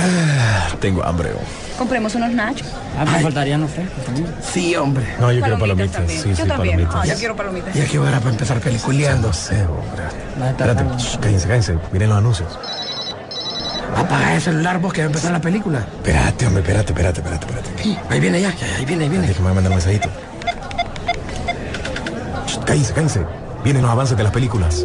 Ah, 0.00 0.68
tengo 0.80 1.04
hambre. 1.04 1.30
Compremos 1.78 2.14
unos 2.14 2.30
nachos. 2.32 2.66
Ah, 2.98 3.04
me 3.04 3.20
faltarían 3.20 3.60
los 3.60 3.70
frescos 3.70 4.04
también. 4.04 4.26
Sí, 4.42 4.74
hombre. 4.76 5.04
No, 5.18 5.32
yo 5.32 5.40
quiero 5.40 5.58
palomitas. 5.58 5.92
también. 5.92 6.22
Sí, 6.22 6.28
yo 6.30 6.36
sí, 6.36 6.42
también. 6.48 6.76
palomitas. 6.76 6.94
Ah, 6.94 7.06
yo 7.06 7.14
quiero 7.18 7.36
palomitas. 7.36 7.74
Ya 7.74 7.84
que 7.86 7.98
hora 7.98 8.18
para 8.18 8.30
empezar 8.30 8.60
peliculeando. 8.60 9.28
No 9.28 9.34
sé, 9.34 9.62
hombre. 9.64 10.50
Espérate, 10.50 10.84
shh, 10.98 11.18
cállense, 11.18 11.48
cállense. 11.48 11.78
Miren 11.92 12.08
los 12.10 12.18
anuncios. 12.18 12.58
Apaga 13.96 14.34
el 14.36 14.40
celular 14.40 14.78
vos 14.78 14.92
que 14.92 15.00
va 15.00 15.04
a 15.04 15.06
empezar 15.08 15.32
la 15.32 15.40
película. 15.40 15.78
Espérate, 15.80 16.46
hombre, 16.46 16.62
espérate, 16.62 16.92
espérate, 16.92 17.20
espérate, 17.20 17.46
espérate. 17.46 17.98
Ahí 18.12 18.20
viene 18.20 18.40
ya, 18.40 18.54
ya, 18.54 18.66
ahí 18.76 18.84
viene, 18.84 19.04
ahí 19.04 19.10
viene. 19.10 19.26
Déjame 19.26 19.52
mandar 19.52 19.70
un 19.72 19.76
mensajito. 19.76 20.08
Shh, 22.46 22.58
Cállense, 22.64 22.92
cállense. 22.92 23.20
Vienen 23.64 23.82
los 23.82 23.90
avances 23.90 24.16
de 24.16 24.22
las 24.22 24.32
películas. 24.32 24.84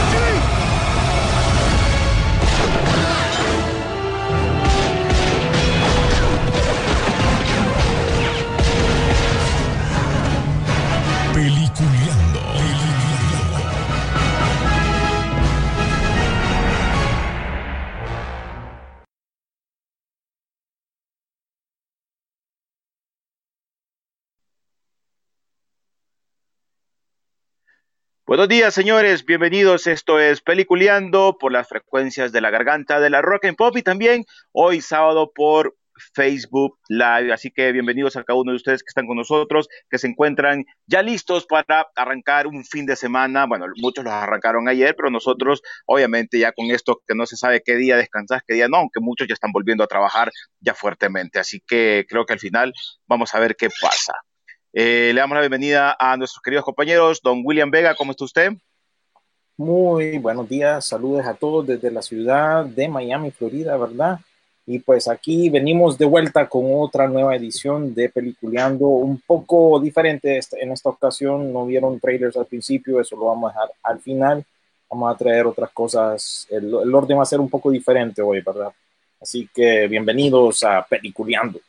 Buenos 28.31 28.47
días, 28.47 28.73
señores. 28.73 29.25
Bienvenidos. 29.25 29.87
Esto 29.87 30.17
es 30.17 30.39
Peliculeando 30.39 31.35
por 31.37 31.51
las 31.51 31.67
frecuencias 31.67 32.31
de 32.31 32.39
la 32.39 32.49
garganta 32.49 33.01
de 33.01 33.09
la 33.09 33.21
Rock 33.21 33.43
and 33.43 33.57
Pop 33.57 33.75
y 33.75 33.81
también 33.81 34.23
hoy 34.53 34.79
sábado 34.79 35.33
por 35.35 35.75
Facebook 36.13 36.79
Live. 36.87 37.33
Así 37.33 37.51
que 37.51 37.73
bienvenidos 37.73 38.15
a 38.15 38.23
cada 38.23 38.39
uno 38.39 38.51
de 38.51 38.55
ustedes 38.55 38.83
que 38.83 38.87
están 38.87 39.05
con 39.05 39.17
nosotros, 39.17 39.67
que 39.89 39.97
se 39.97 40.07
encuentran 40.07 40.63
ya 40.87 41.01
listos 41.01 41.45
para 41.45 41.87
arrancar 41.93 42.47
un 42.47 42.63
fin 42.63 42.85
de 42.85 42.95
semana. 42.95 43.47
Bueno, 43.47 43.65
muchos 43.75 44.05
los 44.05 44.13
arrancaron 44.13 44.69
ayer, 44.69 44.95
pero 44.95 45.09
nosotros, 45.09 45.61
obviamente, 45.85 46.39
ya 46.39 46.53
con 46.53 46.71
esto 46.71 47.01
que 47.05 47.15
no 47.15 47.25
se 47.25 47.35
sabe 47.35 47.61
qué 47.65 47.75
día 47.75 47.97
descansar, 47.97 48.43
qué 48.47 48.53
día 48.53 48.69
no, 48.69 48.77
aunque 48.77 49.01
muchos 49.01 49.27
ya 49.27 49.33
están 49.33 49.51
volviendo 49.51 49.83
a 49.83 49.87
trabajar 49.87 50.31
ya 50.61 50.73
fuertemente. 50.73 51.37
Así 51.37 51.61
que 51.67 52.05
creo 52.07 52.25
que 52.25 52.31
al 52.31 52.39
final 52.39 52.71
vamos 53.07 53.35
a 53.35 53.39
ver 53.39 53.57
qué 53.57 53.67
pasa. 53.81 54.13
Eh, 54.73 55.11
le 55.13 55.19
damos 55.19 55.35
la 55.35 55.41
bienvenida 55.41 55.95
a 55.99 56.15
nuestros 56.17 56.41
queridos 56.41 56.65
compañeros. 56.65 57.21
Don 57.21 57.41
William 57.43 57.69
Vega, 57.69 57.95
¿cómo 57.95 58.11
está 58.11 58.23
usted? 58.25 58.51
Muy 59.57 60.17
buenos 60.17 60.47
días, 60.49 60.87
saludos 60.87 61.25
a 61.25 61.33
todos 61.35 61.67
desde 61.67 61.91
la 61.91 62.01
ciudad 62.01 62.65
de 62.65 62.87
Miami, 62.87 63.31
Florida, 63.31 63.77
¿verdad? 63.77 64.19
Y 64.65 64.79
pues 64.79 65.07
aquí 65.07 65.49
venimos 65.49 65.97
de 65.97 66.05
vuelta 66.05 66.47
con 66.47 66.63
otra 66.73 67.07
nueva 67.07 67.35
edición 67.35 67.93
de 67.93 68.09
Peliculeando, 68.09 68.87
un 68.87 69.19
poco 69.19 69.79
diferente 69.79 70.37
esta- 70.37 70.57
en 70.57 70.71
esta 70.71 70.89
ocasión. 70.89 71.51
No 71.51 71.65
vieron 71.65 71.99
trailers 71.99 72.37
al 72.37 72.45
principio, 72.45 72.99
eso 73.01 73.15
lo 73.15 73.25
vamos 73.25 73.51
a 73.51 73.53
dejar 73.53 73.71
al 73.83 73.99
final. 73.99 74.43
Vamos 74.89 75.13
a 75.13 75.17
traer 75.17 75.45
otras 75.45 75.69
cosas. 75.71 76.47
El, 76.49 76.65
el 76.83 76.95
orden 76.95 77.17
va 77.17 77.23
a 77.23 77.25
ser 77.25 77.39
un 77.39 77.49
poco 77.49 77.69
diferente 77.71 78.21
hoy, 78.21 78.41
¿verdad? 78.41 78.71
Así 79.19 79.47
que 79.53 79.87
bienvenidos 79.87 80.63
a 80.63 80.85
Peliculeando. 80.87 81.59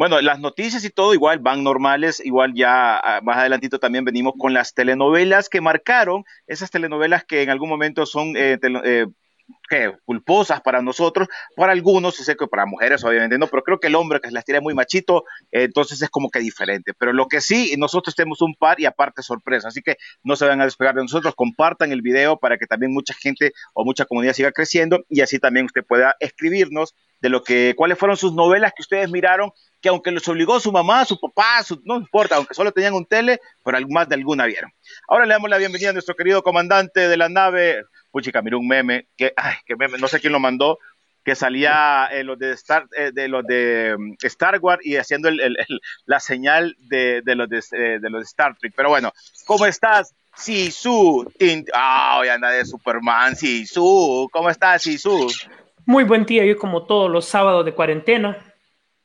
Bueno, 0.00 0.18
las 0.22 0.40
noticias 0.40 0.82
y 0.86 0.88
todo 0.88 1.12
igual 1.12 1.40
van 1.40 1.62
normales, 1.62 2.24
igual 2.24 2.54
ya 2.54 2.96
ah, 2.96 3.20
más 3.22 3.36
adelantito 3.36 3.78
también 3.78 4.02
venimos 4.02 4.32
con 4.38 4.54
las 4.54 4.72
telenovelas 4.72 5.50
que 5.50 5.60
marcaron, 5.60 6.24
esas 6.46 6.70
telenovelas 6.70 7.26
que 7.26 7.42
en 7.42 7.50
algún 7.50 7.68
momento 7.68 8.06
son 8.06 8.34
eh, 8.34 8.58
eh, 8.62 9.06
culposas 10.06 10.62
para 10.62 10.80
nosotros, 10.80 11.28
para 11.54 11.72
algunos, 11.72 12.16
sé 12.16 12.34
que 12.34 12.46
para 12.46 12.64
mujeres 12.64 13.04
obviamente 13.04 13.36
no, 13.36 13.46
pero 13.48 13.62
creo 13.62 13.78
que 13.78 13.88
el 13.88 13.94
hombre 13.94 14.22
que 14.22 14.30
las 14.30 14.46
tira 14.46 14.62
muy 14.62 14.72
machito, 14.72 15.24
eh, 15.52 15.64
entonces 15.64 16.00
es 16.00 16.08
como 16.08 16.30
que 16.30 16.38
diferente. 16.38 16.94
Pero 16.98 17.12
lo 17.12 17.26
que 17.26 17.42
sí, 17.42 17.74
nosotros 17.76 18.14
tenemos 18.14 18.40
un 18.40 18.54
par 18.54 18.80
y 18.80 18.86
aparte 18.86 19.22
sorpresa, 19.22 19.68
así 19.68 19.82
que 19.82 19.96
no 20.24 20.34
se 20.34 20.46
van 20.46 20.62
a 20.62 20.64
despegar 20.64 20.94
de 20.94 21.02
nosotros, 21.02 21.34
compartan 21.34 21.92
el 21.92 22.00
video 22.00 22.38
para 22.38 22.56
que 22.56 22.64
también 22.64 22.94
mucha 22.94 23.12
gente 23.12 23.52
o 23.74 23.84
mucha 23.84 24.06
comunidad 24.06 24.32
siga 24.32 24.50
creciendo 24.50 25.00
y 25.10 25.20
así 25.20 25.38
también 25.38 25.66
usted 25.66 25.84
pueda 25.86 26.16
escribirnos 26.20 26.94
de 27.20 27.28
lo 27.28 27.44
que, 27.44 27.74
cuáles 27.76 27.98
fueron 27.98 28.16
sus 28.16 28.32
novelas 28.32 28.72
que 28.74 28.82
ustedes 28.82 29.10
miraron 29.10 29.52
que 29.80 29.88
aunque 29.88 30.10
los 30.10 30.26
obligó 30.28 30.60
su 30.60 30.72
mamá, 30.72 31.04
su 31.04 31.18
papá, 31.18 31.64
no 31.84 31.96
importa, 31.96 32.36
aunque 32.36 32.54
solo 32.54 32.72
tenían 32.72 32.94
un 32.94 33.06
tele, 33.06 33.40
pero 33.64 33.78
más 33.88 34.08
de 34.08 34.14
alguna 34.16 34.46
vieron. 34.46 34.70
Ahora 35.08 35.26
le 35.26 35.32
damos 35.32 35.48
la 35.50 35.58
bienvenida 35.58 35.90
a 35.90 35.92
nuestro 35.92 36.14
querido 36.14 36.42
comandante 36.42 37.08
de 37.08 37.16
la 37.16 37.28
nave, 37.28 37.84
puchica, 38.10 38.42
miró 38.42 38.58
un 38.58 38.68
meme, 38.68 39.06
que, 39.16 39.32
ay, 39.36 39.54
que 39.64 39.76
meme, 39.76 39.98
no 39.98 40.08
sé 40.08 40.20
quién 40.20 40.32
lo 40.32 40.40
mandó, 40.40 40.78
que 41.24 41.34
salía 41.34 42.08
eh, 42.12 42.24
los 42.24 42.38
de 42.38 42.52
Star, 42.52 42.86
eh, 42.96 43.10
de 43.12 43.28
los 43.28 43.44
de 43.46 43.94
mm, 43.98 44.14
Star 44.22 44.58
Wars 44.60 44.84
y 44.84 44.96
haciendo 44.96 45.28
el- 45.28 45.56
la 46.06 46.18
señal 46.20 46.74
de, 46.78 47.22
los 47.26 47.48
de, 47.48 47.58
eh, 47.72 47.98
de 48.00 48.18
Star 48.22 48.56
Trek. 48.58 48.72
Pero 48.74 48.88
bueno, 48.88 49.12
¿cómo 49.46 49.66
estás? 49.66 50.14
Sisu, 50.34 51.30
ah, 51.74 52.18
hoy 52.20 52.28
anda 52.28 52.50
de 52.50 52.64
Superman, 52.64 53.36
Sisu, 53.36 54.28
¿cómo 54.32 54.48
estás, 54.48 54.82
Sisu? 54.82 55.28
Muy 55.84 56.04
buen 56.04 56.24
día, 56.24 56.44
yo 56.44 56.56
como 56.56 56.84
todos 56.86 57.10
los 57.10 57.26
sábados 57.26 57.64
de 57.64 57.74
cuarentena. 57.74 58.49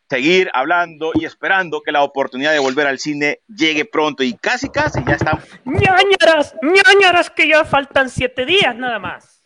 Seguir 0.09 0.49
hablando 0.53 1.11
y 1.13 1.25
esperando 1.25 1.81
que 1.81 1.91
la 1.91 2.03
oportunidad 2.03 2.51
de 2.51 2.59
volver 2.59 2.87
al 2.87 2.99
cine 2.99 3.39
llegue 3.47 3.85
pronto 3.85 4.23
y 4.23 4.33
casi 4.33 4.69
casi 4.69 5.03
ya 5.05 5.13
está. 5.13 5.39
ñañaras, 5.65 6.55
ñañaras 6.61 7.29
que 7.29 7.47
ya 7.47 7.65
faltan 7.65 8.09
siete 8.09 8.45
días 8.45 8.75
nada 8.75 8.99
más. 8.99 9.41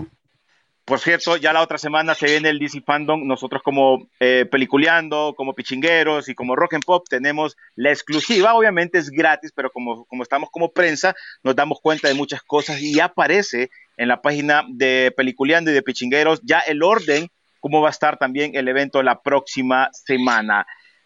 Por 0.90 1.00
cierto, 1.00 1.38
ya 1.38 1.54
la 1.54 1.62
otra 1.62 1.78
semana 1.78 2.16
se 2.16 2.26
viene 2.26 2.50
el 2.50 2.58
DC 2.58 2.82
Fandom. 2.82 3.28
Nosotros 3.28 3.62
como 3.62 4.10
eh, 4.20 4.48
peliculeando, 4.50 5.36
como 5.38 5.54
pichingueros 5.54 6.30
y 6.30 6.34
como 6.34 6.56
rock 6.56 6.74
and 6.74 6.84
pop 6.84 7.06
tenemos 7.08 7.56
la 7.76 7.92
exclusiva. 7.92 8.56
Obviamente 8.56 8.98
es 8.98 9.12
gratis, 9.12 9.52
pero 9.56 9.70
como, 9.70 10.06
como 10.06 10.24
estamos 10.24 10.50
como 10.52 10.72
prensa, 10.72 11.16
nos 11.44 11.56
damos 11.56 11.80
cuenta 11.80 12.08
de 12.08 12.16
muchas 12.16 12.42
cosas 12.42 12.82
y 12.82 13.00
aparece 13.00 13.70
en 13.98 14.08
la 14.08 14.24
página 14.24 14.66
de 14.68 15.14
peliculeando 15.16 15.70
y 15.70 15.76
de 15.76 15.84
pichingueros 15.84 16.42
ya 16.42 16.58
el 16.58 16.82
orden, 16.82 17.30
cómo 17.60 17.82
va 17.82 17.90
a 17.90 17.92
estar 17.92 18.18
también 18.18 18.56
el 18.56 18.68
evento 18.68 19.02
la 19.04 19.22
próxima 19.22 19.90
semana. 19.94 20.66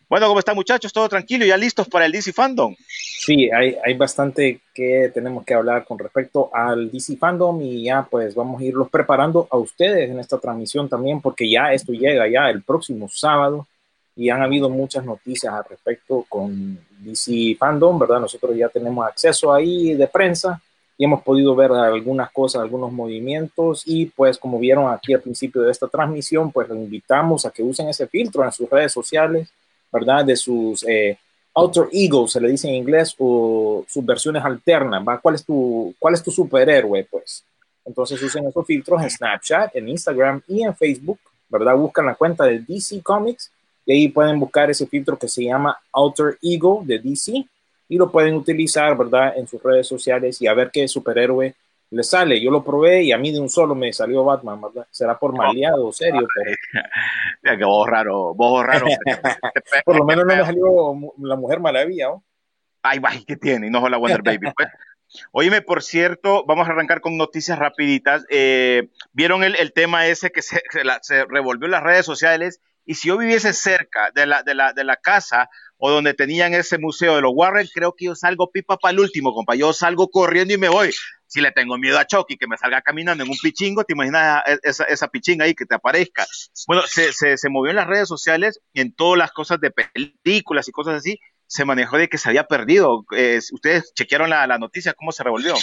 Bueno, 0.09 0.27
¿cómo 0.27 0.39
están 0.39 0.55
muchachos? 0.55 0.93
¿Todo 0.93 1.09
tranquilo? 1.09 1.45
¿Ya 1.45 1.57
listos 1.57 1.87
para 1.87 2.05
el 2.05 2.11
DC 2.11 2.33
Fandom? 2.33 2.75
Sí, 2.87 3.49
hay, 3.49 3.75
hay 3.83 3.93
bastante 3.95 4.59
que 4.73 5.09
tenemos 5.13 5.43
que 5.43 5.53
hablar 5.53 5.85
con 5.85 5.97
respecto 5.97 6.51
al 6.53 6.91
DC 6.91 7.17
Fandom 7.17 7.61
y 7.61 7.85
ya 7.85 8.03
pues 8.03 8.35
vamos 8.35 8.61
a 8.61 8.65
irlos 8.65 8.89
preparando 8.89 9.47
a 9.49 9.57
ustedes 9.57 10.09
en 10.09 10.19
esta 10.19 10.37
transmisión 10.37 10.87
también 10.87 11.19
porque 11.21 11.49
ya 11.49 11.73
esto 11.73 11.93
llega 11.93 12.27
ya 12.27 12.49
el 12.49 12.61
próximo 12.61 13.09
sábado 13.09 13.65
y 14.15 14.29
han 14.29 14.43
habido 14.43 14.69
muchas 14.69 15.03
noticias 15.03 15.51
al 15.51 15.65
respecto 15.67 16.25
con 16.29 16.77
DC 16.99 17.55
Fandom, 17.57 17.97
¿verdad? 17.97 18.19
Nosotros 18.19 18.55
ya 18.55 18.69
tenemos 18.69 19.07
acceso 19.07 19.51
ahí 19.51 19.95
de 19.95 20.07
prensa 20.07 20.61
hemos 21.03 21.23
podido 21.23 21.55
ver 21.55 21.71
algunas 21.71 22.31
cosas, 22.31 22.61
algunos 22.61 22.91
movimientos 22.91 23.83
y 23.85 24.05
pues 24.05 24.37
como 24.37 24.59
vieron 24.59 24.91
aquí 24.91 25.13
al 25.13 25.21
principio 25.21 25.61
de 25.61 25.71
esta 25.71 25.87
transmisión, 25.87 26.51
pues 26.51 26.69
los 26.69 26.77
invitamos 26.77 27.45
a 27.45 27.51
que 27.51 27.63
usen 27.63 27.89
ese 27.89 28.07
filtro 28.07 28.43
en 28.43 28.51
sus 28.51 28.69
redes 28.69 28.91
sociales, 28.91 29.49
¿verdad? 29.91 30.25
De 30.25 30.35
sus 30.35 30.83
eh, 30.87 31.17
alter 31.55 31.87
ego, 31.91 32.27
se 32.27 32.41
le 32.41 32.49
dice 32.49 32.67
en 32.67 32.75
inglés, 32.75 33.15
o 33.17 33.85
sus 33.87 34.05
versiones 34.05 34.43
alternas, 34.43 35.03
¿va? 35.07 35.19
¿Cuál 35.19 35.35
es 35.35 35.45
tu, 35.45 35.93
cuál 35.99 36.13
es 36.13 36.23
tu 36.23 36.31
superhéroe, 36.31 37.07
pues? 37.09 37.43
Entonces 37.85 38.21
usen 38.21 38.47
esos 38.47 38.65
filtros 38.65 39.01
en 39.01 39.09
Snapchat, 39.09 39.75
en 39.75 39.89
Instagram 39.89 40.41
y 40.47 40.63
en 40.63 40.75
Facebook, 40.75 41.19
¿verdad? 41.49 41.75
Buscan 41.75 42.05
la 42.05 42.15
cuenta 42.15 42.45
de 42.45 42.59
DC 42.59 43.01
Comics 43.01 43.51
y 43.85 43.93
ahí 43.93 44.07
pueden 44.07 44.39
buscar 44.39 44.69
ese 44.69 44.87
filtro 44.87 45.17
que 45.17 45.27
se 45.27 45.43
llama 45.43 45.77
Alter 45.91 46.37
Ego 46.41 46.81
de 46.85 46.99
DC 46.99 47.45
y 47.93 47.97
lo 47.97 48.11
pueden 48.11 48.33
utilizar, 48.33 48.97
¿verdad? 48.97 49.37
En 49.37 49.47
sus 49.47 49.61
redes 49.61 49.87
sociales 49.87 50.41
y 50.41 50.47
a 50.47 50.53
ver 50.55 50.71
qué 50.73 50.87
superhéroe 50.87 51.53
les 51.91 52.09
sale. 52.09 52.41
Yo 52.41 52.49
lo 52.49 52.63
probé 52.63 53.03
y 53.03 53.11
a 53.11 53.19
mí 53.19 53.31
de 53.31 53.39
un 53.39 53.49
solo 53.49 53.75
me 53.75 53.93
salió 53.93 54.23
Batman, 54.23 54.59
¿verdad? 54.59 54.87
Será 54.89 55.19
por 55.19 55.35
maleado, 55.37 55.91
serio, 55.91 56.27
pero 56.33 56.55
Ya 57.43 57.55
que 57.55 57.63
vos 57.63 57.87
raro, 57.87 58.33
vos 58.33 58.65
raro. 58.65 58.87
por 59.85 59.97
lo 59.97 60.05
menos 60.05 60.25
no 60.25 60.35
me 60.35 60.43
salió 60.43 60.95
la 61.19 61.35
Mujer 61.35 61.59
Maravilla, 61.59 62.07
¿no? 62.07 62.23
Ay, 62.81 62.97
vaya, 62.97 63.21
¿qué 63.27 63.35
tiene? 63.35 63.67
Y 63.67 63.69
no 63.69 63.87
la 63.87 63.97
Wonder 63.97 64.23
Baby. 64.23 64.51
Pues. 64.55 64.69
Oíme, 65.31 65.61
por 65.61 65.83
cierto, 65.83 66.43
vamos 66.47 66.67
a 66.67 66.71
arrancar 66.71 66.99
con 66.99 67.15
noticias 67.15 67.59
rapiditas. 67.59 68.25
Eh, 68.29 68.89
¿Vieron 69.11 69.43
el, 69.43 69.55
el 69.57 69.71
tema 69.71 70.07
ese 70.07 70.31
que 70.31 70.41
se, 70.41 70.63
se 70.71 70.83
la- 70.83 70.97
se 71.03 71.25
revolvió 71.25 71.65
en 71.65 71.71
las 71.71 71.83
redes 71.83 72.07
sociales? 72.07 72.59
Y 72.85 72.95
si 72.95 73.07
yo 73.07 73.17
viviese 73.17 73.53
cerca 73.53 74.11
de 74.13 74.25
la, 74.25 74.43
de, 74.43 74.55
la, 74.55 74.73
de 74.73 74.83
la 74.83 74.97
casa 74.97 75.49
o 75.77 75.91
donde 75.91 76.13
tenían 76.13 76.53
ese 76.53 76.77
museo 76.77 77.15
de 77.15 77.21
los 77.21 77.31
Warren, 77.33 77.67
creo 77.73 77.93
que 77.95 78.05
yo 78.05 78.15
salgo 78.15 78.51
pipa 78.51 78.77
para 78.77 78.93
el 78.93 78.99
último, 78.99 79.33
compa. 79.33 79.55
Yo 79.55 79.73
salgo 79.73 80.09
corriendo 80.09 80.53
y 80.53 80.57
me 80.57 80.69
voy. 80.69 80.91
si 81.27 81.41
le 81.41 81.51
tengo 81.51 81.77
miedo 81.77 81.97
a 81.97 82.05
Chucky 82.05 82.37
que 82.37 82.47
me 82.47 82.57
salga 82.57 82.81
caminando 82.81 83.23
en 83.23 83.29
un 83.29 83.37
pichingo, 83.41 83.83
¿te 83.83 83.93
imaginas 83.93 84.43
esa, 84.61 84.83
esa 84.83 85.07
pichinga 85.07 85.45
ahí 85.45 85.55
que 85.55 85.65
te 85.65 85.75
aparezca? 85.75 86.25
Bueno, 86.67 86.83
se, 86.85 87.11
se, 87.11 87.37
se 87.37 87.49
movió 87.49 87.71
en 87.71 87.77
las 87.77 87.87
redes 87.87 88.07
sociales, 88.07 88.59
en 88.73 88.93
todas 88.93 89.17
las 89.17 89.31
cosas 89.31 89.59
de 89.59 89.71
películas 89.71 90.67
y 90.67 90.71
cosas 90.71 90.95
así, 90.95 91.19
se 91.47 91.65
manejó 91.65 91.97
de 91.97 92.07
que 92.07 92.17
se 92.17 92.29
había 92.29 92.43
perdido. 92.45 93.05
Eh, 93.15 93.39
Ustedes 93.51 93.93
chequearon 93.95 94.29
la, 94.29 94.45
la 94.45 94.57
noticia, 94.57 94.93
¿cómo 94.93 95.11
se 95.11 95.23
revolvió? 95.23 95.55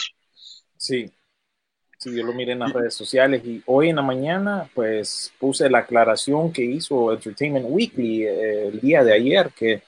Sí, 0.77 1.13
Sí, 2.01 2.17
yo 2.17 2.25
lo 2.25 2.33
miré 2.33 2.53
en 2.53 2.61
las 2.61 2.73
redes 2.73 2.95
sociales. 2.95 3.45
Y 3.45 3.63
hoy 3.67 3.91
en 3.91 3.97
la 3.97 4.03
mañana 4.03 4.71
pues 4.75 5.33
puse 5.39 5.69
la 5.69 5.81
aclaración 5.81 6.51
que 6.51 6.65
hizo 6.65 7.13
Entertainment 7.13 7.67
Weekly 7.69 8.25
eh, 8.25 8.69
el 8.69 8.81
día 8.81 9.05
de 9.05 9.13
ayer, 9.13 9.51
que 9.55 9.83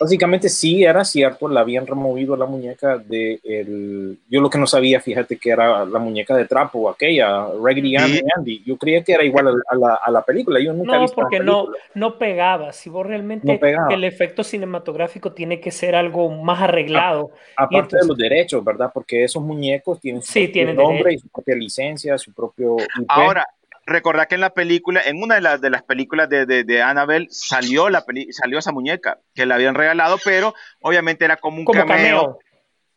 básicamente 0.00 0.48
sí 0.48 0.84
era 0.84 1.04
cierto, 1.04 1.48
la 1.48 1.60
habían 1.60 1.86
removido 1.86 2.36
la 2.36 2.46
muñeca 2.46 2.98
de 2.98 3.40
el, 3.44 4.18
yo 4.28 4.40
lo 4.40 4.50
que 4.50 4.58
no 4.58 4.66
sabía, 4.66 5.00
fíjate 5.00 5.36
que 5.36 5.50
era 5.50 5.84
la 5.84 5.98
muñeca 5.98 6.36
de 6.36 6.46
trapo, 6.46 6.88
aquella, 6.88 7.46
Raggedy 7.62 7.96
Andy, 7.96 8.20
Andy. 8.36 8.62
Yo 8.64 8.76
creía 8.76 9.02
que 9.04 9.12
era 9.12 9.24
igual 9.24 9.48
a 9.68 9.74
la, 9.74 9.94
a 10.02 10.10
la 10.10 10.22
película, 10.22 10.60
yo 10.60 10.72
nunca 10.72 10.96
he 10.96 11.00
No, 11.00 11.06
porque 11.14 11.40
no, 11.40 11.66
no 11.94 12.18
pegaba. 12.18 12.72
Si 12.72 12.88
vos 12.90 13.06
realmente 13.06 13.52
No 13.52 13.58
pegaba. 13.58 13.92
el 13.92 14.04
efecto 14.04 14.42
cinematográfico 14.42 15.32
tiene 15.32 15.60
que 15.60 15.70
ser 15.70 15.94
algo 15.94 16.30
más 16.30 16.60
arreglado. 16.62 17.30
Aparte 17.56 17.76
entonces- 17.96 18.00
de 18.02 18.08
los 18.08 18.16
derechos, 18.16 18.64
¿verdad? 18.64 18.90
Porque 18.92 19.24
esos 19.24 19.42
muñecos 19.42 20.00
tienen 20.00 20.22
su 20.22 20.32
Sí, 20.32 20.40
propio 20.40 20.52
tienen 20.52 20.76
nombre 20.76 20.98
derecho. 21.04 21.18
y 21.18 21.18
su 21.20 21.28
propia 21.28 21.54
licencia, 21.56 22.18
su 22.18 22.32
propio 22.32 22.76
IP. 22.78 23.04
Ahora, 23.08 23.46
recordad 23.86 24.26
que 24.28 24.34
en 24.34 24.40
la 24.40 24.50
película, 24.50 25.00
en 25.04 25.22
una 25.22 25.36
de 25.36 25.40
las, 25.40 25.60
de 25.60 25.70
las 25.70 25.82
películas 25.82 26.28
de, 26.28 26.44
de, 26.44 26.64
de 26.64 26.82
Annabelle, 26.82 27.28
salió, 27.30 27.88
la 27.88 28.04
peli- 28.04 28.32
salió 28.32 28.58
esa 28.58 28.72
muñeca 28.72 29.18
que 29.34 29.46
le 29.46 29.54
habían 29.54 29.74
regalado, 29.74 30.18
pero 30.24 30.54
obviamente 30.82 31.24
era 31.24 31.36
como 31.36 31.58
un 31.58 31.64
Como 31.64 31.78
cameo, 31.86 31.96
cameo. 32.20 32.38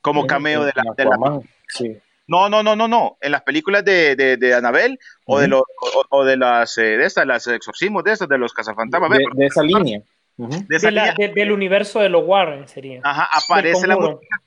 como 0.02 0.28
cameo 0.28 0.66
de 0.66 0.74
la, 0.76 0.84
de 0.98 1.06
la- 1.06 1.42
sí. 1.68 1.98
No, 2.28 2.48
no, 2.48 2.62
no, 2.62 2.76
no, 2.76 2.88
no. 2.88 3.18
En 3.22 3.32
las 3.32 3.42
películas 3.42 3.84
de, 3.84 4.16
de, 4.16 4.38
de 4.38 4.54
Annabelle 4.54 5.00
o, 5.26 5.40
de 5.40 5.48
los, 5.48 5.62
o, 5.62 6.04
o 6.10 6.24
de 6.26 6.38
las 6.38 6.78
eh, 6.78 6.98
de 6.98 7.06
estas, 7.06 7.26
las 7.26 7.48
exorcismos 7.48 8.04
de 8.04 8.12
estas, 8.12 8.30
de 8.30 8.38
los 8.38 8.54
cazafantasmas. 8.54 9.18
de, 9.36 9.46
esa 9.48 9.64
línea. 9.64 10.02
De 10.38 10.76
esa 10.78 10.88
De 10.88 10.92
la- 10.94 11.06
línea, 11.12 11.28
de- 11.28 11.34
del 11.34 11.52
universo 11.52 12.00
de 12.00 12.10
los 12.10 12.24
Warren 12.26 12.68
sería. 12.68 13.02
ajá, 13.04 13.28
aparece 13.32 13.88
la 13.88 13.96
muñeca. 13.96 14.42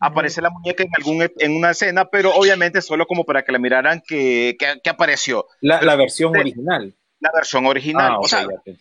Aparece 0.00 0.40
la 0.42 0.50
muñeca 0.50 0.84
en 0.84 0.90
algún 0.96 1.28
en 1.38 1.56
una 1.56 1.70
escena, 1.70 2.04
pero 2.06 2.32
obviamente 2.34 2.80
solo 2.82 3.06
como 3.06 3.24
para 3.24 3.42
que 3.44 3.52
la 3.52 3.58
miraran 3.58 4.00
que, 4.06 4.56
que, 4.58 4.66
que 4.82 4.90
apareció 4.90 5.46
La, 5.60 5.82
la 5.82 5.96
versión 5.96 6.32
de- 6.32 6.40
original. 6.40 6.94
la 7.20 7.30
versión 7.34 7.66
original. 7.66 8.12
Ah, 8.12 8.18
o 8.20 8.28
sea, 8.28 8.42
ya. 8.42 8.72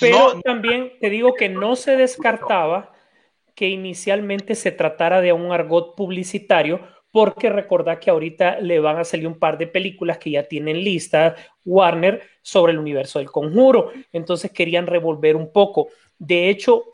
Pero 0.00 0.34
no- 0.34 0.40
también 0.40 0.92
te 1.00 1.10
digo 1.10 1.34
que 1.34 1.48
no 1.50 1.76
se 1.76 1.96
descartaba 1.96 2.92
que 3.54 3.68
inicialmente 3.68 4.54
se 4.54 4.70
tratara 4.72 5.20
de 5.20 5.32
un 5.32 5.52
argot 5.52 5.94
publicitario, 5.96 6.80
porque 7.16 7.48
recordad 7.48 7.98
que 7.98 8.10
ahorita 8.10 8.60
le 8.60 8.78
van 8.78 8.98
a 8.98 9.04
salir 9.04 9.26
un 9.26 9.38
par 9.38 9.56
de 9.56 9.66
películas 9.66 10.18
que 10.18 10.32
ya 10.32 10.42
tienen 10.42 10.84
lista 10.84 11.34
Warner 11.64 12.20
sobre 12.42 12.74
el 12.74 12.78
universo 12.78 13.20
del 13.20 13.30
conjuro. 13.30 13.90
Entonces 14.12 14.50
querían 14.50 14.86
revolver 14.86 15.34
un 15.34 15.50
poco. 15.50 15.88
De 16.18 16.50
hecho, 16.50 16.84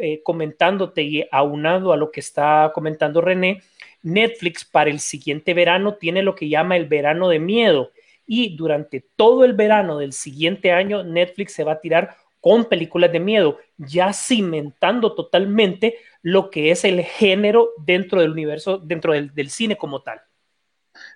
eh, 0.00 0.22
comentándote 0.22 1.02
y 1.02 1.26
aunado 1.32 1.92
a 1.92 1.96
lo 1.96 2.12
que 2.12 2.20
está 2.20 2.70
comentando 2.72 3.20
René, 3.20 3.60
Netflix 4.04 4.64
para 4.64 4.88
el 4.88 5.00
siguiente 5.00 5.52
verano 5.52 5.94
tiene 5.94 6.22
lo 6.22 6.36
que 6.36 6.48
llama 6.48 6.76
el 6.76 6.86
verano 6.86 7.28
de 7.28 7.40
miedo. 7.40 7.90
Y 8.24 8.54
durante 8.54 9.04
todo 9.16 9.44
el 9.44 9.54
verano 9.54 9.98
del 9.98 10.12
siguiente 10.12 10.70
año, 10.70 11.02
Netflix 11.02 11.54
se 11.54 11.64
va 11.64 11.72
a 11.72 11.80
tirar 11.80 12.14
con 12.42 12.66
películas 12.66 13.12
de 13.12 13.20
miedo, 13.20 13.58
ya 13.78 14.12
cimentando 14.12 15.14
totalmente 15.14 15.96
lo 16.22 16.50
que 16.50 16.72
es 16.72 16.84
el 16.84 17.02
género 17.04 17.70
dentro 17.86 18.20
del 18.20 18.32
universo, 18.32 18.78
dentro 18.78 19.12
del, 19.12 19.30
cine 19.48 19.76
como 19.78 20.02
tal. 20.02 20.20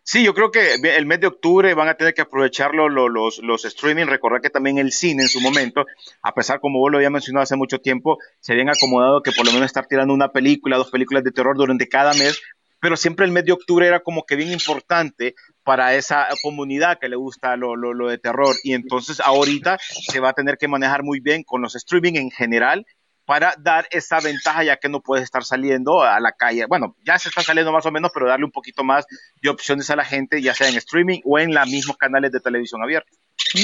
Sí, 0.04 0.24
yo 0.24 0.34
creo 0.34 0.50
que 0.50 0.74
el 0.74 1.04
mes 1.04 1.20
de 1.20 1.26
octubre 1.26 1.74
van 1.74 1.88
a 1.88 1.94
tener 1.96 2.14
que 2.14 2.22
aprovecharlo 2.22 2.88
lo- 2.88 3.08
los, 3.08 3.38
los 3.40 3.64
streaming. 3.64 4.06
Recordar 4.06 4.40
que 4.40 4.50
también 4.50 4.78
el 4.78 4.92
cine 4.92 5.22
en 5.24 5.28
su 5.28 5.40
momento, 5.40 5.84
a 6.22 6.32
pesar, 6.34 6.60
como 6.60 6.78
vos 6.78 6.90
lo 6.90 6.98
había 6.98 7.10
mencionado 7.10 7.42
hace 7.42 7.56
mucho 7.56 7.80
tiempo, 7.80 8.18
se 8.40 8.52
habían 8.52 8.70
acomodado 8.70 9.20
que 9.22 9.32
por 9.32 9.44
lo 9.44 9.52
menos 9.52 9.66
estar 9.66 9.86
tirando 9.86 10.14
una 10.14 10.32
película, 10.32 10.78
dos 10.78 10.90
películas 10.90 11.24
de 11.24 11.32
terror 11.32 11.56
durante 11.56 11.88
cada 11.88 12.14
mes, 12.14 12.40
pero 12.80 12.96
siempre 12.96 13.26
el 13.26 13.32
mes 13.32 13.44
de 13.44 13.52
octubre 13.52 13.86
era 13.86 14.00
como 14.00 14.24
que 14.24 14.36
bien 14.36 14.52
importante 14.52 15.34
para 15.66 15.96
esa 15.96 16.28
comunidad 16.42 17.00
que 17.00 17.08
le 17.08 17.16
gusta 17.16 17.56
lo, 17.56 17.74
de 18.06 18.18
terror. 18.18 18.54
Y 18.62 18.72
entonces 18.72 19.18
ahorita 19.18 19.78
se 19.80 20.20
va 20.20 20.28
a 20.28 20.32
tener 20.32 20.58
que 20.58 20.68
manejar 20.68 21.02
muy 21.02 21.18
bien 21.18 21.42
con 21.42 21.60
los 21.60 21.74
streaming 21.74 22.14
en 22.14 22.30
general 22.30 22.86
para 23.24 23.52
dar 23.58 23.88
esa 23.90 24.20
ventaja 24.20 24.62
ya 24.62 24.76
que 24.76 24.88
no 24.88 25.00
puedes 25.00 25.24
estar 25.24 25.42
saliendo 25.42 26.02
a 26.04 26.20
la 26.20 26.30
calle. 26.30 26.66
Bueno, 26.66 26.94
ya 27.04 27.18
se 27.18 27.30
está 27.30 27.42
saliendo 27.42 27.72
más 27.72 27.84
o 27.84 27.90
menos, 27.90 28.12
pero 28.14 28.28
darle 28.28 28.44
un 28.44 28.52
poquito 28.52 28.84
más 28.84 29.06
de 29.42 29.50
opciones 29.50 29.90
a 29.90 29.96
la 29.96 30.04
gente, 30.04 30.40
ya 30.40 30.54
sea 30.54 30.68
en 30.68 30.76
streaming 30.76 31.18
o 31.24 31.36
en 31.36 31.52
los 31.52 31.66
mismos 31.66 31.96
canales 31.96 32.30
de 32.30 32.38
televisión 32.38 32.84
abierta. 32.84 33.10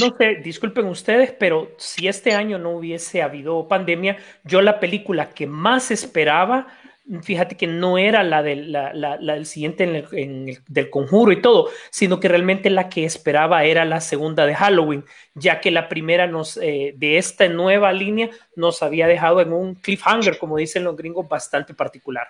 No 0.00 0.16
sé, 0.18 0.40
disculpen 0.42 0.86
ustedes, 0.86 1.30
pero 1.30 1.70
si 1.76 2.08
este 2.08 2.34
año 2.34 2.58
no 2.58 2.70
hubiese 2.70 3.22
habido 3.22 3.68
pandemia, 3.68 4.16
yo 4.42 4.60
la 4.60 4.80
película 4.80 5.30
que 5.30 5.46
más 5.46 5.92
esperaba, 5.92 6.66
fíjate 7.22 7.56
que 7.56 7.66
no 7.66 7.98
era 7.98 8.22
la 8.22 8.42
del, 8.42 8.72
la, 8.72 8.92
la, 8.94 9.16
la 9.20 9.34
del 9.34 9.46
siguiente 9.46 9.84
en 9.84 9.96
el, 9.96 10.06
en 10.12 10.48
el, 10.48 10.58
del 10.68 10.88
conjuro 10.90 11.32
y 11.32 11.42
todo, 11.42 11.68
sino 11.90 12.20
que 12.20 12.28
realmente 12.28 12.70
la 12.70 12.88
que 12.88 13.04
esperaba 13.04 13.64
era 13.64 13.84
la 13.84 14.00
segunda 14.00 14.46
de 14.46 14.54
Halloween, 14.54 15.04
ya 15.34 15.60
que 15.60 15.70
la 15.70 15.88
primera 15.88 16.26
nos, 16.26 16.56
eh, 16.58 16.94
de 16.96 17.18
esta 17.18 17.48
nueva 17.48 17.92
línea 17.92 18.30
nos 18.56 18.82
había 18.82 19.06
dejado 19.06 19.40
en 19.40 19.52
un 19.52 19.74
cliffhanger, 19.74 20.38
como 20.38 20.56
dicen 20.56 20.84
los 20.84 20.96
gringos, 20.96 21.28
bastante 21.28 21.74
particular. 21.74 22.28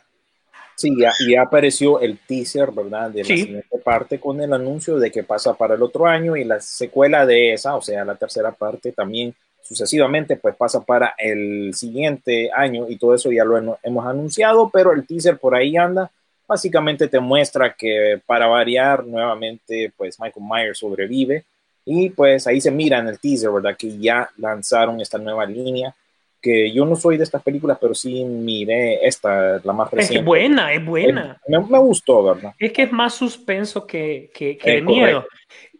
Sí, 0.74 0.90
ya, 0.98 1.12
ya 1.30 1.42
apareció 1.42 2.00
el 2.00 2.18
teaser, 2.18 2.72
¿verdad? 2.72 3.10
De 3.10 3.24
la 3.24 3.24
Sí. 3.24 3.38
siguiente 3.38 3.78
parte 3.84 4.18
con 4.18 4.40
el 4.40 4.52
anuncio 4.52 4.98
de 4.98 5.10
que 5.10 5.22
pasa 5.22 5.54
para 5.54 5.74
el 5.74 5.82
otro 5.82 6.06
año 6.06 6.36
y 6.36 6.44
la 6.44 6.60
secuela 6.60 7.26
de 7.26 7.52
esa, 7.52 7.76
o 7.76 7.82
sea, 7.82 8.04
la 8.04 8.16
tercera 8.16 8.52
parte 8.52 8.90
también 8.92 9.34
sucesivamente, 9.62 10.36
pues 10.36 10.54
pasa 10.56 10.80
para 10.80 11.14
el 11.18 11.72
siguiente 11.74 12.50
año 12.54 12.86
y 12.88 12.96
todo 12.96 13.14
eso 13.14 13.30
ya 13.32 13.44
lo 13.44 13.56
hemos- 13.56 14.06
anunciado, 14.06 14.70
pero 14.72 14.92
el 14.92 15.06
teaser 15.06 15.38
por 15.38 15.54
ahí 15.54 15.76
anda. 15.76 16.10
Básicamente 16.46 17.08
te 17.08 17.20
muestra 17.20 17.72
que 17.72 18.20
para 18.26 18.46
variar 18.46 19.04
nuevamente, 19.06 19.92
pues 19.96 20.18
Michael 20.20 20.44
Myers 20.50 20.78
sobrevive 20.78 21.44
y 21.84 22.10
pues 22.10 22.46
ahí 22.46 22.60
se 22.60 22.70
mira 22.70 22.98
en 22.98 23.08
el 23.08 23.18
teaser, 23.18 23.50
¿verdad? 23.50 23.76
Que 23.78 23.96
ya 23.98 24.28
lanzaron 24.38 25.00
esta 25.00 25.18
nueva 25.18 25.46
línea 25.46 25.94
que 26.40 26.72
yo 26.72 26.84
no 26.84 26.96
soy 26.96 27.16
de 27.16 27.22
estas 27.22 27.40
películas, 27.42 27.78
pero 27.80 27.94
sí 27.94 28.24
miré 28.24 29.06
esta, 29.06 29.60
la 29.62 29.72
más 29.72 29.86
Es 29.92 29.98
reciente. 29.98 30.24
buena, 30.26 30.72
es 30.72 30.84
buena. 30.84 31.40
Me, 31.46 31.58
me 31.60 31.78
gustó, 31.78 32.24
¿verdad? 32.24 32.52
Es 32.58 32.72
que 32.72 32.82
es 32.82 32.90
más 32.92 33.14
suspenso 33.14 33.86
que, 33.86 34.28
que, 34.34 34.58
que 34.58 34.70
Eh, 34.72 34.74
de 34.74 34.82
miedo. 34.82 35.24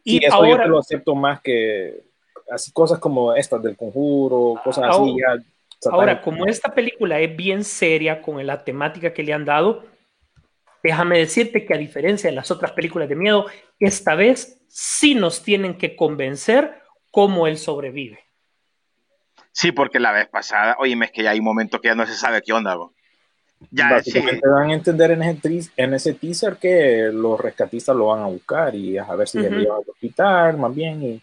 Y 0.04 0.18
Y 0.22 0.24
eso 0.24 0.36
yo 0.38 0.52
ahora, 0.52 0.62
te 0.62 0.68
lo 0.68 0.78
acepto 0.78 1.14
más 1.16 1.40
que 1.40 2.00
así 2.52 2.72
cosas 2.72 2.98
como 2.98 3.34
estas 3.34 3.62
del 3.62 3.76
conjuro, 3.76 4.60
cosas 4.62 4.84
Ahora- 4.84 5.04
así 5.04 5.16
ya. 5.18 5.90
Ahora, 5.90 6.20
como 6.22 6.46
esta 6.46 6.72
película 6.72 7.18
es 7.18 7.34
bien 7.36 7.64
seria 7.64 8.22
con 8.22 8.44
la 8.46 8.62
temática 8.62 9.12
que 9.12 9.24
le 9.24 9.32
han 9.32 9.44
dado, 9.44 9.84
déjame 10.82 11.18
decirte 11.18 11.64
que 11.64 11.74
a 11.74 11.78
diferencia 11.78 12.30
de 12.30 12.36
las 12.36 12.52
otras 12.52 12.70
películas 12.72 13.08
de 13.08 13.16
miedo, 13.16 13.46
esta 13.80 14.14
vez 14.14 14.60
sí 14.68 15.16
nos 15.16 15.42
tienen 15.42 15.76
que 15.76 15.96
convencer 15.96 16.78
cómo 17.10 17.48
él 17.48 17.58
sobrevive. 17.58 18.20
Sí, 19.50 19.72
porque 19.72 19.98
la 19.98 20.12
vez 20.12 20.28
pasada, 20.28 20.76
oye, 20.78 20.96
es 21.02 21.10
que 21.10 21.24
ya 21.24 21.30
hay 21.30 21.40
un 21.40 21.44
momento 21.44 21.80
que 21.80 21.88
ya 21.88 21.94
no 21.96 22.06
se 22.06 22.14
sabe 22.14 22.42
qué 22.42 22.52
onda. 22.52 22.74
bro. 22.76 22.92
Ya, 23.70 23.88
sí. 23.88 23.94
Básicamente 24.12 24.48
dan 24.48 24.70
a 24.70 24.74
entender 24.74 25.10
en 25.12 25.22
ese, 25.22 25.70
en 25.76 25.94
ese 25.94 26.14
teaser 26.14 26.56
que 26.56 27.10
los 27.12 27.40
rescatistas 27.40 27.94
lo 27.94 28.06
van 28.06 28.22
a 28.22 28.26
buscar 28.26 28.74
y 28.74 28.98
a 28.98 29.14
ver 29.14 29.28
si 29.28 29.38
Ujú. 29.38 29.50
le 29.50 29.60
llevan 29.60 29.78
al 29.78 29.90
hospital, 29.90 30.58
más 30.58 30.74
bien, 30.74 31.02
y 31.02 31.22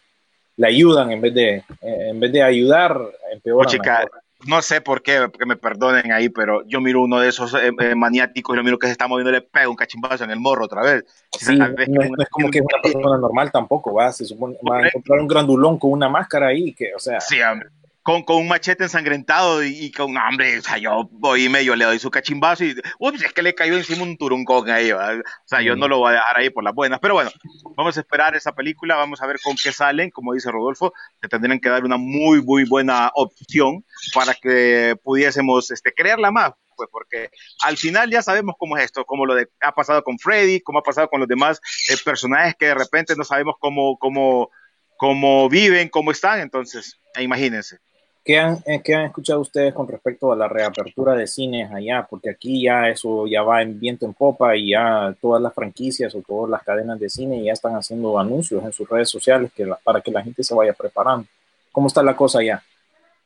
le 0.60 0.68
ayudan 0.68 1.10
en 1.12 1.22
vez 1.22 1.34
de, 1.34 1.64
en 1.82 2.20
vez 2.20 2.32
de 2.34 2.44
ayudar, 2.44 3.00
empeoran. 3.32 3.66
Oh, 3.66 3.70
chica, 3.72 4.06
no 4.46 4.62
sé 4.62 4.82
por 4.82 5.02
qué, 5.02 5.30
que 5.38 5.46
me 5.46 5.56
perdonen 5.56 6.12
ahí, 6.12 6.28
pero 6.28 6.66
yo 6.68 6.82
miro 6.82 7.02
uno 7.02 7.20
de 7.22 7.30
esos 7.30 7.54
eh, 7.54 7.72
eh, 7.80 7.96
maniáticos 7.96 8.54
y 8.54 8.58
lo 8.58 8.64
miro 8.64 8.78
que 8.78 8.88
se 8.88 8.92
está 8.92 9.08
moviendo 9.08 9.32
y 9.32 9.36
le 9.36 9.42
pega 9.42 9.70
un 9.70 9.76
cachimbazo 9.78 10.26
en 10.26 10.32
el 10.32 10.40
morro 10.40 10.66
otra 10.66 10.82
vez. 10.82 11.06
Sí, 11.32 11.58
no, 11.58 11.66
es- 11.66 11.88
un- 11.88 12.12
no 12.12 12.24
es 12.24 12.30
como 12.30 12.50
que 12.52 12.60
es 12.60 12.66
una 12.66 12.82
persona 12.82 13.18
normal 13.18 13.52
tampoco, 13.54 13.94
va, 13.94 14.12
se 14.12 14.26
supone, 14.26 14.58
va 14.70 14.80
a 14.80 14.88
encontrar 14.88 15.20
un 15.22 15.28
grandulón 15.28 15.80
con 15.80 15.92
una 15.92 16.10
máscara 16.10 16.48
ahí, 16.48 16.74
que, 16.74 16.94
o 16.94 17.00
sea, 17.00 17.22
Sí, 17.22 17.42
hombre. 17.42 17.70
Con, 18.02 18.24
con 18.24 18.38
un 18.38 18.48
machete 18.48 18.86
ensangrentado 18.86 19.64
y, 19.64 19.86
y 19.86 19.92
con 19.92 20.18
hambre, 20.18 20.58
o 20.58 20.62
sea, 20.62 20.78
yo 20.78 21.08
voy 21.12 21.46
y 21.46 21.50
medio 21.50 21.76
le 21.76 21.86
doy 21.86 22.00
su 22.00 22.10
cachimbazo 22.10 22.64
y, 22.64 22.76
ups, 22.98 23.24
es 23.24 23.34
que 23.34 23.42
le 23.42 23.54
cayó 23.54 23.76
encima 23.76 24.04
un 24.04 24.18
turuncón 24.18 24.70
ahí, 24.70 24.92
¿va? 24.92 25.16
o 25.16 25.48
sea, 25.48 25.62
yo 25.62 25.76
no 25.76 25.88
lo 25.88 26.00
voy 26.00 26.12
a 26.12 26.16
dejar 26.16 26.38
ahí 26.38 26.50
por 26.50 26.64
las 26.64 26.74
buenas, 26.74 27.00
pero 27.00 27.16
bueno, 27.16 27.30
vamos 27.76 27.98
a 27.98 28.00
esperar 28.00 28.36
esa 28.36 28.54
película, 28.54 28.96
vamos 28.96 29.22
a 29.22 29.28
ver 29.28 29.38
con 29.44 29.56
qué 29.56 29.72
salen, 29.72 30.10
como 30.12 30.34
dice 30.34 30.50
Rodolfo, 30.50 30.94
te 31.20 31.28
tendrían 31.28 31.60
que 31.60 31.70
dar 31.70 31.84
una 31.84 31.98
muy, 31.98 32.42
muy 32.42 32.64
buena 32.64 33.12
opción 33.14 33.86
para 34.14 34.34
que 34.34 34.96
pudiésemos 35.04 35.70
este, 35.72 35.94
creerla 35.94 36.32
más, 36.32 36.54
pues 36.76 36.90
porque 36.92 37.30
al 37.62 37.78
final 37.78 38.10
ya 38.10 38.22
sabemos 38.22 38.56
cómo 38.58 38.78
es 38.78 38.86
esto, 38.86 39.06
como 39.06 39.26
lo 39.26 39.36
de, 39.36 39.50
ha 39.62 39.74
pasado 39.74 40.04
con 40.04 40.18
Freddy, 40.18 40.62
cómo 40.62 40.80
ha 40.80 40.84
pasado 40.84 41.10
con 41.10 41.20
los 41.20 41.28
demás 41.28 41.60
eh, 41.90 41.98
personajes 42.04 42.56
que 42.58 42.68
de 42.68 42.76
repente 42.76 43.16
no 43.18 43.24
sabemos 43.24 43.56
cómo, 43.60 43.98
cómo, 43.98 44.50
cómo 44.98 45.50
viven, 45.50 45.90
cómo 45.90 46.12
están, 46.12 46.40
entonces, 46.40 47.00
imagínense. 47.20 47.80
¿Qué 48.24 48.38
han, 48.38 48.60
eh, 48.66 48.82
¿Qué 48.84 48.94
han 48.94 49.06
escuchado 49.06 49.40
ustedes 49.40 49.74
con 49.74 49.88
respecto 49.88 50.32
a 50.32 50.36
la 50.36 50.48
reapertura 50.48 51.14
de 51.14 51.26
cines 51.26 51.72
allá? 51.72 52.06
Porque 52.10 52.30
aquí 52.30 52.64
ya 52.64 52.90
eso 52.90 53.26
ya 53.26 53.42
va 53.42 53.62
en 53.62 53.80
viento 53.80 54.06
en 54.06 54.14
popa 54.14 54.56
y 54.56 54.72
ya 54.72 55.16
todas 55.22 55.42
las 55.42 55.54
franquicias 55.54 56.14
o 56.16 56.22
todas 56.22 56.50
las 56.50 56.64
cadenas 56.64 57.00
de 57.00 57.10
cine 57.10 57.44
ya 57.44 57.54
están 57.54 57.74
haciendo 57.74 58.20
anuncios 58.20 58.64
en 58.64 58.72
sus 58.72 58.88
redes 58.88 59.10
sociales 59.10 59.52
que 59.56 59.68
para 59.84 60.02
que 60.02 60.12
la 60.12 60.22
gente 60.22 60.44
se 60.44 60.54
vaya 60.54 60.74
preparando. 60.74 61.28
¿Cómo 61.72 61.88
está 61.88 62.04
la 62.04 62.16
cosa 62.16 62.40
allá? 62.40 62.62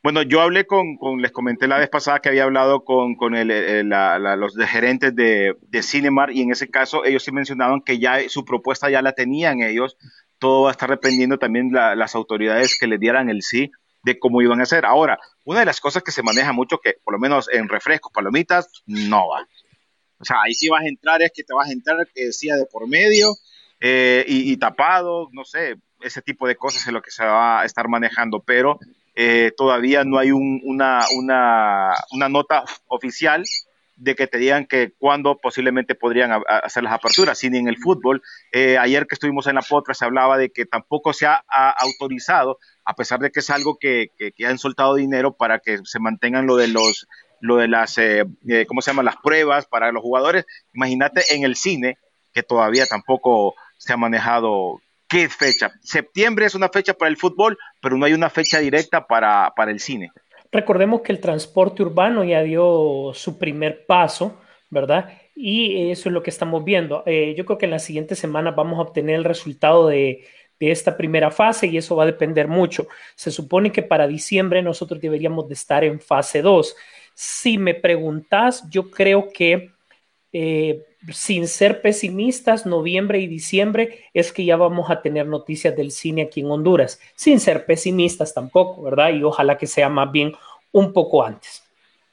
Bueno, 0.04 0.22
yo 0.22 0.42
hablé 0.42 0.68
con, 0.68 0.98
con, 0.98 1.22
les 1.22 1.32
comenté 1.32 1.66
la 1.68 1.78
vez 1.78 1.90
pasada 1.90 2.20
que 2.20 2.30
había 2.30 2.44
hablado 2.44 2.84
con, 2.84 3.16
con 3.16 3.36
el, 3.36 3.50
el, 3.52 3.90
la, 3.90 4.20
la, 4.20 4.36
los 4.36 4.56
gerentes 4.58 5.16
de, 5.16 5.56
de 5.62 5.82
Cinemar 5.82 6.32
y 6.32 6.42
en 6.42 6.52
ese 6.52 6.70
caso 6.70 7.06
ellos 7.06 7.24
sí 7.24 7.32
mencionaban 7.32 7.82
que 7.82 8.00
ya 8.00 8.20
su 8.28 8.44
propuesta 8.44 8.90
ya 8.90 9.02
la 9.02 9.14
tenían 9.14 9.62
ellos. 9.62 9.98
Todo 10.40 10.64
va 10.64 10.70
a 10.70 10.72
estar 10.72 10.90
dependiendo 10.90 11.40
también 11.40 11.72
la, 11.72 11.96
las 11.96 12.16
autoridades 12.16 12.78
que 12.78 12.88
les 12.88 13.00
dieran 13.00 13.30
el 13.30 13.42
sí 13.42 13.72
de 14.04 14.20
cómo 14.20 14.42
iban 14.42 14.60
a 14.60 14.64
hacer. 14.64 14.86
Ahora, 14.86 15.20
una 15.44 15.60
de 15.60 15.66
las 15.66 15.80
cosas 15.80 16.04
que 16.04 16.12
se 16.12 16.24
maneja 16.24 16.52
mucho, 16.52 16.80
que 16.80 16.98
por 17.04 17.14
lo 17.14 17.20
menos 17.20 17.50
en 17.52 17.70
refrescos, 17.70 18.12
palomitas, 18.12 18.68
no 18.86 19.30
va. 19.30 19.48
O 20.20 20.26
sea, 20.26 20.38
ahí 20.44 20.54
sí 20.54 20.70
vas 20.70 20.84
a 20.84 20.88
entrar, 20.88 21.22
es 21.22 21.32
que 21.34 21.44
te 21.44 21.54
vas 21.54 21.70
a 21.70 21.74
entrar, 21.74 22.08
que 22.14 22.26
decía 22.26 22.56
de 22.56 22.66
por 22.66 22.88
medio 22.88 23.36
eh, 23.80 24.24
y, 24.28 24.52
y, 24.52 24.58
tapado, 24.58 25.30
no 25.32 25.44
sé, 25.44 25.76
ese 26.02 26.22
tipo 26.22 26.48
de 26.48 26.56
cosas 26.56 26.86
es 26.86 26.94
lo 26.94 27.02
que 27.02 27.12
se 27.12 27.26
va 27.26 27.62
a 27.62 27.66
estar 27.66 27.88
manejando, 27.90 28.42
pero 28.42 28.80
eh, 29.16 29.52
todavía 29.58 30.04
no 30.04 30.18
hay 30.18 30.32
un, 30.32 30.62
una, 30.64 31.06
una, 31.16 31.94
una 32.12 32.30
nota 32.30 32.64
oficial 32.88 33.44
de 33.96 34.16
que 34.16 34.28
te 34.28 34.38
digan 34.38 34.66
que 34.66 34.94
cuándo 34.98 35.38
posiblemente 35.38 35.96
podrían 35.96 36.32
hacer 36.48 36.84
las 36.84 36.94
aperturas, 36.94 37.38
sin 37.38 37.56
en 37.56 37.68
el 37.68 37.78
fútbol. 37.78 38.22
Eh, 38.52 38.78
ayer 38.78 39.06
que 39.08 39.16
estuvimos 39.16 39.48
en 39.48 39.56
la 39.56 39.62
potra 39.62 39.94
se 39.94 40.06
hablaba 40.06 40.38
de 40.38 40.50
que 40.50 40.66
tampoco 40.66 41.14
se 41.14 41.26
ha, 41.26 41.44
ha 41.48 41.70
autorizado, 41.70 42.58
a 42.86 42.96
pesar 42.96 43.20
de 43.20 43.32
que 43.32 43.40
es 43.40 43.50
algo 43.50 43.78
que, 43.80 44.08
que, 44.18 44.32
que, 44.32 44.46
han 44.46 44.58
soltado 44.58 44.96
dinero 44.96 45.34
para 45.34 45.60
que 45.60 45.80
se 45.84 46.00
mantengan 46.00 46.48
lo 46.48 46.58
de 46.58 46.68
los 46.68 47.08
lo 47.40 47.58
de 47.58 47.68
las 47.68 47.98
eh, 47.98 48.24
eh, 48.48 48.66
cómo 48.66 48.82
se 48.82 48.92
llaman 48.92 49.06
las 49.06 49.18
pruebas 49.18 49.66
para 49.66 49.92
los 49.92 50.02
jugadores. 50.02 50.46
Imagínate 50.74 51.36
en 51.36 51.44
el 51.44 51.56
cine 51.56 51.98
que 52.34 52.42
todavía 52.42 52.86
tampoco 52.86 53.54
se 53.78 53.94
ha 53.94 53.98
manejado 53.98 54.82
qué 55.10 55.30
fecha. 55.30 55.72
Septiembre 55.82 56.46
es 56.46 56.56
una 56.56 56.70
fecha 56.70 56.94
para 56.94 57.10
el 57.10 57.18
fútbol, 57.18 57.58
pero 57.82 57.98
no 57.98 58.06
hay 58.06 58.14
una 58.14 58.30
fecha 58.30 58.60
directa 58.60 59.06
para, 59.06 59.54
para 59.56 59.72
el 59.72 59.80
cine. 59.80 60.12
Recordemos 60.54 61.02
que 61.02 61.12
el 61.12 61.20
transporte 61.20 61.82
urbano 61.82 62.24
ya 62.24 62.44
dio 62.44 63.12
su 63.16 63.40
primer 63.40 63.88
paso, 63.88 64.40
¿verdad? 64.70 65.10
Y 65.36 65.90
eso 65.90 66.10
es 66.10 66.14
lo 66.14 66.22
que 66.22 66.30
estamos 66.30 66.64
viendo. 66.64 67.02
Eh, 67.08 67.34
yo 67.36 67.44
creo 67.44 67.58
que 67.58 67.66
en 67.66 67.72
las 67.72 67.84
siguientes 67.84 68.20
semanas 68.20 68.56
vamos 68.56 68.78
a 68.78 68.84
obtener 68.84 69.16
el 69.16 69.24
resultado 69.24 69.88
de, 69.88 70.24
de, 70.60 70.72
esta 70.72 70.96
primera 70.96 71.32
fase 71.32 71.66
y 71.66 71.78
eso 71.78 71.96
va 71.96 72.04
a 72.04 72.06
depender 72.06 72.48
mucho. 72.48 72.88
Se 73.16 73.32
supone 73.32 73.72
que 73.72 73.82
para 73.82 74.06
diciembre 74.06 74.62
nosotros 74.62 75.02
deberíamos 75.02 75.48
de 75.48 75.56
estar 75.56 75.84
en 75.84 76.00
fase 76.00 76.44
2. 76.44 76.76
Si 77.16 77.58
me 77.58 77.74
preguntas, 77.74 78.64
yo 78.70 78.92
creo 78.92 79.30
que 79.34 79.72
eh, 80.32 80.84
sin 81.12 81.48
ser 81.48 81.82
pesimistas, 81.82 82.66
noviembre 82.66 83.20
y 83.20 83.28
diciembre 83.28 84.06
es 84.14 84.32
que 84.32 84.46
ya 84.46 84.56
vamos 84.56 84.90
a 84.90 85.02
tener 85.02 85.28
noticias 85.28 85.76
del 85.76 85.92
cine 85.92 86.24
aquí 86.24 86.42
en 86.42 86.52
Honduras, 86.52 87.00
sin 87.16 87.40
ser 87.40 87.66
pesimistas 87.66 88.34
tampoco, 88.34 88.84
¿verdad? 88.84 89.14
Y 89.14 89.24
ojalá 89.24 89.58
que 89.58 89.68
sea 89.68 89.90
más 89.90 90.12
bien 90.12 90.34
un 90.72 90.94
poco 90.94 91.24
antes. 91.24 91.64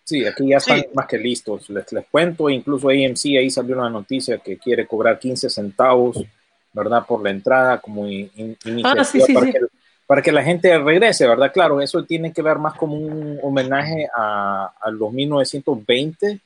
Sí, 0.05 0.27
aquí 0.27 0.49
ya 0.49 0.57
están 0.57 0.81
sí. 0.81 0.87
más 0.93 1.07
que 1.07 1.19
listos. 1.19 1.71
Les, 1.71 1.93
les, 1.93 2.05
cuento, 2.11 2.51
incluso 2.51 2.89
AMC 2.89 3.27
ahí 3.39 3.49
salió 3.51 3.77
una 3.77 3.91
noticia 3.91 4.39
que 4.39 4.59
quiere 4.59 4.87
cobrar 4.87 5.19
15 5.19 5.49
centavos, 5.49 6.25
¿verdad? 6.73 7.07
Por 7.07 7.23
la 7.23 7.31
entrada 7.31 7.81
como 7.81 8.09
in, 8.09 8.29
in, 8.35 8.57
ah, 8.85 9.05
sí, 9.05 9.21
sí, 9.21 9.33
para, 9.33 9.47
sí. 9.47 9.53
Que, 9.53 9.59
para, 10.07 10.23
Que, 10.23 10.33
la 10.33 10.43
gente 10.43 10.77
regrese, 10.79 11.29
¿verdad? 11.29 11.53
Claro, 11.53 11.81
eso 11.81 12.05
tiene 12.05 12.33
que 12.33 12.43
ver 12.43 12.59
más 12.59 12.75
como 12.75 12.97
un 12.97 13.39
homenaje 13.41 14.09
a, 14.13 14.73
a 14.81 14.91
los 14.91 15.13
1920, 15.13 16.41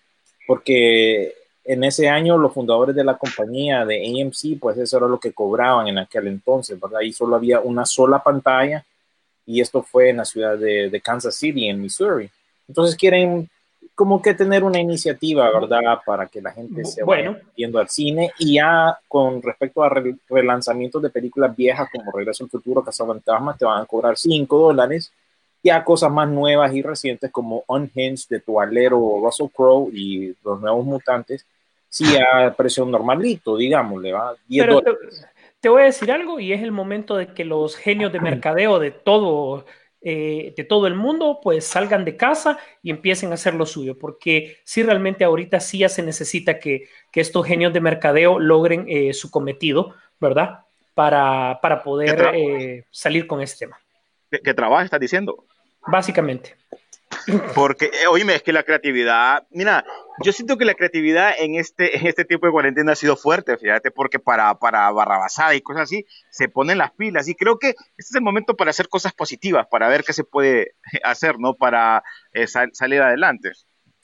porque 0.47 1.33
en 1.65 1.85
ese 1.85 2.09
año 2.09 2.37
los 2.37 2.53
fundadores 2.53 2.95
de 2.95 3.05
la 3.05 3.17
compañía 3.17 3.85
de 3.85 4.05
AMC, 4.05 4.59
pues 4.61 4.77
eso 4.79 4.99
era 4.99 5.09
lo 5.09 5.19
que 5.19 5.33
cobraban 5.33 5.89
en 5.89 5.99
aquel 5.99 6.27
entonces, 6.27 6.79
¿verdad? 6.79 7.01
Y 7.01 7.13
solo 7.13 7.37
había 7.37 7.61
una 7.61 7.87
sola 7.87 8.23
pantalla 8.23 8.85
y 9.47 9.61
esto 9.61 9.83
fue 9.83 10.11
en 10.11 10.19
la 10.19 10.25
ciudad 10.25 10.59
de, 10.59 10.91
de 10.91 11.01
Kansas 11.01 11.35
City, 11.35 11.69
en 11.69 11.81
Missouri. 11.81 12.31
Entonces 12.69 12.97
quieren 12.97 13.49
como 13.95 14.21
que 14.21 14.35
tener 14.35 14.65
una 14.65 14.81
iniciativa, 14.81 15.51
¿verdad? 15.51 16.01
Para 16.05 16.27
que 16.27 16.43
la 16.43 16.53
gente 16.53 16.85
se 16.85 17.05
bueno. 17.05 17.33
vaya 17.33 17.45
viendo 17.57 17.79
al 17.79 17.89
cine 17.89 18.33
y 18.39 18.55
ya 18.55 18.99
con 19.09 19.41
respecto 19.41 19.83
a 19.83 19.89
re 19.89 20.17
relanzamientos 20.29 21.03
de 21.03 21.11
películas 21.11 21.55
viejas 21.55 21.89
como 21.93 22.11
Regreso 22.11 22.45
al 22.45 22.51
Futuro, 22.51 22.83
Cazafantasmas, 22.83 23.57
te 23.59 23.65
van 23.65 23.83
a 23.83 23.87
cobrar 23.87 24.17
5 24.17 24.59
dólares 24.59 25.13
ya 25.65 25.83
cosas 25.83 26.13
más 26.13 26.29
nuevas 26.29 26.75
y 26.75 26.83
recientes 26.83 27.31
como 27.31 27.65
Unhinged 27.67 28.29
de 28.29 28.41
Tualero 28.41 29.19
Russell 29.23 29.49
Crowe 29.49 29.91
y 29.93 30.35
Los 30.45 30.61
Nuevos 30.61 30.85
Mutantes, 30.85 31.47
sí 31.95 32.17
a 32.17 32.53
precio 32.57 32.85
normalito, 32.85 33.57
digamos, 33.57 34.03
le 34.03 34.13
va 34.13 34.35
10 34.49 34.67
Pero 34.67 34.81
te, 34.81 34.91
te, 35.61 35.69
voy 35.69 35.83
a 35.83 35.85
decir 35.85 36.11
algo 36.11 36.41
y 36.41 36.53
es 36.53 36.61
el 36.61 36.73
momento 36.73 37.17
de 37.17 37.29
que 37.29 37.45
los 37.45 37.77
genios 37.77 38.13
de 38.13 38.19
mercadeo 38.19 38.81
de 38.81 38.91
todo, 38.91 39.65
eh, 40.01 40.55
de 40.57 40.65
todo 40.65 40.89
el 40.89 40.97
mundo 40.97 41.39
pues 41.41 41.65
salgan 41.65 42.05
de 42.05 42.17
casa 42.17 42.59
y 42.83 42.91
empiecen 42.91 43.31
a 43.31 43.35
hacer 43.35 43.55
lo 43.55 43.65
suyo, 43.65 43.97
porque 43.97 44.57
sí 44.65 44.83
realmente 44.83 45.23
ahorita 45.23 45.61
sí 45.61 45.79
ya 45.79 45.89
se 45.89 46.03
necesita 46.03 46.59
que, 46.59 46.89
que 47.13 47.21
estos 47.21 47.47
genios 47.47 47.73
de 47.73 47.81
mercadeo 47.81 48.41
logren 48.41 48.87
eh, 48.89 49.15
su 49.15 49.31
cometido, 49.31 49.95
¿verdad? 50.19 50.65
Para, 50.95 51.61
para 51.63 51.85
poder 51.85 52.33
eh, 52.35 52.87
salir 52.91 53.29
con 53.29 53.41
este 53.41 53.67
tema. 53.67 53.79
¿Qué, 54.33 54.41
qué 54.41 54.53
trabaja, 54.53 54.85
estás 54.85 54.99
diciendo? 54.99 55.45
Básicamente. 55.87 56.57
Porque, 57.55 57.87
eh, 57.87 58.07
oíme, 58.09 58.35
es 58.35 58.43
que 58.43 58.53
la 58.53 58.63
creatividad, 58.63 59.47
mira, 59.51 59.85
yo 60.23 60.33
siento 60.33 60.57
que 60.57 60.65
la 60.65 60.75
creatividad 60.75 61.33
en 61.39 61.55
este, 61.55 61.97
en 61.97 62.07
este 62.07 62.25
tiempo 62.25 62.47
de 62.47 62.53
cuarentena 62.53 62.93
ha 62.93 62.97
sido 62.97 63.17
fuerte, 63.17 63.57
fíjate, 63.57 63.91
porque 63.91 64.19
para, 64.19 64.55
para 64.59 64.91
barrabasada 64.91 65.55
y 65.55 65.61
cosas 65.61 65.85
así, 65.85 66.07
se 66.31 66.49
ponen 66.49 66.79
las 66.79 66.93
pilas. 66.93 67.29
Y 67.29 67.35
creo 67.35 67.59
que 67.59 67.69
este 67.69 68.11
es 68.11 68.15
el 68.15 68.23
momento 68.23 68.57
para 68.57 68.71
hacer 68.71 68.89
cosas 68.89 69.13
positivas, 69.13 69.67
para 69.71 69.89
ver 69.89 70.05
qué 70.05 70.13
se 70.13 70.25
puede 70.25 70.75
hacer, 71.05 71.39
¿no? 71.39 71.55
Para 71.55 72.03
eh, 72.33 72.47
sal, 72.47 72.71
salir 72.73 73.03
adelante. 73.03 73.53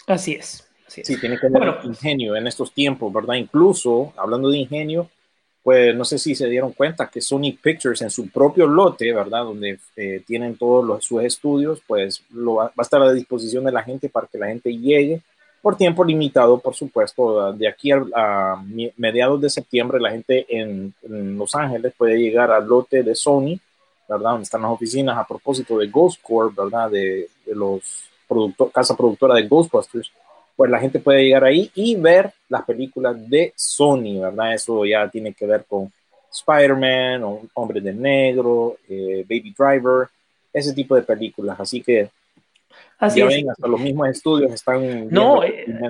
Así 0.07 0.35
es. 0.35 0.67
Así 0.87 1.03
es. 1.03 1.07
Sí, 1.07 1.21
tiene 1.21 1.39
que 1.39 1.47
haber 1.47 1.59
bueno, 1.59 1.79
ingenio 1.85 2.35
en 2.35 2.47
estos 2.47 2.73
tiempos, 2.73 3.13
¿verdad? 3.13 3.35
Incluso, 3.35 4.13
hablando 4.17 4.51
de 4.51 4.59
ingenio, 4.59 5.09
pues 5.63 5.95
no 5.95 6.05
sé 6.05 6.19
si 6.19 6.35
se 6.35 6.49
dieron 6.49 6.73
cuenta 6.73 7.09
que 7.09 7.21
Sony 7.21 7.57
Pictures 7.61 8.01
en 8.03 8.11
su 8.11 8.29
propio 8.31 8.67
lote, 8.67 9.13
¿verdad? 9.13 9.45
Donde 9.45 9.79
eh, 9.97 10.23
tienen 10.27 10.57
todos 10.57 10.85
los, 10.85 11.05
sus 11.05 11.23
estudios, 11.23 11.83
pues 11.87 12.23
lo 12.31 12.55
va, 12.55 12.65
va, 12.67 12.73
a 12.79 12.83
estar 12.83 13.03
a 13.03 13.13
disposición 13.13 13.65
de 13.65 13.73
la 13.73 13.83
gente 13.83 14.09
para 14.09 14.27
que 14.27 14.39
la 14.39 14.47
gente 14.47 14.75
llegue 14.77 15.21
por 15.61 15.77
tiempo 15.77 16.05
limitado, 16.05 16.59
por 16.59 16.75
supuesto. 16.75 17.53
De 17.53 17.69
aquí 17.69 17.93
a, 17.93 18.03
a 18.15 18.65
mediados 18.97 19.41
de 19.41 19.51
septiembre, 19.51 20.01
la 20.01 20.11
gente 20.11 20.47
en, 20.49 20.95
en, 21.03 21.37
Los 21.37 21.55
Ángeles 21.55 21.93
puede 21.97 22.19
llegar 22.19 22.51
al 22.51 22.67
lote 22.67 23.03
de 23.03 23.15
Sony, 23.15 23.59
¿verdad? 24.09 24.31
Donde 24.31 24.45
están 24.45 24.63
las 24.63 24.71
oficinas 24.71 25.19
a 25.19 25.27
propósito 25.27 25.77
de 25.79 25.89
Ghost 25.89 26.23
Corp, 26.23 26.57
¿verdad? 26.57 26.91
De, 26.91 27.29
de 27.45 27.55
los 27.55 28.11
productor, 28.27 28.71
casa 28.71 28.97
productora 28.97 29.35
de 29.35 29.49
Ghostbusters 29.49 30.11
pues 30.61 30.71
la 30.71 30.79
gente 30.79 30.99
puede 30.99 31.25
llegar 31.25 31.45
ahí 31.45 31.71
y 31.75 31.97
ver 31.97 32.35
las 32.51 32.67
películas 32.67 33.17
de 33.31 33.51
Sony, 33.57 34.21
¿verdad? 34.21 34.53
Eso 34.53 34.85
ya 34.85 35.09
tiene 35.09 35.33
que 35.33 35.47
ver 35.47 35.65
con 35.67 35.91
Spider-Man, 36.31 37.49
Hombre 37.55 37.81
de 37.81 37.95
Negro, 37.95 38.77
eh, 38.87 39.25
Baby 39.27 39.55
Driver, 39.59 40.09
ese 40.53 40.75
tipo 40.75 40.95
de 40.95 41.01
películas. 41.01 41.59
Así 41.59 41.81
que 41.81 42.11
Así 42.99 43.21
ya 43.21 43.27
es. 43.27 43.35
ven, 43.35 43.51
hasta 43.51 43.67
los 43.67 43.81
mismos 43.81 44.09
estudios 44.09 44.53
están. 44.53 45.09
No, 45.09 45.41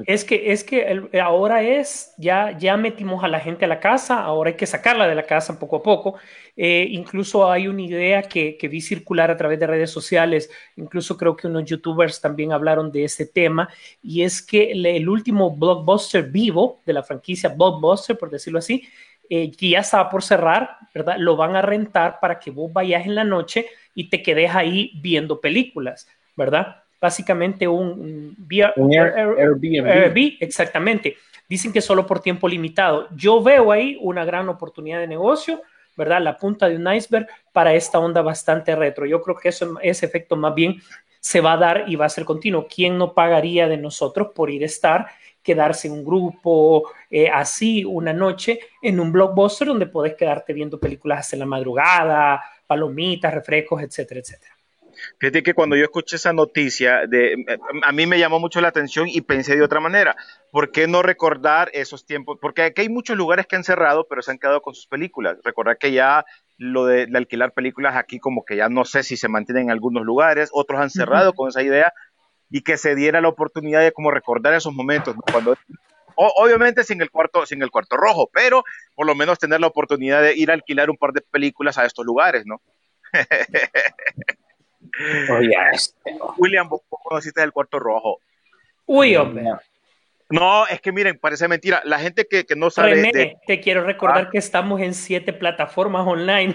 es 0.07 0.25
que, 0.25 0.53
es 0.53 0.63
que 0.63 0.83
el, 0.83 1.11
ahora 1.21 1.63
es, 1.63 2.15
ya, 2.19 2.57
ya 2.57 2.77
metimos 2.77 3.25
a 3.25 3.29
la 3.29 3.41
gente 3.41 3.65
a 3.65 3.69
la 3.69 3.81
casa, 3.81 4.23
ahora 4.23 4.51
hay 4.51 4.57
que 4.57 4.67
sacarla 4.67 5.09
de 5.09 5.15
la 5.15 5.25
casa 5.25 5.59
poco 5.59 5.77
a 5.77 5.83
poco. 5.83 6.15
Eh, 6.57 6.87
incluso 6.91 7.51
hay 7.51 7.69
una 7.69 7.83
idea 7.83 8.23
que, 8.23 8.57
que, 8.57 8.69
vi 8.69 8.81
circular 8.81 9.31
a 9.31 9.37
través 9.37 9.59
de 9.59 9.67
redes 9.67 9.91
sociales, 9.91 10.51
incluso 10.77 11.17
creo 11.17 11.37
que 11.37 11.47
unos 11.47 11.65
youtubers 11.65 12.21
también 12.21 12.53
hablaron 12.53 12.93
de 12.93 13.05
ese 13.05 13.27
tema, 13.27 13.69
y 14.03 14.23
es 14.23 14.43
que 14.43 14.73
el, 14.73 14.85
el 14.87 15.09
último 15.09 15.51
blockbuster 15.51 16.25
vivo 16.25 16.81
de 16.87 16.93
la 16.93 17.03
franquicia 17.03 17.49
Blockbuster, 17.49 18.17
por 18.17 18.31
decirlo 18.31 18.59
así, 18.59 18.85
eh, 19.29 19.53
que 19.53 19.71
ya 19.71 19.79
estaba 19.79 20.11
por 20.11 20.25
cerrar, 20.25 20.77
¿verdad? 20.93 21.17
Lo 21.19 21.37
van 21.37 21.55
a 21.55 21.63
rentar 21.63 22.19
para 22.21 22.41
que 22.41 22.51
vos 22.51 22.73
vayas 22.73 23.07
en 23.07 23.15
la 23.15 23.23
noche 23.23 23.67
y 23.95 24.11
te 24.11 24.23
quedes 24.23 24.53
ahí 24.55 24.91
viendo 25.01 25.41
películas, 25.41 26.09
¿verdad? 26.41 26.81
básicamente 27.01 27.67
un, 27.67 28.35
via, 28.39 28.73
un 28.77 28.93
Air, 28.93 29.15
Airbnb. 29.17 29.87
Airbnb. 29.87 30.37
Exactamente. 30.41 31.17
Dicen 31.49 31.73
que 31.73 31.81
solo 31.81 32.07
por 32.07 32.21
tiempo 32.21 32.47
limitado. 32.47 33.09
Yo 33.17 33.43
veo 33.43 33.73
ahí 33.73 33.97
una 34.01 34.25
gran 34.25 34.49
oportunidad 34.49 35.01
de 35.01 35.09
negocio, 35.09 35.63
¿verdad? 35.97 36.21
La 36.21 36.37
punta 36.37 36.69
de 36.69 36.77
un 36.77 36.93
iceberg 36.93 37.27
para 37.53 37.75
esta 37.75 37.99
onda 37.99 38.23
bastante 38.23 38.77
retro. 38.77 39.07
Yo 39.07 39.23
creo 39.23 39.37
que 39.37 39.49
eso, 39.49 39.79
ese 39.83 40.07
efecto 40.07 40.37
más 40.37 40.55
bien 40.55 40.81
se 41.19 41.41
va 41.41 41.55
a 41.55 41.57
dar 41.57 41.85
y 41.89 41.97
va 41.97 42.07
a 42.07 42.11
ser 42.11 42.25
continuo. 42.25 42.67
¿Quién 42.73 42.99
no 42.99 43.15
pagaría 43.15 43.67
de 43.67 43.79
nosotros 43.79 44.29
por 44.35 44.51
ir 44.51 44.63
a 44.63 44.67
estar, 44.67 45.07
quedarse 45.43 45.89
en 45.89 45.95
un 45.95 46.05
grupo 46.05 46.91
eh, 47.11 47.29
así 47.29 47.85
una 47.85 48.13
noche 48.13 48.61
en 48.83 49.01
un 49.01 49.11
blockbuster 49.11 49.69
donde 49.69 49.87
puedes 49.87 50.15
quedarte 50.15 50.53
viendo 50.53 50.79
películas 50.79 51.21
hasta 51.21 51.37
la 51.37 51.47
madrugada, 51.47 52.43
palomitas, 52.67 53.35
refrescos, 53.35 53.83
etcétera, 53.83 54.21
etcétera? 54.21 54.60
Fíjate 55.21 55.43
que 55.43 55.53
cuando 55.53 55.77
yo 55.77 55.85
escuché 55.85 56.17
esa 56.17 56.33
noticia, 56.33 57.07
de, 57.07 57.45
a 57.83 57.93
mí 57.93 58.07
me 58.07 58.19
llamó 58.19 58.41
mucho 58.41 58.63
la 58.63 58.69
atención 58.69 59.07
y 59.07 59.21
pensé 59.21 59.55
de 59.55 59.63
otra 59.63 59.79
manera. 59.79 60.17
¿Por 60.51 60.73
qué 60.73 60.89
no 60.89 61.03
recordar 61.03 61.69
esos 61.75 62.07
tiempos? 62.07 62.39
Porque 62.41 62.63
aquí 62.63 62.81
hay 62.81 62.89
muchos 62.89 63.19
lugares 63.19 63.47
que 63.47 63.55
han 63.55 63.63
cerrado, 63.63 64.07
pero 64.09 64.23
se 64.23 64.31
han 64.31 64.39
quedado 64.39 64.63
con 64.63 64.75
sus 64.75 64.87
películas. 64.87 65.37
Recordar 65.45 65.77
que 65.77 65.93
ya 65.93 66.25
lo 66.57 66.87
de, 66.87 67.07
de 67.07 67.19
alquilar 67.19 67.53
películas 67.53 67.97
aquí 67.97 68.19
como 68.19 68.47
que 68.47 68.57
ya 68.57 68.71
no 68.71 68.87
sé 68.87 69.03
si 69.03 69.19
se 69.19 69.29
mantienen 69.29 69.65
en 69.65 69.71
algunos 69.73 70.07
lugares, 70.07 70.49
otros 70.55 70.81
han 70.81 70.89
cerrado 70.89 71.35
con 71.35 71.51
esa 71.51 71.63
idea 71.63 71.93
y 72.49 72.63
que 72.63 72.79
se 72.79 72.95
diera 72.95 73.21
la 73.21 73.29
oportunidad 73.29 73.83
de 73.83 73.93
como 73.93 74.11
recordar 74.11 74.55
esos 74.55 74.73
momentos, 74.73 75.15
¿no? 75.15 75.23
cuando 75.31 75.55
obviamente 76.17 76.83
sin 76.83 77.01
el 77.03 77.11
cuarto 77.11 77.45
sin 77.45 77.63
el 77.63 77.71
cuarto 77.71 77.99
rojo, 77.99 78.31
pero 78.33 78.65
por 78.95 79.07
lo 79.07 79.15
menos 79.15 79.39
tener 79.39 79.61
la 79.61 79.67
oportunidad 79.67 80.23
de 80.23 80.35
ir 80.35 80.51
a 80.51 80.55
alquilar 80.55 80.89
un 80.89 80.97
par 80.97 81.13
de 81.13 81.21
películas 81.21 81.77
a 81.77 81.85
estos 81.85 82.07
lugares, 82.07 82.45
¿no? 82.47 82.61
William, 86.37 86.69
vos 86.69 86.81
vos 86.91 87.01
conociste 87.03 87.43
el 87.43 87.53
cuarto 87.53 87.79
rojo. 87.79 88.21
Uy, 88.87 89.17
hombre. 89.17 89.45
No, 90.29 90.67
es 90.69 90.81
que 90.81 90.93
miren, 90.93 91.19
parece 91.19 91.49
mentira. 91.49 91.83
La 91.85 91.99
gente 91.99 92.27
que, 92.29 92.47
que 92.47 92.55
no 92.55 92.71
sabe 92.71 92.95
René, 92.95 93.11
de- 93.13 93.37
te 93.47 93.61
quiero 93.61 93.83
recordar 93.85 94.27
Ah. 94.27 94.31
que 94.31 94.39
estamos 94.39 94.81
en 94.81 94.95
siete 94.95 95.33
plataformas 95.33 96.07
online. 96.07 96.55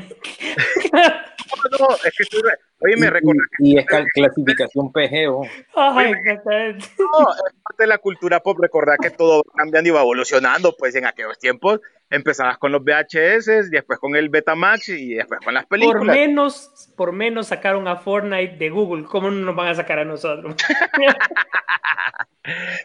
No, 1.80 1.88
es 1.96 2.14
que 2.16 2.24
estoy, 2.24 2.42
oye, 2.80 2.98
me 2.98 3.08
y, 3.08 3.10
recuerda 3.10 3.42
y- 3.60 3.76
y 3.76 3.80
es 3.80 3.86
clasificación 4.14 4.92
PGO. 4.92 5.48
Ay, 5.76 6.12
exactamente. 6.12 6.86
No, 7.00 7.30
es 7.34 7.54
parte 7.64 7.84
de 7.84 7.88
la 7.88 7.98
cultura 7.98 8.40
pop 8.40 8.60
recordar 8.60 8.98
que 9.02 9.10
todo 9.10 9.38
va 9.40 9.52
cambiando 9.56 9.90
y 9.90 9.94
va 9.94 10.02
evolucionando, 10.02 10.76
pues 10.78 10.96
en 10.96 11.06
aquellos 11.06 11.38
tiempos 11.40 11.80
empezabas 12.10 12.58
con 12.60 12.72
los 12.72 12.84
VHS, 12.84 13.70
después 13.72 13.98
con 14.00 14.16
el 14.16 14.30
Betamax 14.30 14.90
y 14.90 15.16
después 15.16 15.40
con 15.44 15.54
las 15.56 15.64
por 15.66 15.70
películas. 15.80 16.16
menos, 16.16 16.92
por 16.96 17.12
menos 17.12 17.48
sacaron 17.48 17.88
a 17.88 17.96
Fortnite 17.98 18.58
de 18.58 18.70
Google. 18.70 19.06
¿Cómo 19.06 19.32
no 19.32 19.44
nos 19.44 19.56
van 19.56 19.70
a 19.70 19.76
sacar 19.76 20.00
a 20.00 20.06
nosotros? 20.06 20.56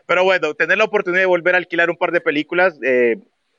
Pero 0.06 0.24
bueno, 0.24 0.54
tener 0.54 0.78
la 0.78 0.84
oportunidad 0.84 1.22
de 1.22 1.26
volver 1.26 1.54
a 1.54 1.58
alquilar 1.58 1.90
un 1.90 1.96
par 1.96 2.12
de 2.12 2.20
películas 2.20 2.78
eh, 2.82 3.16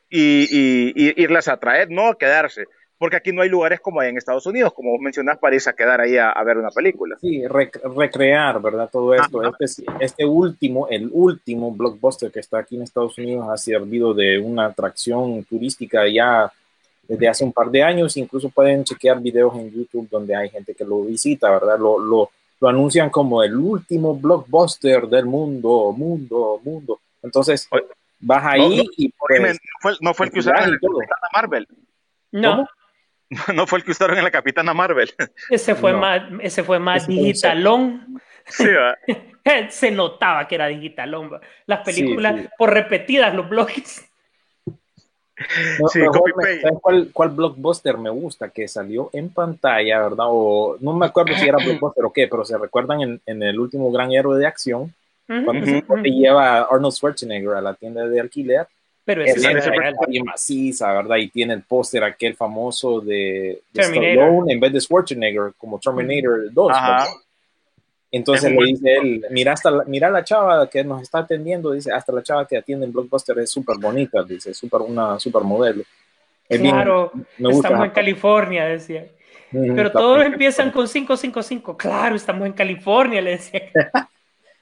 y, 0.09 0.47
y- 0.49 0.93
y 0.95 1.21
irlas 1.21 1.47
a 1.47 1.57
traer, 1.57 1.89
no 1.91 2.17
quedarse, 2.17 2.65
porque 3.01 3.15
aquí 3.15 3.31
no 3.31 3.41
hay 3.41 3.49
lugares 3.49 3.79
como 3.79 3.99
hay 3.99 4.09
en 4.09 4.17
Estados 4.17 4.45
Unidos, 4.45 4.73
como 4.73 4.91
vos 4.91 5.01
mencionás, 5.01 5.39
para 5.39 5.55
irse 5.55 5.71
a 5.71 5.73
quedar 5.73 5.99
ahí 6.01 6.17
a, 6.17 6.29
a 6.29 6.43
ver 6.43 6.59
una 6.59 6.69
película. 6.69 7.17
Sí, 7.19 7.41
rec- 7.41 7.81
recrear, 7.97 8.61
¿verdad? 8.61 8.87
Todo 8.91 9.15
esto. 9.15 9.41
Ajá. 9.41 9.51
Este, 9.59 9.83
este 9.99 10.23
último, 10.23 10.87
el 10.87 11.09
último 11.11 11.71
blockbuster 11.71 12.31
que 12.31 12.41
está 12.41 12.59
aquí 12.59 12.75
en 12.75 12.83
Estados 12.83 13.17
Unidos 13.17 13.47
ha 13.49 13.57
servido 13.57 14.13
de 14.13 14.37
una 14.37 14.67
atracción 14.67 15.43
turística 15.45 16.07
ya 16.07 16.51
desde 17.07 17.27
hace 17.27 17.43
un 17.43 17.51
par 17.51 17.71
de 17.71 17.81
años. 17.81 18.15
Incluso 18.17 18.49
pueden 18.51 18.83
chequear 18.83 19.19
videos 19.19 19.55
en 19.55 19.71
YouTube 19.71 20.07
donde 20.07 20.35
hay 20.35 20.49
gente 20.49 20.75
que 20.75 20.85
lo 20.85 21.01
visita, 21.01 21.49
¿verdad? 21.49 21.79
Lo, 21.79 21.97
lo, 21.97 22.29
lo 22.59 22.69
anuncian 22.69 23.09
como 23.09 23.41
el 23.41 23.55
último 23.57 24.15
blockbuster 24.15 25.07
del 25.07 25.25
mundo, 25.25 25.91
mundo, 25.91 26.61
mundo. 26.63 26.99
Entonces, 27.23 27.67
vas 28.19 28.45
ahí 28.45 28.77
no, 28.77 28.83
y 28.95 29.13
Oíme, 29.27 29.47
pues, 29.47 29.57
no, 29.57 29.79
fue, 29.81 29.93
no 30.01 30.13
fue 30.13 30.25
el 30.27 30.31
que 30.31 30.39
usaron 30.39 30.69
y. 30.69 30.71
Capitana 30.73 31.27
Marvel. 31.33 31.67
No, 32.33 32.51
¿Cómo? 32.51 32.67
No 33.55 33.65
fue 33.65 33.79
el 33.79 33.85
que 33.85 33.91
usaron 33.91 34.17
en 34.17 34.23
la 34.23 34.31
Capitana 34.31 34.73
Marvel. 34.73 35.11
ese 35.49 35.73
fue 35.75 35.91
No. 35.93 35.99
más, 35.99 36.21
ese 36.41 36.63
fue 36.63 36.79
más 36.79 37.03
Ese 37.03 37.11
digitalón. 37.13 38.21
Sí, 38.45 38.67
¿va? 38.67 38.97
Se 39.69 39.89
notaba 39.91 40.47
que 40.47 40.55
era 40.55 40.67
digitalón. 40.67 41.31
va. 41.33 41.41
Las 41.65 41.79
películas 41.85 42.41
sí. 42.41 42.47
por 42.57 42.73
repetidas, 42.73 43.33
los 43.33 43.49
bloques. 43.49 44.05
No, 45.79 45.87
Sí, 45.87 45.99
copy 46.05 46.31
me- 46.35 46.43
paste. 46.43 46.61
¿sabes 46.61 46.79
cuál, 46.81 47.09
cuál 47.11 47.29
blockbuster 47.29 47.97
me 47.97 48.09
gusta? 48.11 48.49
Que 48.49 48.67
salió 48.67 49.09
en 49.13 49.29
pantalla, 49.29 49.99
¿verdad? 50.03 50.27
O 50.29 50.77
no 50.81 50.93
me 50.93 51.07
acuerdo 51.07 51.33
si 51.35 51.47
era 51.47 51.57
blockbuster 51.63 52.05
o 52.05 52.13
qué, 52.13 52.27
pero 52.27 52.45
se 52.45 52.57
recuerdan 52.57 53.01
en, 53.01 53.21
en 53.25 53.41
el 53.41 53.59
último 53.59 53.91
gran 53.91 54.11
héroe 54.11 54.37
de 54.37 54.45
acción, 54.45 54.93
cuando 55.25 55.53
ujú, 55.65 55.65
se 55.65 55.77
ujú. 55.87 56.03
lleva 56.03 56.57
a 56.57 56.61
Arnold 56.69 56.93
Schwarzenegger 56.93 57.53
a 57.55 57.61
la 57.61 57.73
tienda 57.73 58.05
de 58.05 58.19
alquiler. 58.19 58.67
Pero 59.03 59.23
ese 59.23 59.39
Es 59.39 60.07
bien 60.07 60.25
maciza, 60.25 60.93
¿verdad? 60.93 61.17
Y 61.17 61.29
tiene 61.29 61.53
el 61.53 61.63
póster 61.63 62.03
aquel 62.03 62.35
famoso 62.35 63.01
de, 63.01 63.61
de. 63.73 63.81
Stallone 63.81 64.53
en 64.53 64.59
vez 64.59 64.73
de 64.73 64.79
Schwarzenegger, 64.81 65.53
como 65.57 65.79
Terminator 65.79 66.51
2. 66.53 66.71
Ajá. 66.71 66.91
¿verdad? 66.91 67.07
Entonces 68.13 68.51
Es 68.51 68.57
le 68.59 68.65
dice 68.65 68.93
él, 68.97 69.25
mira, 69.29 69.53
hasta 69.53 69.71
la, 69.71 69.83
mira 69.85 70.09
la 70.09 70.23
chava 70.23 70.69
que 70.69 70.83
nos 70.83 71.01
está 71.01 71.19
atendiendo, 71.19 71.71
dice, 71.71 71.91
hasta 71.93 72.11
la 72.11 72.21
chava 72.21 72.45
que 72.45 72.57
atiende 72.57 72.85
en 72.85 72.91
Blockbuster 72.91 73.39
es 73.39 73.49
súper 73.49 73.77
bonita, 73.79 74.21
dice, 74.23 74.53
súper 74.53 74.81
una 74.81 75.17
super 75.17 75.43
modelo. 75.43 75.83
Es 76.49 76.61
bien- 76.61 76.75
Claro, 76.75 77.11
me 77.37 77.47
gusta. 77.49 77.69
estamos 77.69 77.85
en 77.85 77.91
California, 77.93 78.65
decía. 78.65 79.07
Ujú, 79.53 79.75
Pero 79.75 79.91
todos 79.91 80.25
empiezan 80.25 80.71
con 80.71 80.87
555. 80.87 81.77
Claro, 81.77 82.15
estamos 82.15 82.45
en 82.45 82.53
California, 82.53 83.21
le 83.21 83.31
decía. 83.31 83.61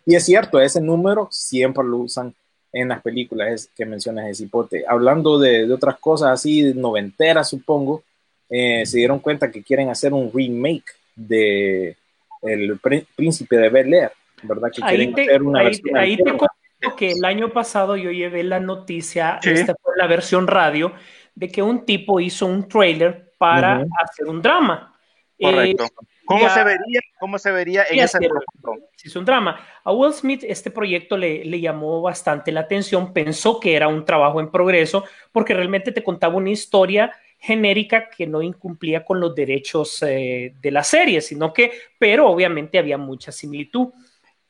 Y 0.05 0.15
es 0.15 0.25
cierto, 0.25 0.59
ese 0.59 0.81
número 0.81 1.27
siempre 1.29 1.83
lo 1.83 1.97
usan 1.97 2.33
en 2.71 2.89
las 2.89 3.01
películas 3.01 3.49
es, 3.51 3.71
que 3.75 3.85
mencionas 3.85 4.27
ese 4.29 4.43
hipote. 4.43 4.83
Hablando 4.87 5.39
de, 5.39 5.65
de 5.67 5.73
otras 5.73 5.97
cosas 5.99 6.29
así, 6.31 6.73
noventeras, 6.75 7.49
supongo, 7.49 8.03
eh, 8.49 8.85
se 8.85 8.97
dieron 8.97 9.19
cuenta 9.19 9.49
que 9.51 9.63
quieren 9.63 9.89
hacer 9.89 10.13
un 10.13 10.31
remake 10.33 10.91
de 11.15 11.95
El 12.41 12.79
Prí- 12.81 13.05
Príncipe 13.15 13.57
de 13.57 13.69
Bel 13.69 13.93
Air, 13.93 14.11
¿verdad? 14.43 14.69
Que 14.73 14.81
Ahí 14.83 14.95
quieren 14.97 15.15
te, 15.15 15.21
hacer 15.23 15.43
una 15.43 15.59
ahí, 15.59 15.65
versión 15.65 15.97
ahí 15.97 16.17
te 16.17 16.23
comento 16.23 16.95
que 16.97 17.11
el 17.11 17.25
año 17.25 17.49
pasado 17.51 17.97
yo 17.97 18.11
llevé 18.11 18.43
la 18.43 18.59
noticia, 18.59 19.39
Sí. 19.41 19.49
esta 19.49 19.75
fue 19.81 19.93
la 19.97 20.07
versión 20.07 20.47
radio, 20.47 20.93
de 21.35 21.49
que 21.49 21.61
un 21.61 21.85
tipo 21.85 22.19
hizo 22.19 22.45
un 22.45 22.67
trailer 22.67 23.31
para 23.37 23.85
hacer 24.01 24.27
un 24.27 24.41
drama. 24.41 24.93
Eh, 25.39 25.43
Correcto. 25.77 25.85
¿Cómo 26.25 26.41
ya- 26.41 26.53
se 26.53 26.63
vería, 26.63 26.99
cómo 27.19 27.39
se 27.39 27.51
vería 27.51 27.83
en 27.89 28.07
producción? 28.07 28.85
es 29.03 29.15
un 29.15 29.25
drama. 29.25 29.65
A 29.83 29.91
Will 29.91 30.13
Smith 30.13 30.43
este 30.45 30.69
proyecto 30.69 31.17
le, 31.17 31.43
le 31.45 31.59
llamó 31.59 32.01
bastante 32.01 32.51
la 32.51 32.59
atención, 32.59 33.13
pensó 33.13 33.59
que 33.59 33.75
era 33.75 33.87
un 33.87 34.05
trabajo 34.05 34.39
en 34.39 34.51
progreso, 34.51 35.05
porque 35.31 35.53
realmente 35.55 35.91
te 35.91 36.03
contaba 36.03 36.35
una 36.35 36.51
historia 36.51 37.11
genérica 37.39 38.09
que 38.09 38.27
no 38.27 38.41
incumplía 38.43 39.03
con 39.05 39.19
los 39.21 39.33
derechos 39.33 40.03
eh, 40.03 40.53
de 40.61 40.71
la 40.71 40.83
serie, 40.83 41.21
sino 41.21 41.51
que, 41.53 41.71
pero 41.97 42.27
obviamente 42.29 42.77
había 42.77 42.97
mucha 42.97 43.31
similitud. 43.31 43.87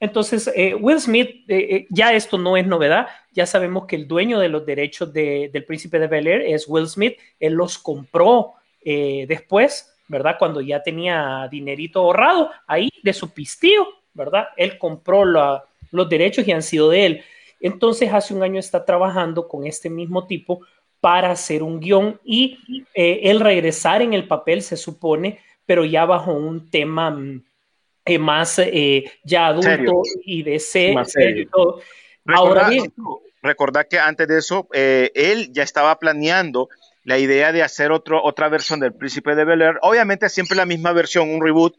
Entonces, 0.02 0.50
eh, 0.56 0.74
Will 0.76 1.00
Smith, 1.00 1.30
eh, 1.50 1.68
eh, 1.76 1.88
ya 1.90 2.14
esto 2.14 2.38
no 2.38 2.58
es 2.58 2.66
novedad, 2.66 3.08
ya 3.32 3.46
sabemos 3.46 3.86
que 3.86 3.96
el 3.96 4.08
dueño 4.08 4.40
de 4.40 4.50
los 4.50 4.66
derechos 4.66 5.14
de- 5.14 5.50
del 5.54 5.66
príncipe 5.66 6.00
de 6.00 6.08
Bel 6.08 6.28
Air 6.28 6.42
es 6.42 6.68
Will 6.68 6.88
Smith, 6.88 7.18
él 7.40 7.54
los 7.54 7.78
compró 7.78 8.54
eh, 8.82 9.26
después, 9.28 9.89
¿verdad? 10.10 10.36
Cuando 10.38 10.60
ya 10.60 10.84
tenía 10.84 11.48
dinerito 11.50 12.02
ahorrado 12.02 12.50
ahí 12.68 12.90
de 13.02 13.14
su 13.14 13.34
pistío, 13.34 13.88
¿verdad? 14.14 14.50
Él 14.58 14.78
compró 14.78 15.24
la- 15.24 15.64
los 15.92 16.10
derechos 16.10 16.46
y 16.46 16.52
han 16.52 16.62
sido 16.62 16.90
de 16.90 17.06
él. 17.06 17.24
Entonces, 17.62 18.12
hace 18.12 18.34
un 18.34 18.44
año 18.44 18.60
está 18.60 18.84
trabajando 18.84 19.48
con 19.48 19.66
este 19.66 19.90
mismo 19.90 20.28
tipo 20.28 20.62
para 21.00 21.32
hacer 21.32 21.64
un 21.64 21.80
guion 21.80 22.20
y 22.26 22.58
eh, 22.94 23.22
él 23.24 23.40
regresar 23.40 24.02
en 24.02 24.14
el 24.14 24.28
papel, 24.28 24.62
se 24.62 24.76
supone, 24.76 25.40
pero 25.66 25.86
ya 25.86 26.04
bajo 26.06 26.34
un 26.34 26.70
tema 26.70 27.12
mm, 27.12 27.44
eh, 28.06 28.18
más 28.20 28.60
eh, 28.60 29.06
ya 29.24 29.48
adulto 29.48 29.70
Serio. 29.70 30.02
y 30.26 30.44
de 30.44 30.60
ser. 30.60 30.96
Ahora 32.26 32.70
bien, 32.70 32.92
Recordá 33.42 33.86
que 33.86 33.98
antes 33.98 34.28
de 34.28 34.38
eso, 34.38 34.68
eh, 34.74 35.12
él 35.16 35.54
ya 35.54 35.64
estaba 35.64 35.98
planeando 35.98 36.68
la 37.04 37.18
idea 37.18 37.52
de 37.52 37.64
hacer 37.64 37.92
otro, 37.92 38.24
otra 38.24 38.50
versión 38.50 38.80
del 38.80 38.94
Príncipe 38.94 39.36
de 39.36 39.46
Bel 39.46 39.62
Air. 39.62 39.80
Obviamente 39.82 40.30
siempre 40.30 40.56
la 40.58 40.66
misma 40.66 40.92
versión, 40.92 41.30
un 41.30 41.42
reboot, 41.44 41.74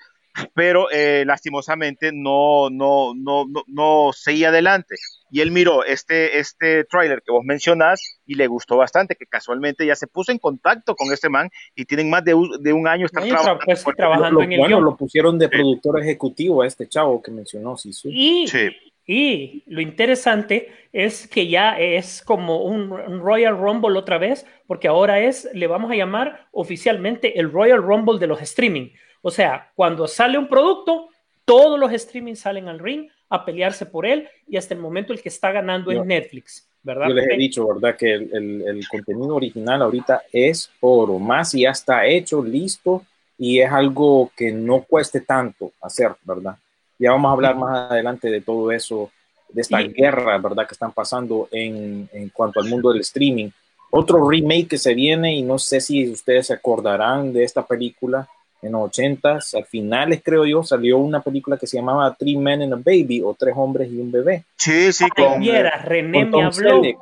pero 0.54 0.88
eh, 0.92 1.24
lastimosamente 1.26 2.10
no, 2.12 2.70
no, 2.70 3.12
no, 3.16 3.44
no, 3.48 3.62
no 3.66 4.10
seguía 4.14 4.48
adelante. 4.48 4.94
Y 5.32 5.40
él 5.40 5.50
miró 5.52 5.84
este, 5.84 6.38
este 6.38 6.84
tráiler 6.84 7.22
que 7.24 7.30
vos 7.32 7.44
mencionás 7.44 8.20
y 8.26 8.34
le 8.34 8.46
gustó 8.48 8.76
bastante, 8.76 9.14
que 9.16 9.26
casualmente 9.26 9.84
ya 9.86 9.94
se 9.94 10.06
puso 10.08 10.32
en 10.32 10.38
contacto 10.38 10.94
con 10.96 11.12
este 11.12 11.28
man 11.28 11.50
y 11.76 11.84
tienen 11.84 12.10
más 12.10 12.24
de, 12.24 12.34
un- 12.34 12.62
de 12.62 12.72
un 12.72 12.88
año 12.88 13.06
estar 13.06 13.22
trabajando. 13.24 13.60
pues, 13.64 13.82
con- 13.84 13.94
trabajando 13.94 14.38
Lo- 14.40 14.42
en 14.44 14.52
el 14.52 14.58
bueno, 14.60 14.76
guion. 14.76 14.84
lo 14.84 14.96
pusieron 14.96 15.38
de 15.38 15.48
productor 15.48 16.00
ejecutivo 16.00 16.62
a 16.62 16.66
este 16.66 16.88
chavo 16.88 17.22
que 17.22 17.30
mencionó, 17.30 17.76
Sisu. 17.76 18.08
Y, 18.10 18.46
Sí. 18.48 18.70
Y 19.12 19.64
lo 19.66 19.80
interesante 19.80 20.68
es 20.92 21.26
que 21.26 21.48
ya 21.48 21.78
es 21.80 22.22
como 22.22 22.62
un, 22.62 22.92
un 22.92 23.20
Royal 23.20 23.58
Rumble 23.58 23.98
otra 23.98 24.18
vez, 24.18 24.46
porque 24.68 24.86
ahora 24.86 25.18
es, 25.20 25.48
le 25.52 25.66
vamos 25.66 25.90
a 25.90 25.96
llamar 25.96 26.46
oficialmente 26.52 27.40
el 27.40 27.50
Royal 27.50 27.82
Rumble 27.82 28.20
de 28.20 28.28
los 28.28 28.40
streaming. 28.40 28.90
O 29.22 29.32
sea, 29.32 29.72
cuando 29.74 30.06
sale 30.06 30.38
un 30.38 30.46
producto, 30.48 31.08
todos 31.44 31.76
los 31.78 31.92
streaming 31.92 32.34
salen 32.36 32.68
al 32.68 32.78
ring 32.78 33.08
a 33.28 33.44
pelearse 33.44 33.84
por 33.84 34.06
él 34.06 34.28
y 34.46 34.56
hasta 34.56 34.74
el 34.74 34.80
momento 34.80 35.12
el 35.12 35.20
que 35.20 35.28
está 35.28 35.50
ganando 35.50 35.90
Yo- 35.92 36.00
es 36.02 36.06
Netflix, 36.06 36.68
¿verdad? 36.82 37.08
Yo 37.08 37.14
les 37.14 37.28
he 37.30 37.36
dicho, 37.36 37.66
¿verdad? 37.66 37.96
Que 37.96 38.14
el, 38.14 38.30
el- 38.32 38.62
el 38.68 38.88
contenido 38.88 39.34
original 39.34 39.82
ahorita 39.82 40.22
es 40.32 40.70
oro, 40.80 41.18
más 41.18 41.52
y 41.54 41.62
ya 41.62 41.70
está 41.70 42.06
hecho, 42.06 42.44
listo, 42.44 43.02
y 43.36 43.58
es 43.58 43.72
algo 43.72 44.30
que 44.36 44.52
no 44.52 44.82
cueste 44.82 45.20
tanto 45.20 45.72
hacer, 45.80 46.12
¿verdad? 46.24 46.54
Ya 47.00 47.10
vamos 47.10 47.30
a 47.30 47.32
hablar 47.32 47.56
más 47.56 47.90
adelante 47.90 48.30
de 48.30 48.40
todo 48.40 48.70
eso, 48.70 49.10
de 49.48 49.62
esta 49.62 49.80
guerra, 49.80 50.38
¿verdad? 50.38 50.66
Que 50.66 50.74
están 50.74 50.92
pasando 50.92 51.48
en, 51.50 52.08
en 52.12 52.28
cuanto 52.28 52.60
al 52.60 52.68
mundo 52.68 52.92
del 52.92 53.00
streaming. 53.00 53.48
Otro 53.90 54.28
remake 54.28 54.68
que 54.68 54.78
se 54.78 54.94
viene, 54.94 55.34
y 55.34 55.42
no 55.42 55.58
sé 55.58 55.80
si 55.80 56.08
ustedes 56.08 56.48
se 56.48 56.54
acordarán 56.54 57.32
de 57.32 57.42
esta 57.42 57.66
película, 57.66 58.28
en 58.62 58.72
los 58.72 58.82
ochentas, 58.82 59.54
al 59.54 59.64
finales 59.64 60.20
creo 60.22 60.44
yo, 60.44 60.62
salió 60.62 60.98
una 60.98 61.22
película 61.22 61.56
que 61.56 61.66
se 61.66 61.78
llamaba 61.78 62.14
Three 62.14 62.36
Men 62.36 62.62
and 62.62 62.74
a 62.74 62.76
Baby 62.76 63.22
o 63.24 63.34
Tres 63.34 63.54
Hombres 63.56 63.90
y 63.90 63.98
un 63.98 64.12
Bebé. 64.12 64.44
Sí, 64.56 64.92
sí, 64.92 65.08
con, 65.08 65.40
viera, 65.40 65.78
René 65.78 66.30
con 66.30 66.40
me 66.40 66.46
habló. 66.46 66.82
Selleck. 66.82 66.98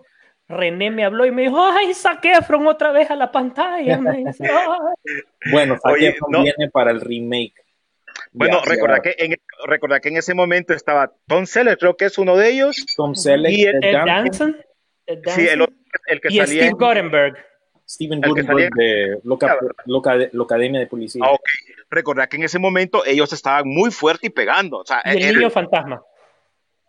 René 0.48 0.90
me 0.90 1.04
habló 1.04 1.26
y 1.26 1.30
me 1.30 1.42
dijo, 1.42 1.60
ay, 1.60 1.92
Zac 1.92 2.24
Efron 2.24 2.66
otra 2.66 2.92
vez 2.92 3.10
a 3.10 3.16
la 3.16 3.30
pantalla. 3.30 3.98
Me 3.98 4.18
dice. 4.18 4.48
Bueno, 5.50 5.76
Zac 5.82 5.92
Oye, 5.92 6.08
Efron 6.08 6.30
no. 6.30 6.42
viene 6.42 6.70
para 6.72 6.90
el 6.90 7.00
remake. 7.00 7.54
Bueno, 8.32 8.60
Ya, 8.64 8.70
recordá 8.70 8.96
ya. 8.96 9.02
que, 9.02 9.14
en, 9.24 9.34
recordá 9.66 10.00
que 10.00 10.08
en 10.08 10.16
ese 10.18 10.34
momento 10.34 10.72
estaba 10.74 11.12
Tom 11.26 11.46
Selleck, 11.46 11.78
creo 11.78 11.96
que 11.96 12.06
es 12.06 12.18
uno 12.18 12.36
de 12.36 12.50
ellos. 12.50 12.84
Tom 12.96 13.14
Selleck, 13.14 13.52
Y 13.52 13.64
el- 13.64 13.82
Ed 13.84 13.92
Danson, 13.92 14.06
Danson, 14.24 14.56
Ed 15.06 15.18
Sí, 15.34 15.48
el, 15.48 15.62
otro, 15.62 15.74
el 16.06 16.20
que 16.20 16.28
y 16.32 16.36
salía 16.38 16.46
Steve 16.46 16.66
en- 16.66 16.72
Guttenberg. 16.72 17.44
Steven 17.90 18.20
el 18.22 18.46
salía- 18.46 18.68
de 18.76 19.18
Loca, 19.24 19.56
Loca- 19.86 20.28
Locademia 20.32 20.78
de 20.80 20.86
Policía. 20.86 21.22
Ah, 21.24 21.30
ok. 21.32 21.40
Recordá 21.88 22.26
que 22.26 22.36
en 22.36 22.42
ese 22.42 22.58
momento 22.58 23.02
ellos 23.06 23.32
estaban 23.32 23.66
muy 23.66 23.90
fuerte 23.90 24.26
y 24.26 24.30
pegando. 24.30 24.80
O 24.80 24.84
sea, 24.84 25.00
Y 25.06 25.10
el 25.16 25.22
el- 25.22 25.36
niño 25.36 25.48
fantasma. 25.50 26.02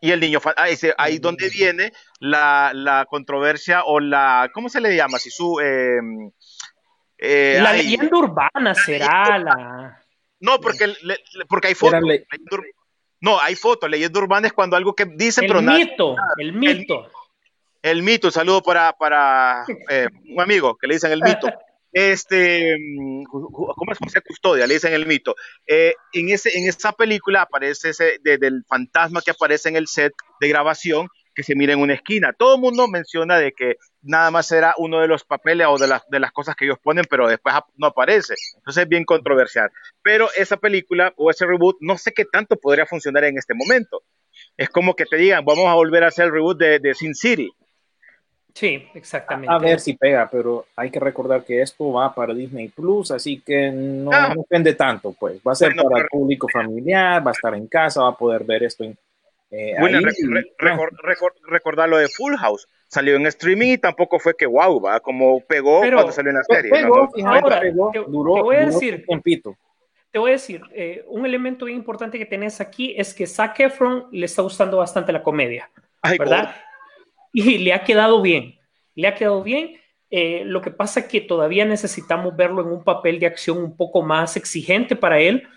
y 0.01 0.11
el 0.11 0.19
niño. 0.19 0.41
fa- 0.41 0.53
ah, 0.57 0.67
ese- 0.67 0.93
ahí 0.97 1.17
donde 1.19 1.47
viene 1.49 1.93
la, 2.19 2.71
la 2.73 3.05
controversia 3.09 3.83
o 3.85 4.01
la. 4.01 4.49
¿Cómo 4.53 4.67
se 4.67 4.81
le 4.81 4.93
llama? 4.93 5.19
Si 5.19 5.29
su. 5.29 5.61
eh, 5.61 5.99
eh, 7.17 7.59
La 7.61 7.71
leyenda 7.73 8.17
urbana 8.17 8.75
será 8.75 9.37
la. 9.37 9.98
No, 10.39 10.59
porque, 10.61 10.87
le- 10.87 11.17
porque 11.47 11.67
hay 11.69 11.75
fotos. 11.75 12.01
Le- 12.03 12.25
no, 13.21 13.39
hay 13.39 13.55
fotos. 13.55 13.89
Leyenda 13.89 14.19
urbana 14.19 14.47
es 14.47 14.53
cuando 14.53 14.75
algo 14.77 14.93
que 14.95 15.05
dicen, 15.05 15.45
pero 15.47 15.59
El 15.59 15.65
nada. 15.65 15.77
mito, 15.77 16.15
el 16.37 16.53
mito. 16.53 17.11
El 17.81 18.03
mito, 18.03 18.27
un 18.27 18.31
saludo 18.33 18.61
para, 18.61 18.93
para 18.93 19.65
eh, 19.89 20.07
un 20.29 20.41
amigo 20.41 20.75
que 20.77 20.87
le 20.87 20.95
dicen 20.95 21.11
el 21.11 21.21
mito. 21.21 21.47
Este, 21.91 22.75
mm, 22.77 23.23
¿cómo 23.25 23.91
es 23.91 23.97
José 23.97 24.21
Custodia? 24.21 24.67
Le 24.67 24.75
dicen 24.75 24.93
el 24.93 25.05
mito. 25.05 25.35
Eh, 25.65 25.93
en, 26.13 26.29
ese, 26.29 26.57
en 26.57 26.67
esa 26.67 26.91
película 26.91 27.41
aparece 27.43 27.89
ese 27.89 28.19
de- 28.21 28.37
del 28.37 28.63
fantasma 28.67 29.21
que 29.21 29.31
aparece 29.31 29.69
en 29.69 29.75
el 29.75 29.87
set 29.87 30.13
de 30.39 30.47
grabación 30.47 31.07
que 31.39 31.43
se 31.43 31.55
mira 31.55 31.71
en 31.71 31.79
una 31.79 31.93
esquina. 31.93 32.33
Todo 32.37 32.55
el 32.55 32.61
mundo 32.61 32.85
menciona 32.89 33.37
de 33.37 33.53
que 33.53 33.77
nada 34.01 34.29
más 34.29 34.51
era 34.51 34.73
uno 34.77 34.99
de 34.99 35.07
los 35.07 35.23
papeles 35.23 35.67
o 35.69 35.77
de 35.77 35.87
las, 35.87 36.01
de 36.09 36.19
las 36.19 36.33
cosas 36.33 36.53
que 36.57 36.65
ellos 36.65 36.77
ponen, 36.83 37.05
pero 37.09 37.29
después 37.29 37.55
no 37.77 37.87
aparece. 37.87 38.33
Entonces 38.57 38.83
es 38.83 38.89
bien 38.89 39.05
controversial. 39.05 39.71
Pero 40.03 40.27
esa 40.35 40.57
película 40.57 41.13
o 41.15 41.29
ese 41.31 41.45
reboot, 41.45 41.77
no 41.79 41.97
sé 41.97 42.11
qué 42.11 42.25
tanto 42.25 42.57
podría 42.57 42.85
funcionar 42.85 43.23
en 43.23 43.37
este 43.37 43.53
momento. 43.53 44.03
Es 44.57 44.69
como 44.69 44.95
que 44.95 45.05
te 45.05 45.15
digan, 45.15 45.45
vamos 45.45 45.65
a 45.67 45.75
volver 45.75 46.03
a 46.03 46.07
hacer 46.07 46.25
el 46.25 46.33
reboot 46.33 46.57
de, 46.59 46.79
de 46.79 46.93
Sin 46.93 47.15
City. 47.15 47.49
Sí, 48.53 48.85
exactamente. 48.95 49.53
A 49.53 49.59
ver 49.59 49.79
si 49.79 49.93
pega, 49.93 50.27
pero 50.29 50.65
hay 50.75 50.91
que 50.91 50.99
recordar 50.99 51.45
que 51.45 51.61
esto 51.61 51.93
va 51.93 52.13
para 52.13 52.33
Disney 52.33 52.67
Plus, 52.67 53.11
así 53.11 53.39
que 53.39 53.71
no, 53.71 54.09
Ah. 54.11 54.33
no 54.35 54.41
depende 54.41 54.73
tanto, 54.73 55.13
pues. 55.17 55.39
Va 55.47 55.53
a 55.53 55.55
ser 55.55 55.69
Bueno, 55.69 55.83
para 55.83 55.93
pero- 55.95 56.03
el 56.05 56.09
público 56.09 56.47
familiar, 56.51 57.25
va 57.25 57.31
a 57.31 57.33
estar 57.33 57.53
en 57.53 57.67
casa, 57.67 58.01
va 58.01 58.09
a 58.09 58.17
poder 58.17 58.43
ver 58.43 58.63
esto 58.63 58.83
en, 58.83 58.97
eh, 59.51 59.75
Bueno, 59.79 59.97
ahí. 59.99 60.03
re- 60.05 60.13
re- 60.27 60.53
recor- 60.57 60.95
recor- 61.03 61.33
recordar 61.47 61.89
lo 61.89 61.97
de 61.97 62.07
Full 62.07 62.35
House. 62.35 62.67
Salió 62.87 63.15
en 63.15 63.25
streaming 63.27 63.73
y 63.73 63.77
tampoco 63.77 64.19
fue 64.19 64.35
que 64.35 64.45
wow, 64.45 64.81
va, 64.81 64.99
como 64.99 65.41
pegó 65.41 65.81
Pero- 65.81 65.97
cuando 65.97 66.11
salió 66.11 66.31
en 66.31 66.37
la 66.37 66.43
serie. 66.43 66.71
pegó, 66.71 67.09
¿no? 67.17 67.31
Ahora, 67.31 67.59
pegó, 67.61 67.91
te- 67.91 67.99
duró, 68.07 68.33
te 68.35 68.41
voy 68.41 68.55
a 68.55 68.59
duró 68.65 68.71
decir-. 68.73 69.05
Te 70.11 70.17
voy 70.17 70.31
a 70.31 70.33
decir, 70.33 70.61
eh, 70.73 71.03
un 71.07 71.23
elemento 71.25 71.65
bien 71.65 71.77
importante 71.77 72.17
que 72.17 72.25
tenés 72.25 72.59
aquí 72.61 72.95
es 72.97 73.13
que 73.13 73.27
Zac 73.27 73.59
Efron 73.59 74.07
le 74.11 74.25
está 74.25 74.41
gustando 74.41 74.77
bastante 74.77 75.11
la 75.11 75.21
comedia, 75.21 75.69
Ay, 76.01 76.17
¿verdad? 76.17 76.55
Y 77.31 77.59
le 77.59 77.73
ha 77.73 77.83
quedado 77.83 78.19
bien, 78.23 78.55
le 78.95 79.07
ha 79.07 79.13
quedado 79.13 79.43
bien. 79.43 79.79
Eh, 80.09 80.41
lo 80.45 80.61
que 80.61 80.71
pasa 80.71 81.01
es 81.01 81.05
que 81.05 81.21
todavía 81.21 81.63
necesitamos 81.65 82.35
verlo 82.35 82.63
en 82.63 82.69
un 82.69 82.83
papel 82.83 83.19
de 83.19 83.27
acción 83.27 83.59
un 83.59 83.77
poco 83.77 84.01
más 84.01 84.35
exigente 84.35 84.95
para 84.95 85.19
él. 85.19 85.47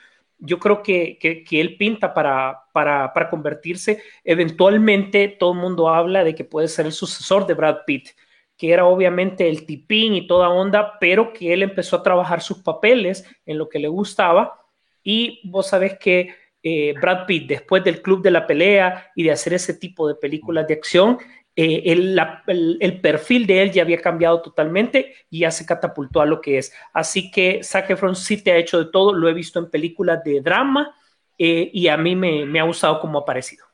Yo 0.44 0.58
creo 0.58 0.82
que, 0.82 1.18
que- 1.20 1.44
él 1.60 1.76
pinta 1.76 2.12
para, 2.14 2.64
para, 2.72 3.12
para 3.12 3.30
convertirse. 3.30 4.02
Eventualmente 4.24 5.28
todo 5.28 5.52
el 5.52 5.58
mundo 5.58 5.88
habla 5.88 6.24
de 6.24 6.34
que 6.34 6.44
puede 6.44 6.68
ser 6.68 6.86
el 6.86 6.92
sucesor 6.92 7.46
de 7.46 7.54
Brad 7.54 7.78
Pitt, 7.86 8.08
que 8.56 8.72
era 8.72 8.84
obviamente 8.86 9.48
el 9.48 9.66
tipín 9.66 10.14
y 10.14 10.26
toda 10.26 10.48
onda, 10.50 10.98
pero 11.00 11.32
que 11.32 11.52
él 11.52 11.62
empezó 11.62 11.96
a 11.96 12.02
trabajar 12.02 12.40
sus 12.42 12.58
papeles 12.62 13.24
en 13.46 13.58
lo 13.58 13.68
que 13.68 13.78
le 13.78 13.88
gustaba. 13.88 14.60
Y 15.02 15.40
vos 15.50 15.68
sabés 15.68 15.98
que 15.98 16.34
eh, 16.62 16.94
Brad 17.00 17.26
Pitt, 17.26 17.48
después 17.48 17.82
del 17.84 18.02
Club 18.02 18.22
de 18.22 18.30
la 18.30 18.46
Pelea 18.46 19.10
y 19.16 19.24
de 19.24 19.32
hacer 19.32 19.54
ese 19.54 19.74
tipo 19.74 20.06
de 20.08 20.14
películas 20.14 20.66
de 20.68 20.74
acción, 20.74 21.18
eh, 21.56 21.82
el, 21.86 22.14
la- 22.16 22.42
el- 22.46 22.78
el 22.80 23.00
perfil 23.00 23.46
de 23.46 23.62
él 23.62 23.72
ya 23.72 23.82
había 23.82 24.00
cambiado 24.00 24.40
totalmente 24.42 25.14
y 25.30 25.40
ya 25.40 25.50
se 25.50 25.66
catapultó 25.66 26.20
a 26.20 26.26
lo 26.26 26.40
que 26.40 26.58
es. 26.58 26.72
Así 26.92 27.30
que 27.30 27.62
Zac 27.62 27.90
Efron 27.90 28.16
sí 28.16 28.42
te 28.42 28.52
ha 28.52 28.56
hecho 28.56 28.82
de 28.82 28.90
todo, 28.90 29.12
lo 29.12 29.28
he 29.28 29.34
visto 29.34 29.58
en 29.58 29.70
películas 29.70 30.22
de 30.24 30.40
drama 30.40 30.96
eh, 31.38 31.70
y 31.72 31.88
a 31.88 31.96
mí 31.96 32.14
me, 32.16 32.46
me 32.46 32.60
ha 32.60 32.64
gustado 32.64 33.00
como 33.00 33.18
ha 33.18 33.24
parecido. 33.24 33.66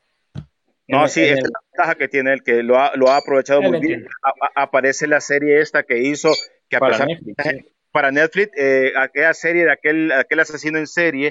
No, 0.87 1.03
En- 1.03 1.09
sí, 1.09 1.21
en 1.21 1.27
esta 1.33 1.39
el- 1.39 1.45
es 1.45 1.51
la 1.51 1.59
ventaja 1.71 1.95
que 1.95 2.07
tiene 2.07 2.33
él, 2.33 2.43
que 2.43 2.63
lo 2.63 2.79
ha, 2.79 2.95
lo 2.95 3.09
ha 3.09 3.17
aprovechado 3.17 3.61
muy 3.61 3.79
bien. 3.79 4.07
A- 4.23 4.61
a- 4.61 4.63
aparece 4.63 5.07
la 5.07 5.21
serie 5.21 5.61
esta 5.61 5.83
que 5.83 5.99
hizo, 5.99 6.31
que 6.67 6.77
a 6.77 6.79
para 6.79 6.91
pesar 6.93 7.07
Netflix, 7.07 7.35
sí. 7.43 7.65
para 7.91 8.11
Netflix, 8.11 8.51
eh, 8.57 8.91
aquella 8.97 9.33
serie 9.33 9.65
de 9.65 9.71
aquel, 9.71 10.11
aquel 10.11 10.39
asesino 10.39 10.77
en 10.79 10.87
serie, 10.87 11.29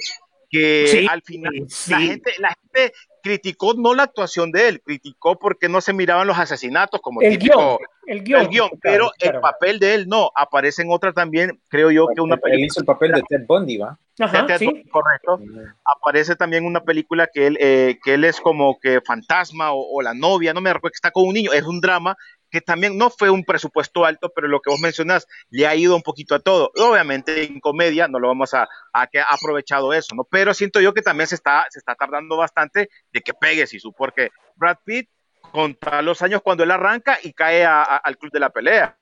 que 0.51 0.87
Sí, 0.89 1.07
al 1.11 1.23
final 1.23 1.53
sí. 1.69 1.91
la, 1.91 2.01
gente, 2.01 2.33
la 2.39 2.49
gente 2.73 2.95
criticó 3.29 3.75
no 3.75 3.95
la 3.95 4.05
actuación 4.05 4.51
de 4.53 4.69
él, 4.69 4.81
criticó 4.83 5.39
porque 5.39 5.69
no 5.69 5.83
se 5.83 5.93
miraban 5.93 6.27
los 6.27 6.39
asesinatos 6.39 6.99
como 7.03 7.21
El 7.21 7.39
típico 7.39 7.59
guion, 7.59 7.79
el 8.07 8.23
guion. 8.23 8.41
el 8.41 8.49
guion, 8.49 8.69
claro, 8.81 9.11
pero 9.19 9.35
el 9.35 9.41
papel 9.41 9.79
de 9.79 9.95
él 9.95 10.09
no, 10.09 10.31
aparece 10.35 10.81
en 10.81 10.91
otra 10.91 11.13
también, 11.13 11.61
creo 11.69 11.91
yo 11.91 12.07
que 12.15 12.23
una 12.23 12.37
Él 12.37 12.41
película 12.41 12.67
hizo 12.67 12.81
el 12.81 12.87
papel 12.87 13.13
de 13.13 13.23
Ted 13.29 13.45
Bundy, 13.47 13.77
¿va? 13.77 13.99
Ajá, 14.19 14.47
Ted 14.47 14.59
sí. 14.59 14.65
Bundy, 14.65 14.89
correcto. 14.89 15.41
Aparece 15.85 16.37
también 16.37 16.65
una 16.65 16.81
película 16.81 17.29
que 17.31 17.49
él, 17.49 17.59
eh, 17.61 17.99
que 18.03 18.15
él 18.15 18.25
es 18.25 18.41
como 18.41 18.79
que 18.81 19.03
fantasma 19.03 19.73
o, 19.73 19.99
o 19.99 20.01
la 20.01 20.15
novia, 20.15 20.55
no 20.55 20.63
me 20.63 20.73
recuerdo 20.73 20.93
que 20.93 20.97
está 20.97 21.11
con 21.11 21.27
un 21.27 21.35
niño, 21.35 21.53
es 21.53 21.65
un 21.65 21.83
drama 21.83 22.17
que 22.51 22.61
también 22.61 22.97
no 22.97 23.11
fue 23.11 23.31
un 23.31 23.45
presupuesto 23.45 24.05
alto, 24.05 24.33
pero 24.35 24.49
lo 24.49 24.61
que 24.61 24.71
vos 24.71 24.81
mencionás 24.81 25.27
le 25.51 25.67
ha 25.67 25.75
ido 25.75 25.95
un 25.97 26.03
poquito 26.03 26.35
a 26.35 26.41
todo. 26.41 26.71
Obviamente 26.77 27.45
en 27.45 27.61
comedia 27.61 28.09
no 28.09 28.19
lo 28.19 28.29
vamos 28.29 28.55
a, 28.55 28.69
a 28.93 29.07
que 29.07 29.21
ha 29.21 29.25
aprovechado 29.31 29.93
eso, 29.93 30.15
¿no? 30.15 30.25
Pero 30.25 30.55
siento 30.55 30.81
yo 30.81 30.95
que 30.95 31.03
también 31.03 31.27
se 31.27 31.35
está, 31.35 31.67
se 31.71 31.79
está 31.79 31.95
tardando 31.95 32.37
bastante 32.37 32.89
de 33.13 33.21
que 33.21 33.35
pegue 33.35 33.67
Sisu, 33.67 33.93
porque 33.93 34.31
Brad 34.57 34.79
Pitt 34.85 35.09
contra 35.53 36.03
los 36.03 36.21
años 36.23 36.43
cuando 36.43 36.65
él 36.65 36.71
arranca 36.71 37.19
y 37.23 37.33
cae 37.33 37.65
a- 37.65 37.83
a- 37.83 37.97
al 37.97 38.19
club 38.19 38.33
de 38.33 38.41
la 38.41 38.51
pelea. 38.51 38.99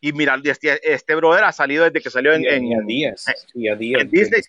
Y 0.00 0.12
mira, 0.12 0.36
este, 0.42 0.92
este 0.92 1.14
brother 1.14 1.44
ha 1.44 1.52
salido 1.52 1.84
desde 1.84 2.00
que 2.00 2.10
salió 2.10 2.32
en, 2.32 2.44
en- 2.44 2.80
a 2.80 2.84
días, 2.84 3.24
y 3.54 3.68
a 3.68 3.76
días. 3.76 4.00
en 4.02 4.10
Disney, 4.10 4.40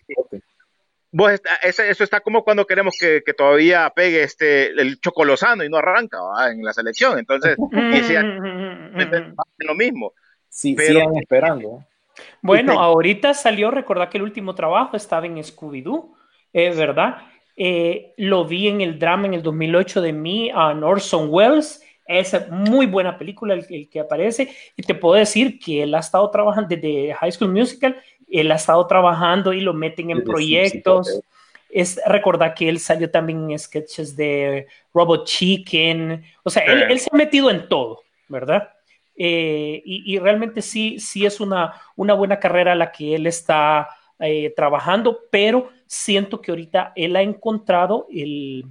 Vos 1.16 1.30
está- 1.30 1.54
ese- 1.62 1.88
eso 1.88 2.02
está 2.02 2.20
como 2.20 2.42
cuando 2.42 2.66
queremos 2.66 2.96
que, 3.00 3.22
que 3.24 3.32
todavía 3.34 3.90
pegue 3.94 4.22
este 4.24 4.66
el 4.70 5.00
chocolosano 5.00 5.62
y 5.62 5.68
no 5.68 5.76
arranca 5.76 6.20
¿va? 6.20 6.50
en 6.50 6.62
la 6.64 6.72
selección. 6.72 7.18
Entonces, 7.18 7.56
y 7.72 8.02
sí, 8.02 8.14
Mm, 8.14 8.96
hacen 8.96 9.34
lo 9.60 9.74
mismo. 9.74 10.12
Sí, 10.48 10.74
Pero- 10.74 11.00
sigan 11.00 11.16
esperando. 11.16 11.68
¿eh? 11.80 12.22
Bueno, 12.42 12.80
ahorita 12.80 13.34
salió, 13.34 13.70
recordad 13.70 14.08
que 14.08 14.18
el 14.18 14.24
último 14.24 14.54
trabajo 14.54 14.96
estaba 14.96 15.26
en 15.26 15.36
Scooby-Doo, 15.38 16.14
eh, 16.52 16.70
¿verdad? 16.74 17.16
Eh, 17.56 18.12
lo 18.16 18.44
vi 18.44 18.68
en 18.68 18.80
el 18.80 18.98
drama 18.98 19.26
en 19.26 19.34
el 19.34 19.42
2008 19.42 20.00
de 20.00 20.12
mí 20.12 20.50
a 20.52 20.68
Orson 20.70 21.28
Welles. 21.30 21.80
Es 22.06 22.36
muy 22.50 22.86
buena 22.86 23.16
película 23.16 23.54
el, 23.54 23.64
el 23.70 23.88
que 23.88 23.98
aparece. 24.00 24.54
Y 24.76 24.82
te 24.82 24.94
puedo 24.94 25.14
decir 25.14 25.58
que 25.58 25.82
él 25.84 25.94
ha 25.94 26.00
estado 26.00 26.30
trabajando 26.30 26.68
desde 26.68 27.14
High 27.14 27.32
School 27.32 27.50
Musical, 27.52 27.96
él 28.40 28.50
ha 28.52 28.56
estado 28.56 28.86
trabajando 28.86 29.52
y 29.52 29.60
lo 29.60 29.72
meten 29.74 30.10
en 30.10 30.24
proyectos. 30.24 31.06
Simpsons, 31.06 31.24
Es 31.70 32.00
recordar 32.06 32.54
que 32.54 32.68
él 32.68 32.78
salió 32.78 33.10
también 33.10 33.50
en 33.50 33.58
sketches 33.58 34.14
de 34.16 34.66
Robot 34.92 35.26
Chicken. 35.26 36.22
O 36.44 36.50
sea, 36.50 36.62
él, 36.64 36.78
Sí. 36.78 36.92
él 36.92 36.98
se 37.00 37.08
ha 37.12 37.16
metido 37.16 37.50
en 37.50 37.68
todo, 37.68 38.02
¿verdad? 38.28 38.70
Eh, 39.16 39.82
y, 39.84 40.14
y 40.14 40.18
realmente 40.20 40.62
sí, 40.62 40.98
sí 41.00 41.26
es 41.26 41.40
una, 41.40 41.74
una 41.96 42.14
buena 42.14 42.38
carrera 42.38 42.74
la 42.74 42.92
que 42.92 43.14
él 43.16 43.26
está 43.26 43.88
eh, 44.20 44.52
trabajando, 44.56 45.18
pero 45.30 45.70
siento 45.86 46.40
que 46.40 46.52
ahorita 46.52 46.92
él 46.94 47.16
ha 47.16 47.22
encontrado 47.22 48.06
el, 48.10 48.64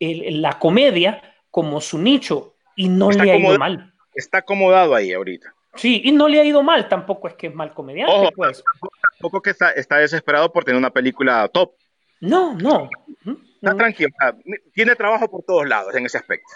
el- 0.00 0.40
la 0.42 0.58
comedia 0.58 1.22
como 1.50 1.80
su 1.80 1.98
nicho 1.98 2.54
y 2.76 2.88
no 2.88 3.10
Está 3.10 3.24
le 3.24 3.32
ha 3.32 3.36
ido 3.36 3.58
mal. 3.58 3.92
Está 4.14 4.38
acomodado 4.38 4.94
ahí 4.94 5.12
ahorita. 5.12 5.54
Sí, 5.74 6.00
y 6.04 6.12
no 6.12 6.28
le 6.28 6.40
ha 6.40 6.44
ido 6.44 6.62
mal, 6.62 6.88
tampoco 6.88 7.28
es 7.28 7.34
que 7.34 7.48
es 7.48 7.54
mal 7.54 7.72
comediante, 7.74 8.12
Ojo. 8.14 8.30
pues. 8.34 8.64
Tampoco 9.12 9.42
que 9.42 9.50
está, 9.50 9.70
está 9.72 9.98
desesperado 9.98 10.52
por 10.52 10.64
tener 10.64 10.78
una 10.78 10.90
película 10.90 11.46
top. 11.48 11.72
No, 12.20 12.54
no. 12.54 12.88
Está 13.60 13.74
Mm. 13.74 13.76
tranquilo. 13.76 14.08
tiene 14.72 14.94
trabajo 14.96 15.28
por 15.30 15.42
todos 15.44 15.68
lados 15.68 15.94
en 15.94 16.06
ese 16.06 16.18
aspecto. 16.18 16.50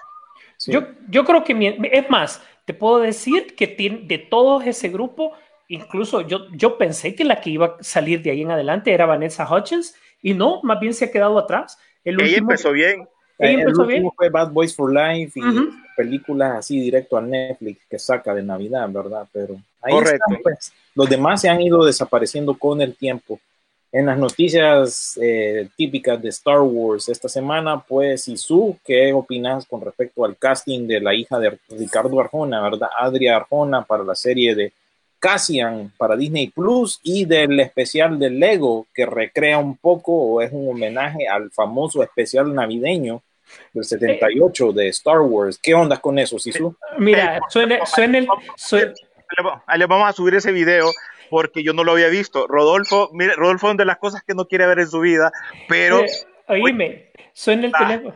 sí. 0.56 0.72
Yo, 0.72 0.82
yo 1.08 1.24
creo 1.24 1.42
que, 1.44 1.54
mi- 1.54 1.76
es 1.90 2.08
más, 2.08 2.42
te 2.64 2.72
puedo 2.74 2.98
decir 3.00 3.54
que 3.56 3.66
tiene- 3.66 4.02
de 4.04 4.18
todo 4.18 4.60
ese 4.62 4.88
grupo, 4.88 5.32
incluso 5.68 6.20
yo, 6.22 6.46
yo 6.52 6.78
pensé 6.78 7.14
que 7.16 7.24
la 7.24 7.40
que 7.40 7.50
iba 7.50 7.66
a 7.66 7.82
salir 7.82 8.22
de 8.22 8.30
ahí 8.30 8.42
en 8.42 8.50
adelante 8.52 8.92
era 8.92 9.06
Vanessa 9.06 9.46
Hutchins, 9.52 9.94
y 10.20 10.34
no, 10.34 10.60
más 10.62 10.78
bien 10.80 10.94
se 10.94 11.06
ha 11.06 11.10
quedado 11.10 11.36
atrás. 11.38 11.78
El 12.04 12.14
Ella 12.14 12.24
último, 12.30 12.50
empezó 12.52 12.70
bien. 12.72 13.08
Eh, 13.42 13.54
el 13.54 13.60
empezó 13.60 13.82
último 13.82 14.00
bien. 14.00 14.12
fue 14.16 14.28
Bad 14.30 14.52
Boys 14.52 14.74
for 14.74 14.92
Life 14.92 15.38
y 15.38 15.44
Ujú. 15.44 15.70
películas 15.96 16.56
así 16.58 16.80
directo 16.80 17.16
a 17.16 17.20
Netflix 17.22 17.80
que 17.88 17.98
saca 17.98 18.34
de 18.34 18.42
Navidad, 18.42 18.88
¿verdad? 18.90 19.26
Pero 19.32 19.56
ahí 19.82 19.92
Correcto. 19.94 20.24
están, 20.28 20.42
pues. 20.42 20.72
Los 20.94 21.08
demás 21.08 21.40
se 21.40 21.48
han 21.48 21.60
ido 21.60 21.84
desapareciendo 21.84 22.54
con 22.54 22.80
el 22.80 22.94
tiempo. 22.94 23.38
En 23.90 24.06
las 24.06 24.16
noticias 24.18 25.18
eh, 25.20 25.68
típicas 25.76 26.20
de 26.22 26.30
Star 26.30 26.60
Wars 26.60 27.08
esta 27.10 27.28
semana, 27.28 27.78
pues, 27.78 28.26
Isu, 28.26 28.78
¿qué 28.84 29.12
opinas 29.12 29.66
con 29.66 29.82
respecto 29.82 30.24
al 30.24 30.36
casting 30.36 30.86
de 30.86 30.98
la 31.00 31.14
hija 31.14 31.38
de 31.38 31.58
Ricardo 31.68 32.18
Arjona, 32.20 32.62
verdad? 32.62 32.88
Adria 32.98 33.36
Arjona 33.36 33.84
para 33.84 34.02
la 34.02 34.14
serie 34.14 34.54
de 34.54 34.72
Cassian 35.18 35.92
para 35.96 36.16
Disney 36.16 36.48
Plus 36.48 36.98
y 37.02 37.26
del 37.26 37.60
especial 37.60 38.18
de 38.18 38.28
Lego 38.30 38.86
que 38.92 39.06
recrea 39.06 39.56
un 39.58 39.76
poco 39.76 40.12
o 40.12 40.40
es 40.40 40.50
un 40.52 40.68
homenaje 40.68 41.28
al 41.28 41.50
famoso 41.52 42.02
especial 42.02 42.52
navideño 42.52 43.22
del 43.72 43.84
78 43.84 44.72
de 44.72 44.88
Star 44.88 45.20
Wars. 45.20 45.58
¿Qué 45.62 45.74
onda 45.74 45.98
con 45.98 46.18
eso, 46.18 46.38
Sisu? 46.38 46.76
Mira, 46.98 47.40
suena, 47.48 47.84
suena 47.86 48.18
el... 48.18 48.28
suena- 48.56 48.92
Le 49.76 49.86
vamos 49.86 50.08
a 50.08 50.12
subir 50.12 50.34
ese 50.34 50.52
video 50.52 50.90
porque 51.30 51.62
yo 51.62 51.72
no 51.72 51.84
lo 51.84 51.92
había 51.92 52.08
visto. 52.08 52.46
Rodolfo, 52.46 53.08
mire, 53.12 53.34
Rodolfo 53.34 53.70
es 53.70 53.76
de 53.78 53.84
las 53.86 53.96
cosas 53.98 54.22
que 54.26 54.34
no 54.34 54.46
quiere 54.46 54.66
ver 54.66 54.80
en 54.80 54.88
su 54.88 55.00
vida, 55.00 55.32
pero 55.68 56.00
Eh, 56.00 56.08
oíme, 56.48 57.10
suena 57.32 57.66
el 57.66 57.72
Ah. 57.74 57.78
teléfono. 57.86 58.14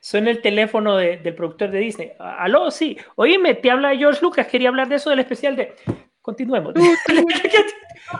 Suena 0.00 0.30
el 0.30 0.40
teléfono 0.40 0.96
de- 0.96 1.18
del 1.18 1.34
productor 1.34 1.70
de 1.70 1.78
Disney. 1.80 2.12
Aló, 2.18 2.70
sí. 2.70 2.96
Oíme, 3.16 3.54
te 3.54 3.70
habla 3.70 3.94
George 3.94 4.20
Lucas. 4.22 4.46
Quería 4.46 4.70
hablar 4.70 4.88
de 4.88 4.94
eso 4.94 5.10
del 5.10 5.18
especial 5.18 5.54
de. 5.54 5.74
Continuemos. 6.22 6.72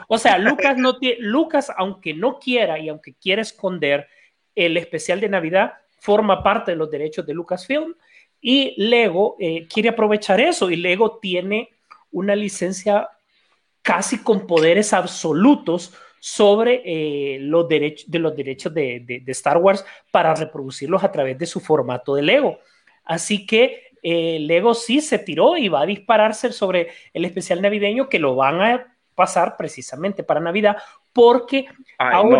o 0.07 0.17
sea, 0.19 0.37
Lucas 0.37 0.77
no 0.77 0.97
tiene. 0.99 1.17
Lucas, 1.19 1.71
aunque 1.75 2.13
no 2.13 2.37
quiera 2.39 2.77
y 2.77 2.89
aunque 2.89 3.15
quiera 3.15 3.41
esconder 3.41 4.07
el 4.53 4.77
especial 4.77 5.19
de 5.19 5.29
Navidad, 5.29 5.73
forma 5.99 6.41
parte 6.43 6.71
de 6.71 6.77
los 6.77 6.89
derechos 6.89 7.25
de 7.25 7.33
Lucasfilm. 7.33 7.93
Y 8.39 8.73
Lego 8.77 9.35
eh, 9.39 9.67
quiere 9.67 9.89
aprovechar 9.89 10.39
eso. 10.39 10.69
Y 10.69 10.75
Lego 10.75 11.17
tiene 11.19 11.69
una 12.11 12.35
licencia 12.35 13.09
casi 13.81 14.19
con 14.23 14.45
poderes 14.47 14.93
absolutos 14.93 15.93
sobre 16.19 16.81
eh, 16.83 17.39
los 17.39 17.67
derechos 17.67 18.09
de 18.09 18.19
los 18.19 18.35
derechos 18.35 18.73
de, 18.73 19.01
de- 19.05 19.19
de 19.21 19.31
Star 19.31 19.57
Wars 19.57 19.85
para 20.11 20.33
reproducirlos 20.35 21.03
a 21.03 21.11
través 21.11 21.37
de 21.37 21.45
su 21.45 21.59
formato 21.59 22.15
de 22.15 22.21
Lego. 22.23 22.59
Así 23.05 23.45
que 23.45 23.91
eh, 24.03 24.39
Lego 24.39 24.73
sí 24.73 24.99
se 25.01 25.19
tiró 25.19 25.57
y 25.57 25.69
va 25.69 25.81
a 25.81 25.85
dispararse 25.85 26.51
sobre 26.51 26.89
el 27.13 27.25
especial 27.25 27.61
navideño 27.61 28.09
que 28.09 28.19
lo 28.19 28.35
van 28.35 28.61
a 28.61 28.95
pasar 29.15 29.57
precisamente 29.57 30.23
para 30.23 30.39
Navidad 30.39 30.77
porque 31.13 31.65
Ay, 31.97 32.13
no. 32.23 32.37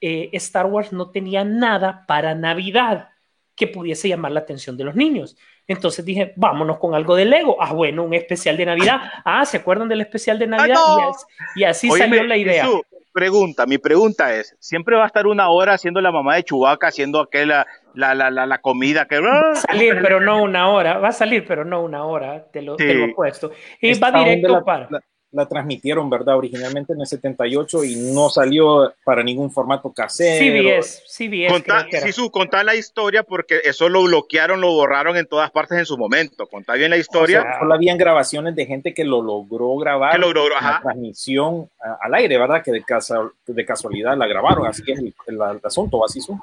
Eh, 0.00 0.30
Star 0.34 0.66
Wars 0.66 0.92
no 0.92 1.10
tenía 1.10 1.44
nada 1.44 2.04
para 2.06 2.34
Navidad 2.34 3.08
que 3.54 3.66
pudiese 3.66 4.08
llamar 4.08 4.32
la 4.32 4.40
atención 4.40 4.76
de 4.76 4.84
los 4.84 4.94
niños. 4.94 5.36
Entonces 5.66 6.04
dije, 6.04 6.32
vámonos 6.36 6.78
con 6.78 6.94
algo 6.94 7.14
de 7.16 7.24
Lego. 7.24 7.56
Ah, 7.60 7.72
bueno, 7.72 8.04
un 8.04 8.14
especial 8.14 8.56
de 8.56 8.64
Navidad. 8.66 9.00
Ah, 9.24 9.44
¿se 9.44 9.56
acuerdan 9.58 9.88
del 9.88 10.00
especial 10.00 10.38
de 10.38 10.46
Navidad? 10.46 10.76
no! 10.76 10.98
y, 10.98 11.02
as- 11.10 11.26
y 11.56 11.64
así 11.64 11.90
Óyeme, 11.90 12.08
salió 12.16 12.22
la 12.28 12.36
idea. 12.36 12.64
Jesús, 12.64 12.80
pregunta, 13.12 13.66
mi 13.66 13.76
pregunta 13.78 14.32
es, 14.34 14.56
¿siempre 14.60 14.96
va 14.96 15.02
a 15.02 15.06
estar 15.08 15.26
una 15.26 15.50
hora 15.50 15.74
haciendo 15.74 16.00
la 16.00 16.12
mamá 16.12 16.36
de 16.36 16.44
Chubaca, 16.44 16.86
haciendo 16.86 17.20
aquella, 17.20 17.66
la, 17.94 18.14
la, 18.14 18.30
la, 18.30 18.46
la 18.46 18.58
comida 18.58 19.06
que... 19.06 19.18
Va 19.18 19.50
a 19.50 19.54
salir, 19.56 19.98
pero 20.00 20.20
no 20.20 20.40
una 20.42 20.68
hora. 20.70 20.98
Va 20.98 21.08
a 21.08 21.12
salir, 21.12 21.44
pero 21.46 21.64
no 21.64 21.82
una 21.82 22.04
hora. 22.04 22.46
Te 22.52 22.62
lo, 22.62 22.76
te 22.76 22.92
Sí. 22.92 22.94
lo 22.96 23.06
apuesto. 23.12 23.50
Y 23.80 23.90
Esta 23.90 24.10
va 24.12 24.20
directo 24.20 24.48
la, 24.52 24.64
para. 24.64 24.88
La- 25.32 25.42
la 25.42 25.48
transmitieron, 25.48 26.08
¿verdad? 26.10 26.36
Originalmente 26.36 26.92
en 26.92 27.00
el 27.00 27.06
78 27.06 27.84
y 27.84 27.96
no 27.96 28.28
salió 28.30 28.92
para 29.04 29.22
ningún 29.22 29.50
formato 29.50 29.92
casero. 29.92 30.38
CBS, 30.44 31.02
CBS 31.06 31.52
Contá, 31.52 31.86
que. 31.90 32.00
Sisu, 32.00 32.30
contá 32.30 32.64
la 32.64 32.74
historia 32.74 33.22
porque 33.22 33.60
eso 33.64 33.88
lo 33.88 34.02
bloquearon, 34.04 34.60
lo 34.60 34.72
borraron 34.72 35.16
en 35.16 35.26
todas 35.26 35.50
partes 35.50 35.78
en 35.78 35.86
su 35.86 35.96
momento. 35.98 36.46
Contá 36.46 36.74
bien 36.74 36.90
la 36.90 36.96
O 36.96 36.98
historia. 37.00 37.42
sea, 37.42 37.58
solo 37.60 37.74
habían 37.74 37.98
grabaciones 37.98 38.54
de 38.56 38.66
gente 38.66 38.94
que 38.94 39.04
lo 39.04 39.22
logró 39.22 39.76
grabar. 39.76 40.12
Que 40.12 40.18
logró, 40.18 40.48
la 40.48 40.56
ajá. 40.58 40.80
transmisión 40.82 41.68
a- 41.82 41.98
al 42.06 42.14
aire, 42.14 42.38
¿verdad? 42.38 42.62
Que 42.62 42.72
de, 42.72 42.82
casa- 42.82 43.30
de 43.46 43.64
casualidad 43.64 44.16
la 44.16 44.26
grabaron. 44.26 44.66
Así 44.66 44.82
es 44.86 44.98
el, 44.98 45.14
el- 45.26 45.34
el 45.36 45.60
asunto, 45.62 46.04
así 46.04 46.20
son. 46.20 46.40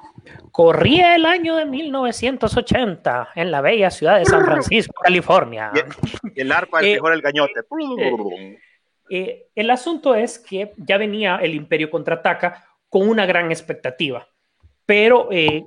Corría 0.52 1.16
el 1.16 1.26
año 1.26 1.56
de 1.56 1.66
1980 1.66 3.30
en 3.36 3.52
la 3.52 3.62
bella 3.62 3.90
ciudad 3.92 4.20
de 4.20 4.26
San 4.26 4.46
Francisco, 4.46 4.94
California. 5.02 5.72
Y 6.36 6.42
el 6.42 6.52
arpa, 6.52 6.80
el 6.80 6.86
Eh, 6.86 6.92
frijol, 6.94 7.14
el 7.14 7.22
gañote. 7.22 7.54
Eh, 7.60 8.58
el 9.10 9.70
asunto 9.70 10.16
es 10.16 10.40
que 10.40 10.74
ya 10.78 10.98
venía 10.98 11.38
el 11.38 11.54
Imperio 11.54 11.90
contraataca 11.90 12.66
con 12.90 13.08
una 13.08 13.26
gran 13.26 13.52
expectativa, 13.52 14.28
pero 14.86 15.30
eh, 15.32 15.66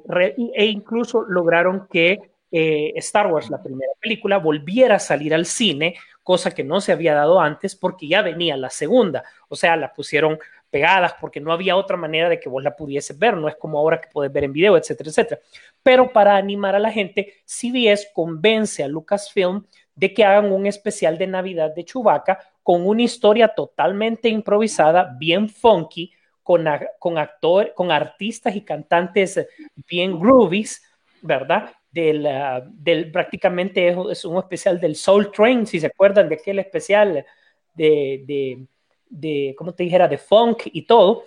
e 0.54 0.66
incluso 0.66 1.22
lograron 1.22 1.86
que 1.90 2.18
eh, 2.50 2.92
Star 2.96 3.26
Wars, 3.26 3.50
la 3.50 3.62
primera 3.62 3.92
película, 4.00 4.38
volviera 4.38 4.96
a 4.96 5.00
salir 5.00 5.34
al 5.34 5.44
cine, 5.44 5.96
cosa 6.22 6.54
que 6.54 6.64
no 6.64 6.80
se 6.80 6.92
había 6.92 7.14
dado 7.14 7.40
antes 7.40 7.76
porque 7.76 8.08
ya 8.08 8.22
venía 8.22 8.56
la 8.56 8.70
segunda, 8.70 9.24
o 9.48 9.56
sea, 9.56 9.76
la 9.76 9.92
pusieron 9.92 10.38
pegadas 10.70 11.14
porque 11.20 11.40
no 11.40 11.52
había 11.52 11.76
otra 11.76 11.96
manera 11.96 12.28
de 12.28 12.38
que 12.40 12.48
vos 12.48 12.62
la 12.62 12.76
pudieses 12.76 13.18
ver, 13.18 13.36
no 13.36 13.48
es 13.48 13.56
como 13.56 13.78
ahora 13.78 14.00
que 14.00 14.08
puedes 14.12 14.32
ver 14.32 14.44
en 14.44 14.52
video, 14.52 14.76
etcétera, 14.76 15.10
etcétera. 15.10 15.40
Pero 15.82 16.12
para 16.12 16.36
animar 16.36 16.74
a 16.74 16.78
la 16.78 16.92
gente, 16.92 17.34
CBS 17.44 18.10
convence 18.12 18.82
a 18.82 18.88
Lucasfilm 18.88 19.64
de 19.98 20.14
que 20.14 20.24
hagan 20.24 20.52
un 20.52 20.66
especial 20.66 21.18
de 21.18 21.26
Navidad 21.26 21.74
de 21.74 21.84
Chewbacca 21.84 22.38
con 22.62 22.86
una 22.86 23.02
historia 23.02 23.48
totalmente 23.48 24.28
improvisada, 24.28 25.16
bien 25.18 25.48
funky, 25.48 26.12
con, 26.44 26.64
con, 27.00 27.18
actor, 27.18 27.74
con 27.74 27.90
artistas 27.90 28.54
y 28.54 28.60
cantantes 28.60 29.44
bien 29.88 30.18
groovies, 30.18 30.80
¿verdad? 31.20 31.72
Del, 31.90 32.24
ah, 32.26 32.62
del 32.64 33.10
prácticamente 33.10 33.88
es, 33.88 33.96
es 34.12 34.24
un 34.24 34.38
especial 34.38 34.78
del 34.78 34.94
Soul 34.94 35.32
Train, 35.32 35.66
si 35.66 35.80
se 35.80 35.88
acuerdan 35.88 36.28
de 36.28 36.36
aquel 36.36 36.60
especial 36.60 37.26
de, 37.74 38.22
de, 38.24 38.66
de, 39.08 39.54
¿cómo 39.58 39.74
te 39.74 39.82
dijera?, 39.82 40.06
de 40.06 40.18
funk 40.18 40.62
y 40.66 40.82
todo, 40.82 41.24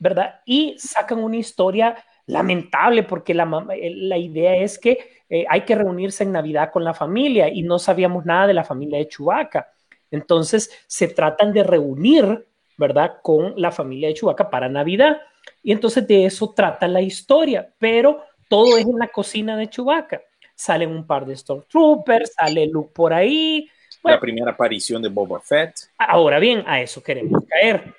¿verdad? 0.00 0.40
Y 0.44 0.74
sacan 0.76 1.22
una 1.22 1.36
historia 1.36 1.96
lamentable 2.28 3.02
porque 3.02 3.34
la, 3.34 3.66
eh, 3.74 3.90
la 3.94 4.16
idea 4.16 4.56
es 4.56 4.78
que 4.78 4.98
eh, 5.28 5.44
hay 5.48 5.62
que 5.62 5.74
reunirse 5.74 6.22
en 6.22 6.32
Navidad 6.32 6.70
con 6.70 6.84
la 6.84 6.94
familia 6.94 7.48
y 7.48 7.62
no 7.62 7.78
sabíamos 7.78 8.24
nada 8.24 8.46
de 8.46 8.54
la 8.54 8.64
familia 8.64 8.98
de 8.98 9.08
Chewbacca. 9.08 9.72
Entonces 10.10 10.70
se 10.86 11.08
tratan 11.08 11.52
de 11.52 11.64
reunir, 11.64 12.46
¿verdad?, 12.76 13.16
con 13.22 13.54
la 13.56 13.72
familia 13.72 14.08
de 14.08 14.14
Chewbacca 14.14 14.48
para 14.48 14.68
Navidad. 14.68 15.20
Y 15.62 15.72
entonces 15.72 16.06
de 16.06 16.26
eso 16.26 16.52
trata 16.54 16.86
la 16.86 17.00
historia, 17.00 17.72
pero 17.78 18.22
todo 18.48 18.78
es 18.78 18.86
en 18.86 18.98
la 18.98 19.08
cocina 19.08 19.56
de 19.56 19.68
Chewbacca. 19.68 20.22
Salen 20.54 20.90
un 20.90 21.06
par 21.06 21.24
de 21.24 21.36
Stormtroopers, 21.36 22.34
sale 22.34 22.66
Luke 22.66 22.92
por 22.94 23.12
ahí. 23.12 23.68
Bueno, 24.02 24.16
La 24.16 24.20
primera 24.20 24.50
aparición 24.52 25.00
de 25.02 25.08
Boba 25.08 25.40
Fett. 25.40 25.74
Ahora 25.98 26.38
bien, 26.38 26.62
a 26.66 26.80
eso 26.80 27.02
queremos 27.02 27.42
caer. 27.46 27.94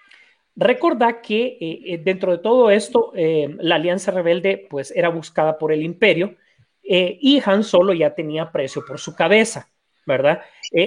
Recordad 0.61 1.21
que 1.21 1.57
eh, 1.61 1.81
eh, 1.85 2.01
dentro 2.03 2.33
de 2.33 2.39
todo 2.39 2.69
esto, 2.69 3.13
eh, 3.15 3.55
la 3.59 3.75
Alianza 3.75 4.11
Rebelde 4.11 4.67
pues 4.69 4.91
era 4.91 5.07
buscada 5.07 5.57
por 5.57 5.71
el 5.71 5.83
Imperio 5.83 6.35
y 6.81 7.41
Han 7.45 7.63
Solo 7.63 7.93
ya 7.93 8.13
tenía 8.15 8.51
precio 8.51 8.83
por 8.85 8.99
su 8.99 9.15
cabeza, 9.15 9.69
¿verdad? 10.07 10.41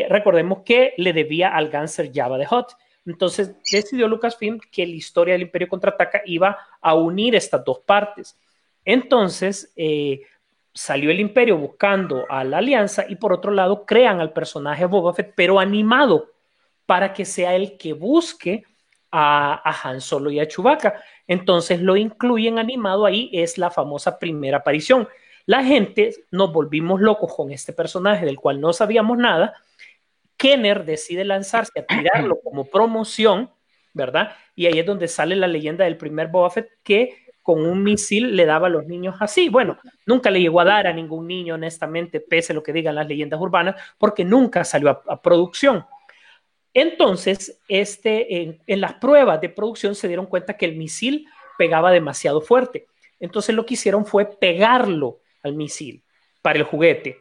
Recordemos 0.09 0.63
que 0.65 0.95
le 0.97 1.13
debía 1.13 1.55
al 1.55 1.69
gánster 1.69 2.11
Java 2.13 2.39
de 2.39 2.47
Hot. 2.47 2.77
Entonces 3.07 3.55
decidió 3.71 4.09
Lucasfilm 4.09 4.59
que 4.73 4.85
la 4.85 4.97
historia 4.97 5.35
del 5.35 5.43
Imperio 5.43 5.69
contraataca 5.69 6.23
iba 6.27 6.59
a 6.81 6.95
unir 6.97 7.37
estas 7.37 7.65
dos 7.65 7.79
partes. 7.87 8.37
Entonces 8.85 9.73
salió 10.75 11.13
el 11.13 11.21
Imperio 11.21 11.57
buscando 11.57 12.27
a 12.29 12.43
la 12.43 12.59
Alianza 12.59 13.05
y 13.09 13.15
por 13.15 13.33
otro 13.33 13.53
lado 13.53 13.87
crean 13.87 14.21
al 14.21 14.33
personaje 14.33 14.87
Boba 14.87 15.15
Fett, 15.15 15.35
pero 15.37 15.61
animado 15.61 16.33
para 16.85 17.13
que 17.13 17.25
sea 17.25 17.55
el 17.55 17.79
que 17.79 17.93
busque 17.93 18.65
a, 19.13 19.61
a 19.63 19.89
Han 19.89 20.01
Solo 20.01 20.31
y 20.31 20.41
a 20.41 20.49
Chewbacca. 20.49 21.01
Entonces 21.29 21.81
lo 21.81 21.97
incluyen 21.97 22.59
animado 22.59 23.07
ahí, 23.07 23.31
es 23.33 23.59
la 23.59 23.71
famosa 23.71 24.19
primera 24.19 24.59
aparición. 24.59 25.09
La 25.47 25.63
gente 25.63 26.15
nos 26.31 26.53
volvimos 26.53 27.01
locos 27.01 27.35
con 27.35 27.51
este 27.51 27.73
personaje 27.73 28.25
del 28.25 28.39
cual 28.39 28.61
no 28.61 28.73
sabíamos 28.73 29.19
nada. 29.19 29.55
Kenner 30.37 30.85
decide 30.85 31.25
lanzarse 31.25 31.81
a 31.81 31.87
tirarlo 31.87 32.41
como 32.45 32.65
promoción, 32.65 33.51
¿verdad? 33.93 34.35
Y 34.55 34.67
ahí 34.67 34.79
es 34.79 34.87
donde 34.87 35.09
sale 35.09 35.37
la 35.37 35.47
leyenda 35.47 35.85
del 35.85 35.97
primer 35.97 36.29
Boba 36.29 36.51
Fett 36.51 36.69
que 36.83 37.19
con 37.43 37.67
un 37.67 37.83
misil 37.83 38.37
le 38.37 38.47
daba 38.47 38.69
a 38.69 38.71
los 38.71 38.87
niños 38.87 39.17
así. 39.19 39.49
Bueno, 39.49 39.77
nunca 40.07 40.31
le 40.31 40.41
llegó 40.41 40.61
a 40.61 40.65
dar 40.65 40.87
a 40.87 40.93
ningún 40.93 41.27
niño, 41.27 41.55
honestamente, 41.55 42.21
pese 42.21 42.53
a 42.53 42.55
lo 42.55 42.63
que 42.63 42.73
digan 42.73 42.95
las 42.95 43.09
leyendas 43.09 43.41
urbanas, 43.41 43.75
porque 43.99 44.25
nunca 44.25 44.65
salió 44.65 44.91
a, 44.91 45.03
a 45.09 45.21
producción. 45.21 45.85
Entonces, 46.75 47.61
este, 47.69 48.43
en, 48.43 48.63
en, 48.67 48.81
las 48.81 48.95
pruebas 48.95 49.41
de 49.41 49.49
producción 49.49 49.95
se 49.95 50.09
dieron 50.09 50.27
cuenta 50.27 50.57
que 50.57 50.65
el 50.65 50.77
misil 50.77 51.27
pegaba 51.59 51.91
demasiado 51.91 52.41
fuerte. 52.41 52.87
Entonces 53.21 53.55
lo 53.55 53.65
que 53.65 53.75
hicieron 53.75 54.05
fue 54.05 54.27
pegarlo 54.27 55.21
al 55.43 55.55
misil 55.55 56.03
para 56.43 56.59
el 56.59 56.65
juguete. 56.65 57.19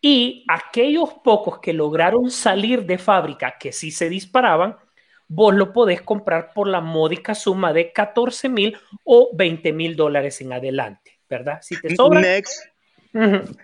Y 0.00 0.44
aquellos 0.48 1.14
pocos 1.24 1.58
que 1.60 1.72
lograron 1.72 2.30
salir 2.30 2.84
de 2.86 2.98
fábrica, 2.98 3.56
que 3.58 3.72
sí 3.72 3.90
se 3.90 4.08
disparaban, 4.08 4.76
vos 5.26 5.54
lo 5.54 5.72
podés 5.72 6.02
comprar 6.02 6.52
por 6.54 6.68
la 6.68 6.80
módica 6.80 7.34
suma 7.34 7.72
de 7.72 7.92
14 7.92 8.48
mil 8.48 8.76
o 9.04 9.30
20 9.34 9.72
mil 9.72 9.96
dólares 9.96 10.40
en 10.40 10.52
adelante, 10.52 11.20
¿verdad? 11.28 11.58
Si 11.62 11.80
te 11.80 11.94
sobra. 11.94 12.20
Next. 12.20 12.64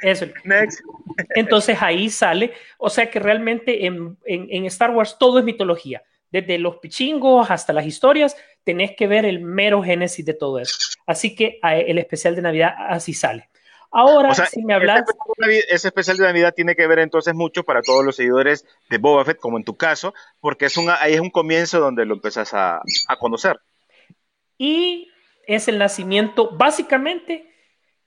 Eso. 0.03 0.27
Next. 0.45 0.81
Entonces 1.35 1.77
ahí 1.81 2.11
sale, 2.11 2.53
o 2.79 2.89
sea 2.91 3.11
que 3.11 3.21
realmente 3.21 3.87
en, 3.87 4.17
en, 4.25 4.47
en, 4.51 4.65
Star 4.67 4.91
Wars 4.91 5.17
todo 5.19 5.39
es 5.39 5.45
mitología. 5.45 6.03
desde 6.31 6.59
los 6.59 6.79
pichingos 6.79 7.51
hasta 7.51 7.73
las 7.73 7.87
historias, 7.87 8.37
tenés 8.65 8.97
que 8.97 9.07
ver 9.07 9.25
el 9.25 9.41
mero 9.41 9.83
génesis 9.83 10.25
de 10.25 10.35
todo 10.35 10.59
eso. 10.59 10.75
Así 11.07 11.35
que 11.37 11.61
el 11.63 11.99
especial 11.99 12.35
de 12.35 12.43
Navidad 12.43 12.75
así 12.89 13.15
sale. 13.15 13.49
Ahora, 13.93 14.31
O 14.31 14.35
sea, 14.35 14.47
si 14.47 14.65
me 14.65 14.75
hablas... 14.75 15.03
ese 15.03 15.13
especial 15.13 15.35
de 15.37 15.47
Navidad- 15.47 15.65
ese 15.71 15.89
especial 15.89 16.17
de 16.17 16.25
Navidad 16.25 16.55
tiene 16.55 16.75
que 16.75 16.87
ver 16.89 16.99
entonces 16.99 17.33
mucho 17.35 17.63
para 17.63 17.83
todos 17.83 18.05
los 18.05 18.17
seguidores 18.17 18.67
de 18.91 18.99
Boba 18.99 19.25
Fett, 19.25 19.39
como 19.39 19.57
en 19.59 19.63
tu 19.65 19.77
caso, 19.77 20.13
porque 20.41 20.65
es 20.67 20.77
un, 20.77 20.91
ahí 20.91 21.15
es 21.15 21.21
un 21.21 21.31
comienzo 21.31 21.79
donde 21.79 22.05
lo 22.05 22.15
empezás 22.15 22.53
a, 22.55 22.79
a 23.07 23.17
conocer. 23.21 23.61
y 24.59 25.09
es 25.47 25.69
el 25.69 25.79
nacimiento, 25.79 26.51
básicamente, 26.57 27.54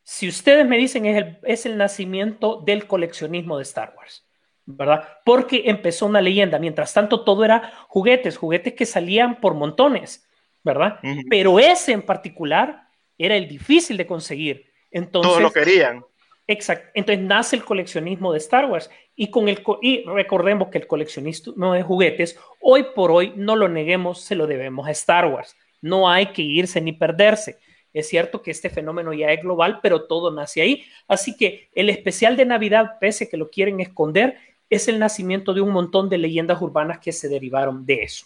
si 0.10 0.30
ustedes 0.30 0.66
me 0.66 0.78
dicen, 0.78 1.06
es 1.06 1.18
el, 1.18 1.38
es 1.44 1.66
el 1.66 1.76
nacimiento 1.76 2.62
del 2.66 2.88
coleccionismo 2.88 3.58
de 3.58 3.64
Star 3.64 3.94
Wars, 3.98 4.26
¿verdad? 4.66 5.06
Porque 5.26 5.64
empezó 5.66 6.06
una 6.06 6.22
leyenda, 6.22 6.60
mientras 6.60 6.94
tanto 6.94 7.26
todo 7.26 7.44
era 7.44 7.74
juguetes, 7.90 8.38
juguetes 8.38 8.74
que 8.74 8.86
salían 8.86 9.42
por 9.42 9.54
montones, 9.54 10.26
¿verdad? 10.64 11.00
Pero 11.30 11.60
ese 11.60 11.92
en 11.92 12.04
particular 12.04 12.88
era 13.18 13.36
el 13.36 13.50
difícil 13.50 13.98
de 13.98 14.08
conseguir. 14.08 14.72
Entonces, 14.92 15.30
Todos 15.30 15.44
lo 15.44 15.52
querían. 15.52 16.06
Exacto. 16.48 16.88
Entonces 16.94 17.26
nace 17.26 17.58
el 17.58 17.66
coleccionismo 17.66 18.32
de 18.32 18.38
Star 18.38 18.68
Wars 18.68 18.90
y 19.14 19.30
con 19.30 19.50
el 19.50 19.62
co- 19.62 19.80
y 19.82 20.06
recordemos 20.06 20.70
que 20.70 20.78
el 20.78 20.88
coleccionismo 20.88 21.74
de 21.74 21.84
juguetes 21.84 22.40
hoy 22.62 22.86
por 22.96 23.12
hoy 23.12 23.34
no 23.36 23.58
lo 23.58 23.68
neguemos, 23.68 24.22
se 24.22 24.36
lo 24.36 24.48
debemos 24.48 24.88
a 24.88 24.92
Star 24.92 25.26
Wars. 25.28 25.58
No 25.82 26.10
hay 26.10 26.28
que 26.28 26.44
irse 26.44 26.80
ni 26.80 26.94
perderse. 26.94 27.60
Es 27.98 28.10
cierto 28.10 28.42
que 28.42 28.52
este 28.52 28.70
fenómeno 28.70 29.14
ya 29.14 29.32
es 29.32 29.42
global, 29.42 29.80
pero 29.82 30.06
todo 30.06 30.32
nace 30.32 30.62
ahí. 30.62 30.86
Así 31.08 31.36
que 31.36 31.70
el 31.74 31.90
especial 31.90 32.36
de 32.38 32.46
Navidad, 32.46 32.98
pese 33.00 33.26
a 33.26 33.30
que 33.30 33.38
lo 33.38 33.50
quieren 33.50 33.80
esconder, 33.80 34.38
es 34.70 34.88
el 34.88 35.00
nacimiento 35.00 35.54
de 35.54 35.62
un 35.62 35.72
montón 35.72 36.10
de 36.10 36.18
leyendas 36.18 36.62
urbanas 36.62 37.00
que 37.00 37.12
se 37.12 37.30
derivaron 37.30 37.86
de 37.86 38.04
eso. 38.04 38.26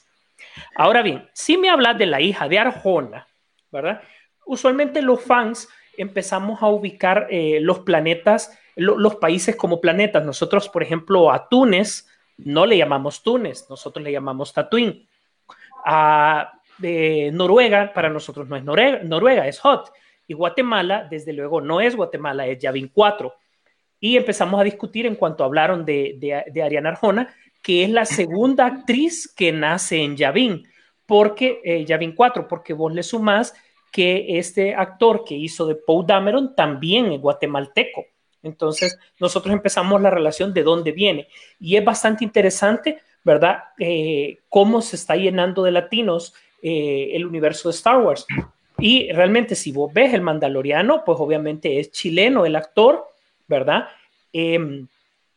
Ahora 0.75 1.01
bien, 1.01 1.27
si 1.33 1.57
me 1.57 1.69
hablas 1.69 1.97
de 1.97 2.07
la 2.07 2.19
hija 2.19 2.47
de 2.47 2.57
Arjona, 2.59 3.27
¿verdad? 3.71 4.01
Usualmente 4.45 5.01
los 5.01 5.21
fans 5.21 5.69
empezamos 5.97 6.61
a 6.63 6.67
ubicar 6.67 7.27
eh, 7.29 7.59
los 7.61 7.79
planetas, 7.79 8.57
lo- 8.75 8.97
los 8.97 9.15
países 9.17 9.55
como 9.55 9.79
planetas. 9.79 10.25
Nosotros, 10.25 10.67
por 10.69 10.81
ejemplo, 10.81 11.31
a 11.31 11.47
Túnez 11.47 12.07
no 12.37 12.65
le 12.65 12.77
llamamos 12.77 13.21
Túnez, 13.21 13.69
nosotros 13.69 14.03
le 14.03 14.11
llamamos 14.11 14.51
Tatooine. 14.51 15.07
A 15.85 16.53
eh, 16.81 17.31
Noruega, 17.31 17.93
para 17.93 18.09
nosotros 18.09 18.47
no 18.47 18.55
es 18.55 18.63
Noruega, 18.63 18.99
Noruega, 19.03 19.47
es 19.47 19.59
Hot. 19.59 19.91
Y 20.27 20.33
Guatemala, 20.33 21.07
desde 21.09 21.33
luego, 21.33 21.61
no 21.61 21.81
es 21.81 21.95
Guatemala, 21.95 22.47
es 22.47 22.59
Yavin 22.59 22.89
4. 22.93 23.33
Y 23.99 24.17
empezamos 24.17 24.59
a 24.59 24.63
discutir 24.63 25.05
en 25.05 25.15
cuanto 25.15 25.43
hablaron 25.43 25.85
de, 25.85 26.15
de, 26.17 26.43
de 26.51 26.63
Ariana 26.63 26.89
Arjona, 26.89 27.33
que 27.61 27.83
es 27.83 27.89
la 27.89 28.05
segunda 28.05 28.65
actriz 28.65 29.31
que 29.35 29.51
nace 29.51 30.01
en 30.01 30.17
Yavin, 30.17 30.63
porque 31.05 31.61
eh, 31.63 31.85
Yavin 31.85 32.15
4, 32.15 32.47
porque 32.47 32.73
vos 32.73 32.93
le 32.93 33.03
sumás 33.03 33.53
que 33.91 34.39
este 34.39 34.73
actor 34.73 35.23
que 35.25 35.35
hizo 35.35 35.67
de 35.67 35.75
Poe 35.75 36.05
Dameron 36.07 36.55
también 36.55 37.11
es 37.11 37.19
guatemalteco. 37.19 38.05
Entonces, 38.41 38.97
nosotros 39.19 39.53
empezamos 39.53 40.01
la 40.01 40.09
relación 40.09 40.53
de 40.53 40.63
dónde 40.63 40.91
viene. 40.91 41.27
Y 41.59 41.75
es 41.75 41.85
bastante 41.85 42.23
interesante, 42.23 42.99
¿verdad? 43.23 43.65
Eh, 43.77 44.39
cómo 44.49 44.81
se 44.81 44.95
está 44.95 45.15
llenando 45.15 45.63
de 45.63 45.71
latinos 45.71 46.33
eh, 46.61 47.09
el 47.13 47.25
universo 47.25 47.69
de 47.69 47.75
Star 47.75 47.99
Wars. 47.99 48.25
Y 48.79 49.11
realmente, 49.11 49.55
si 49.55 49.71
vos 49.71 49.93
ves 49.93 50.13
el 50.13 50.21
Mandaloriano, 50.21 51.03
pues 51.05 51.17
obviamente 51.19 51.79
es 51.79 51.91
chileno 51.91 52.45
el 52.45 52.55
actor, 52.55 53.05
¿verdad? 53.47 53.87
Eh, 54.33 54.85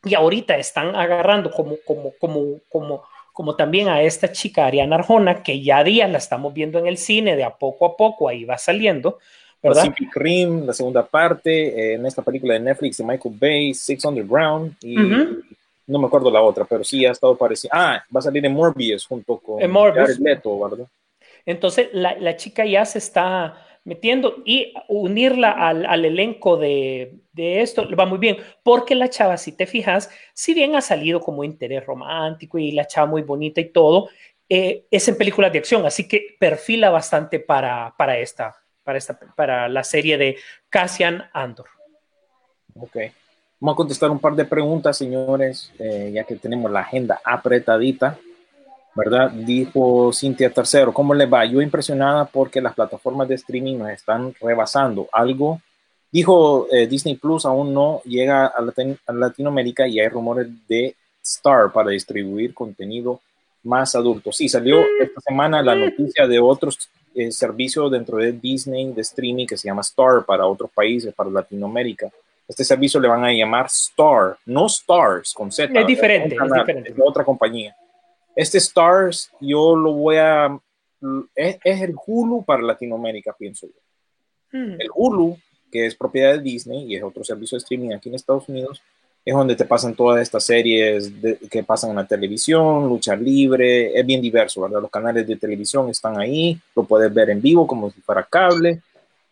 y 0.04 0.14
ahorita 0.14 0.56
están 0.56 0.94
agarrando 0.94 1.50
como, 1.50 1.76
como, 1.84 2.12
como, 2.18 2.60
como, 2.68 3.02
como 3.32 3.56
también 3.56 3.88
a 3.88 4.02
esta 4.02 4.30
chica 4.32 4.66
Ariana 4.66 4.96
Arjona, 4.96 5.42
que 5.42 5.62
ya 5.62 5.78
a 5.78 5.84
días 5.84 6.10
la 6.10 6.18
estamos 6.18 6.52
viendo 6.52 6.78
en 6.78 6.86
el 6.86 6.98
cine, 6.98 7.36
de 7.36 7.44
a 7.44 7.50
poco 7.50 7.86
a 7.86 7.96
poco 7.96 8.28
ahí 8.28 8.44
va 8.44 8.58
saliendo, 8.58 9.18
¿verdad? 9.62 9.86
Pacific 9.86 10.14
Rim, 10.14 10.66
la 10.66 10.72
segunda 10.72 11.04
parte, 11.04 11.68
eh, 11.68 11.94
en 11.94 12.06
esta 12.06 12.22
película 12.22 12.54
de 12.54 12.60
Netflix 12.60 12.98
de 12.98 13.04
Michael 13.04 13.34
Bay, 13.38 13.74
Six 13.74 14.04
Underground, 14.04 14.74
y 14.82 14.98
Ujú. 14.98 15.42
no 15.86 15.98
me 15.98 16.06
acuerdo 16.06 16.30
la 16.30 16.42
otra, 16.42 16.64
pero 16.64 16.84
sí 16.84 17.04
ha 17.06 17.12
estado 17.12 17.36
parecido. 17.36 17.70
Ah, 17.74 18.02
va 18.14 18.20
a 18.20 18.22
salir 18.22 18.44
en 18.44 18.52
Morbius 18.52 19.06
junto 19.06 19.38
con 19.38 19.70
Morbius. 19.70 20.06
Jared 20.06 20.18
Leto, 20.20 20.60
¿verdad? 20.60 20.86
Entonces 21.46 21.88
la, 21.92 22.36
chica 22.36 22.64
ya 22.64 22.84
se 22.84 22.98
está 22.98 23.62
metiendo 23.84 24.42
y 24.44 24.72
unirla 24.88 25.50
al, 25.50 26.04
elenco 26.04 26.56
de, 26.56 27.20
esto 27.36 27.86
va 27.96 28.06
muy 28.06 28.18
bien, 28.18 28.38
porque 28.62 28.94
la 28.94 29.10
chava, 29.10 29.36
si 29.36 29.52
te 29.52 29.66
fijas, 29.66 30.10
si 30.32 30.54
bien 30.54 30.74
ha 30.74 30.80
salido 30.80 31.20
como 31.20 31.44
interés 31.44 31.84
romántico 31.84 32.58
y 32.58 32.72
la 32.72 32.86
chava 32.86 33.06
muy 33.06 33.22
bonita 33.22 33.60
y 33.60 33.70
todo, 33.70 34.08
eh, 34.48 34.86
es 34.90 35.08
en 35.08 35.16
películas 35.16 35.52
de 35.52 35.58
acción, 35.58 35.84
así 35.86 36.06
que 36.08 36.36
perfila 36.38 36.90
bastante 36.90 37.40
para, 37.40 37.94
para, 37.96 38.18
esta, 38.18 38.56
para, 38.82 38.98
esta, 38.98 39.18
para 39.18 39.68
la 39.68 39.84
serie 39.84 40.16
de 40.16 40.36
Cassian 40.68 41.28
Andor. 41.32 41.66
Ok. 42.74 42.96
Vamos 43.60 43.74
a 43.74 43.76
contestar 43.76 44.10
un 44.10 44.18
par 44.18 44.34
de 44.34 44.44
preguntas, 44.44 44.96
señores, 44.96 45.72
eh, 45.78 46.10
ya 46.12 46.24
que 46.24 46.36
tenemos 46.36 46.70
la 46.70 46.80
agenda 46.80 47.20
apretadita. 47.24 48.18
¿Verdad? 48.94 49.30
Dijo 49.32 50.12
Cintia 50.12 50.50
Tercero, 50.50 50.92
¿cómo 50.92 51.14
le 51.14 51.26
va? 51.26 51.44
Yo 51.44 51.60
impresionada 51.60 52.24
porque 52.26 52.60
las 52.60 52.74
plataformas 52.74 53.26
de 53.28 53.34
streaming 53.34 53.78
nos 53.78 53.90
están 53.90 54.32
rebasando. 54.40 55.08
Algo, 55.12 55.60
dijo 56.12 56.68
eh, 56.70 56.86
Disney 56.86 57.16
Plus, 57.16 57.44
aún 57.44 57.74
no 57.74 58.00
llega 58.04 58.46
a, 58.46 58.60
Latin- 58.62 58.98
a 59.06 59.12
Latinoamérica 59.12 59.88
y 59.88 59.98
hay 59.98 60.08
rumores 60.08 60.46
de 60.68 60.94
Star 61.22 61.72
para 61.72 61.90
distribuir 61.90 62.54
contenido 62.54 63.20
más 63.64 63.94
adulto. 63.96 64.30
Sí, 64.30 64.48
salió 64.48 64.80
esta 65.00 65.20
semana 65.22 65.60
la 65.62 65.74
noticia 65.74 66.26
de 66.28 66.38
otros 66.38 66.88
eh, 67.16 67.32
servicios 67.32 67.90
dentro 67.90 68.18
de 68.18 68.30
Disney 68.32 68.92
de 68.92 69.00
streaming 69.00 69.46
que 69.46 69.56
se 69.56 69.66
llama 69.66 69.80
Star 69.80 70.24
para 70.24 70.46
otros 70.46 70.70
países, 70.70 71.12
para 71.14 71.30
Latinoamérica. 71.30 72.10
Este 72.46 72.62
servicio 72.62 73.00
le 73.00 73.08
van 73.08 73.24
a 73.24 73.32
llamar 73.32 73.66
Star, 73.66 74.36
no 74.46 74.66
Stars 74.66 75.32
con 75.32 75.50
Z. 75.50 75.80
Es 75.80 75.86
diferente, 75.86 76.36
canal, 76.36 76.60
es 76.60 76.66
diferente. 76.66 76.92
de 76.92 77.02
otra 77.04 77.24
compañía. 77.24 77.74
Este 78.36 78.58
Stars 78.58 79.30
yo 79.40 79.76
lo 79.76 79.92
voy 79.92 80.16
a... 80.16 80.58
Es, 81.34 81.58
es 81.62 81.82
el 81.82 81.94
Hulu 82.06 82.44
para 82.44 82.62
Latinoamérica, 82.62 83.34
pienso 83.38 83.66
yo. 83.66 83.72
Hmm. 84.58 84.80
El 84.80 84.88
Hulu, 84.94 85.36
que 85.70 85.86
es 85.86 85.94
propiedad 85.94 86.32
de 86.32 86.40
Disney 86.40 86.84
y 86.90 86.96
es 86.96 87.02
otro 87.02 87.22
servicio 87.24 87.56
de 87.56 87.62
streaming 87.62 87.92
aquí 87.92 88.08
en 88.08 88.14
Estados 88.14 88.48
Unidos, 88.48 88.80
es 89.24 89.34
donde 89.34 89.56
te 89.56 89.64
pasan 89.64 89.94
todas 89.94 90.20
estas 90.22 90.44
series 90.44 91.20
de- 91.20 91.38
que 91.50 91.62
pasan 91.64 91.90
en 91.90 91.96
la 91.96 92.06
televisión, 92.06 92.88
lucha 92.88 93.16
libre, 93.16 93.98
es 93.98 94.04
bien 94.06 94.20
diverso, 94.20 94.60
¿verdad? 94.62 94.82
Los 94.82 94.90
canales 94.90 95.26
de 95.26 95.36
televisión 95.36 95.88
están 95.88 96.18
ahí, 96.18 96.58
lo 96.76 96.84
puedes 96.84 97.12
ver 97.12 97.30
en 97.30 97.40
vivo 97.40 97.66
como 97.66 97.90
si 97.90 98.00
fuera 98.00 98.22
cable. 98.22 98.80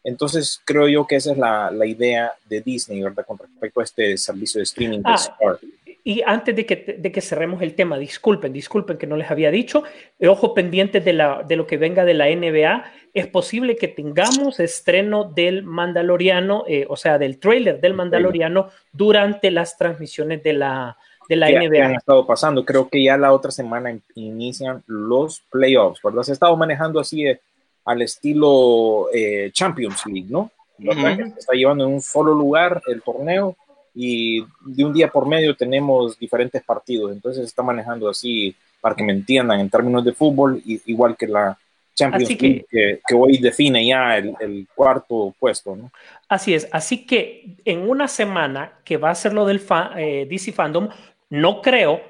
Entonces, 0.04 0.60
creo 0.64 0.88
yo 0.88 1.06
que 1.06 1.16
esa 1.16 1.32
es 1.32 1.38
la, 1.38 1.70
la 1.70 1.86
idea 1.86 2.32
de 2.48 2.60
Disney, 2.60 3.02
¿verdad? 3.02 3.24
Con 3.24 3.38
respecto 3.38 3.80
a 3.80 3.84
este 3.84 4.16
servicio 4.18 4.58
de 4.58 4.64
streaming 4.64 4.98
de 4.98 5.04
Ah, 5.10 5.14
Star. 5.14 5.58
Y 6.04 6.22
antes 6.26 6.56
de 6.56 6.66
que, 6.66 6.96
de 6.98 7.12
que 7.12 7.20
cerremos 7.20 7.62
el 7.62 7.74
tema, 7.74 7.96
disculpen, 7.96 8.52
disculpen 8.52 8.98
que 8.98 9.06
no 9.06 9.16
les 9.16 9.30
había 9.30 9.52
dicho, 9.52 9.84
eh, 10.18 10.26
ojo 10.26 10.52
pendiente 10.52 11.00
de, 11.00 11.12
la, 11.12 11.44
de 11.46 11.54
lo 11.54 11.66
que 11.66 11.76
venga 11.76 12.04
de 12.04 12.14
la 12.14 12.26
NBA, 12.28 12.84
es 13.14 13.26
posible 13.28 13.76
que 13.76 13.86
tengamos 13.88 14.58
estreno 14.58 15.24
del 15.24 15.62
Mandaloriano, 15.62 16.64
eh, 16.66 16.86
o 16.88 16.96
sea, 16.96 17.18
del 17.18 17.38
trailer 17.38 17.80
del 17.80 17.94
Mandaloriano 17.94 18.68
durante 18.92 19.50
las 19.52 19.78
transmisiones 19.78 20.42
de 20.42 20.54
la, 20.54 20.96
de 21.28 21.36
la 21.36 21.46
que, 21.46 21.52
que 21.52 21.58
han 21.80 21.90
NBA. 21.92 21.96
estado 21.98 22.26
pasando. 22.26 22.64
Creo 22.64 22.88
que 22.88 23.02
ya 23.04 23.16
la 23.16 23.32
otra 23.32 23.52
semana 23.52 23.92
in- 23.92 24.02
inician 24.16 24.82
los 24.88 25.42
playoffs, 25.52 26.00
¿verdad? 26.02 26.22
Se 26.24 26.32
ha 26.32 26.34
estado 26.34 26.56
manejando 26.56 26.98
así 26.98 27.26
eh, 27.26 27.40
al 27.84 28.02
estilo 28.02 29.08
eh, 29.14 29.50
Champions 29.52 30.04
League, 30.06 30.26
¿no? 30.28 30.50
Ujú. 30.78 30.94
Que 31.16 31.16
se 31.30 31.38
está 31.38 31.52
llevando 31.52 31.84
en 31.84 31.92
un 31.92 32.00
solo 32.00 32.34
lugar 32.34 32.82
el 32.88 33.02
torneo 33.02 33.56
y 33.94 34.40
de 34.60 34.84
un 34.84 34.92
día 34.92 35.08
por 35.08 35.26
medio 35.26 35.54
tenemos 35.56 36.18
diferentes 36.18 36.62
partidos. 36.62 37.12
Entonces 37.12 37.42
se 37.42 37.46
está 37.48 37.62
manejando 37.62 38.08
así, 38.08 38.54
para 38.80 38.94
que 38.94 39.04
me 39.04 39.12
entiendan, 39.12 39.60
en 39.60 39.70
términos 39.70 40.04
de 40.04 40.12
fútbol, 40.12 40.60
y- 40.64 40.80
igual 40.86 41.16
que 41.16 41.26
la 41.26 41.56
Champions 41.94 42.28
que- 42.30 42.36
League, 42.48 42.66
que, 42.70 43.00
que 43.06 43.14
hoy 43.14 43.38
define 43.38 43.86
ya 43.86 44.16
el, 44.16 44.34
el 44.40 44.66
cuarto 44.74 45.34
puesto, 45.38 45.76
¿no? 45.76 45.90
Así 46.28 46.54
es, 46.54 46.66
así 46.72 47.06
que 47.06 47.56
en 47.64 47.88
una 47.88 48.08
semana 48.08 48.80
que 48.84 48.96
va 48.96 49.10
a 49.10 49.14
ser 49.14 49.34
lo 49.34 49.44
del 49.44 49.60
fa- 49.60 49.92
eh, 49.96 50.26
DC 50.28 50.52
Fandom, 50.52 50.88
no 51.28 51.60
creo, 51.60 52.00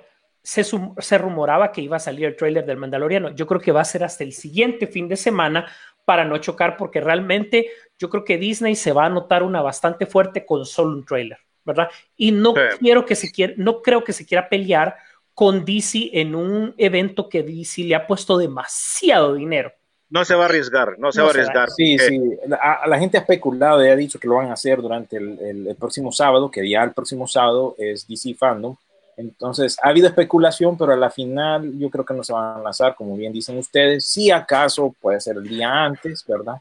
se, 0.44 0.64
se 0.64 1.18
rumoraba 1.18 1.72
que 1.72 1.82
iba 1.82 1.96
a 1.96 2.00
salir 2.00 2.26
el 2.26 2.36
trailer 2.36 2.64
del 2.64 2.76
Mandaloriano. 2.76 3.34
Yo 3.34 3.46
creo 3.46 3.60
que 3.60 3.72
va 3.72 3.80
a 3.80 3.84
ser 3.84 4.02
hasta 4.04 4.24
el 4.24 4.32
siguiente 4.32 4.86
fin 4.86 5.08
de 5.08 5.16
semana 5.16 5.66
para 6.04 6.24
no 6.24 6.38
chocar, 6.38 6.76
porque 6.76 7.00
realmente 7.00 7.68
yo 7.98 8.08
creo 8.10 8.24
que 8.24 8.38
Disney 8.38 8.74
se 8.74 8.92
va 8.92 9.06
a 9.06 9.08
notar 9.10 9.42
una 9.44 9.62
bastante 9.62 10.06
fuerte 10.06 10.44
con 10.46 10.64
solo 10.66 10.96
un 10.96 11.04
trailer, 11.04 11.38
¿verdad? 11.64 11.88
Y 12.16 12.32
no 12.32 12.54
Sí. 12.54 12.60
quiero 12.80 13.04
que 13.06 13.14
se 13.14 13.30
quiera, 13.30 13.52
no 13.56 13.82
creo 13.82 14.02
que 14.04 14.12
se 14.12 14.24
quiera 14.26 14.48
pelear 14.48 14.96
con 15.34 15.64
DC 15.64 16.10
en 16.12 16.34
un 16.34 16.74
evento 16.76 17.28
que 17.28 17.42
DC 17.42 17.82
le 17.84 17.94
ha 17.94 18.06
puesto 18.06 18.36
demasiado 18.38 19.34
dinero. 19.34 19.72
No 20.10 20.26
se 20.26 20.34
va 20.34 20.42
a 20.42 20.46
arriesgar, 20.46 20.98
no 20.98 21.10
se 21.10 21.18
No 21.20 21.24
va 21.24 21.30
a 21.30 21.32
arriesgar. 21.32 21.70
Sí, 21.70 21.94
Eh, 21.94 21.98
sí. 22.00 22.20
La, 22.46 22.56
a- 22.56 22.86
la 22.86 22.98
gente 22.98 23.16
ha 23.16 23.20
especulado 23.20 23.82
y 23.84 23.88
ha 23.88 23.96
dicho 23.96 24.18
que 24.20 24.28
lo 24.28 24.34
van 24.36 24.50
a 24.50 24.52
hacer 24.52 24.82
durante 24.82 25.16
el, 25.16 25.38
el- 25.40 25.66
el 25.68 25.76
próximo 25.76 26.12
sábado, 26.12 26.50
que 26.50 26.68
ya 26.68 26.82
el 26.84 26.92
próximo 26.92 27.26
sábado 27.26 27.74
es 27.78 28.06
DC 28.06 28.34
Fandom. 28.34 28.76
Entonces, 29.16 29.76
ha 29.82 29.88
habido 29.88 30.08
especulación, 30.08 30.76
pero 30.76 30.92
a 30.92 30.96
la 30.96 31.10
final 31.10 31.78
yo 31.78 31.88
creo 31.90 32.04
que 32.04 32.12
no 32.14 32.22
se 32.24 32.32
van 32.32 32.58
a 32.58 32.62
lanzar, 32.62 32.94
como 32.94 33.16
bien 33.16 33.32
dicen 33.32 33.56
ustedes. 33.58 34.04
Si 34.06 34.30
acaso 34.30 34.94
puede 35.00 35.20
ser 35.20 35.36
el 35.36 35.44
día 35.48 35.84
antes, 35.84 36.24
¿verdad? 36.26 36.56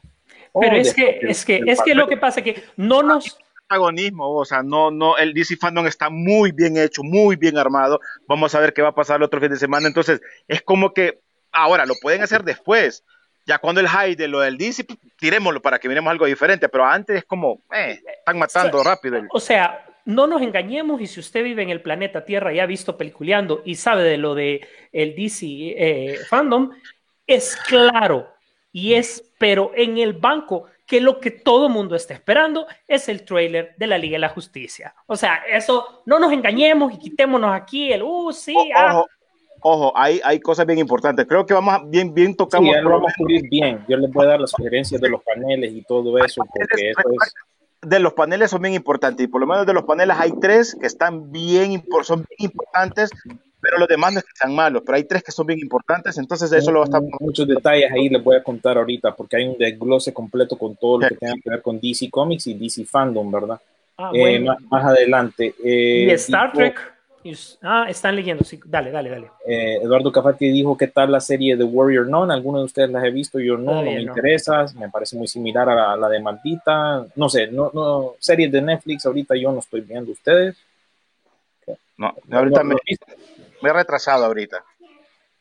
Pero 0.58 0.76
es 0.76 0.92
que, 0.94 1.18
es 1.22 1.44
que, 1.46 1.62
es 1.66 1.80
que 1.82 1.94
lo 1.94 2.06
que 2.06 2.18
pasa 2.18 2.40
es 2.40 2.44
que 2.44 2.62
no 2.76 3.02
nos, 3.02 3.38
protagonismo, 3.72 4.30
o 4.30 4.44
sea, 4.44 4.62
no, 4.62 4.90
no, 4.90 5.16
el 5.16 5.32
DC 5.32 5.56
Fandom 5.56 5.86
está 5.86 6.10
muy 6.10 6.52
bien 6.52 6.76
hecho, 6.76 7.02
muy 7.02 7.36
bien 7.36 7.56
armado. 7.56 8.00
Vamos 8.26 8.54
a 8.54 8.60
ver 8.60 8.72
qué 8.72 8.82
va 8.82 8.88
a 8.88 8.94
pasar 8.94 9.16
el 9.16 9.22
otro 9.22 9.40
fin 9.40 9.50
de 9.50 9.56
semana. 9.56 9.86
Entonces, 9.86 10.20
es 10.46 10.62
como 10.62 10.92
que 10.92 11.20
ahora 11.50 11.86
lo 11.86 11.94
pueden 12.00 12.22
hacer 12.22 12.44
después. 12.44 13.04
Ya 13.46 13.58
cuando 13.58 13.80
el 13.80 13.88
high 13.88 14.14
de 14.14 14.28
lo 14.28 14.40
del 14.40 14.56
DC, 14.56 14.84
pues, 14.84 14.98
tirémoslo 15.18 15.60
para 15.60 15.78
que 15.78 15.88
miremos 15.88 16.10
algo 16.10 16.26
diferente, 16.26 16.68
pero 16.68 16.84
antes 16.84 17.16
es 17.16 17.24
como, 17.24 17.60
eh, 17.74 18.00
están 18.18 18.38
matando 18.38 18.84
rápido. 18.84 19.20
O 19.30 19.40
sea, 19.40 19.84
no 20.04 20.26
nos 20.26 20.42
engañemos 20.42 21.00
y 21.00 21.06
si 21.06 21.20
usted 21.20 21.42
vive 21.42 21.62
en 21.62 21.70
el 21.70 21.80
planeta 21.80 22.24
Tierra 22.24 22.52
y 22.52 22.60
ha 22.60 22.66
visto 22.66 22.96
peliculeando 22.96 23.62
y 23.64 23.76
sabe 23.76 24.04
de 24.04 24.18
lo 24.18 24.34
de 24.34 24.66
el 24.92 25.16
DC 25.16 25.46
eh, 25.46 26.18
fandom, 26.28 26.70
es 27.26 27.56
claro 27.56 28.28
y 28.72 28.94
es, 28.94 29.32
pero 29.38 29.72
en 29.74 29.98
el 29.98 30.14
banco 30.14 30.66
que 30.92 31.00
lo 31.00 31.20
que 31.20 31.30
todo 31.30 31.70
mundo 31.70 31.96
está 31.96 32.12
esperando 32.12 32.66
es 32.86 33.08
el 33.08 33.24
trailer 33.24 33.74
de 33.78 33.86
la 33.86 33.96
Liga 33.96 34.16
de 34.16 34.18
la 34.18 34.28
Justicia. 34.28 34.94
O 35.06 35.16
sea, 35.16 35.36
eso 35.50 36.02
no 36.04 36.18
nos 36.18 36.30
engañemos 36.34 36.92
y 36.92 36.98
quitémonos 36.98 37.50
aquí 37.50 37.90
el, 37.90 38.02
uh, 38.02 38.30
sí, 38.30 38.54
ah". 38.76 38.98
ojo, 38.98 39.08
ojo, 39.62 39.92
hay, 39.96 40.20
hay 40.22 40.38
cosas 40.38 40.66
bien 40.66 40.78
importantes. 40.78 41.24
Creo 41.26 41.46
que 41.46 41.54
vamos 41.54 41.72
a, 41.72 41.82
bien, 41.82 42.12
bien 42.12 42.36
tocamos. 42.36 42.74
Sí, 42.74 42.80
lo 42.82 42.90
vamos 42.90 43.10
a 43.10 43.14
cubrir 43.16 43.48
bien. 43.48 43.82
Yo 43.88 43.96
les 43.96 44.12
voy 44.12 44.26
a 44.26 44.28
dar 44.28 44.40
las 44.42 44.50
sugerencias 44.50 45.00
de 45.00 45.08
los 45.08 45.22
paneles 45.22 45.72
y 45.72 45.82
todo 45.82 46.18
eso, 46.18 46.44
porque 46.44 46.90
eso 46.90 47.00
es 47.22 47.34
de 47.80 47.98
los 47.98 48.12
paneles 48.12 48.50
son 48.50 48.60
bien 48.60 48.74
importantes 48.74 49.24
y 49.24 49.28
por 49.28 49.40
lo 49.40 49.46
menos 49.46 49.66
de 49.66 49.72
los 49.72 49.84
paneles 49.84 50.14
hay 50.20 50.32
tres 50.42 50.76
que 50.78 50.86
están 50.86 51.32
bien, 51.32 51.82
son 52.02 52.26
bien 52.28 52.50
importantes, 52.50 53.10
pero 53.62 53.78
los 53.78 53.88
demás 53.88 54.12
no 54.12 54.18
es 54.18 54.24
que 54.24 54.32
sean 54.34 54.54
malos, 54.54 54.82
pero 54.84 54.96
hay 54.96 55.04
tres 55.04 55.22
que 55.22 55.32
son 55.32 55.46
bien 55.46 55.60
importantes, 55.60 56.18
entonces 56.18 56.52
eso 56.52 56.70
lo 56.70 56.80
va 56.80 56.84
a 56.84 56.88
estar... 56.88 57.02
Muchos 57.20 57.46
detalles 57.46 57.90
ahí 57.92 58.08
les 58.08 58.22
voy 58.22 58.36
a 58.36 58.42
contar 58.42 58.76
ahorita, 58.76 59.14
porque 59.14 59.36
hay 59.36 59.46
un 59.46 59.56
desglose 59.56 60.12
completo 60.12 60.58
con 60.58 60.76
todo 60.76 61.00
lo 61.00 61.08
que 61.08 61.14
tenga 61.14 61.34
que 61.42 61.48
ver 61.48 61.62
con 61.62 61.80
DC 61.80 62.10
Comics 62.10 62.48
y 62.48 62.54
DC 62.54 62.84
Fandom, 62.84 63.30
¿verdad? 63.30 63.60
Ah, 63.96 64.10
eh, 64.12 64.40
más, 64.40 64.60
más, 64.62 64.84
adelante. 64.84 65.54
Eh, 65.64 66.06
y 66.08 66.10
Star 66.10 66.52
Trek 66.52 66.92
Ah, 67.62 67.86
están 67.88 68.16
leyendo, 68.16 68.42
sí. 68.42 68.58
Dale, 68.64 68.90
dale, 68.90 69.08
dale. 69.08 69.30
Eh, 69.46 69.78
Eduardo 69.82 70.10
Cafati 70.10 70.50
dijo, 70.50 70.76
¿qué 70.76 70.88
tal 70.88 71.12
la 71.12 71.20
serie 71.20 71.56
de 71.56 71.62
Warrior 71.62 72.08
None? 72.08 72.32
Algunos 72.32 72.62
de 72.62 72.64
ustedes 72.64 72.90
las 72.90 73.04
he 73.04 73.10
visto, 73.10 73.38
yo 73.38 73.56
no, 73.56 73.76
no 73.76 73.82
me 73.82 74.02
interesa, 74.02 74.66
me 74.76 74.88
parece 74.88 75.16
muy 75.16 75.28
similar 75.28 75.68
a 75.68 75.96
la, 75.96 76.08
de 76.08 76.20
Maldita. 76.20 77.06
No 77.14 77.28
sé, 77.28 77.46
no, 77.46 77.70
no, 77.72 78.14
series 78.18 78.50
de 78.50 78.60
Netflix 78.60 79.06
ahorita 79.06 79.36
yo 79.36 79.52
no 79.52 79.60
estoy 79.60 79.82
viendo 79.82 80.10
ustedes. 80.10 80.56
No, 81.96 82.12
ahorita 82.32 82.64
me, 82.64 82.74
me 83.62 83.70
he 83.70 83.72
retrasado 83.72 84.24
ahorita. 84.24 84.64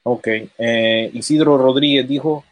Ok, 0.04 0.28
eh, 0.58 1.12
Isidro 1.14 1.58
Rodríguez 1.58 2.08
dijo, 2.08 2.44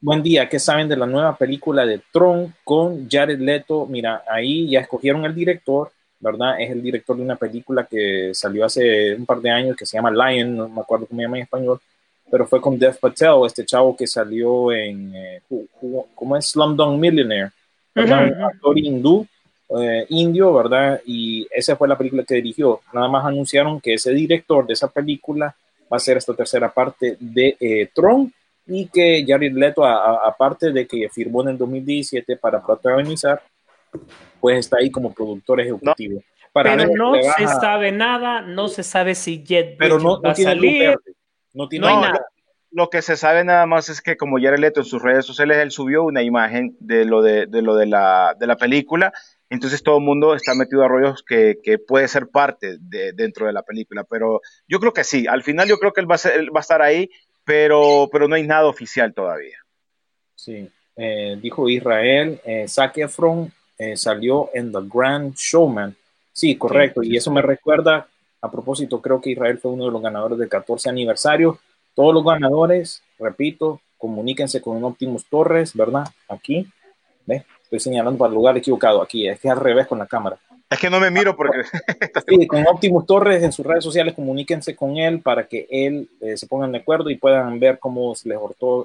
buen 0.00 0.22
día, 0.22 0.48
¿qué 0.48 0.58
saben 0.58 0.88
de 0.88 0.96
la 0.96 1.06
nueva 1.06 1.36
película 1.36 1.84
de 1.84 2.00
Tron 2.12 2.54
con 2.62 3.08
Jared 3.08 3.40
Leto? 3.40 3.86
Mira, 3.86 4.22
ahí 4.28 4.68
ya 4.70 4.80
escogieron 4.80 5.24
el 5.24 5.34
director, 5.34 5.90
¿verdad? 6.20 6.60
Es 6.60 6.70
el 6.70 6.82
director 6.82 7.16
de 7.16 7.22
una 7.22 7.36
película 7.36 7.84
que 7.84 8.30
salió 8.32 8.64
hace 8.64 9.14
un 9.14 9.26
par 9.26 9.40
de 9.40 9.50
años 9.50 9.76
que 9.76 9.86
se 9.86 9.96
llama 9.96 10.10
Lion, 10.10 10.56
no 10.56 10.68
me 10.68 10.80
acuerdo 10.80 11.06
cómo 11.06 11.18
se 11.18 11.24
llama 11.24 11.38
en 11.38 11.42
español, 11.44 11.80
pero 12.30 12.46
fue 12.46 12.60
con 12.60 12.78
Dev 12.78 12.98
Patel, 12.98 13.46
este 13.46 13.64
chavo 13.64 13.96
que 13.96 14.06
salió 14.06 14.72
en, 14.72 15.14
eh, 15.14 15.42
¿cómo 16.14 16.36
es? 16.36 16.46
Slumdog 16.46 16.96
Millionaire, 16.96 17.50
¿verdad? 17.94 18.32
Un 18.36 18.42
actor 18.42 18.78
hindú, 18.78 19.26
eh, 19.68 20.06
indio, 20.10 20.52
¿verdad? 20.52 21.00
Y 21.06 21.46
esa 21.50 21.76
fue 21.76 21.88
la 21.88 21.98
película 21.98 22.24
que 22.24 22.34
dirigió. 22.34 22.80
Nada 22.92 23.08
más 23.08 23.24
anunciaron 23.24 23.80
que 23.80 23.94
ese 23.94 24.12
director 24.12 24.66
de 24.66 24.74
esa 24.74 24.88
película 24.88 25.54
va 25.92 25.96
a 25.96 26.00
ser 26.00 26.16
esta 26.16 26.34
tercera 26.34 26.72
parte 26.72 27.16
de 27.18 27.56
eh, 27.58 27.88
Tron 27.94 28.32
y 28.66 28.86
que 28.86 29.24
Jared 29.26 29.52
Leto, 29.52 29.84
aparte 29.84 30.72
de 30.72 30.86
que 30.86 31.08
firmó 31.10 31.42
en 31.42 31.48
el 31.48 31.58
2017 31.58 32.36
para 32.36 32.64
protagonizar, 32.64 33.42
pues 34.40 34.58
está 34.58 34.78
ahí 34.78 34.90
como 34.90 35.12
productor 35.12 35.60
ejecutivo. 35.60 36.22
pero 36.52 36.76
no 36.76 37.14
se 37.14 37.46
sabe 37.46 37.92
nada, 37.92 38.40
no 38.40 38.68
se 38.68 38.82
sabe 38.82 39.14
si 39.14 39.42
Jet 39.42 39.76
pero 39.78 39.98
no, 39.98 40.20
va 40.20 40.30
a 40.30 40.34
salir. 40.34 40.96
No, 41.52 41.68
tiene 41.68 41.86
nada. 41.86 42.20
Lo, 42.70 42.90
que 42.90 43.02
se 43.02 43.16
sabe 43.16 43.44
nada 43.44 43.66
más 43.66 43.88
es 43.88 44.00
que 44.00 44.16
como 44.16 44.38
Jared 44.40 44.58
Leto 44.58 44.80
en 44.80 44.86
sus 44.86 45.02
redes 45.02 45.24
sociales 45.26 45.58
él 45.58 45.70
subió 45.70 46.02
una 46.02 46.22
imagen 46.22 46.76
de 46.80 47.04
lo 47.04 47.22
de, 47.22 47.46
lo 47.46 47.76
de 47.76 47.86
la, 47.86 48.34
de 48.38 48.46
la 48.46 48.56
película, 48.56 49.12
entonces 49.54 49.82
todo 49.82 49.98
el 49.98 50.04
mundo 50.04 50.34
está 50.34 50.54
metido 50.54 50.84
a 50.84 50.88
rollos 50.88 51.22
que, 51.22 51.58
que 51.62 51.78
puede 51.78 52.08
ser 52.08 52.28
parte 52.28 52.76
de, 52.80 53.12
dentro 53.12 53.46
de 53.46 53.52
la 53.52 53.62
película, 53.62 54.04
pero 54.04 54.40
yo 54.68 54.80
creo 54.80 54.92
que 54.92 55.04
sí, 55.04 55.26
al 55.26 55.42
final 55.42 55.68
yo 55.68 55.78
creo 55.78 55.92
que 55.92 56.00
él 56.00 56.10
va 56.10 56.16
a, 56.16 56.52
va 56.52 56.58
a 56.58 56.60
estar 56.60 56.82
ahí, 56.82 57.08
pero, 57.44 58.08
pero 58.10 58.28
no 58.28 58.34
hay 58.34 58.42
nada 58.42 58.66
oficial 58.66 59.14
todavía. 59.14 59.58
Sí, 60.34 60.68
eh, 60.96 61.38
dijo 61.40 61.68
Israel, 61.68 62.40
eh, 62.44 62.66
Zac 62.68 62.98
Efron 62.98 63.52
eh, 63.78 63.96
salió 63.96 64.50
en 64.54 64.72
The 64.72 64.80
Grand 64.92 65.34
Showman. 65.34 65.96
Sí, 66.32 66.56
correcto. 66.56 67.02
Y 67.02 67.16
eso 67.16 67.30
me 67.30 67.42
recuerda, 67.42 68.08
a 68.40 68.50
propósito, 68.50 69.00
creo 69.00 69.20
que 69.20 69.30
Israel 69.30 69.58
fue 69.58 69.70
uno 69.70 69.86
de 69.86 69.92
los 69.92 70.02
ganadores 70.02 70.38
del 70.38 70.48
14 70.48 70.88
aniversario. 70.88 71.58
Todos 71.94 72.12
los 72.12 72.24
ganadores, 72.24 73.02
repito, 73.18 73.80
comuníquense 73.98 74.60
con 74.60 74.82
Optimus 74.82 75.26
Torres, 75.26 75.74
¿verdad? 75.74 76.04
Aquí, 76.28 76.66
¿ve? 77.24 77.44
Estoy 77.74 77.92
señalando 77.92 78.18
para 78.18 78.28
el 78.28 78.36
lugar 78.36 78.56
equivocado, 78.56 79.02
aquí, 79.02 79.26
es 79.26 79.40
que 79.40 79.50
al 79.50 79.58
revés 79.58 79.88
con 79.88 79.98
la 79.98 80.06
cámara. 80.06 80.38
Es 80.70 80.78
que 80.78 80.88
no 80.88 81.00
me 81.00 81.10
miro 81.10 81.34
porque... 81.34 81.62
sí, 82.28 82.46
con 82.46 82.64
Optimus 82.68 83.04
Torres 83.04 83.42
en 83.42 83.50
sus 83.50 83.66
redes 83.66 83.82
sociales, 83.82 84.14
comuníquense 84.14 84.76
con 84.76 84.96
él 84.96 85.20
para 85.20 85.48
que 85.48 85.66
él 85.68 86.08
eh, 86.20 86.36
se 86.36 86.46
pongan 86.46 86.70
de 86.70 86.78
acuerdo 86.78 87.10
y 87.10 87.16
puedan 87.16 87.58
ver 87.58 87.80
cómo 87.80 88.14
se 88.14 88.28
les 88.28 88.38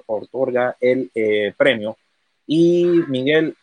otorga 0.07 0.75
el 0.79 1.11
eh, 1.13 1.53
premio. 1.55 1.97
Y 2.47 2.85
Miguel, 3.07 3.55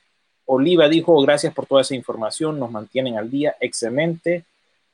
Oliva 0.45 0.89
dijo, 0.89 1.21
gracias 1.23 1.53
por 1.53 1.67
toda 1.67 1.83
esa 1.83 1.97
información, 1.97 2.61
nos 2.61 2.71
mantienen 2.71 3.19
al 3.19 3.29
día, 3.29 3.57
excelente. 3.61 4.45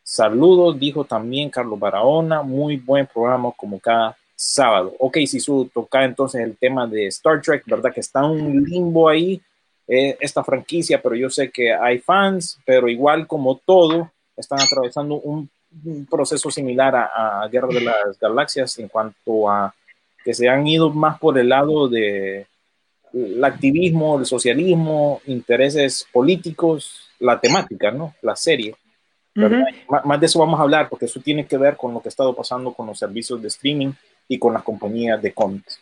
Saludos, 0.02 0.78
dijo 0.78 1.04
también 1.04 1.50
Carlos 1.50 1.78
Barahona, 1.78 2.40
muy 2.40 2.78
buen 2.78 3.06
programa 3.06 3.52
como 3.54 3.78
cada 3.78 4.16
sábado. 4.34 4.94
Ok, 4.98 5.18
si 5.26 5.40
su 5.40 5.70
toca 5.74 6.04
entonces 6.04 6.40
el 6.40 6.56
tema 6.56 6.86
de 6.86 7.08
Star 7.08 7.42
Trek, 7.42 7.64
¿verdad? 7.66 7.92
Que 7.92 8.00
está 8.00 8.24
un 8.24 8.64
limbo 8.64 9.10
ahí, 9.10 9.42
eh, 9.94 10.16
esta 10.20 10.42
franquicia, 10.42 11.02
pero 11.02 11.14
yo 11.14 11.28
sé 11.28 11.50
que 11.50 11.70
hay 11.70 11.98
fans, 11.98 12.58
pero 12.64 12.88
igual 12.88 13.26
como 13.26 13.58
todo, 13.58 14.10
están 14.34 14.60
atravesando 14.60 15.16
un, 15.16 15.50
proceso 16.10 16.50
similar 16.50 16.94
a, 16.96 17.42
a 17.42 17.48
Guerra 17.48 17.68
de 17.68 17.80
las 17.80 18.18
Galaxias 18.20 18.78
en 18.78 18.88
cuanto 18.88 19.50
a 19.50 19.74
que 20.24 20.32
se 20.32 20.48
han 20.48 20.66
ido 20.66 20.90
más 20.90 21.18
por 21.18 21.38
el 21.38 21.48
lado 21.48 21.88
de 21.88 22.46
el 23.12 23.44
activismo, 23.44 24.18
el 24.18 24.24
socialismo, 24.24 25.20
intereses 25.26 26.06
políticos, 26.10 27.08
la 27.18 27.38
temática, 27.38 27.90
¿no? 27.90 28.14
La 28.22 28.34
serie. 28.34 28.74
Más 29.34 30.20
de 30.20 30.26
eso 30.26 30.38
vamos 30.38 30.58
a 30.58 30.62
hablar 30.62 30.88
porque 30.88 31.06
eso 31.06 31.20
tiene 31.20 31.46
que 31.46 31.58
ver 31.58 31.76
con 31.76 31.92
lo 31.92 32.00
que 32.00 32.08
ha 32.08 32.14
estado 32.14 32.34
pasando 32.34 32.72
con 32.72 32.86
los 32.86 32.98
servicios 32.98 33.40
de 33.42 33.48
streaming 33.48 33.92
y 34.28 34.38
con 34.38 34.52
las 34.54 34.62
compañías 34.62 35.20
de 35.20 35.32
cómics. 35.32 35.80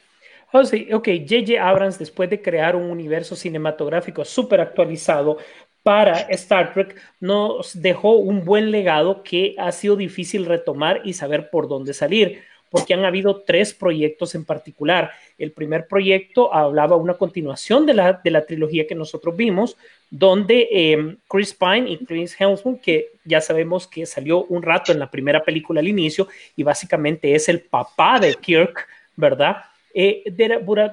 Ok, 0.53 1.07
J.J. 1.29 1.61
Abrams, 1.61 1.99
después 1.99 2.29
de 2.29 2.43
crear 2.43 2.75
un 2.75 2.91
universo 2.91 3.37
cinematográfico 3.37 4.25
súper 4.25 4.61
actualizado 4.61 5.39
para 5.83 6.21
Star 6.31 6.73
Trek, 6.73 7.01
nos 7.21 7.81
dejó 7.81 8.17
un 8.17 8.45
buen 8.45 8.71
legado 8.71 9.23
que 9.23 9.55
ha 9.59 9.73
sido 9.73 9.97
difícil 9.97 10.47
retomar 10.47 11.03
y 11.05 11.13
saber 11.13 11.51
por 11.51 11.69
dónde 11.69 11.95
salir 11.95 12.43
porque 12.71 12.95
han 12.95 13.05
habido 13.05 13.43
tres 13.43 13.75
proyectos 13.75 14.35
en 14.35 14.45
particular. 14.45 15.11
El 15.37 15.53
primer 15.53 15.87
proyecto 15.87 16.55
hablaba 16.55 16.97
una 16.97 17.15
continuación 17.15 17.85
de 17.85 17.95
la, 17.95 18.21
de 18.23 18.31
la 18.31 18.47
trilogía 18.47 18.87
que 18.87 18.95
nosotros 18.95 19.37
vimos, 19.37 19.77
donde 20.09 20.69
em, 20.71 21.17
Chris 21.29 21.53
Pine 21.53 21.91
y 21.91 22.05
Chris 22.05 22.41
Hemsworth, 22.41 22.81
que 22.81 23.09
ya 23.25 23.41
sabemos 23.41 23.87
que 23.89 24.07
salió 24.07 24.45
un 24.45 24.63
rato 24.63 24.93
en 24.93 25.01
la 25.01 25.11
primera 25.11 25.43
película 25.43 25.81
al 25.81 25.89
inicio 25.89 26.29
y 26.57 26.63
básicamente 26.63 27.35
es 27.35 27.49
el 27.49 27.61
papá 27.61 28.21
de 28.21 28.35
Kirk, 28.35 28.87
¿verdad? 29.17 29.65
Eh, 29.95 30.25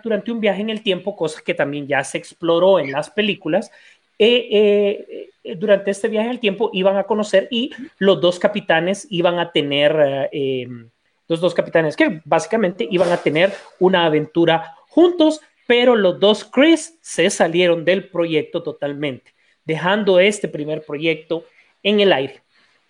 durante 0.04 0.32
un 0.32 0.40
viaje 0.40 0.62
en 0.62 0.70
el 0.70 0.82
tiempo, 0.82 1.16
cosa 1.16 1.42
que 1.46 1.54
también 1.54 1.88
ya 1.88 2.04
se 2.04 2.18
exploró 2.18 2.80
en 2.80 2.92
las 2.92 3.10
películas, 3.10 3.72
eh, 4.20 5.30
eh, 5.44 5.56
durante 5.56 5.92
este 5.92 6.08
viaje 6.08 6.28
en 6.28 6.34
el 6.34 6.40
tiempo 6.40 6.72
iban 6.74 6.98
a 6.98 7.04
conocer 7.04 7.48
y 7.52 7.72
los 8.00 8.20
dos 8.20 8.40
capitanes 8.40 9.06
iban 9.12 9.38
a 9.38 9.52
tener 9.52 10.30
em, 10.32 10.90
los 11.28 11.40
dos 11.40 11.54
capitanes 11.54 11.96
que 11.96 12.22
básicamente 12.26 12.88
iban 12.90 13.12
a 13.12 13.18
tener 13.18 13.54
una 13.80 14.06
aventura 14.06 14.76
juntos, 14.88 15.42
pero 15.68 15.96
los 15.96 16.20
dos 16.20 16.46
Chris 16.46 16.98
se 17.02 17.30
salieron 17.30 17.86
del 17.86 18.10
proyecto 18.10 18.64
totalmente, 18.64 19.34
dejando 19.66 20.20
este 20.20 20.48
primer 20.48 20.84
proyecto 20.84 21.46
en 21.84 22.00
el 22.00 22.14
aire. 22.14 22.42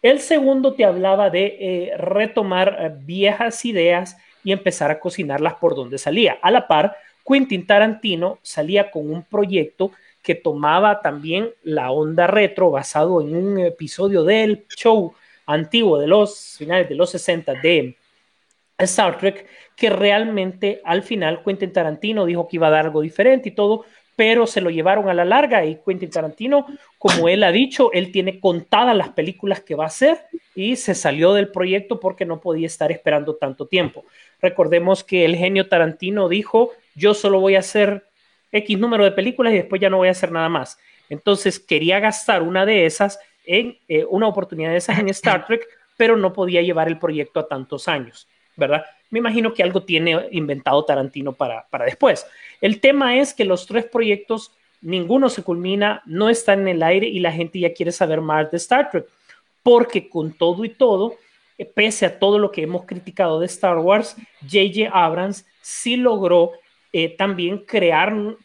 El 0.02 0.20
segundo 0.20 0.74
te 0.74 0.86
hablaba 0.86 1.30
de 1.30 1.58
eh, 1.60 1.98
retomar 1.98 2.78
eh, 2.80 2.92
viejas 3.04 3.66
ideas 3.66 4.18
y 4.48 4.54
empezar 4.54 4.92
a 4.92 5.00
cocinarlas 5.02 5.56
por 5.56 5.76
donde 5.76 5.98
salía. 5.98 6.38
A 6.42 6.52
la 6.52 6.70
par, 6.70 6.96
Quentin 7.28 7.68
Tarantino 7.68 8.40
salía 8.42 8.90
con 8.90 9.12
un 9.12 9.24
proyecto 9.24 9.92
que 10.24 10.36
tomaba 10.36 11.02
también 11.02 11.50
la 11.64 11.92
onda 11.92 12.28
retro 12.28 12.72
basado 12.72 13.20
en 13.20 13.36
un 13.36 13.60
episodio 13.60 14.24
del 14.24 14.66
show 14.70 15.14
antiguo 15.48 16.00
de 16.00 16.08
los 16.08 16.56
finales 16.58 16.88
de 16.88 16.96
los 16.96 17.10
60 17.10 17.56
de 17.56 17.98
Star 18.78 19.18
Trek, 19.18 19.46
que 19.76 19.90
realmente 19.90 20.82
al 20.86 21.04
final 21.04 21.44
Quentin 21.44 21.74
Tarantino 21.74 22.26
dijo 22.26 22.48
que 22.48 22.56
iba 22.56 22.68
a 22.68 22.72
dar 22.72 22.86
algo 22.86 23.02
diferente 23.02 23.50
y 23.50 23.52
todo, 23.52 23.84
pero 24.18 24.48
se 24.48 24.62
lo 24.62 24.72
llevaron 24.72 25.10
a 25.10 25.14
la 25.14 25.24
larga 25.24 25.64
y 25.64 25.78
Quentin 25.86 26.10
Tarantino, 26.10 26.66
como 26.98 27.30
él 27.30 27.44
ha 27.44 27.52
dicho, 27.52 27.94
él 27.94 28.12
tiene 28.12 28.40
contadas 28.40 28.98
las 28.98 29.10
películas 29.10 29.62
que 29.62 29.76
va 29.76 29.84
a 29.84 29.88
hacer 29.88 30.18
y 30.56 30.76
se 30.76 30.96
salió 30.96 31.36
del 31.36 31.50
proyecto 31.50 32.00
porque 32.00 32.26
no 32.26 32.42
podía 32.42 32.66
estar 32.66 32.92
esperando 32.92 33.36
tanto 33.36 33.68
tiempo. 33.68 34.06
Recordemos 34.42 35.04
que 35.04 35.24
el 35.24 35.36
genio 35.36 35.70
Tarantino 35.70 36.30
dijo, 36.30 36.72
yo 36.96 37.14
solo 37.14 37.40
voy 37.40 37.58
a 37.58 37.60
hacer 37.60 38.08
X 38.52 38.80
número 38.80 39.04
de 39.04 39.12
películas 39.12 39.54
y 39.54 39.58
después 39.58 39.80
ya 39.80 39.92
no 39.92 39.98
voy 39.98 40.08
a 40.08 40.12
hacer 40.12 40.32
nada 40.32 40.50
más. 40.50 40.80
Entonces 41.10 41.60
quería 41.60 42.00
gastar 42.00 42.42
una 42.42 42.66
de 42.66 42.88
esas 42.88 43.20
en 43.46 43.78
eh, 43.88 44.04
una 44.10 44.28
oportunidad 44.28 44.72
de 44.72 44.78
esas 44.78 44.98
en 44.98 45.10
Star 45.10 45.46
Trek, 45.46 45.64
pero 45.96 46.18
no 46.18 46.34
podía 46.34 46.64
llevar 46.64 46.88
el 46.88 46.98
proyecto 46.98 47.40
a 47.40 47.48
tantos 47.48 47.88
años, 47.88 48.28
¿verdad? 48.56 48.84
Me 49.12 49.20
imagino 49.20 49.54
que 49.54 49.62
algo 49.62 49.84
tiene 49.84 50.28
inventado 50.32 50.84
Tarantino 50.84 51.34
para, 51.34 51.68
para 51.70 51.86
después. 51.86 52.26
El 52.62 52.80
tema 52.80 53.18
es 53.18 53.34
que 53.34 53.46
los 53.46 53.66
tres 53.66 53.86
proyectos, 53.86 54.52
ninguno 54.82 55.30
se 55.30 55.44
culmina, 55.44 56.02
no 56.06 56.30
están 56.30 56.62
en 56.62 56.68
el 56.70 56.84
aire 56.84 57.08
y 57.08 57.20
la 57.20 57.32
gente 57.32 57.60
ya 57.60 57.74
quiere 57.74 57.92
saber 57.92 58.22
más 58.22 58.50
de 58.52 58.58
Star 58.58 58.90
Trek, 58.90 59.06
porque 59.64 60.10
con 60.10 60.34
todo 60.34 60.66
y 60.66 60.70
todo, 60.70 61.16
eh, 61.58 61.66
pese 61.66 62.06
a 62.06 62.20
todo 62.20 62.40
lo 62.40 62.52
que 62.52 62.64
hemos 62.64 62.86
criticado 62.86 63.40
de 63.40 63.48
Star 63.48 63.78
Wars, 63.78 64.16
JJ 64.42 64.90
Abrams 64.92 65.46
sí 65.62 65.98
logró 65.98 66.54
eh, 66.94 67.10
también 67.18 67.60
crear 67.60 68.14
una 68.14 68.36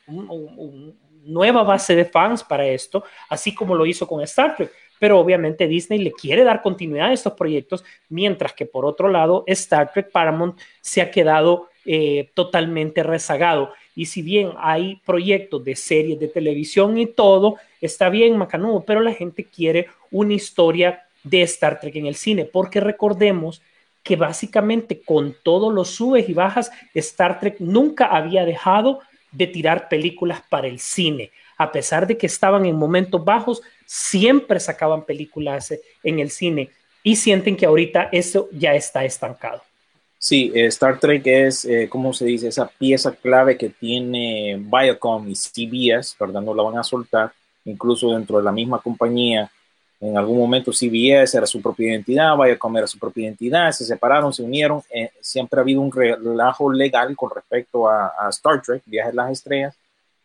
nueva 1.24 1.62
base 1.62 1.94
de 1.94 2.04
fans 2.04 2.42
para 2.42 2.66
esto, 2.66 3.04
así 3.28 3.54
como 3.54 3.74
lo 3.74 3.86
hizo 3.86 4.06
con 4.06 4.22
Star 4.22 4.56
Trek. 4.56 4.72
Pero 4.98 5.18
obviamente 5.18 5.66
Disney 5.66 5.98
le 5.98 6.12
quiere 6.12 6.44
dar 6.44 6.62
continuidad 6.62 7.08
a 7.08 7.12
estos 7.12 7.32
proyectos, 7.32 7.84
mientras 8.08 8.52
que 8.52 8.66
por 8.66 8.84
otro 8.84 9.08
lado 9.08 9.44
Star 9.46 9.92
Trek 9.92 10.10
Paramount 10.10 10.60
se 10.80 11.00
ha 11.00 11.10
quedado 11.10 11.68
eh, 11.84 12.30
totalmente 12.34 13.02
rezagado. 13.02 13.72
Y 13.94 14.06
si 14.06 14.22
bien 14.22 14.50
hay 14.58 15.00
proyectos 15.04 15.64
de 15.64 15.76
series 15.76 16.18
de 16.18 16.28
televisión 16.28 16.96
y 16.98 17.06
todo, 17.06 17.56
está 17.80 18.08
bien, 18.08 18.36
macanudo, 18.36 18.84
pero 18.84 19.00
la 19.00 19.12
gente 19.12 19.44
quiere 19.44 19.88
una 20.10 20.34
historia 20.34 21.04
de 21.24 21.42
Star 21.42 21.80
Trek 21.80 21.96
en 21.96 22.06
el 22.06 22.14
cine, 22.14 22.44
porque 22.44 22.80
recordemos 22.80 23.62
que 24.02 24.16
básicamente 24.16 25.00
con 25.00 25.36
todos 25.42 25.72
los 25.72 25.90
subes 25.90 26.28
y 26.28 26.34
bajas, 26.34 26.70
Star 26.94 27.38
Trek 27.38 27.56
nunca 27.60 28.06
había 28.06 28.44
dejado 28.44 29.00
de 29.30 29.46
tirar 29.46 29.88
películas 29.88 30.42
para 30.48 30.66
el 30.66 30.78
cine. 30.78 31.30
A 31.56 31.70
pesar 31.70 32.06
de 32.06 32.18
que 32.18 32.26
estaban 32.26 32.66
en 32.66 32.76
momentos 32.76 33.24
bajos, 33.24 33.62
siempre 33.86 34.58
sacaban 34.58 35.04
películas 35.04 35.72
en 36.02 36.18
el 36.18 36.30
cine 36.30 36.70
y 37.02 37.16
sienten 37.16 37.56
que 37.56 37.66
ahorita 37.66 38.08
eso 38.12 38.48
ya 38.52 38.74
está 38.74 39.04
estancado. 39.04 39.62
Sí, 40.24 40.52
eh, 40.54 40.66
Star 40.66 41.00
Trek 41.00 41.26
es, 41.26 41.64
eh, 41.64 41.88
¿cómo 41.90 42.12
se 42.12 42.24
dice? 42.24 42.46
Esa 42.46 42.68
pieza 42.68 43.10
clave 43.10 43.58
que 43.58 43.70
tiene 43.70 44.56
Viacom 44.56 45.28
y 45.28 45.34
CBS, 45.34 46.14
¿verdad? 46.18 46.40
No 46.40 46.54
la 46.54 46.62
van 46.62 46.78
a 46.78 46.84
soltar, 46.84 47.32
incluso 47.64 48.12
dentro 48.12 48.38
de 48.38 48.44
la 48.44 48.52
misma 48.52 48.80
compañía. 48.80 49.50
En 50.00 50.16
algún 50.16 50.38
momento 50.38 50.72
CBS 50.72 51.36
era 51.36 51.44
su 51.44 51.60
propia 51.60 51.90
identidad, 51.90 52.36
Viacom 52.36 52.76
era 52.76 52.86
su 52.86 53.00
propia 53.00 53.24
identidad, 53.24 53.72
se 53.72 53.84
separaron, 53.84 54.32
se 54.32 54.44
unieron. 54.44 54.80
Eh, 54.94 55.10
siempre 55.20 55.58
ha 55.58 55.62
habido 55.62 55.80
un 55.80 55.90
relajo 55.90 56.72
legal 56.72 57.16
con 57.16 57.30
respecto 57.34 57.88
a, 57.88 58.12
Star 58.30 58.62
Trek, 58.62 58.84
Viajes 58.86 59.12
a 59.14 59.16
las 59.16 59.32
Estrellas, 59.32 59.74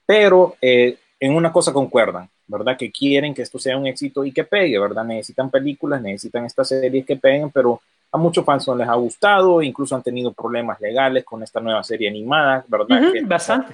pero 0.06 0.56
en 0.62 1.36
una 1.36 1.52
cosa 1.52 1.74
concuerdan, 1.74 2.30
¿verdad? 2.46 2.78
Que 2.78 2.92
quieren 2.92 3.34
que 3.34 3.42
esto 3.42 3.58
sea 3.58 3.76
un 3.76 3.88
éxito 3.88 4.24
y 4.24 4.32
que 4.32 4.44
pegue, 4.44 4.78
¿verdad? 4.78 5.04
Necesitan 5.06 5.50
películas, 5.50 6.04
necesitan 6.04 6.46
estas 6.46 6.68
series 6.68 7.04
que 7.04 7.16
peguen, 7.16 7.50
pero 7.50 7.82
a 8.12 8.18
muchos 8.18 8.46
fans 8.46 8.68
no 8.68 8.76
les 8.76 8.88
ha 8.88 8.96
gustado, 8.96 9.62
incluso 9.62 9.96
han 9.96 10.04
tenido 10.04 10.34
problemas 10.34 10.80
legales 10.80 11.24
con 11.24 11.44
esta 11.44 11.60
nueva 11.60 11.84
serie 11.84 12.10
animada, 12.10 12.66
¿verdad? 12.68 13.02
bastante. 13.24 13.74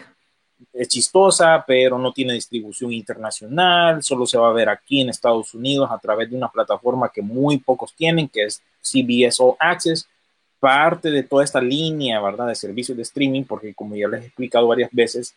Es 0.72 0.88
chistosa, 0.88 1.64
pero 1.68 2.00
no 2.00 2.12
tiene 2.14 2.34
distribución 2.34 2.94
internacional, 2.94 4.02
solo 4.02 4.26
se 4.26 4.38
va 4.38 4.50
a 4.50 4.54
ver 4.54 4.70
aquí 4.70 5.02
en 5.02 5.10
Estados 5.10 5.54
Unidos 5.54 5.90
a 5.92 6.00
través 6.00 6.30
de 6.30 6.38
una 6.38 6.50
plataforma 6.50 7.10
que 7.10 7.22
muy 7.22 7.58
pocos 7.58 7.94
tienen, 7.94 8.30
que 8.30 8.46
es 8.46 8.62
CBS 8.82 9.44
All 9.44 9.56
Access, 9.60 10.08
parte 10.60 11.12
de 11.12 11.24
toda 11.24 11.44
esta 11.44 11.60
línea, 11.60 12.22
¿verdad? 12.22 12.48
De 12.48 12.56
servicios 12.56 12.96
de 12.96 13.04
streaming, 13.04 13.44
porque 13.44 13.74
como 13.74 13.96
ya 13.96 14.08
les 14.08 14.24
he 14.24 14.26
explicado 14.28 14.68
varias 14.68 14.90
veces, 14.92 15.36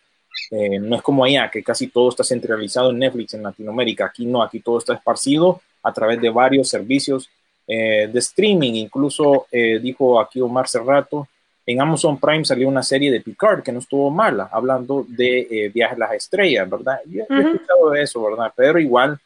eh, 0.50 0.78
no 0.78 0.96
es 0.96 1.02
como 1.02 1.24
allá, 1.24 1.50
que 1.50 1.62
casi 1.62 1.88
todo 1.88 2.08
está 2.08 2.22
centralizado 2.22 2.90
en 2.90 2.98
Netflix 3.00 3.34
en 3.34 3.42
Latinoamérica. 3.42 4.06
Aquí 4.06 4.24
no, 4.24 4.42
aquí 4.42 4.60
todo 4.60 4.78
está 4.78 4.94
esparcido 4.94 5.60
a 5.82 5.92
través 5.92 6.20
de 6.20 6.30
varios 6.30 6.68
servicios 6.68 7.28
eh, 7.66 8.08
de 8.12 8.18
streaming. 8.20 8.74
Incluso 8.74 9.46
eh, 9.50 9.78
dijo 9.80 10.20
aquí 10.20 10.40
Omar 10.40 10.68
Cerrato, 10.68 11.28
en 11.66 11.80
Amazon 11.80 12.18
Prime 12.18 12.44
salió 12.44 12.68
una 12.68 12.82
serie 12.82 13.10
de 13.10 13.20
Picard 13.20 13.62
que 13.62 13.72
no 13.72 13.80
estuvo 13.80 14.08
mala, 14.10 14.48
hablando 14.52 15.04
de 15.08 15.40
eh, 15.50 15.68
viajes 15.68 15.96
a 15.96 16.00
las 16.00 16.12
estrellas, 16.12 16.70
¿verdad? 16.70 17.00
Yo 17.06 17.24
he 17.28 17.40
escuchado 17.40 17.94
eso, 17.94 18.22
¿verdad? 18.22 18.52
Pero 18.54 18.78
igual 18.78 19.18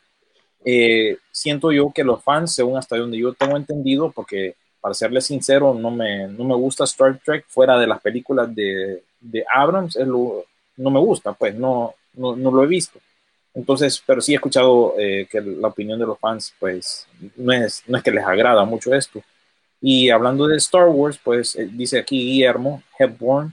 siento 1.33 1.73
yo 1.73 1.91
que 1.91 2.05
los 2.05 2.23
fans, 2.23 2.55
según 2.55 2.77
hasta 2.77 2.97
donde 2.97 3.19
yo 3.19 3.33
tengo 3.33 3.57
entendido, 3.57 4.11
porque 4.11 4.55
para 4.81 4.95
serles 4.95 5.27
sincero, 5.27 5.75
no 5.75 5.91
me, 5.91 6.29
no 6.29 6.45
me 6.45 6.55
gusta 6.55 6.85
Star 6.85 7.19
Trek 7.25 7.45
fuera 7.49 7.79
de 7.79 7.87
las 7.87 8.01
películas 8.01 8.55
de, 8.55 9.03
de 9.21 9.45
Abrams, 9.55 9.97
no 9.97 10.91
me 10.91 11.01
gusta, 11.01 11.33
pues 11.33 11.55
no, 11.55 11.95
no, 12.15 12.37
no 12.37 12.51
lo 12.51 12.65
he 12.65 12.67
visto. 12.67 12.99
Entonces, 13.55 14.03
pero 14.07 14.21
sí 14.21 14.33
he 14.33 14.37
escuchado 14.37 14.95
eh, 14.99 15.27
que 15.31 15.41
la 15.41 15.69
opinión 15.69 15.99
de 15.99 16.07
los 16.07 16.19
fans, 16.19 16.55
pues, 16.59 17.07
no 17.37 17.53
es, 17.53 17.83
no 17.87 17.99
es 17.99 18.03
que 18.03 18.13
les 18.13 18.25
agrada 18.25 18.65
mucho 18.65 18.95
esto. 18.95 19.23
Y 19.81 20.11
hablando 20.11 20.47
de 20.47 20.57
Star 20.57 20.89
Wars, 20.89 21.19
pues, 21.23 21.57
eh, 21.57 21.69
dice 21.71 21.99
aquí 21.99 22.19
Guillermo 22.19 22.83
Hepburn, 22.99 23.53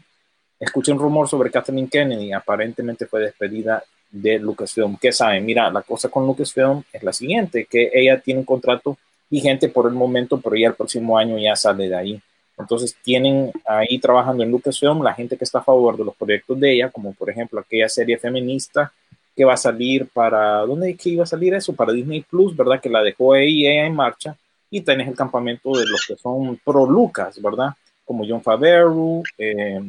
escuché 0.60 0.92
un 0.92 1.00
rumor 1.00 1.28
sobre 1.28 1.50
Kathleen 1.52 1.88
Kennedy, 1.88 2.32
aparentemente 2.32 3.06
fue 3.08 3.22
despedida 3.22 3.84
de 4.12 4.40
Lucasfilm. 4.40 4.98
¿Qué 4.98 5.12
saben? 5.12 5.46
Mira, 5.46 5.70
la 5.72 5.82
cosa 5.82 6.10
con 6.10 6.26
Lucasfilm 6.26 6.84
es 6.94 7.04
la 7.04 7.14
siguiente, 7.14 7.66
que 7.66 7.90
ella 7.94 8.20
tiene 8.20 8.42
un 8.42 8.46
contrato 8.46 8.98
vigente 9.30 9.70
por 9.70 9.88
el 9.88 9.94
momento, 9.94 10.40
pero 10.40 10.56
ya 10.56 10.68
el 10.68 10.76
próximo 10.76 11.18
año 11.18 11.38
ya 11.38 11.56
sale 11.56 11.90
de 11.90 11.96
ahí. 11.96 12.22
Entonces 12.58 12.96
tienen 13.04 13.52
ahí 13.66 14.00
trabajando 14.00 14.44
en 14.44 14.52
Lucasfilm 14.52 15.04
la 15.04 15.14
gente 15.14 15.38
que 15.38 15.44
está 15.44 15.60
a 15.60 15.64
favor 15.64 15.98
de 15.98 16.06
los 16.06 16.16
proyectos 16.16 16.60
de 16.60 16.74
ella, 16.74 16.90
como 16.90 17.14
por 17.14 17.30
ejemplo 17.30 17.60
aquella 17.60 17.90
serie 17.90 18.18
feminista 18.18 18.92
que 19.38 19.46
va 19.46 19.54
a 19.54 19.58
salir 19.58 20.08
para, 20.08 20.62
¿dónde 20.66 20.90
es 20.90 20.98
que 20.98 21.12
iba 21.12 21.24
a 21.24 21.28
salir 21.28 21.54
eso? 21.54 21.72
Para 21.74 21.94
Disney 21.94 22.22
Plus, 22.22 22.58
¿verdad? 22.58 22.82
Que 22.82 22.90
la 22.90 23.04
dejó 23.04 23.34
ahí 23.34 23.68
en 23.68 23.94
marcha. 23.94 24.36
Y 24.72 24.82
tenés 24.82 25.08
el 25.08 25.16
campamento 25.16 25.78
de 25.78 25.86
los 25.86 26.04
que 26.08 26.16
son 26.16 26.60
pro 26.66 26.88
Lucas, 26.88 27.40
¿verdad? 27.40 27.70
Como 28.04 28.26
John 28.28 28.42
Favreau, 28.42 29.22
eh, 29.38 29.80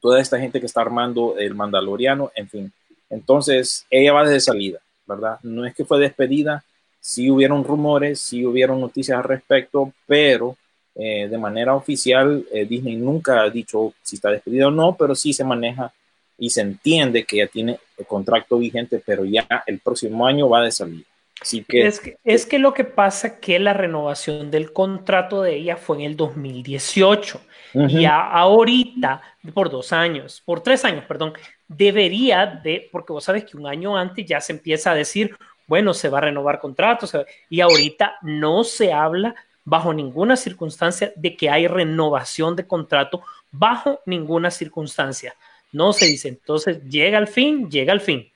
toda 0.00 0.20
esta 0.20 0.38
gente 0.38 0.60
que 0.60 0.66
está 0.66 0.82
armando 0.82 1.36
el 1.36 1.54
Mandaloriano, 1.56 2.30
en 2.36 2.48
fin. 2.48 2.72
Entonces, 3.10 3.84
ella 3.90 4.12
va 4.12 4.22
desde 4.22 4.40
salida, 4.40 4.78
¿verdad? 5.04 5.38
No 5.42 5.66
es 5.66 5.74
que 5.74 5.84
fue 5.84 5.98
despedida, 5.98 6.64
sí 7.00 7.30
hubieron 7.30 7.64
rumores, 7.64 8.20
sí 8.20 8.46
hubieron 8.46 8.80
noticias 8.80 9.18
al 9.18 9.24
respecto, 9.24 9.92
pero 10.06 10.56
eh, 10.94 11.26
de 11.28 11.38
manera 11.38 11.74
oficial 11.74 12.46
eh, 12.52 12.66
Disney 12.66 12.94
nunca 12.96 13.42
ha 13.42 13.50
dicho 13.50 13.94
si 14.00 14.14
está 14.14 14.30
despedida 14.30 14.68
o 14.68 14.70
no, 14.70 14.96
pero 14.96 15.16
sí 15.16 15.32
se 15.32 15.42
maneja 15.42 15.92
y 16.38 16.50
se 16.50 16.60
entiende 16.60 17.24
que 17.24 17.38
ya 17.38 17.48
tiene 17.48 17.78
el 17.96 18.06
contrato 18.06 18.58
vigente, 18.58 19.02
pero 19.04 19.24
ya 19.24 19.46
el 19.66 19.80
próximo 19.80 20.26
año 20.26 20.48
va 20.48 20.62
de 20.62 20.72
salir. 20.72 21.04
Así 21.40 21.64
que 21.64 21.86
es, 21.86 22.00
que 22.00 22.16
es 22.24 22.46
que 22.46 22.58
lo 22.58 22.72
que 22.72 22.84
pasa 22.84 23.40
que 23.40 23.58
la 23.58 23.72
renovación 23.72 24.50
del 24.50 24.72
contrato 24.72 25.42
de 25.42 25.56
ella 25.56 25.76
fue 25.76 25.96
en 25.96 26.02
el 26.02 26.16
2018 26.16 27.40
y 27.74 28.02
ya 28.02 28.30
ahorita 28.30 29.20
por 29.52 29.68
dos 29.68 29.92
años, 29.92 30.42
por 30.44 30.60
tres 30.60 30.84
años, 30.84 31.04
perdón, 31.06 31.32
debería 31.66 32.46
de, 32.46 32.88
porque 32.92 33.12
vos 33.12 33.24
sabes 33.24 33.44
que 33.44 33.56
un 33.56 33.66
año 33.66 33.96
antes 33.96 34.24
ya 34.24 34.40
se 34.40 34.52
empieza 34.52 34.92
a 34.92 34.94
decir, 34.94 35.36
bueno, 35.66 35.92
se 35.92 36.08
va 36.08 36.18
a 36.18 36.22
renovar 36.22 36.60
contrato, 36.60 37.06
y 37.50 37.60
ahorita 37.60 38.16
no 38.22 38.62
se 38.64 38.92
habla 38.92 39.34
bajo 39.64 39.92
ninguna 39.92 40.36
circunstancia 40.36 41.12
de 41.16 41.36
que 41.36 41.50
hay 41.50 41.66
renovación 41.66 42.54
de 42.54 42.66
contrato, 42.66 43.22
bajo 43.50 44.00
ninguna 44.06 44.50
circunstancia. 44.50 45.34
No 45.74 45.92
se 45.92 46.06
dice. 46.06 46.28
Entonces, 46.28 46.82
llega 46.88 47.18
al 47.18 47.26
fin, 47.26 47.68
llega 47.68 47.92
al 47.92 48.00
fin. 48.00 48.30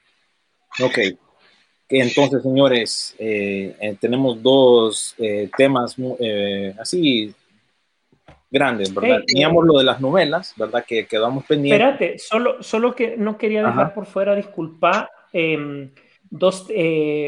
Ok. 0.82 0.98
Entonces, 1.88 2.42
señores, 2.42 3.14
eh, 3.18 3.76
eh, 3.80 3.96
tenemos 3.98 4.42
dos 4.42 5.14
eh, 5.18 5.48
temas 5.56 5.96
así 6.78 7.32
grandes, 8.50 8.92
¿verdad? 8.92 9.20
Teníamos 9.24 9.64
lo 9.64 9.78
de 9.78 9.84
las 9.84 10.00
novelas, 10.00 10.52
¿verdad? 10.56 10.84
Que 10.86 11.06
quedamos 11.06 11.44
pendientes. 11.46 11.80
Espérate, 11.80 12.18
solo, 12.18 12.62
solo 12.62 12.94
que 12.94 13.16
no 13.16 13.38
quería 13.38 13.62
dejar 13.62 13.94
por 13.94 14.06
fuera, 14.06 14.34
disculpa, 14.34 15.08
em, 15.32 15.90
dos, 16.28 16.66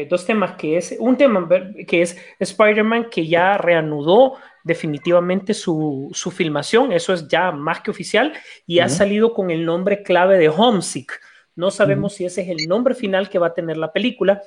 dos 0.09 0.25
temas 0.25 0.57
que 0.57 0.77
es, 0.77 0.95
un 0.99 1.15
tema 1.15 1.47
que 1.87 2.01
es 2.01 2.17
Spider-Man 2.37 3.09
que 3.09 3.25
ya 3.25 3.57
reanudó 3.57 4.35
definitivamente 4.63 5.53
su, 5.53 6.09
su, 6.13 6.31
filmación, 6.31 6.91
eso 6.91 7.13
es 7.13 7.27
ya 7.27 7.51
más 7.51 7.81
que 7.81 7.91
oficial, 7.91 8.33
y 8.65 8.79
ha 8.79 8.89
salido 8.89 9.33
con 9.33 9.51
el 9.51 9.65
nombre 9.65 10.03
clave 10.03 10.37
de 10.37 10.49
Homesick. 10.49 11.19
No 11.55 11.71
sabemos 11.71 12.13
si 12.13 12.25
ese 12.25 12.41
es 12.41 12.49
el 12.49 12.67
nombre 12.67 12.95
final 12.95 13.29
que 13.29 13.39
va 13.39 13.47
a 13.47 13.53
tener 13.53 13.77
la 13.77 13.91
película, 13.91 14.41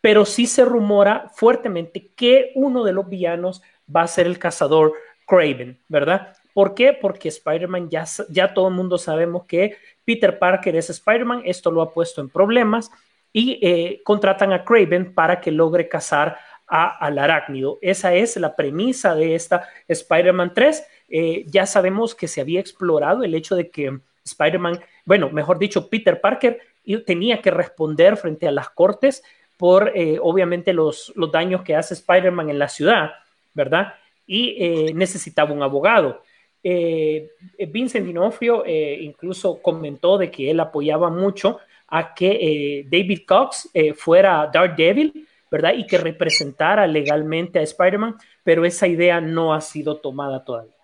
pero 0.00 0.24
sí 0.24 0.46
se 0.46 0.64
rumora 0.64 1.30
fuertemente 1.34 2.10
que 2.16 2.52
uno 2.54 2.84
de 2.84 2.92
los 2.92 3.08
villanos 3.08 3.62
va 3.94 4.02
a 4.02 4.08
ser 4.08 4.26
el 4.26 4.38
cazador 4.38 4.94
Craven, 5.26 5.78
¿verdad? 5.88 6.34
¿Por 6.52 6.74
qué? 6.74 6.92
Porque 6.92 7.28
Spider-Man 7.28 7.88
ya, 7.88 8.04
ya 8.28 8.52
todo 8.52 8.68
el 8.68 8.74
mundo 8.74 8.98
sabemos 8.98 9.44
que 9.46 9.76
Peter 10.04 10.38
Parker 10.38 10.74
es 10.74 10.90
Spider-Man, 10.90 11.42
esto 11.44 11.70
lo 11.70 11.82
ha 11.82 11.92
puesto 11.92 12.20
en 12.20 12.28
problemas 12.28 12.90
y 13.32 13.58
eh, 13.62 14.00
contratan 14.04 14.52
a 14.52 14.64
Craven 14.64 15.14
para 15.14 15.40
que 15.40 15.52
logre 15.52 15.88
cazar 15.88 16.38
al 16.70 17.18
arácnido. 17.18 17.78
Esa 17.82 18.14
es 18.14 18.36
la 18.36 18.54
premisa 18.54 19.14
de 19.14 19.34
esta 19.34 19.68
Spider-Man 19.88 20.52
3. 20.54 20.86
Eh, 21.08 21.44
ya 21.46 21.66
sabemos 21.66 22.14
que 22.14 22.28
se 22.28 22.40
había 22.40 22.60
explorado 22.60 23.24
el 23.24 23.34
hecho 23.34 23.56
de 23.56 23.70
que 23.70 23.98
Spider-Man, 24.24 24.80
bueno, 25.04 25.30
mejor 25.30 25.58
dicho, 25.58 25.88
Peter 25.88 26.20
Parker 26.20 26.60
tenía 27.06 27.42
que 27.42 27.50
responder 27.50 28.16
frente 28.16 28.46
a 28.46 28.52
las 28.52 28.70
cortes 28.70 29.22
por 29.56 29.92
eh, 29.94 30.18
obviamente 30.22 30.72
los, 30.72 31.12
los 31.16 31.30
daños 31.30 31.62
que 31.62 31.76
hace 31.76 31.94
Spider-Man 31.94 32.50
en 32.50 32.58
la 32.58 32.68
ciudad, 32.68 33.10
¿verdad? 33.52 33.94
Y 34.26 34.92
necesitaba 34.94 35.52
un 35.52 35.62
abogado. 35.62 36.22
Vincent 36.62 38.06
Dinofrio 38.06 38.64
incluso 38.64 39.60
comentó 39.60 40.18
de 40.18 40.30
que 40.30 40.52
él 40.52 40.60
apoyaba 40.60 41.10
mucho 41.10 41.58
a 41.90 42.14
que 42.14 42.30
eh, 42.30 42.86
David 42.88 43.22
Cox 43.26 43.68
eh, 43.74 43.92
fuera 43.94 44.50
Devil, 44.76 45.26
¿verdad? 45.50 45.72
Y 45.76 45.86
que 45.86 45.98
representara 45.98 46.86
legalmente 46.86 47.58
a 47.58 47.62
Spider-Man, 47.62 48.16
pero 48.44 48.64
esa 48.64 48.86
idea 48.86 49.20
no 49.20 49.52
ha 49.54 49.60
sido 49.60 49.96
tomada 49.96 50.44
todavía. 50.44 50.74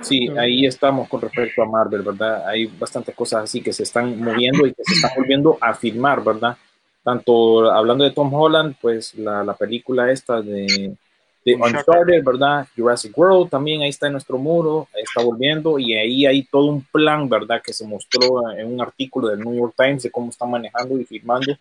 Sí, 0.00 0.28
ahí 0.38 0.64
estamos 0.64 1.08
con 1.08 1.20
respecto 1.20 1.62
a 1.62 1.66
Marvel, 1.66 2.02
¿verdad? 2.02 2.48
Hay 2.48 2.66
bastantes 2.66 3.14
cosas 3.14 3.44
así 3.44 3.60
que 3.60 3.72
se 3.72 3.82
están 3.82 4.18
moviendo 4.18 4.66
y 4.66 4.72
que 4.72 4.82
se 4.84 4.94
están 4.94 5.10
volviendo 5.16 5.58
a 5.60 5.74
filmar, 5.74 6.22
¿verdad? 6.22 6.56
Tanto 7.02 7.70
hablando 7.70 8.04
de 8.04 8.10
Tom 8.10 8.32
Holland, 8.32 8.76
pues 8.80 9.14
la, 9.14 9.44
la 9.44 9.54
película 9.54 10.10
esta 10.10 10.40
de 10.40 10.96
de 11.46 11.54
Uncharted, 11.54 12.24
¿verdad? 12.24 12.66
Jurassic 12.76 13.16
World 13.16 13.48
también 13.48 13.80
ahí 13.80 13.90
está 13.90 14.06
en 14.06 14.12
nuestro 14.14 14.36
muro, 14.36 14.88
ahí 14.92 15.02
está 15.02 15.22
volviendo 15.22 15.78
y 15.78 15.94
ahí 15.94 16.26
hay 16.26 16.42
todo 16.42 16.66
un 16.66 16.82
plan, 16.82 17.28
¿verdad? 17.28 17.62
Que 17.64 17.72
se 17.72 17.86
mostró 17.86 18.50
en 18.50 18.66
un 18.66 18.80
artículo 18.80 19.28
del 19.28 19.38
New 19.38 19.54
York 19.54 19.74
Times 19.76 20.02
de 20.02 20.10
cómo 20.10 20.30
están 20.30 20.50
manejando 20.50 20.98
y 20.98 21.04
firmando 21.04 21.56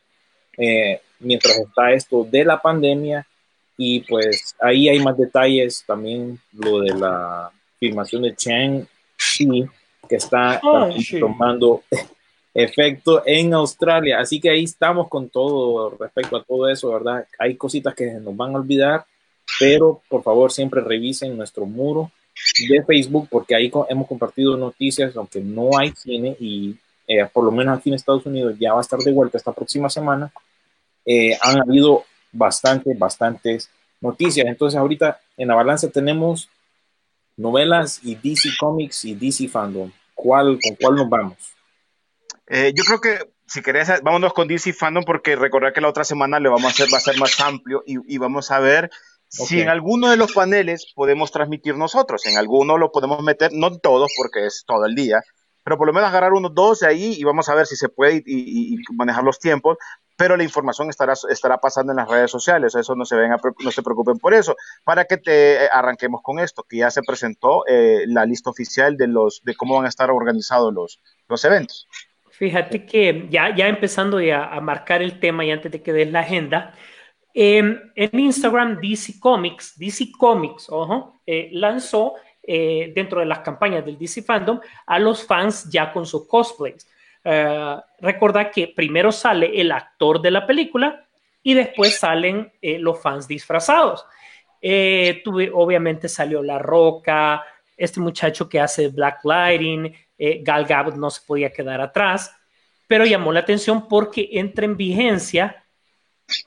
eh, 0.58 1.02
mientras 1.20 1.58
está 1.58 1.92
esto 1.92 2.28
de 2.30 2.46
la 2.46 2.62
pandemia. 2.62 3.26
Y 3.78 4.02
pues 4.02 4.56
ahí 4.62 4.88
hay 4.88 5.00
más 5.00 5.18
detalles 5.18 5.84
también 5.86 6.40
lo 6.54 6.80
de 6.80 6.94
la 6.94 7.52
filmación 7.78 8.22
de 8.22 8.36
Chang 8.36 8.86
Chi 9.18 9.66
que 10.08 10.16
está 10.16 10.62
oh, 10.64 10.90
tomando 11.20 11.84
efecto 12.54 13.24
en 13.26 13.54
Australia. 13.54 14.20
Así 14.20 14.40
que 14.40 14.50
ahí 14.50 14.64
estamos 14.64 15.10
con 15.10 15.30
todo 15.30 15.90
respecto 16.00 16.38
a 16.38 16.44
todo 16.44 16.70
eso 16.70 16.92
verdad 16.94 17.28
hay 17.38 17.56
cositas 17.58 17.94
que 17.94 18.06
nos 18.14 18.36
van 18.38 18.56
a 18.56 18.60
olvidar 18.60 19.06
pero 19.60 20.02
por 20.10 20.24
favor 20.24 20.52
siempre 20.52 20.82
revisen 20.82 21.38
nuestro 21.38 21.66
muro 21.66 22.12
de 22.70 22.84
Facebook 22.84 23.28
porque 23.30 23.56
ahí 23.56 23.72
hemos 23.90 24.08
compartido 24.08 24.58
noticias, 24.58 25.16
aunque 25.16 25.40
no 25.40 25.70
hay 25.78 25.94
cine 25.96 26.36
y 26.40 26.76
eh, 27.08 27.26
por 27.32 27.44
lo 27.44 27.52
menos 27.52 27.78
aquí 27.78 27.90
en 27.90 27.96
Estados 27.96 28.26
Unidos 28.26 28.56
ya 28.60 28.74
va 28.74 28.80
a 28.80 28.82
estar 28.82 29.00
de 29.00 29.12
vuelta 29.12 29.38
esta 29.38 29.52
próxima 29.52 29.90
semana, 29.90 30.32
eh, 31.06 31.38
han 31.42 31.62
habido 31.62 32.04
bastantes, 32.32 32.98
bastantes 32.98 33.70
noticias. 34.02 34.46
Entonces 34.48 34.80
ahorita 34.80 35.20
en 35.38 35.48
la 35.48 35.56
balanza 35.56 35.90
tenemos 35.90 36.50
novelas 37.38 38.00
y 38.04 38.16
DC 38.16 38.50
Comics 38.60 39.06
y 39.06 39.16
DC 39.16 39.48
Fandom. 39.48 39.92
¿Cuál, 40.14 40.60
¿Con 40.62 40.76
cuál 40.76 40.96
nos 40.96 41.10
vamos? 41.10 41.38
Eh, 42.48 42.74
yo 42.76 42.84
creo 42.84 43.02
que 43.02 43.32
si 43.48 43.62
querés, 43.62 43.90
vámonos 44.02 44.34
con 44.34 44.48
DC 44.48 44.74
Fandom 44.74 45.04
porque 45.04 45.36
recordar 45.36 45.74
que 45.74 45.82
la 45.82 45.90
otra 45.90 46.04
semana 46.04 46.40
le 46.40 46.50
vamos 46.50 46.66
a 46.66 46.70
hacer, 46.70 46.88
va 46.92 46.98
a 46.98 47.02
ser 47.02 47.18
más 47.20 47.40
amplio 47.40 47.84
y, 47.86 47.98
y 48.14 48.18
vamos 48.18 48.50
a 48.52 48.60
ver 48.60 48.90
si 49.28 49.60
en 49.60 49.70
alguno 49.70 50.10
de 50.10 50.18
los 50.18 50.32
paneles 50.32 50.94
podemos 50.96 51.32
transmitir 51.32 51.76
nosotros, 51.76 52.26
en 52.26 52.38
alguno 52.38 52.78
lo 52.78 52.92
podemos 52.92 53.22
meter, 53.22 53.52
no 53.54 53.68
en 53.68 53.80
todos 53.80 54.12
porque 54.18 54.46
es 54.46 54.64
todo 54.66 54.86
el 54.86 54.96
día, 54.96 55.22
pero 55.66 55.80
por 55.80 55.88
lo 55.88 55.94
menos 55.94 56.10
agarrar 56.10 56.32
unos 56.32 56.54
dos 56.54 56.82
de 56.82 56.88
ahí 56.88 57.16
y 57.18 57.24
vamos 57.24 57.50
a 57.50 57.56
ver 57.56 57.66
si 57.66 57.76
se 57.76 57.90
puede 57.90 58.22
y, 58.24 58.78
manejar 58.94 59.24
los 59.24 59.40
tiempos, 59.40 59.80
pero 60.16 60.38
la 60.38 60.44
información 60.44 60.92
estará, 60.92 61.14
estará 61.28 61.58
pasando 61.58 61.92
en 61.92 61.98
las 61.98 62.08
redes 62.08 62.30
sociales, 62.30 62.76
eso 62.76 62.96
no 62.96 63.04
se, 63.04 63.16
ven 63.16 63.32
no 63.32 63.72
se 63.72 63.82
preocupen 63.82 64.20
por 64.20 64.36
eso, 64.36 64.56
para 64.84 65.06
que 65.06 65.18
te 65.18 65.66
eh, 65.66 65.70
arranquemos 65.74 66.22
con 66.22 66.38
esto, 66.38 66.64
que 66.70 66.78
ya 66.78 66.92
se 66.92 67.02
presentó 67.02 67.66
eh, 67.68 68.04
la 68.06 68.28
lista 68.28 68.52
oficial 68.52 68.96
de, 68.96 69.08
los, 69.08 69.42
de 69.44 69.56
cómo 69.56 69.76
van 69.76 69.86
a 69.86 69.90
estar 69.90 70.12
organizados 70.12 70.72
los, 70.72 71.02
los 71.28 71.44
eventos. 71.44 71.88
Fíjate 72.30 72.86
que 72.86 73.26
ya, 73.32 73.56
ya 73.56 73.68
empezando 73.68 74.22
ya 74.22 74.46
a 74.46 74.62
marcar 74.62 75.02
el 75.02 75.20
tema 75.20 75.46
y 75.46 75.52
antes 75.52 75.72
de 75.72 75.82
que 75.82 75.94
des 75.94 76.12
la 76.12 76.20
agenda, 76.20 76.76
en 77.34 77.92
Instagram, 77.96 78.80
DC 78.80 79.20
Comics, 79.20 79.78
DC 79.80 80.12
Comics, 80.18 80.70
ojo, 80.70 81.20
eh, 81.26 81.50
lanzó 81.52 82.14
eh, 82.48 82.92
dentro 82.94 83.20
de 83.20 83.26
las 83.26 83.40
campañas 83.40 83.86
del 83.86 83.98
DC 83.98 84.22
Fandom 84.22 84.60
a 84.86 85.00
los 85.00 85.26
fans 85.26 85.70
ya 85.70 85.92
con 85.92 86.06
sus 86.06 86.28
cosplays. 86.28 86.88
Uh, 87.24 87.82
que 88.54 88.68
primero 88.76 89.12
sale 89.12 89.60
el 89.60 89.72
actor 89.72 90.22
de 90.22 90.30
la 90.30 90.46
película 90.46 91.04
y 91.42 91.56
después 91.56 91.98
salen 91.98 92.52
los 92.62 93.02
fans 93.02 93.28
disfrazados. 93.28 94.06
Tuve, 94.62 95.50
obviamente 95.52 96.08
salió 96.08 96.44
La 96.44 96.60
Roca, 96.60 97.44
este 97.76 98.00
muchacho 98.00 98.48
que 98.48 98.60
hace 98.60 98.90
Black 98.90 99.26
Lighting, 99.26 99.92
Gal 100.42 100.66
Gadot 100.66 100.96
no 100.96 101.10
se 101.10 101.22
podía 101.26 101.52
quedar 101.52 101.82
atrás, 101.82 102.32
pero 102.86 103.06
llamó 103.06 103.32
la 103.32 103.40
atención 103.40 103.88
porque 103.88 104.30
entra 104.34 104.66
en 104.66 104.78
vigencia 104.78 105.66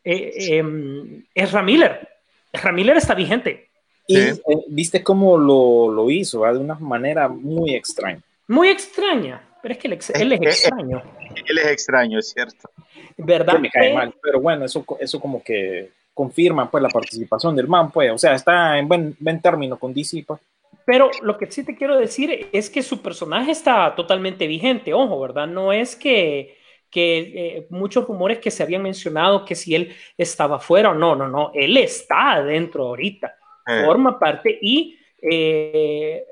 eh, 0.04 0.58
em, 0.58 1.24
es 1.34 1.52
Ramiller. 1.52 2.08
Ramiller 2.52 2.96
está 2.96 3.14
vigente. 3.14 3.67
Y 4.08 4.16
eh, 4.16 4.40
viste 4.68 5.02
cómo 5.04 5.36
lo, 5.36 5.92
lo 5.92 6.10
hizo, 6.10 6.42
de 6.42 6.58
una 6.58 6.74
manera 6.76 7.28
muy 7.28 7.74
extraña. 7.74 8.22
Muy 8.46 8.68
extraña, 8.68 9.46
pero 9.62 9.74
es 9.74 9.78
que 9.78 9.86
él, 9.86 10.32
es 10.32 10.40
extraño. 10.40 11.02
Él 11.46 11.58
es 11.58 11.66
extraño, 11.66 12.18
es 12.18 12.30
cierto. 12.30 12.70
¿Verdad? 13.18 13.58
me 13.58 13.70
cae 13.70 13.92
mal, 13.92 14.14
pero 14.22 14.40
bueno, 14.40 14.64
eso, 14.64 14.84
eso 14.98 15.20
como 15.20 15.42
que 15.42 15.90
confirma 16.14 16.70
pues 16.70 16.82
la 16.82 16.88
participación 16.88 17.54
del 17.54 17.68
man, 17.68 17.90
pues, 17.92 18.10
o 18.10 18.16
sea, 18.16 18.34
está 18.34 18.78
en 18.78 18.88
buen, 18.88 19.14
buen 19.20 19.42
término 19.42 19.78
con 19.78 19.92
DC, 19.92 20.24
pues. 20.26 20.40
Pero 20.86 21.10
lo 21.20 21.36
que 21.36 21.52
sí 21.52 21.62
te 21.62 21.76
quiero 21.76 21.98
decir 21.98 22.48
es 22.50 22.70
que 22.70 22.82
su 22.82 23.02
personaje 23.02 23.50
está 23.50 23.94
totalmente 23.94 24.46
vigente, 24.46 24.94
ojo, 24.94 25.20
¿verdad? 25.20 25.46
No 25.46 25.70
es 25.70 25.94
que 25.94 26.56
que 26.90 27.18
eh, 27.18 27.66
muchos 27.70 28.06
rumores 28.06 28.38
que 28.38 28.50
se 28.50 28.62
habían 28.62 28.82
mencionado 28.82 29.44
que 29.44 29.54
si 29.54 29.74
él 29.74 29.94
estaba 30.16 30.58
fuera 30.58 30.90
o 30.90 30.94
no, 30.94 31.14
no, 31.14 31.28
no, 31.28 31.50
él 31.54 31.76
está 31.76 32.32
adentro 32.32 32.86
ahorita, 32.86 33.36
eh. 33.68 33.84
forma 33.84 34.18
parte 34.18 34.58
y 34.60 34.98
eh, 35.20 36.24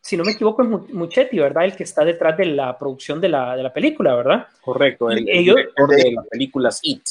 si 0.00 0.16
no 0.16 0.24
me 0.24 0.32
equivoco 0.32 0.62
es 0.62 0.68
Muchetti, 0.68 1.38
¿verdad? 1.38 1.64
El 1.64 1.76
que 1.76 1.84
está 1.84 2.04
detrás 2.04 2.36
de 2.36 2.46
la 2.46 2.78
producción 2.78 3.20
de 3.20 3.28
la, 3.28 3.56
de 3.56 3.62
la 3.62 3.72
película, 3.72 4.14
¿verdad? 4.14 4.46
Correcto, 4.60 5.10
el, 5.10 5.24
director 5.24 5.88
de 5.88 6.12
las 6.12 6.26
películas 6.26 6.80
It. 6.82 7.02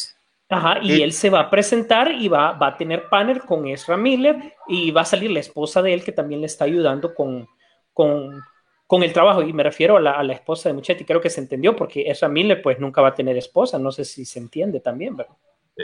Ajá, 0.50 0.80
y 0.82 1.02
él 1.02 1.12
se 1.12 1.30
va 1.30 1.42
a 1.42 1.50
presentar 1.50 2.12
y 2.12 2.28
va, 2.28 2.54
va 2.54 2.68
a 2.68 2.78
tener 2.78 3.10
panel 3.10 3.42
con 3.42 3.68
Ezra 3.68 3.98
Miller 3.98 4.54
y 4.68 4.92
va 4.92 5.02
a 5.02 5.06
salir 5.06 5.30
la 5.32 5.42
esposa 5.42 5.82
de 5.82 5.94
él 5.94 6.04
que 6.04 6.14
también 6.14 6.40
le 6.40 6.48
está 6.48 6.64
ayudando 6.64 7.14
con, 7.14 7.48
con 7.94 8.42
con 8.88 9.04
el 9.04 9.12
trabajo, 9.12 9.44
y 9.44 9.52
me 9.52 9.64
refiero 9.64 9.98
a 9.98 10.24
la, 10.24 10.34
esposa 10.34 10.70
de 10.70 10.74
Muchetti, 10.74 11.04
creo 11.04 11.20
que 11.20 11.30
se 11.30 11.42
entendió, 11.42 11.76
porque 11.76 12.10
esa 12.10 12.30
Miller 12.30 12.62
pues 12.62 12.80
nunca 12.80 13.02
va 13.02 13.10
a 13.10 13.16
tener 13.16 13.38
esposa, 13.38 13.78
no 13.78 13.92
sé 13.92 14.06
si 14.06 14.24
se 14.24 14.40
entiende 14.40 14.80
también, 14.80 15.18
¿verdad? 15.18 15.36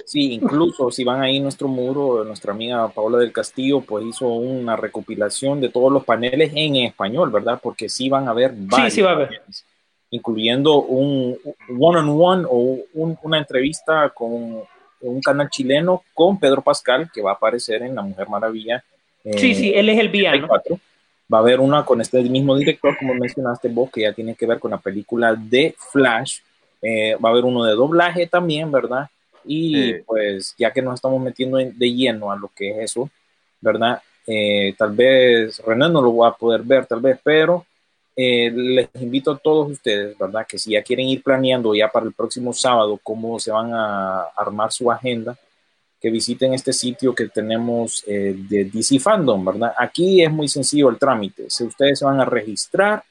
Sí, 0.06 0.34
incluso 0.34 0.89
si 0.89 1.04
van 1.04 1.22
ahí 1.22 1.39
nuestro 1.39 1.68
muro, 1.68 2.24
nuestra 2.24 2.52
amiga 2.52 2.88
Paola 2.88 3.20
del 3.20 3.32
Castillo 3.32 3.82
pues 3.82 4.06
hizo 4.06 4.28
una 4.28 4.76
recopilación 4.76 5.62
de 5.62 5.70
todos 5.70 5.91
los 5.91 6.04
paneles 6.04 6.52
en 6.56 6.78
español, 6.78 7.30
¿verdad? 7.30 7.60
Porque 7.62 7.88
sí 7.89 8.10
van 8.10 8.28
a 8.28 8.32
haber 8.32 8.54
varios 8.56 8.91
sí, 8.91 9.00
sí 9.00 9.02
va 9.02 9.12
a 9.12 9.14
haber. 9.14 9.41
incluyendo 10.10 10.82
un 10.82 11.38
one-on-one 11.70 12.46
o 12.50 12.80
una 12.94 13.38
entrevista 13.38 14.10
con 14.10 14.64
un 15.02 15.22
canal 15.22 15.50
chileno 15.50 16.04
con 16.14 16.39
Pedro 16.39 16.62
Pascal, 16.62 17.10
que 17.14 17.22
va 17.22 17.32
a 17.32 17.36
aparecer 17.36 17.84
en 17.84 17.94
La 17.94 18.02
Mujer 18.02 18.28
Maravilla. 18.30 18.84
sí, 19.24 19.54
sí, 19.54 19.74
él 19.76 19.89
es 19.89 20.00
el 20.00 20.10
villano. 20.10 20.48
Va 21.32 21.38
a 21.38 21.41
haber 21.41 21.60
una 21.60 21.86
con 21.86 22.02
este 22.02 22.22
mismo 22.24 22.56
director, 22.56 22.98
como 22.98 23.14
mencionaste 23.14 23.68
vos, 23.70 23.89
que 23.91 24.02
ya 24.02 24.14
tiene 24.14 24.36
que 24.36 24.46
ver 24.46 24.60
con 24.60 24.72
la 24.72 24.78
película 24.78 25.36
de 25.36 25.76
Flash. 25.91 26.39
Eh, 26.82 27.16
va 27.16 27.30
a 27.30 27.32
haber 27.32 27.46
uno 27.46 27.64
de 27.64 27.74
doblaje 27.74 28.28
también, 28.28 28.72
¿verdad? 28.72 29.10
Y 29.46 29.94
pues 30.04 30.56
ya 30.58 30.72
que 30.72 30.82
nos 30.82 30.96
estamos 30.96 31.22
metiendo 31.22 31.58
de 31.58 31.94
lleno 31.94 32.32
a 32.32 32.36
lo 32.36 32.50
que 32.56 32.72
es 32.72 32.91
eso, 32.91 33.10
¿verdad? 33.62 34.02
Eh, 34.26 34.74
tal 34.78 34.91
vez 34.91 35.60
René 35.60 35.89
no 35.89 36.02
lo 36.02 36.16
va 36.16 36.30
a 36.30 36.36
poder 36.36 36.62
ver, 36.62 36.86
tal 36.86 37.02
vez, 37.02 37.20
pero 37.24 37.66
eh, 38.16 38.52
les 38.52 38.89
invito 39.02 39.32
a 39.32 39.38
todos 39.38 39.72
ustedes, 39.72 40.18
¿verdad? 40.18 40.46
Que 40.48 40.58
si 40.58 40.72
ya 40.72 40.84
quieren 40.84 41.08
ir 41.08 41.24
planeando 41.24 41.74
ya 41.76 41.89
para 41.89 42.06
el 42.06 42.14
próximo 42.14 42.54
sábado 42.54 43.00
cómo 43.02 43.39
se 43.39 43.52
van 43.52 43.74
a 43.74 44.24
armar 44.36 44.72
su 44.72 44.91
agenda, 44.91 45.38
que 46.00 46.12
visiten 46.12 46.54
este 46.54 46.74
sitio 46.74 47.16
que 47.16 47.30
tenemos 47.30 48.04
eh, 48.06 48.36
de 48.38 48.66
DC 48.66 49.00
Fandom, 49.00 49.46
¿verdad? 49.46 49.74
Aquí 49.78 50.22
es 50.22 50.32
muy 50.32 50.50
sencillo 50.50 50.89
el 50.89 51.00
trámite. 51.00 51.50
Si 51.50 51.64
ustedes 51.64 52.00
se 52.00 52.06
van 52.06 52.20
a 52.20 52.26
registrar, 52.26 53.04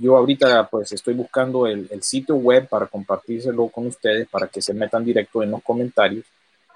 yo 0.00 0.16
ahorita 0.16 0.66
pues 0.68 0.92
estoy 0.92 1.14
buscando 1.14 1.66
el, 1.66 1.86
el, 1.90 2.02
sitio 2.02 2.34
web 2.36 2.66
para 2.68 2.86
compartírselo 2.86 3.68
con 3.68 3.86
ustedes 3.86 4.26
para 4.28 4.46
que 4.46 4.62
se 4.62 4.72
metan 4.72 5.04
directo 5.04 5.42
en 5.42 5.50
los 5.50 5.62
comentarios. 5.62 6.24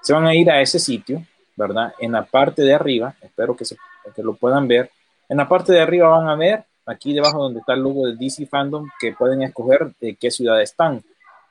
Se 0.01 0.13
van 0.13 0.27
a 0.27 0.35
ir 0.35 0.49
a 0.51 0.61
ese 0.61 0.77
sitio, 0.77 1.25
¿verdad? 1.55 1.93
En 1.99 2.11
la 2.11 2.23
parte 2.23 2.61
de 2.61 2.73
arriba, 2.73 3.15
espero 3.21 3.55
que, 3.55 3.65
se, 3.65 3.75
que 4.15 4.21
lo 4.21 4.35
puedan 4.35 4.67
ver. 4.67 4.91
En 5.27 5.37
la 5.37 5.49
parte 5.49 5.73
de 5.73 5.81
arriba 5.81 6.09
van 6.09 6.29
a 6.29 6.35
ver 6.35 6.63
aquí 6.85 7.13
debajo 7.13 7.39
donde 7.39 7.61
está 7.61 7.73
el 7.73 7.81
logo 7.81 8.05
de 8.05 8.15
DC 8.15 8.45
Fandom 8.45 8.87
que 8.99 9.13
pueden 9.13 9.41
escoger 9.41 9.91
de 9.99 10.15
qué 10.15 10.29
ciudad 10.29 10.61
están. 10.61 11.01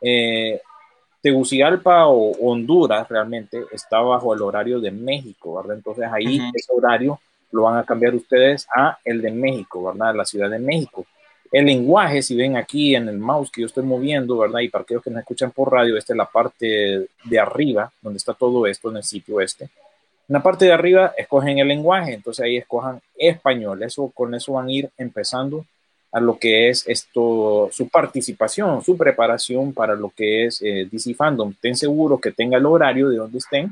Eh, 0.00 0.60
Tegucigalpa 1.20 2.06
o 2.06 2.32
Honduras 2.48 3.08
realmente 3.08 3.64
está 3.72 4.00
bajo 4.00 4.32
el 4.32 4.42
horario 4.42 4.78
de 4.78 4.92
México, 4.92 5.56
¿verdad? 5.56 5.76
Entonces 5.76 6.06
ahí 6.12 6.38
uh 6.38 6.42
-huh. 6.44 6.50
ese 6.54 6.72
horario 6.72 7.18
lo 7.50 7.62
van 7.62 7.78
a 7.78 7.84
cambiar 7.84 8.14
ustedes 8.14 8.68
a 8.74 8.98
el 9.04 9.22
de 9.22 9.30
México, 9.32 9.82
¿verdad? 9.82 10.14
La 10.14 10.24
Ciudad 10.24 10.50
de 10.50 10.58
México. 10.58 11.06
El 11.54 11.66
lenguaje, 11.66 12.20
si 12.20 12.34
ven 12.34 12.56
aquí 12.56 12.96
en 12.96 13.08
el 13.08 13.16
mouse 13.16 13.48
que 13.48 13.60
yo 13.60 13.68
estoy 13.68 13.84
moviendo, 13.84 14.36
¿verdad? 14.38 14.58
Y 14.58 14.68
para 14.68 14.82
aquellos 14.82 15.04
que 15.04 15.10
nos 15.10 15.20
escuchan 15.20 15.52
por 15.52 15.70
radio, 15.70 15.96
esta 15.96 16.12
es 16.12 16.16
la 16.16 16.26
parte 16.26 17.06
de 17.22 17.38
arriba, 17.38 17.92
donde 18.02 18.16
está 18.16 18.34
todo 18.34 18.66
esto 18.66 18.90
en 18.90 18.96
el 18.96 19.04
sitio 19.04 19.40
este. 19.40 19.66
En 19.66 20.32
la 20.32 20.42
parte 20.42 20.64
de 20.64 20.72
arriba 20.72 21.14
escogen 21.16 21.60
el 21.60 21.68
lenguaje, 21.68 22.14
entonces 22.14 22.44
ahí 22.44 22.56
escojan 22.56 23.00
español. 23.16 23.84
Eso, 23.84 24.10
con 24.12 24.34
eso 24.34 24.54
van 24.54 24.66
a 24.66 24.72
ir 24.72 24.90
empezando 24.98 25.64
a 26.10 26.18
lo 26.18 26.36
que 26.40 26.70
es 26.70 26.88
esto, 26.88 27.68
su 27.70 27.88
participación, 27.88 28.82
su 28.82 28.96
preparación 28.96 29.72
para 29.72 29.94
lo 29.94 30.10
que 30.10 30.46
es 30.46 30.60
eh, 30.60 30.88
DC 30.90 31.14
Fandom. 31.14 31.52
Estén 31.52 31.76
seguros 31.76 32.20
que 32.20 32.32
tenga 32.32 32.58
el 32.58 32.66
horario 32.66 33.10
de 33.10 33.18
donde 33.18 33.38
estén 33.38 33.70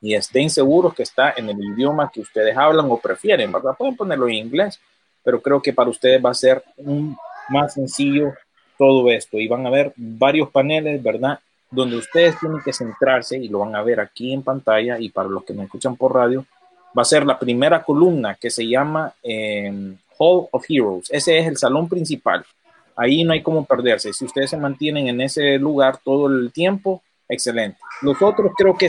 y 0.00 0.16
estén 0.16 0.50
seguros 0.50 0.94
que 0.94 1.04
está 1.04 1.32
en 1.36 1.48
el 1.48 1.62
idioma 1.62 2.10
que 2.12 2.22
ustedes 2.22 2.56
hablan 2.56 2.90
o 2.90 2.98
prefieren, 2.98 3.52
¿verdad? 3.52 3.76
Pueden 3.78 3.94
ponerlo 3.94 4.26
en 4.26 4.34
inglés, 4.34 4.80
pero 5.22 5.40
creo 5.40 5.60
que 5.60 5.72
para 5.72 5.90
ustedes 5.90 6.24
va 6.24 6.30
a 6.30 6.34
ser 6.34 6.62
un, 6.76 7.16
más 7.48 7.74
sencillo 7.74 8.32
todo 8.78 9.08
esto 9.10 9.38
y 9.38 9.48
van 9.48 9.66
a 9.66 9.70
ver 9.70 9.92
varios 9.96 10.50
paneles, 10.50 11.02
¿verdad? 11.02 11.38
Donde 11.70 11.96
ustedes 11.96 12.38
tienen 12.38 12.60
que 12.64 12.72
centrarse 12.72 13.38
y 13.38 13.48
lo 13.48 13.60
van 13.60 13.76
a 13.76 13.82
ver 13.82 14.00
aquí 14.00 14.32
en 14.32 14.42
pantalla 14.42 14.98
y 14.98 15.08
para 15.08 15.28
los 15.28 15.44
que 15.44 15.54
me 15.54 15.64
escuchan 15.64 15.96
por 15.96 16.14
radio, 16.14 16.44
va 16.96 17.02
a 17.02 17.06
ser 17.06 17.24
la 17.24 17.38
primera 17.38 17.82
columna 17.82 18.34
que 18.34 18.50
se 18.50 18.66
llama 18.66 19.12
eh, 19.22 19.94
Hall 20.18 20.48
of 20.50 20.64
Heroes. 20.68 21.10
Ese 21.10 21.38
es 21.38 21.46
el 21.46 21.56
salón 21.56 21.88
principal. 21.88 22.44
Ahí 22.96 23.24
no 23.24 23.32
hay 23.32 23.42
como 23.42 23.64
perderse. 23.64 24.12
Si 24.12 24.24
ustedes 24.24 24.50
se 24.50 24.56
mantienen 24.56 25.08
en 25.08 25.20
ese 25.20 25.58
lugar 25.58 25.98
todo 26.04 26.26
el 26.26 26.52
tiempo, 26.52 27.02
excelente. 27.28 27.78
Los 28.02 28.20
otros 28.20 28.52
creo 28.56 28.76
que 28.76 28.88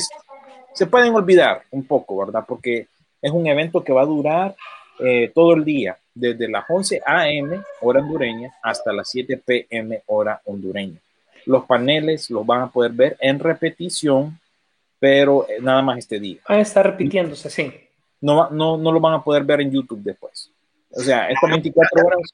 se 0.73 0.87
pueden 0.87 1.13
olvidar 1.15 1.63
un 1.71 1.85
poco, 1.85 2.17
¿verdad? 2.17 2.43
Porque 2.47 2.87
es 3.21 3.31
un 3.31 3.47
evento 3.47 3.83
que 3.83 3.93
va 3.93 4.01
a 4.01 4.05
durar 4.05 4.55
eh, 4.99 5.31
todo 5.33 5.53
el 5.53 5.63
día, 5.63 5.97
desde 6.13 6.47
las 6.47 6.65
11 6.67 7.01
a.m. 7.05 7.61
hora 7.81 8.01
hondureña 8.01 8.53
hasta 8.61 8.93
las 8.93 9.09
7 9.09 9.41
p.m. 9.45 10.01
hora 10.07 10.41
hondureña. 10.45 10.99
Los 11.45 11.65
paneles 11.65 12.29
los 12.29 12.45
van 12.45 12.61
a 12.61 12.67
poder 12.67 12.91
ver 12.91 13.17
en 13.19 13.39
repetición, 13.39 14.39
pero 14.99 15.47
eh, 15.49 15.57
nada 15.61 15.81
más 15.81 15.97
este 15.97 16.19
día. 16.19 16.39
Ah, 16.45 16.59
está 16.59 16.83
repitiéndose, 16.83 17.49
sí. 17.49 17.73
No, 18.21 18.49
no, 18.49 18.77
no 18.77 18.91
lo 18.91 18.99
van 18.99 19.15
a 19.15 19.23
poder 19.23 19.43
ver 19.43 19.61
en 19.61 19.71
YouTube 19.71 20.01
después. 20.01 20.49
O 20.91 21.01
sea, 21.01 21.29
estas 21.29 21.49
24 21.49 22.05
horas. 22.05 22.33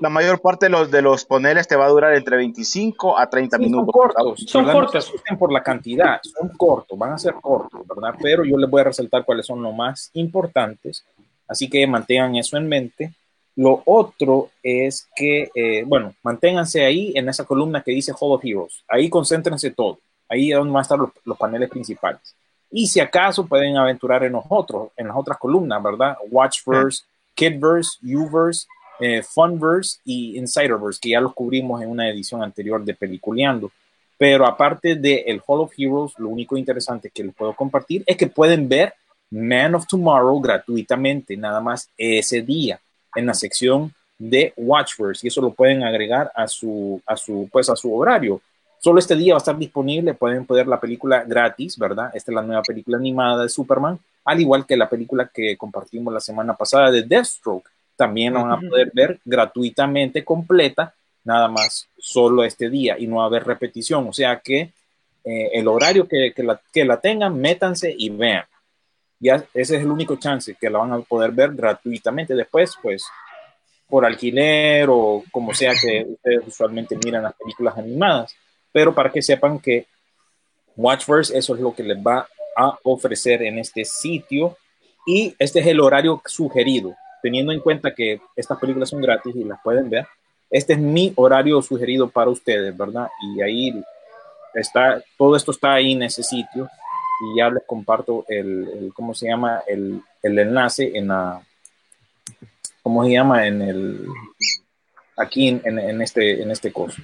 La 0.00 0.08
mayor 0.08 0.40
parte 0.40 0.66
de 0.66 0.70
los, 0.70 0.90
de 0.90 1.00
los 1.02 1.24
paneles 1.24 1.68
te 1.68 1.76
va 1.76 1.86
a 1.86 1.88
durar 1.88 2.14
entre 2.14 2.36
25 2.36 3.16
a 3.16 3.30
30 3.30 3.56
sí, 3.56 3.62
minutos. 3.62 3.86
Son 3.86 3.92
cortos, 3.92 4.44
son 4.48 4.64
cortos. 4.64 5.14
No 5.30 5.38
por 5.38 5.52
la 5.52 5.62
cantidad, 5.62 6.20
son 6.22 6.48
cortos, 6.56 6.98
van 6.98 7.12
a 7.12 7.18
ser 7.18 7.34
cortos, 7.34 7.86
¿verdad? 7.86 8.18
Pero 8.20 8.44
yo 8.44 8.56
les 8.56 8.68
voy 8.68 8.80
a 8.80 8.84
resaltar 8.84 9.24
cuáles 9.24 9.46
son 9.46 9.62
los 9.62 9.72
más 9.72 10.10
importantes, 10.14 11.04
así 11.48 11.68
que 11.68 11.86
mantengan 11.86 12.36
eso 12.36 12.56
en 12.56 12.68
mente. 12.68 13.12
Lo 13.56 13.82
otro 13.86 14.50
es 14.62 15.08
que, 15.14 15.48
eh, 15.54 15.84
bueno, 15.86 16.14
manténganse 16.22 16.84
ahí 16.84 17.12
en 17.14 17.28
esa 17.28 17.44
columna 17.44 17.82
que 17.82 17.92
dice 17.92 18.12
Hall 18.18 18.32
of 18.32 18.44
Heroes. 18.44 18.82
Ahí 18.88 19.08
concéntrense 19.08 19.70
todo. 19.70 20.00
Ahí 20.28 20.50
es 20.50 20.58
donde 20.58 20.72
van 20.72 20.80
a 20.80 20.82
estar 20.82 20.98
los, 20.98 21.10
los 21.24 21.38
paneles 21.38 21.70
principales. 21.70 22.34
Y 22.70 22.88
si 22.88 22.98
acaso 22.98 23.46
pueden 23.46 23.76
aventurar 23.76 24.24
en 24.24 24.32
los 24.32 24.44
otros, 24.48 24.88
en 24.96 25.06
las 25.06 25.16
otras 25.16 25.38
columnas, 25.38 25.80
¿verdad? 25.80 26.16
Watchverse, 26.28 27.04
Kidverse, 27.34 27.98
Uverse, 28.02 28.66
eh, 29.00 29.22
Funverse 29.22 30.00
y 30.04 30.38
Insiderverse, 30.38 30.98
que 31.00 31.10
ya 31.10 31.20
los 31.20 31.34
cubrimos 31.34 31.82
en 31.82 31.90
una 31.90 32.08
edición 32.08 32.42
anterior 32.42 32.84
de 32.84 32.94
Peliculeando. 32.94 33.70
Pero 34.16 34.46
aparte 34.46 34.94
del 34.94 35.22
el 35.26 35.42
Hall 35.46 35.60
of 35.60 35.72
Heroes, 35.76 36.14
lo 36.18 36.28
único 36.28 36.56
interesante 36.56 37.10
que 37.10 37.24
les 37.24 37.34
puedo 37.34 37.54
compartir 37.54 38.04
es 38.06 38.16
que 38.16 38.26
pueden 38.26 38.68
ver 38.68 38.94
Man 39.30 39.74
of 39.74 39.86
Tomorrow 39.86 40.40
gratuitamente, 40.40 41.36
nada 41.36 41.60
más 41.60 41.90
ese 41.96 42.42
día, 42.42 42.80
en 43.14 43.26
la 43.26 43.34
sección 43.34 43.92
de 44.18 44.52
Watchverse. 44.56 45.26
Y 45.26 45.28
eso 45.28 45.40
lo 45.40 45.52
pueden 45.52 45.82
agregar 45.82 46.30
a 46.34 46.46
su, 46.46 47.00
a 47.06 47.16
su, 47.16 47.48
pues, 47.50 47.68
a 47.70 47.76
su 47.76 47.94
horario. 47.94 48.40
Solo 48.78 48.98
este 48.98 49.16
día 49.16 49.32
va 49.32 49.38
a 49.38 49.44
estar 49.44 49.56
disponible, 49.56 50.14
pueden 50.14 50.44
poder 50.44 50.66
la 50.66 50.78
película 50.78 51.24
gratis, 51.24 51.78
¿verdad? 51.78 52.10
Esta 52.14 52.30
es 52.30 52.34
la 52.34 52.42
nueva 52.42 52.62
película 52.62 52.98
animada 52.98 53.42
de 53.42 53.48
Superman, 53.48 53.98
al 54.24 54.40
igual 54.40 54.66
que 54.66 54.76
la 54.76 54.88
película 54.88 55.30
que 55.32 55.56
compartimos 55.56 56.12
la 56.12 56.20
semana 56.20 56.54
pasada 56.54 56.90
de 56.90 57.02
Deathstroke. 57.02 57.68
También 57.96 58.34
la 58.34 58.42
van 58.42 58.52
a 58.52 58.60
poder 58.60 58.90
ver 58.92 59.20
gratuitamente 59.24 60.24
completa, 60.24 60.92
nada 61.24 61.48
más 61.48 61.88
solo 61.98 62.44
este 62.44 62.68
día 62.68 62.98
y 62.98 63.06
no 63.06 63.16
va 63.16 63.24
a 63.24 63.26
haber 63.26 63.44
repetición. 63.44 64.06
O 64.08 64.12
sea 64.12 64.40
que 64.40 64.72
eh, 65.24 65.50
el 65.54 65.66
horario 65.66 66.06
que, 66.06 66.32
que, 66.34 66.42
la, 66.42 66.60
que 66.72 66.84
la 66.84 67.00
tengan, 67.00 67.40
métanse 67.40 67.94
y 67.96 68.10
vean. 68.10 68.44
Ya 69.20 69.36
ese 69.54 69.76
es 69.76 69.82
el 69.82 69.90
único 69.90 70.16
chance 70.16 70.56
que 70.60 70.70
la 70.70 70.78
van 70.78 70.92
a 70.92 71.00
poder 71.00 71.30
ver 71.30 71.54
gratuitamente. 71.54 72.34
Después, 72.34 72.74
pues, 72.82 73.06
por 73.88 74.04
alquiler 74.04 74.88
o 74.90 75.22
como 75.30 75.54
sea 75.54 75.72
que 75.80 76.04
ustedes 76.08 76.46
usualmente 76.46 76.98
miran 77.04 77.22
las 77.22 77.34
películas 77.34 77.76
animadas. 77.78 78.34
Pero 78.72 78.94
para 78.94 79.10
que 79.10 79.22
sepan 79.22 79.58
que 79.58 79.86
Watchverse, 80.76 81.36
eso 81.36 81.54
es 81.54 81.60
lo 81.60 81.74
que 81.74 81.84
les 81.84 81.98
va 81.98 82.26
a 82.56 82.78
ofrecer 82.82 83.42
en 83.42 83.58
este 83.58 83.84
sitio. 83.84 84.56
Y 85.06 85.34
este 85.38 85.60
es 85.60 85.66
el 85.66 85.80
horario 85.80 86.20
sugerido 86.26 86.94
teniendo 87.24 87.52
en 87.52 87.60
cuenta 87.60 87.94
que 87.94 88.20
estas 88.36 88.58
películas 88.58 88.90
son 88.90 89.00
gratis 89.00 89.34
y 89.34 89.44
las 89.44 89.58
pueden 89.62 89.88
ver, 89.88 90.06
este 90.50 90.74
es 90.74 90.78
mi 90.78 91.10
horario 91.16 91.62
sugerido 91.62 92.10
para 92.10 92.28
ustedes, 92.28 92.76
¿verdad? 92.76 93.08
Y 93.22 93.40
ahí 93.40 93.82
está, 94.52 95.02
todo 95.16 95.34
esto 95.34 95.50
está 95.50 95.72
ahí 95.72 95.92
en 95.92 96.02
ese 96.02 96.22
sitio 96.22 96.68
y 97.20 97.38
ya 97.38 97.50
les 97.50 97.64
comparto 97.64 98.24
el, 98.28 98.68
el 98.78 98.92
¿cómo 98.94 99.14
se 99.14 99.28
llama? 99.28 99.62
El, 99.66 100.00
el, 100.22 100.38
enlace 100.38 100.92
en 100.94 101.08
la, 101.08 101.40
¿cómo 102.82 103.04
se 103.04 103.12
llama? 103.12 103.46
En 103.46 103.62
el, 103.62 104.06
aquí 105.16 105.48
en, 105.48 105.62
en, 105.64 105.78
en 105.78 106.02
este, 106.02 106.42
en 106.42 106.50
este 106.50 106.72
curso. 106.72 107.02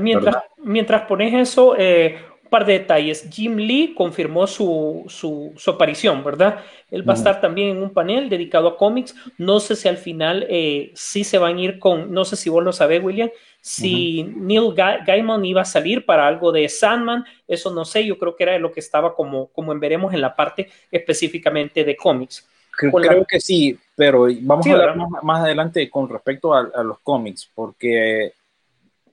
Mientras, 0.00 0.36
mientras 0.58 1.02
pones 1.02 1.34
eso, 1.34 1.74
eh, 1.78 2.18
par 2.48 2.64
de 2.64 2.74
detalles. 2.74 3.28
Jim 3.30 3.56
Lee 3.56 3.94
confirmó 3.94 4.46
su, 4.46 5.04
su, 5.08 5.52
su 5.56 5.70
aparición, 5.70 6.24
¿verdad? 6.24 6.60
Él 6.90 7.02
va 7.02 7.12
uh 7.12 7.16
-huh. 7.16 7.18
a 7.18 7.18
estar 7.18 7.40
también 7.40 7.76
en 7.76 7.82
un 7.82 7.90
panel 7.90 8.28
dedicado 8.28 8.68
a 8.68 8.76
cómics. 8.76 9.14
No 9.38 9.60
sé 9.60 9.76
si 9.76 9.88
al 9.88 9.98
final 9.98 10.46
eh, 10.48 10.90
sí 10.94 11.24
se 11.24 11.38
van 11.38 11.56
a 11.56 11.60
ir 11.60 11.78
con, 11.78 12.12
no 12.12 12.24
sé 12.24 12.36
si 12.36 12.50
vos 12.50 12.64
lo 12.64 12.72
sabés, 12.72 13.02
William, 13.02 13.30
si 13.60 14.22
uh 14.22 14.26
-huh. 14.26 14.36
Neil 14.36 14.74
Ga 14.74 15.04
Gaiman 15.04 15.44
iba 15.44 15.62
a 15.62 15.64
salir 15.64 16.04
para 16.04 16.26
algo 16.26 16.52
de 16.52 16.68
Sandman, 16.68 17.24
eso 17.46 17.72
no 17.72 17.84
sé, 17.84 18.06
yo 18.06 18.18
creo 18.18 18.36
que 18.36 18.44
era 18.44 18.58
lo 18.58 18.72
que 18.72 18.80
estaba 18.80 19.14
como, 19.14 19.48
como 19.48 19.72
en 19.72 19.80
veremos 19.80 20.14
en 20.14 20.20
la 20.20 20.34
parte 20.34 20.68
específicamente 20.90 21.84
de 21.84 21.96
cómics. 21.96 22.46
Creo, 22.70 22.92
creo 22.92 23.20
la... 23.20 23.24
que 23.24 23.40
sí, 23.40 23.76
pero 23.96 24.28
vamos 24.42 24.64
sí, 24.64 24.70
a 24.70 24.74
hablar 24.74 24.96
más, 24.96 25.22
más, 25.22 25.40
adelante 25.42 25.90
con 25.90 26.08
respecto 26.08 26.54
a, 26.54 26.70
a 26.74 26.82
los 26.82 27.00
cómics, 27.00 27.50
porque 27.54 28.32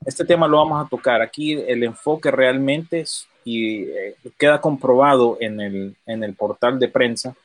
este 0.05 0.23
tema 0.23 0.47
lo 0.47 0.57
vamos 0.57 0.85
a 0.85 0.89
tocar. 0.89 1.21
Aquí 1.21 1.53
el 1.53 1.83
enfoque 1.83 2.29
realmente 2.29 3.01
es, 3.01 3.27
y 3.43 3.83
eh, 3.83 4.15
queda 4.37 4.61
comprobado 4.61 5.37
en 5.39 5.59
el, 5.59 5.95
en 6.05 6.23
el 6.23 6.33
portal 6.35 6.79
de 6.79 6.87
prensa 6.87 7.35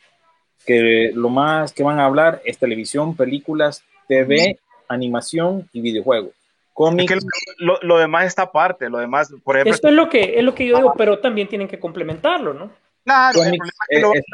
que 0.67 1.11
lo 1.15 1.31
más 1.31 1.73
que 1.73 1.83
van 1.83 1.99
a 1.99 2.05
hablar 2.05 2.43
es 2.45 2.59
televisión, 2.59 3.17
películas, 3.17 3.83
TV, 4.09 4.59
animación 4.89 5.69
y 5.73 5.81
videojuegos. 5.81 6.33
Cómics. 6.81 7.13
Es 7.13 7.25
que 7.25 7.53
lo, 7.59 7.79
lo, 7.83 7.99
demás 7.99 8.25
está 8.27 8.43
aparte, 8.43 8.89
lo 8.89 8.99
demás, 8.99 9.31
por 9.45 9.57
ejemplo. 9.57 9.75
Esto 9.75 9.89
es 9.89 9.95
lo 9.95 10.09
que, 10.09 10.39
es 10.39 10.45
lo 10.45 10.55
que 10.55 10.67
yo 10.67 10.77
digo, 10.77 10.95
pero 10.97 11.19
también 11.19 11.47
tienen 11.47 11.69
que 11.69 11.79
complementarlo, 11.79 12.55
¿no? 12.55 12.71
Claro, 13.05 13.43
el 13.43 13.57
problema 13.57 13.65
es 13.67 13.99
que 13.99 14.01
lo, 14.01 14.15
es, 14.15 14.25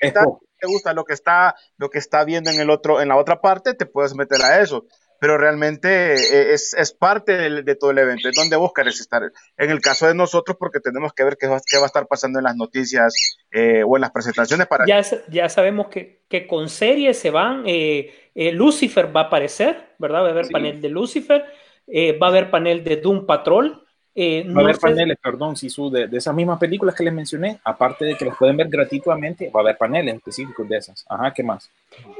es, 0.00 0.12
te 0.12 0.66
gusta 0.66 0.92
lo 0.92 1.04
que 1.04 1.14
está, 1.14 1.54
lo 1.78 1.88
que 1.88 1.98
está 1.98 2.24
viendo 2.24 2.50
en 2.50 2.60
el 2.60 2.68
otro, 2.68 3.00
en 3.00 3.08
la 3.08 3.16
otra 3.16 3.40
parte, 3.40 3.72
te 3.72 3.86
puedes 3.86 4.14
meter 4.14 4.42
a 4.42 4.60
eso 4.60 4.86
pero 5.18 5.38
realmente 5.38 6.14
es, 6.52 6.74
es 6.74 6.92
parte 6.92 7.36
de, 7.36 7.62
de, 7.62 7.74
todo 7.74 7.90
el 7.90 7.98
evento, 7.98 8.28
es 8.28 8.36
donde 8.36 8.56
vos 8.56 8.72
querés 8.74 9.00
estar. 9.00 9.22
En 9.56 9.70
el 9.70 9.80
caso 9.80 10.06
de 10.06 10.14
nosotros, 10.14 10.56
porque 10.58 10.80
tenemos 10.80 11.12
que 11.12 11.24
ver 11.24 11.36
qué 11.38 11.46
va, 11.46 11.60
qué 11.64 11.78
va 11.78 11.84
a 11.84 11.86
estar 11.86 12.06
pasando 12.06 12.38
en 12.38 12.44
las 12.44 12.56
noticias 12.56 13.38
eh, 13.50 13.82
o 13.84 13.96
en 13.96 14.02
las 14.02 14.10
presentaciones 14.10 14.66
para... 14.66 14.84
Ya, 14.86 15.02
ya 15.28 15.48
sabemos 15.48 15.88
que, 15.88 16.22
que 16.28 16.46
con 16.46 16.68
series 16.68 17.18
se 17.18 17.30
van, 17.30 17.64
eh, 17.66 18.14
eh, 18.34 18.52
Lucifer 18.52 19.14
va 19.14 19.22
a 19.22 19.24
aparecer, 19.24 19.94
¿verdad? 19.98 20.22
Va 20.22 20.28
a 20.28 20.30
haber 20.30 20.46
sí. 20.46 20.52
panel 20.52 20.80
de 20.80 20.88
Lucifer, 20.88 21.44
eh, 21.86 22.18
va 22.18 22.26
a 22.28 22.30
haber 22.30 22.50
panel 22.50 22.82
de 22.84 22.96
Doom 22.96 23.26
Patrol, 23.26 23.82
Eh, 24.18 24.44
Va 24.46 24.50
a 24.50 24.54
no 24.54 24.60
haber 24.60 24.76
sé- 24.76 24.80
paneles, 24.80 25.18
perdón, 25.22 25.56
Sisu, 25.56 25.90
de, 25.90 26.06
de 26.08 26.16
esas 26.16 26.34
mismas 26.34 26.58
películas 26.58 26.94
que 26.94 27.04
les 27.04 27.12
mencioné, 27.12 27.58
aparte 27.62 28.06
de 28.06 28.14
que 28.16 28.24
las 28.24 28.34
pueden 28.38 28.56
ver 28.56 28.68
gratuitamente, 28.70 29.50
va 29.54 29.60
a 29.60 29.62
haber 29.62 29.76
paneles 29.76 30.14
específicos 30.14 30.66
de 30.66 30.78
esas. 30.78 31.04
Ajá, 31.06 31.34
¿qué 31.34 31.42
más? 31.42 31.68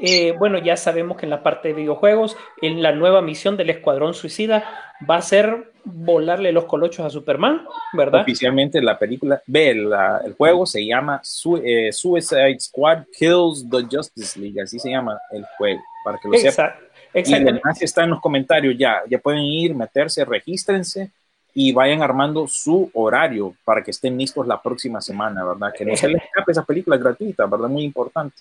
Eh, 0.03 0.35
bueno, 0.39 0.59
ya 0.59 0.77
sabemos 0.77 1.17
que 1.17 1.25
en 1.25 1.31
la 1.31 1.43
parte 1.43 1.69
de 1.69 1.75
videojuegos, 1.75 2.37
en 2.61 2.83
la 2.83 2.93
nueva 2.93 3.23
misión 3.23 3.57
del 3.57 3.71
Escuadrón 3.71 4.13
Suicida 4.13 4.63
va 5.09 5.17
a 5.17 5.23
ser 5.23 5.73
volarle 5.85 6.53
los 6.53 6.67
colochos 6.67 7.07
a 7.07 7.09
Superman, 7.09 7.65
¿verdad? 7.95 8.21
Oficialmente 8.21 8.83
la 8.83 8.99
película, 8.99 9.41
ve, 9.47 9.75
la- 9.75 10.21
el 10.23 10.35
juego 10.35 10.67
se 10.67 10.85
llama 10.85 11.21
Su- 11.25 11.63
eh, 11.65 11.95
Suicide 11.95 12.61
Squad 12.61 13.05
Kills 13.19 13.67
the 13.71 13.87
Justice 13.91 14.39
League, 14.39 14.61
así 14.61 14.79
se 14.79 14.91
llama 14.91 15.19
el 15.31 15.47
juego, 15.57 15.81
para 16.05 16.19
que 16.19 16.29
lo 16.29 16.37
sepan. 16.37 16.75
Exact- 17.17 17.45
Y 17.45 17.49
enlace 17.49 17.85
está 17.85 18.05
en 18.05 18.11
los 18.11 18.21
comentarios 18.21 18.77
ya. 18.79 19.03
Ya 19.09 19.19
pueden 19.19 19.43
ir, 19.43 19.75
meterse, 19.75 20.25
regístrense 20.25 21.11
y 21.55 21.73
vayan 21.73 22.03
armando 22.03 22.47
su 22.47 22.91
horario 22.95 23.55
para 23.65 23.83
que 23.83 23.91
estén 23.91 24.19
listos 24.19 24.47
la 24.47 24.61
próxima 24.61 25.01
semana, 25.01 25.45
¿verdad? 25.45 25.73
Que 25.77 25.85
no 25.87 25.97
se 25.97 26.09
les 26.09 26.23
escape 26.23 26.53
esa 26.53 26.65
película 26.65 26.97
gratuita, 26.99 27.47
¿verdad? 27.47 27.69
Muy 27.69 27.83
importante. 27.85 28.37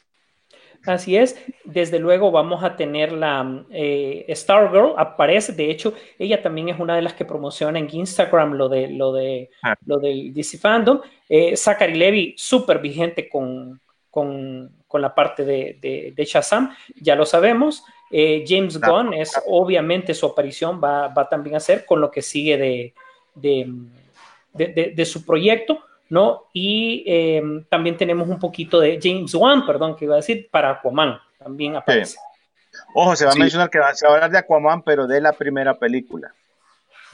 Así 0.86 1.18
es, 1.18 1.36
desde 1.64 1.98
luego 1.98 2.30
vamos 2.30 2.64
a 2.64 2.76
tener 2.76 3.12
la 3.12 3.64
eh, 3.72 4.26
Stargirl, 4.36 4.94
aparece, 4.98 5.54
de 5.54 5.72
hecho, 5.72 5.96
ella 6.20 6.44
también 6.44 6.70
es 6.70 6.80
una 6.80 6.96
de 6.96 7.02
las 7.02 7.14
que 7.14 7.26
promociona 7.26 7.80
en 7.80 7.88
Instagram 7.92 8.54
lo 8.54 8.70
de 8.70 8.90
lo 8.90 9.12
de 9.12 9.50
Ah. 9.64 9.74
lo 9.86 9.98
del 9.98 10.32
DC 10.32 10.60
Fandom. 10.60 11.00
Eh, 11.28 11.58
Zachary 11.58 11.96
Levy, 11.96 12.36
súper 12.38 12.78
vigente 12.80 13.28
con, 13.28 13.80
con, 14.12 14.70
con 14.88 15.02
la 15.02 15.16
parte 15.16 15.44
de, 15.44 15.80
de, 15.82 16.14
de 16.16 16.26
Shazam, 16.26 16.76
ya 17.02 17.16
lo 17.16 17.26
sabemos. 17.26 17.84
Eh, 18.12 18.44
James. 18.48 18.80
Gunn 18.80 19.14
es 19.14 19.34
obviamente 19.48 20.14
su 20.14 20.26
aparición, 20.26 20.80
va, 20.84 21.08
va 21.10 21.28
también 21.28 21.56
a 21.56 21.60
ser 21.60 21.86
con 21.86 22.00
lo 22.02 22.10
que 22.12 22.22
sigue 22.22 22.58
de, 22.58 22.94
de, 23.34 24.94
de- 24.96 25.06
su 25.06 25.26
proyecto. 25.26 25.80
¿no? 26.08 26.44
Y 26.54 27.04
eh, 27.08 27.42
también 27.68 27.98
tenemos 27.98 28.30
un 28.30 28.38
poquito 28.38 28.80
de 28.80 29.00
James 29.02 29.34
Wan, 29.34 29.66
perdón, 29.66 29.96
que 29.96 30.06
iba 30.06 30.14
a 30.14 30.18
decir, 30.18 30.48
para 30.52 30.70
Aquaman, 30.70 31.20
también 31.40 31.76
aparece. 31.76 32.18
Ojo, 32.94 33.16
se 33.16 33.26
va 33.26 33.32
a 33.32 33.36
mencionar 33.36 33.70
que 33.72 33.80
va- 33.80 33.94
se 33.96 34.06
va 34.06 34.12
a 34.12 34.16
hablar 34.16 34.30
de 34.32 34.38
Aquaman, 34.38 34.84
pero 34.84 35.08
de 35.08 35.20
la 35.20 35.34
primera 35.34 35.74
película. 35.80 36.32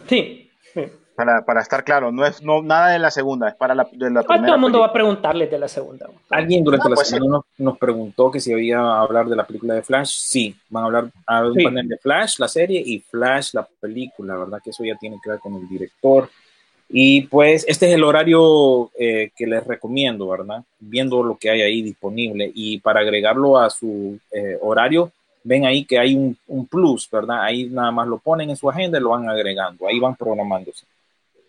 Sí. 0.10 0.52
sí. 0.74 0.92
Para, 1.16 1.44
para 1.46 1.62
estar 1.62 1.84
claro, 1.84 2.12
no 2.12 2.26
es 2.26 2.42
no, 2.42 2.62
nada 2.64 2.90
de 2.90 2.98
la 3.00 3.12
segunda, 3.12 3.50
es 3.50 3.56
para 3.56 3.76
la, 3.76 3.84
de 3.92 4.10
la 4.10 4.22
Ah, 4.22 4.24
primera. 4.24 4.46
todo 4.48 4.56
el 4.56 4.62
mundo 4.62 4.80
va 4.80 4.86
a 4.86 4.94
película. 4.94 4.94
preguntarles 4.94 5.52
de 5.52 5.60
la 5.60 5.68
segunda. 5.68 6.10
Alguien 6.30 6.64
durante 6.64 6.88
Ah, 6.88 6.90
la 6.90 6.96
pues 6.96 7.10
semana 7.10 7.32
nos, 7.32 7.44
nos 7.58 7.78
preguntó 7.78 8.32
que 8.32 8.40
si 8.40 8.54
había 8.54 8.80
a 8.80 9.02
hablar 9.02 9.28
de 9.28 9.36
la 9.36 9.44
película 9.46 9.74
de 9.76 9.82
Flash. 9.84 10.08
Sí, 10.10 10.56
van 10.70 10.84
a 10.84 10.86
hablar 10.88 11.06
a 11.28 11.46
un 11.46 11.54
Sí. 11.54 11.64
panel 11.64 11.88
de 11.88 11.98
Flash, 11.98 12.40
la 12.40 12.48
serie, 12.48 12.82
y 12.84 13.00
Flash, 13.00 13.50
la 13.54 13.68
película, 13.80 14.36
¿verdad? 14.38 14.60
Que 14.64 14.70
eso 14.72 14.84
ya 14.86 14.96
tiene 14.96 15.18
que 15.22 15.30
ver 15.30 15.40
con 15.40 15.54
el 15.56 15.68
director. 15.68 16.30
Y 16.90 17.22
pues 17.24 17.66
este 17.68 17.88
es 17.90 17.96
el 17.96 18.04
horario 18.04 18.90
eh, 18.98 19.32
que 19.36 19.46
les 19.48 19.66
recomiendo, 19.68 20.28
¿verdad? 20.30 20.64
Viendo 20.80 21.24
lo 21.24 21.38
que 21.38 21.50
hay 21.50 21.62
ahí 21.62 21.82
disponible. 21.82 22.52
Y 22.56 22.80
para 22.80 23.02
agregarlo 23.02 23.58
a 23.60 23.70
su 23.70 24.18
eh, 24.32 24.58
horario, 24.62 25.12
ven 25.44 25.66
ahí 25.66 25.86
que 25.86 26.00
hay 26.00 26.16
un, 26.16 26.38
un 26.48 26.66
plus, 26.68 27.10
¿verdad? 27.12 27.44
Ahí 27.44 27.66
nada 27.66 27.92
más 27.92 28.08
lo 28.08 28.18
ponen 28.18 28.50
en 28.50 28.56
su 28.58 28.70
agenda 28.70 28.98
y 28.98 29.02
lo 29.02 29.10
van 29.10 29.30
agregando. 29.30 29.88
Ahí 29.88 30.00
van 30.00 30.16
programándose. 30.16 30.86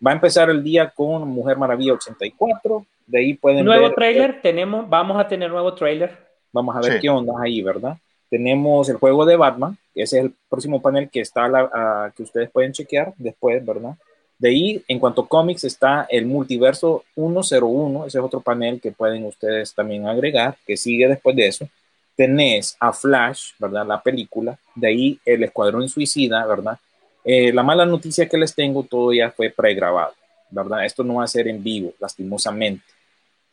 Va 0.05 0.11
a 0.11 0.15
empezar 0.15 0.49
el 0.49 0.63
día 0.63 0.89
con 0.89 1.27
Mujer 1.29 1.57
Maravilla 1.57 1.93
84. 1.93 2.85
De 3.07 3.19
ahí 3.19 3.33
pueden 3.35 3.65
Nuevo 3.65 3.85
ver. 3.85 3.95
trailer, 3.95 4.41
tenemos, 4.41 4.89
vamos 4.89 5.19
a 5.19 5.27
tener 5.27 5.49
nuevo 5.49 5.73
trailer. 5.73 6.17
Vamos 6.51 6.75
a 6.75 6.81
ver 6.81 6.93
Sí. 6.93 6.99
qué 7.01 7.09
onda 7.09 7.33
ahí, 7.41 7.61
¿verdad? 7.61 7.97
Tenemos 8.29 8.89
el 8.89 8.97
juego 8.97 9.25
de 9.25 9.35
Batman, 9.35 9.77
ese 9.93 10.19
es 10.19 10.25
el 10.25 10.33
próximo 10.49 10.81
panel 10.81 11.09
que 11.09 11.21
está 11.21 11.47
la- 11.47 11.69
a- 11.73 12.11
que 12.15 12.23
ustedes 12.23 12.49
pueden 12.49 12.71
chequear 12.71 13.13
después, 13.17 13.63
¿verdad? 13.65 13.95
De 14.39 14.49
ahí, 14.49 14.83
en 14.87 14.99
cuanto 14.99 15.21
a 15.21 15.27
cómics, 15.27 15.63
está 15.63 16.05
el 16.09 16.25
multiverso 16.25 17.03
101, 17.15 18.05
ese 18.05 18.17
es 18.17 18.23
otro 18.23 18.41
panel 18.41 18.81
que 18.81 18.91
pueden 18.91 19.23
ustedes 19.25 19.73
también 19.73 20.07
agregar, 20.07 20.55
que 20.65 20.75
sigue 20.75 21.07
después 21.07 21.35
de 21.35 21.47
eso. 21.47 21.67
Tenés 22.15 22.75
a 22.79 22.91
Flash, 22.93 23.51
¿verdad? 23.59 23.85
La 23.87 24.01
película, 24.01 24.57
de 24.75 24.87
ahí 24.87 25.19
el 25.25 25.43
Escuadrón 25.43 25.87
Suicida, 25.89 26.45
¿verdad? 26.45 26.77
Eh, 27.25 27.53
la 27.53 27.63
mala 27.63 27.85
noticia 27.85 28.27
que 28.27 28.37
les 28.37 28.53
tengo, 28.53 28.83
todo 28.83 29.13
ya 29.13 29.31
fue 29.31 29.49
pregrabado, 29.49 30.13
¿verdad? 30.49 30.85
Esto 30.85 31.03
no 31.03 31.15
va 31.15 31.23
a 31.23 31.27
ser 31.27 31.47
en 31.47 31.63
vivo, 31.63 31.93
lastimosamente 31.99 32.83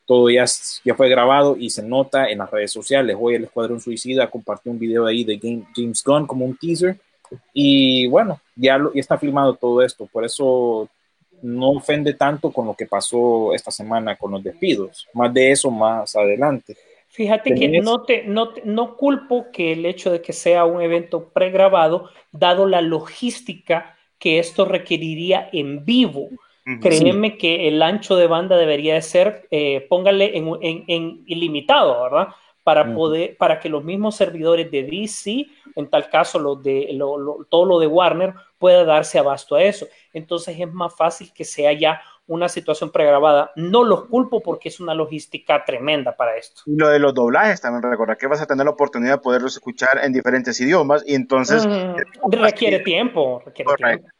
todo 0.07 0.29
ya, 0.29 0.45
ya 0.85 0.95
fue 0.97 1.09
grabado 1.09 1.57
y 1.57 1.71
se 1.71 1.85
nota 1.85 2.29
en 2.29 2.39
las 2.39 2.51
redes 2.51 2.73
sociales. 2.73 3.17
Hoy 3.17 3.37
el 3.37 3.45
Escuadrón 3.45 3.81
Suicida 3.81 4.29
compartió 4.29 4.73
un 4.73 4.79
video 4.81 5.07
ahí 5.07 5.23
de 5.23 5.37
Game- 5.37 5.65
James 5.73 6.03
Gunn 6.05 6.27
como 6.27 6.45
un 6.45 6.57
teaser. 6.57 6.99
Y 7.55 8.09
bueno, 8.09 8.41
ya, 8.57 8.77
lo- 8.77 8.93
ya 8.93 8.99
está 8.99 9.17
filmado 9.19 9.55
todo 9.55 9.83
esto. 9.83 10.07
Por 10.07 10.25
eso 10.25 10.89
no 11.43 11.71
ofende 11.71 12.15
tanto 12.15 12.51
con 12.51 12.67
lo 12.67 12.75
que 12.75 12.87
pasó 12.87 13.55
esta 13.55 13.71
semana 13.71 14.17
con 14.17 14.33
los 14.33 14.43
despidos. 14.43 15.07
Más 15.15 15.33
de 15.33 15.53
eso 15.53 15.71
más 15.71 16.17
adelante. 16.17 16.77
Fíjate 17.13 17.55
que 17.55 17.69
no, 17.69 18.05
te, 18.05 18.23
no, 18.25 18.53
te- 18.53 18.63
no 18.65 18.97
culpo 18.97 19.47
que 19.53 19.73
el 19.73 19.85
hecho 19.85 20.13
de 20.13 20.23
que 20.23 20.33
sea 20.33 20.65
un 20.65 20.81
evento 20.81 21.31
pregrabado, 21.31 22.09
dado 22.31 22.67
la 22.67 22.81
logística 22.83 23.97
que 24.19 24.39
esto 24.39 24.65
requeriría 24.65 25.49
en 25.53 25.85
vivo. 25.85 26.29
Créeme 26.79 27.37
que 27.37 27.67
el 27.69 27.83
ancho 27.83 28.17
de 28.17 28.27
banda 28.29 28.57
debería 28.57 28.95
de 28.95 29.03
ser, 29.03 29.49
eh, 29.51 29.87
póngale 29.89 30.37
en, 30.39 30.49
en- 30.63 30.85
en 30.87 31.23
ilimitado, 31.27 32.01
¿verdad? 32.05 32.29
Para 32.63 32.93
poder, 32.93 33.37
para 33.37 33.59
que 33.59 33.69
los 33.69 33.83
mismos 33.83 34.15
servidores 34.17 34.71
de 34.71 34.85
DC, 34.85 35.47
en 35.75 35.91
tal 35.91 36.09
caso 36.11 36.39
los 36.39 36.63
de 36.63 36.91
lo- 36.93 37.19
lo- 37.19 37.45
todo 37.51 37.65
lo 37.65 37.79
de 37.81 37.87
Warner, 37.89 38.35
pueda 38.59 38.85
darse 38.85 39.19
abasto 39.19 39.57
a 39.57 39.63
eso. 39.65 39.87
Entonces 40.13 40.59
es 40.61 40.73
más 40.73 40.95
fácil 40.97 41.33
que 41.35 41.45
sea 41.45 41.73
ya 41.73 42.01
una 42.31 42.49
situación 42.49 42.91
pregrabada. 42.91 43.51
No 43.57 43.83
los 43.83 44.05
culpo 44.05 44.41
porque 44.41 44.69
es 44.69 44.79
una 44.79 44.95
logística 44.95 45.65
tremenda 45.65 46.17
para 46.17 46.37
esto. 46.37 46.63
Y 46.65 46.77
lo 46.77 46.89
de 46.89 47.01
los 47.01 47.13
doblajes 47.13 47.61
también, 47.61 47.83
recordar 47.83 48.17
que 48.17 48.29
vas 48.29 48.41
a 48.41 48.47
tener 48.47 48.65
la 48.65 48.71
oportunidad 48.71 49.15
de 49.15 49.19
poderlos 49.19 49.55
escuchar 49.55 49.99
en 50.05 50.13
diferentes 50.13 50.61
idiomas 50.61 51.03
y 51.05 51.17
entonces... 51.17 51.67
Mm, 51.67 52.31
requiere 52.31 52.79
tiempo, 52.81 53.43
requiere 53.45 53.67
Correcto. 53.67 54.03
tiempo. 54.03 54.17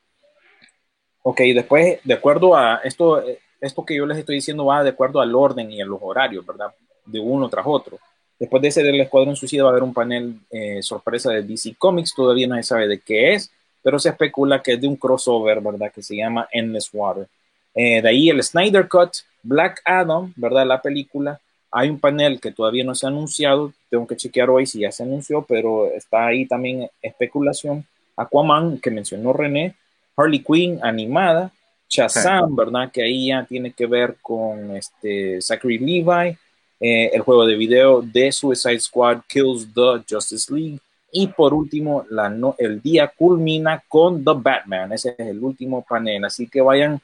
Ok, 1.23 1.41
después, 1.55 2.01
de 2.03 2.15
acuerdo 2.15 2.57
a 2.57 2.81
esto, 2.83 3.23
eh, 3.23 3.39
esto 3.61 3.85
que 3.85 3.95
yo 3.95 4.05
les 4.07 4.19
estoy 4.19 4.37
diciendo 4.37 4.67
va 4.67 4.83
de 4.83 4.91
acuerdo 4.91 5.21
al 5.21 5.33
orden 5.33 5.71
y 5.71 5.81
a 5.81 5.87
los 5.87 6.01
horarios, 6.03 6.45
¿verdad? 6.45 6.75
De 7.05 7.21
uno 7.21 7.49
tras 7.49 7.65
otro. 7.65 7.97
Después 8.41 8.61
de 8.61 8.69
ese 8.69 8.83
del 8.83 9.01
Escuadrón 9.01 9.37
Suicida 9.37 9.63
va 9.63 9.69
a 9.69 9.73
haber 9.73 9.85
un 9.85 9.95
panel 9.95 10.35
eh, 10.51 10.83
sorpresa 10.83 11.31
de 11.31 11.43
DC 11.45 11.77
Comics, 11.79 12.13
todavía 12.13 12.49
no 12.49 12.57
se 12.57 12.65
sabe 12.65 12.89
de 12.89 12.99
qué 12.99 13.35
es, 13.35 13.53
pero 13.83 14.01
se 14.01 14.09
especula 14.09 14.61
que 14.61 14.73
es 14.73 14.81
de 14.81 14.89
un 14.89 14.97
crossover, 14.97 15.61
¿verdad? 15.61 15.93
Que 15.93 16.03
se 16.03 16.17
llama 16.17 16.49
Endless 16.51 16.91
Water. 16.93 17.29
Eh, 17.75 18.03
de 18.03 18.09
ahí 18.09 18.29
el 18.31 18.43
Snyder 18.43 18.89
Cut, 18.89 19.11
Black 19.43 19.81
Adam, 19.85 20.33
¿verdad? 20.37 20.67
La 20.67 20.83
película. 20.83 21.41
Hay 21.73 21.89
un 21.89 22.01
panel 22.01 22.41
que 22.41 22.51
todavía 22.51 22.83
no 22.85 22.95
se 22.95 23.07
ha 23.07 23.11
anunciado, 23.11 23.73
tengo 23.89 24.07
que 24.07 24.17
chequear 24.17 24.51
hoy 24.51 24.67
si 24.67 24.81
ya 24.81 24.91
se 24.91 25.05
anunció, 25.05 25.43
pero 25.43 25.87
está 25.93 26.27
ahí 26.27 26.47
también 26.47 26.89
especulación. 27.01 27.85
Aquaman, 28.17 28.79
que 28.79 28.91
mencionó 28.91 29.33
René, 29.33 29.75
Harley 30.17 30.41
Quinn 30.43 30.81
animada, 30.83 31.53
Shazam, 31.89 32.55
¿verdad? 32.57 32.91
Que 32.93 33.03
ahí 33.03 33.29
ya 33.29 33.45
tiene 33.45 33.73
que 33.73 33.87
ver 33.87 34.17
con 34.21 34.77
este 34.77 35.41
Zachary 35.41 35.79
Levi, 35.79 36.37
eh, 36.81 37.11
el 37.13 37.21
juego 37.23 37.47
de 37.47 37.55
video 37.57 38.03
de 38.03 38.31
Suicide 38.33 38.81
Squad 38.81 39.21
Kills 39.29 39.69
the 39.75 40.03
Justice 40.13 40.53
League. 40.53 40.79
Y 41.13 41.27
por 41.29 41.53
último, 41.55 42.05
la 42.11 42.29
no- 42.29 42.55
el 42.59 42.81
día 42.81 43.09
culmina 43.17 43.83
con 43.89 44.25
The 44.25 44.33
Batman. 44.37 44.93
Ese 44.93 45.15
es 45.19 45.27
el 45.29 45.43
último 45.43 45.85
panel. 45.89 46.25
Así 46.25 46.47
que 46.49 46.61
vayan, 46.61 47.01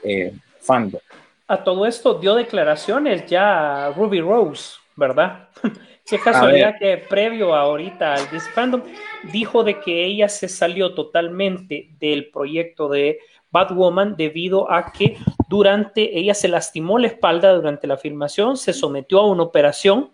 eh, 0.03 0.33
Fandom. 0.61 1.01
A 1.47 1.63
todo 1.65 1.87
esto 1.87 2.15
dio 2.15 2.35
declaraciones 2.35 3.27
ya 3.27 3.91
Ruby 3.97 4.21
Rose, 4.21 4.77
¿verdad? 4.97 5.49
A 6.11 6.19
casualidad 6.25 6.79
que 6.79 6.97
previo 6.97 7.55
a 7.55 7.61
ahorita 7.61 8.15
al 8.15 8.31
DC 8.31 8.51
Fandom 8.53 8.83
dijo 9.31 9.63
de 9.63 9.79
que 9.79 10.07
ella 10.07 10.31
se 10.31 10.49
salió 10.49 10.95
totalmente 10.95 11.91
del 12.01 12.31
proyecto 12.31 12.89
de 12.89 13.19
Batwoman 13.51 14.17
debido 14.17 14.71
a 14.73 14.91
que 14.91 15.19
durante 15.49 16.19
ella 16.19 16.33
se 16.33 16.49
lastimó 16.49 16.99
la 16.99 17.09
espalda 17.09 17.53
durante 17.53 17.87
la 17.87 17.99
filmación, 17.99 18.57
se 18.57 18.73
sometió 18.73 19.21
a 19.21 19.27
una 19.27 19.43
operación 19.43 20.11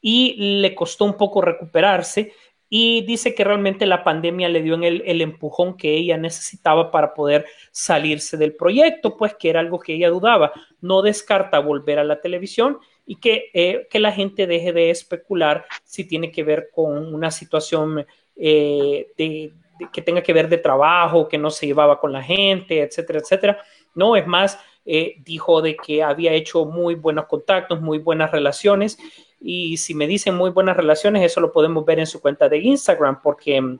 y 0.00 0.60
le 0.60 0.74
costó 0.74 1.04
un 1.04 1.16
poco 1.16 1.40
recuperarse 1.40 2.32
y 2.70 3.02
dice 3.02 3.34
que 3.34 3.44
realmente 3.44 3.86
la 3.86 4.04
pandemia 4.04 4.48
le 4.48 4.62
dio 4.62 4.74
en 4.74 4.84
el, 4.84 5.02
el, 5.06 5.22
empujón 5.22 5.76
que 5.76 5.94
ella 5.94 6.18
necesitaba 6.18 6.90
para 6.90 7.14
poder 7.14 7.46
salirse 7.70 8.36
del 8.36 8.54
proyecto, 8.54 9.16
pues 9.16 9.34
que 9.34 9.48
era 9.48 9.60
algo 9.60 9.80
que 9.80 9.94
ella 9.94 10.10
dudaba. 10.10 10.52
No 10.80 11.00
descarta 11.00 11.60
volver 11.60 11.98
a 11.98 12.04
la 12.04 12.20
televisión 12.20 12.78
y 13.06 13.16
que, 13.16 13.50
eh, 13.54 13.88
que 13.90 14.00
la 14.00 14.12
gente 14.12 14.46
deje 14.46 14.74
de 14.74 14.90
especular 14.90 15.64
si 15.82 16.04
tiene 16.04 16.30
que 16.30 16.42
ver 16.42 16.68
con 16.74 17.14
una 17.14 17.30
situación 17.30 18.06
eh, 18.36 19.06
de, 19.16 19.54
que 19.90 20.02
tenga 20.02 20.22
que 20.22 20.34
ver 20.34 20.50
de 20.50 20.58
trabajo, 20.58 21.26
que 21.26 21.38
no 21.38 21.50
se 21.50 21.66
llevaba 21.66 21.98
con 21.98 22.12
la 22.12 22.22
gente, 22.22 22.82
etcétera, 22.82 23.20
etcétera. 23.20 23.62
No, 23.94 24.14
es 24.14 24.26
más, 24.26 24.60
eh, 24.84 25.16
dijo 25.20 25.62
de 25.62 25.74
que 25.74 26.02
había 26.02 26.32
hecho 26.32 26.66
muy 26.66 26.96
buenos 26.96 27.26
contactos, 27.26 27.80
muy 27.80 27.96
buenas 27.96 28.30
relaciones 28.30 28.98
y 29.40 29.76
si 29.76 29.94
me 29.94 30.06
dicen 30.06 30.34
muy 30.34 30.50
buenas 30.50 30.76
relaciones, 30.76 31.22
eso 31.22 31.40
lo 31.40 31.52
podemos 31.52 31.84
ver 31.84 31.98
en 31.98 32.06
su 32.06 32.20
cuenta 32.20 32.48
de 32.48 32.58
Instagram, 32.58 33.22
porque 33.22 33.60
mm, 33.60 33.78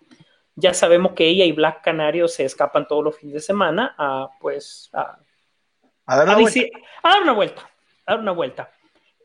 ya 0.54 0.74
sabemos 0.74 1.12
que 1.12 1.26
ella 1.26 1.44
y 1.44 1.52
Black 1.52 1.82
Canario 1.82 2.28
se 2.28 2.44
escapan 2.44 2.86
todos 2.86 3.04
los 3.04 3.16
fines 3.16 3.34
de 3.34 3.40
semana 3.40 3.94
a, 3.98 4.28
pues, 4.40 4.90
a, 4.92 5.18
a, 6.06 6.16
dar, 6.16 6.24
una 6.24 6.34
a, 6.34 6.38
a 6.38 7.11
dar, 7.11 7.22
una 7.22 7.32
vuelta, 7.32 7.62
a 8.06 8.12
dar 8.12 8.20
una 8.20 8.32
vuelta. 8.32 8.70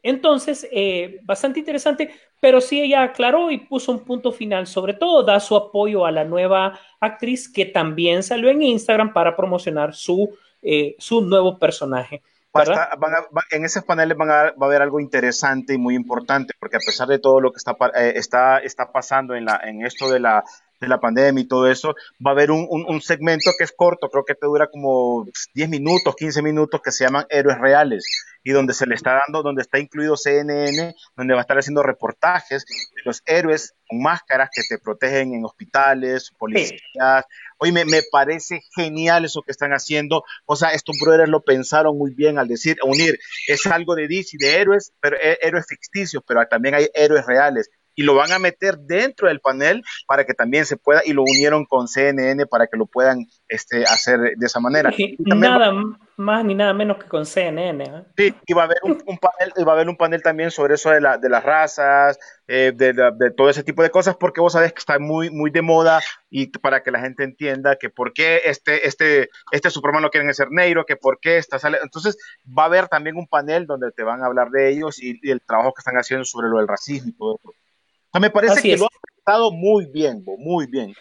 Entonces, 0.04 0.68
eh, 0.70 1.22
bastante 1.24 1.60
interesante, 1.60 2.14
pero 2.42 2.60
sí 2.60 2.82
ella 2.82 3.04
aclaró 3.04 3.50
y 3.50 3.60
puso 3.60 3.94
un 3.94 4.04
punto 4.04 4.34
final, 4.34 4.68
sobre 4.68 4.94
todo 4.94 5.24
da 5.24 5.40
su 5.40 5.56
apoyo 5.56 6.06
a 6.06 6.12
la 6.12 6.26
nueva 6.26 6.78
actriz 7.00 7.52
que 7.52 7.66
también 7.66 8.22
salió 8.22 8.50
en 8.50 8.62
Instagram 8.62 9.14
para 9.14 9.34
promocionar 9.36 9.96
su, 9.96 10.36
eh, 10.62 10.96
su 11.00 11.22
nuevo 11.22 11.58
personaje. 11.58 12.22
Estar, 12.54 13.00
van 13.00 13.14
a, 13.16 13.26
en 13.50 13.66
esos 13.66 13.84
paneles 13.84 14.16
van 14.16 14.30
a, 14.30 14.34
va 14.52 14.56
a 14.62 14.66
haber 14.66 14.82
algo 14.82 15.00
interesante 15.00 15.74
y 15.74 15.78
muy 15.78 15.96
importante, 15.96 16.54
porque 16.60 16.78
a 16.78 16.86
pesar 16.86 17.08
de 17.08 17.20
todo 17.20 17.42
lo 17.42 17.52
que 17.52 17.58
está, 17.58 17.76
eh, 17.96 18.14
está, 18.16 18.60
está 18.60 18.92
pasando 18.92 19.34
en, 19.34 19.46
la, 19.46 19.60
en 19.64 19.86
esto 19.86 20.12
de 20.12 20.20
la, 20.20 20.44
de 20.80 20.88
la 20.88 21.00
pandemia 21.00 21.44
y 21.44 21.48
todo 21.48 21.70
eso, 21.70 21.96
va 22.26 22.32
a 22.32 22.34
haber 22.34 22.52
un, 22.52 22.68
un, 22.70 22.86
un, 22.88 23.02
segmento 23.02 23.52
que 23.58 23.64
es 23.64 23.74
corto, 23.76 24.10
creo 24.10 24.26
que 24.26 24.36
te 24.36 24.46
dura 24.46 24.68
como 24.68 25.26
10 25.54 25.70
minutos, 25.70 26.16
15 26.16 26.42
minutos, 26.42 26.82
que 26.84 26.92
se 26.92 27.06
llaman 27.06 27.26
Héroes 27.30 27.58
Reales, 27.60 28.06
y 28.44 28.52
donde 28.52 28.74
se 28.74 28.86
le 28.86 28.96
está 28.96 29.22
dando, 29.26 29.42
donde 29.42 29.62
está 29.62 29.80
incluido 29.80 30.18
CNN, 30.18 30.94
donde 31.16 31.34
va 31.34 31.40
a 31.40 31.44
estar 31.44 31.58
haciendo 31.58 31.82
reportajes 31.82 32.66
de 32.66 33.02
los 33.06 33.22
héroes 33.26 33.74
con 33.88 34.02
máscaras 34.02 34.50
que 34.54 34.62
te 34.68 34.78
protegen 34.78 35.34
en 35.34 35.46
hospitales, 35.46 36.32
policías. 36.38 36.82
Sí. 36.82 37.36
Oye, 37.60 37.72
me, 37.72 37.86
me, 37.86 38.02
parece 38.12 38.62
genial 38.76 39.24
eso 39.24 39.42
que 39.42 39.52
están 39.52 39.72
haciendo. 39.72 40.24
O 40.46 40.56
sea, 40.58 40.70
estos 40.70 40.98
brothers 41.02 41.30
lo 41.30 41.44
pensaron 41.44 41.98
muy 41.98 42.14
bien 42.14 42.38
al 42.38 42.50
decir, 42.50 42.78
unir, 42.84 43.18
es 43.48 43.66
algo 43.68 43.96
de 43.96 44.08
DC, 44.08 44.38
de 44.38 44.58
héroes, 44.60 44.92
pero 45.00 45.18
héroes 45.42 45.66
ficticios, 45.68 46.22
pero 46.28 46.46
también 46.48 46.76
hay 46.76 46.90
héroes 46.94 47.26
reales 47.26 47.70
y 47.96 48.04
lo 48.04 48.16
van 48.16 48.32
a 48.32 48.40
meter 48.40 48.78
dentro 48.78 49.28
del 49.28 49.40
panel 49.40 49.84
para 50.08 50.26
que 50.26 50.34
también 50.34 50.66
se 50.66 50.78
pueda, 50.78 51.02
y 51.06 51.14
lo 51.14 51.24
unieron 51.24 51.66
con 51.66 51.88
CNN 51.88 52.46
para 52.48 52.68
que 52.68 52.78
lo 52.78 52.86
puedan 52.86 53.28
este, 53.48 53.84
hacer 53.84 54.36
de 54.36 54.46
esa 54.46 54.60
manera. 54.60 54.92
Nada 55.20 55.72
va, 55.72 56.00
más 56.18 56.46
ni 56.46 56.56
nada 56.56 56.74
menos 56.74 56.98
que 56.98 57.08
con 57.08 57.26
CNN. 57.26 57.84
¿eh? 57.84 58.04
Sí, 58.18 58.36
y 58.46 58.54
va 58.54 58.64
a 58.64 58.66
haber 58.66 58.78
un, 58.84 59.02
un, 59.06 59.18
panel, 59.18 59.68
va 59.68 59.72
a 59.72 59.76
haber 59.76 59.90
un 59.90 59.98
panel 59.98 60.22
también 60.22 60.52
sobre 60.52 60.76
eso 60.76 60.92
de, 60.92 61.02
la, 61.02 61.18
de 61.18 61.30
las 61.30 61.44
razas, 61.44 62.20
eh, 62.48 62.72
de, 62.76 62.94
de, 62.94 63.12
de, 63.18 63.32
todo 63.32 63.50
ese 63.50 63.64
tipo 63.64 63.82
de 63.82 63.90
cosas, 63.90 64.16
porque 64.16 64.42
vos 64.42 64.54
sabés 64.54 64.74
que 64.74 64.80
está 64.80 65.00
muy, 65.00 65.30
muy 65.30 65.50
de 65.52 65.62
moda 65.62 66.02
y 66.30 66.48
para 66.48 66.84
que 66.84 66.92
la 66.92 67.00
gente 67.00 67.24
entienda 67.24 67.78
que 67.78 67.90
por 67.90 68.14
qué 68.14 68.42
este, 68.46 68.88
este, 68.88 69.30
este 69.52 69.70
Superman 69.70 70.02
lo 70.02 70.10
quieren 70.10 70.30
hacer 70.30 70.50
negro, 70.52 70.86
que 70.86 70.96
por 70.96 71.20
qué 71.20 71.38
está 71.38 71.60
sale. 71.60 71.80
Entonces 71.82 72.18
va 72.46 72.64
a 72.64 72.68
haber 72.68 72.88
también 72.88 73.18
un 73.18 73.28
panel 73.28 73.66
donde 73.66 73.92
te 73.92 74.04
van 74.04 74.24
a 74.24 74.28
hablar 74.28 74.50
de 74.50 74.70
ellos 74.70 75.02
y, 75.02 75.20
y 75.22 75.32
el 75.32 75.42
trabajo 75.42 75.74
que 75.74 75.82
están 75.82 75.96
haciendo 75.96 76.26
sobre 76.26 76.50
lo 76.50 76.58
del 76.58 76.68
racismo 76.68 77.10
y 77.10 77.14
todo 77.14 77.40
eso. 77.42 77.63
Me 78.20 78.30
parece 78.30 78.60
Así 78.60 78.68
que 78.70 78.74
es. 78.76 78.80
lo 78.80 78.86
ha 78.86 78.90
estado 79.18 79.52
muy 79.52 79.86
bien, 79.86 80.24
muy 80.38 80.68
bien. 80.68 80.94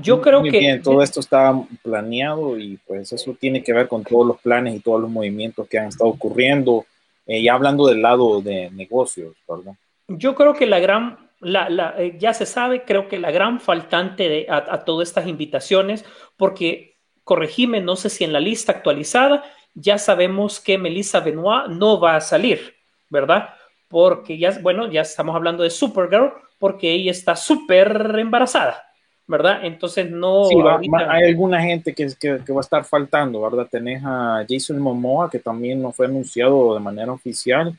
Yo 0.00 0.20
creo 0.20 0.40
muy 0.40 0.50
que 0.50 0.58
bien, 0.58 0.82
todo 0.82 1.02
esto 1.02 1.20
está 1.20 1.54
planeado 1.82 2.58
y 2.58 2.78
pues 2.86 3.12
eso 3.12 3.34
tiene 3.38 3.62
que 3.62 3.72
ver 3.72 3.88
con 3.88 4.04
todos 4.04 4.26
los 4.26 4.40
planes 4.40 4.74
y 4.74 4.80
todos 4.80 5.00
los 5.00 5.10
movimientos 5.10 5.66
que 5.66 5.78
han 5.78 5.86
estado 5.88 6.10
ocurriendo, 6.10 6.84
eh, 7.26 7.42
ya 7.42 7.54
hablando 7.54 7.86
del 7.86 8.02
lado 8.02 8.42
de 8.42 8.70
negocios, 8.70 9.34
¿verdad? 9.48 9.72
Yo 10.08 10.34
creo 10.34 10.52
que 10.54 10.66
la 10.66 10.78
gran, 10.78 11.30
la, 11.40 11.70
la, 11.70 11.94
eh, 11.98 12.16
ya 12.18 12.34
se 12.34 12.44
sabe, 12.44 12.84
creo 12.84 13.08
que 13.08 13.18
la 13.18 13.30
gran 13.30 13.60
faltante 13.60 14.28
de, 14.28 14.46
a, 14.48 14.56
a 14.56 14.84
todas 14.84 15.08
estas 15.08 15.26
invitaciones, 15.26 16.04
porque 16.36 16.96
corregime, 17.24 17.80
no 17.80 17.96
sé 17.96 18.10
si 18.10 18.24
en 18.24 18.32
la 18.32 18.40
lista 18.40 18.72
actualizada 18.72 19.42
ya 19.74 19.96
sabemos 19.98 20.60
que 20.60 20.76
Melissa 20.76 21.20
Benoit 21.20 21.68
no 21.68 22.00
va 22.00 22.16
a 22.16 22.20
salir, 22.20 22.74
¿verdad? 23.08 23.54
Porque 23.88 24.38
ya, 24.38 24.58
bueno, 24.60 24.90
ya 24.90 25.02
estamos 25.02 25.34
hablando 25.34 25.62
de 25.62 25.70
Supergirl, 25.70 26.32
porque 26.58 26.92
ella 26.92 27.10
está 27.10 27.34
súper 27.36 28.14
embarazada, 28.18 28.84
¿verdad? 29.26 29.60
Entonces 29.64 30.10
no... 30.10 30.44
Sí, 30.44 30.56
va, 30.56 30.74
ahorita... 30.74 31.10
hay 31.12 31.28
alguna 31.28 31.62
gente 31.62 31.94
que, 31.94 32.06
que, 32.20 32.40
que, 32.44 32.52
va 32.52 32.60
a 32.60 32.62
estar 32.62 32.84
faltando, 32.84 33.40
¿verdad? 33.40 33.66
Tenés 33.70 34.02
a 34.04 34.44
Jason 34.48 34.78
Momoa, 34.78 35.30
que 35.30 35.38
también 35.38 35.80
no 35.80 35.92
fue 35.92 36.06
anunciado 36.06 36.74
de 36.74 36.80
manera 36.80 37.12
oficial, 37.12 37.74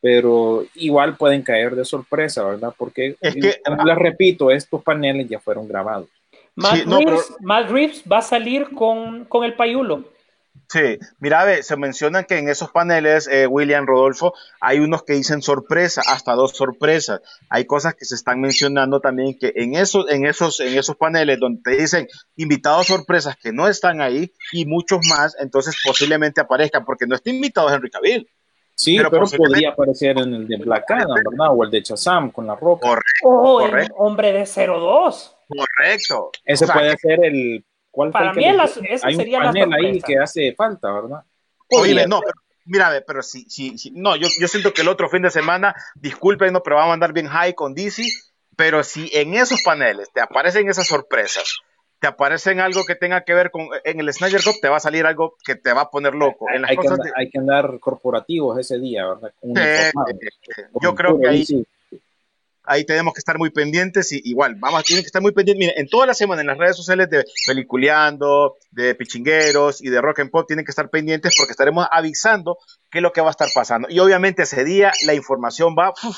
pero 0.00 0.64
igual 0.74 1.16
pueden 1.16 1.42
caer 1.42 1.76
de 1.76 1.84
sorpresa, 1.84 2.44
¿verdad? 2.44 2.74
Porque, 2.76 3.16
es 3.20 3.34
que, 3.34 3.60
les 3.84 3.98
repito, 3.98 4.50
estos 4.50 4.82
paneles 4.82 5.28
ya 5.28 5.38
fueron 5.38 5.68
grabados. 5.68 6.08
Matt, 6.56 6.74
sí, 6.74 6.82
no, 6.86 6.98
Reeves, 6.98 7.26
pero... 7.28 7.38
Matt 7.40 7.70
Reeves 7.70 8.04
va 8.10 8.18
a 8.18 8.22
salir 8.22 8.70
con, 8.70 9.24
con 9.26 9.44
el 9.44 9.54
payulo. 9.54 10.04
Sí, 10.68 10.98
mira, 11.18 11.44
ve, 11.44 11.64
se 11.64 11.76
mencionan 11.76 12.24
que 12.24 12.38
en 12.38 12.48
esos 12.48 12.70
paneles, 12.70 13.26
eh, 13.26 13.48
William 13.48 13.86
Rodolfo, 13.86 14.34
hay 14.60 14.78
unos 14.78 15.02
que 15.02 15.14
dicen 15.14 15.42
sorpresa, 15.42 16.00
hasta 16.06 16.34
dos 16.34 16.52
sorpresas. 16.52 17.22
Hay 17.48 17.64
cosas 17.64 17.94
que 17.96 18.04
se 18.04 18.14
están 18.14 18.40
mencionando 18.40 19.00
también 19.00 19.36
que 19.36 19.52
en 19.56 19.74
esos, 19.74 20.08
en 20.08 20.26
esos, 20.26 20.60
en 20.60 20.78
esos 20.78 20.94
paneles 20.96 21.40
donde 21.40 21.60
te 21.64 21.76
dicen 21.76 22.06
invitados 22.36 22.86
sorpresas 22.86 23.36
que 23.36 23.52
no 23.52 23.66
están 23.66 24.00
ahí 24.00 24.32
y 24.52 24.64
muchos 24.64 25.00
más, 25.08 25.36
entonces 25.40 25.74
posiblemente 25.84 26.40
aparezcan, 26.40 26.84
porque 26.84 27.06
no 27.08 27.16
está 27.16 27.30
invitado 27.30 27.68
Henry 27.74 27.90
Cavill. 27.90 28.28
Sí, 28.76 28.96
pero, 28.96 29.10
pero 29.10 29.26
podría 29.26 29.70
aparecer 29.70 30.18
en 30.18 30.32
el 30.34 30.46
de 30.46 30.56
Black 30.56 30.88
Adam, 30.88 31.14
¿verdad? 31.14 31.48
O 31.50 31.64
el 31.64 31.70
de 31.70 31.82
Shazam 31.82 32.30
con 32.30 32.46
la 32.46 32.54
roca. 32.54 32.88
Correcto. 32.88 33.24
O 33.24 33.58
correcto. 33.58 33.94
el 33.94 34.06
hombre 34.06 34.32
de 34.32 34.46
02. 34.46 35.36
Correcto. 35.48 36.30
Ese 36.44 36.64
o 36.64 36.66
sea, 36.68 36.74
puede 36.74 36.90
que... 36.92 36.96
ser 36.98 37.24
el 37.24 37.64
¿Cuál 37.90 38.10
Para 38.10 38.32
mí 38.32 38.44
esa 38.44 39.06
hay 39.06 39.16
sería 39.16 39.38
un 39.38 39.44
panel 39.46 39.72
ahí 39.72 40.00
que 40.00 40.18
hace 40.18 40.54
falta, 40.54 40.92
¿verdad? 40.92 41.24
Oye, 41.70 42.06
no, 42.06 42.20
pero, 42.20 42.34
mira, 42.64 43.02
pero 43.06 43.22
si, 43.22 43.48
si, 43.48 43.76
si, 43.78 43.90
no, 43.90 44.16
yo, 44.16 44.28
yo 44.40 44.48
siento 44.48 44.72
que 44.72 44.82
el 44.82 44.88
otro 44.88 45.08
fin 45.08 45.22
de 45.22 45.30
semana, 45.30 45.74
disculpen, 45.94 46.52
no, 46.52 46.62
pero 46.62 46.76
vamos 46.76 46.90
a 46.90 46.94
andar 46.94 47.12
bien 47.12 47.26
high 47.26 47.54
con 47.54 47.74
DC, 47.74 48.04
pero 48.56 48.82
si 48.84 49.10
en 49.12 49.34
esos 49.34 49.62
paneles 49.62 50.10
te 50.12 50.20
aparecen 50.20 50.68
esas 50.68 50.86
sorpresas, 50.86 51.58
te 51.98 52.06
aparecen 52.06 52.60
algo 52.60 52.84
que 52.84 52.94
tenga 52.94 53.24
que 53.24 53.34
ver 53.34 53.50
con, 53.50 53.68
en 53.84 54.00
el 54.00 54.12
Snyder 54.12 54.42
Cup 54.42 54.54
te 54.60 54.68
va 54.68 54.78
a 54.78 54.80
salir 54.80 55.04
algo 55.04 55.36
que 55.44 55.54
te 55.54 55.72
va 55.72 55.82
a 55.82 55.90
poner 55.90 56.14
loco. 56.14 56.48
Hay, 56.48 56.56
en 56.56 56.62
las 56.62 56.70
hay, 56.70 56.76
cosas 56.76 56.90
que, 56.90 57.02
andar, 57.02 57.12
de... 57.14 57.20
hay 57.20 57.30
que 57.30 57.38
andar 57.38 57.80
corporativos 57.80 58.58
ese 58.58 58.78
día, 58.78 59.06
¿verdad? 59.06 59.32
Eh, 59.42 59.90
eh, 59.90 60.62
yo 60.80 60.94
creo 60.94 61.18
que 61.18 61.28
ahí... 61.28 61.44
Sí 61.44 61.66
ahí 62.70 62.84
tenemos 62.84 63.12
que 63.12 63.18
estar 63.18 63.36
muy 63.36 63.50
pendientes 63.50 64.12
y 64.12 64.20
igual, 64.24 64.54
vamos, 64.54 64.84
tienen 64.84 65.02
que 65.02 65.08
estar 65.08 65.20
muy 65.20 65.32
pendientes. 65.32 65.58
Miren, 65.58 65.74
en 65.76 65.88
toda 65.88 66.06
la 66.06 66.14
semana 66.14 66.40
en 66.40 66.46
las 66.46 66.56
redes 66.56 66.76
sociales 66.76 67.10
de 67.10 67.24
Peliculeando, 67.46 68.56
de 68.70 68.94
Pichingueros 68.94 69.82
y 69.82 69.88
de 69.88 70.00
Rock 70.00 70.20
and 70.20 70.30
Pop 70.30 70.46
tienen 70.46 70.64
que 70.64 70.70
estar 70.70 70.88
pendientes 70.88 71.34
porque 71.36 71.50
estaremos 71.50 71.88
avisando 71.90 72.58
qué 72.88 72.98
es 72.98 73.02
lo 73.02 73.12
que 73.12 73.20
va 73.20 73.28
a 73.28 73.30
estar 73.32 73.48
pasando. 73.52 73.88
Y 73.90 73.98
obviamente 73.98 74.44
ese 74.44 74.64
día 74.64 74.92
la 75.04 75.14
información 75.14 75.74
va, 75.76 75.90
uf, 75.90 76.16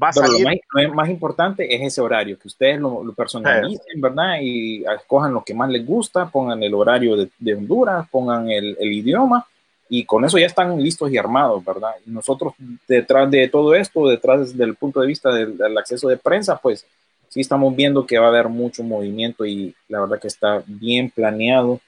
va 0.00 0.10
a 0.10 0.12
Pero 0.12 0.28
salir. 0.28 0.44
Lo 0.44 0.50
más, 0.50 0.84
lo 0.84 0.94
más, 0.94 1.08
importante 1.08 1.74
es 1.74 1.82
ese 1.82 2.00
horario, 2.00 2.38
que 2.38 2.46
ustedes 2.46 2.78
lo, 2.80 3.02
lo 3.02 3.12
personalicen, 3.12 3.80
sí. 3.92 4.00
¿verdad? 4.00 4.36
Y 4.40 4.84
escojan 4.84 5.34
lo 5.34 5.42
que 5.42 5.52
más 5.52 5.68
les 5.68 5.84
gusta, 5.84 6.28
pongan 6.28 6.62
el 6.62 6.74
horario 6.74 7.16
de, 7.16 7.28
de 7.40 7.54
Honduras, 7.54 8.08
pongan 8.08 8.48
el, 8.50 8.76
el 8.78 8.92
idioma 8.92 9.46
y 9.94 10.06
con 10.06 10.24
eso 10.24 10.38
ya 10.38 10.46
están 10.46 10.82
listos 10.82 11.12
y 11.12 11.18
armados, 11.18 11.62
¿verdad? 11.62 11.90
Y 12.06 12.10
nosotros 12.10 12.54
detrás 12.88 13.30
de 13.30 13.46
todo 13.48 13.74
esto, 13.74 14.08
detrás 14.08 14.56
del 14.56 14.74
punto 14.74 15.02
de 15.02 15.06
vista 15.06 15.30
del, 15.30 15.58
del, 15.58 15.76
acceso 15.76 16.08
de 16.08 16.16
prensa, 16.16 16.56
pues 16.56 16.86
sí 17.28 17.40
estamos 17.42 17.76
viendo 17.76 18.06
que 18.06 18.18
va 18.18 18.24
a 18.24 18.28
haber 18.30 18.48
mucho 18.48 18.82
movimiento 18.82 19.44
y 19.44 19.74
la 19.88 20.00
verdad 20.00 20.18
que 20.18 20.28
está 20.28 20.62
bien 20.66 21.10
planeado. 21.10 21.78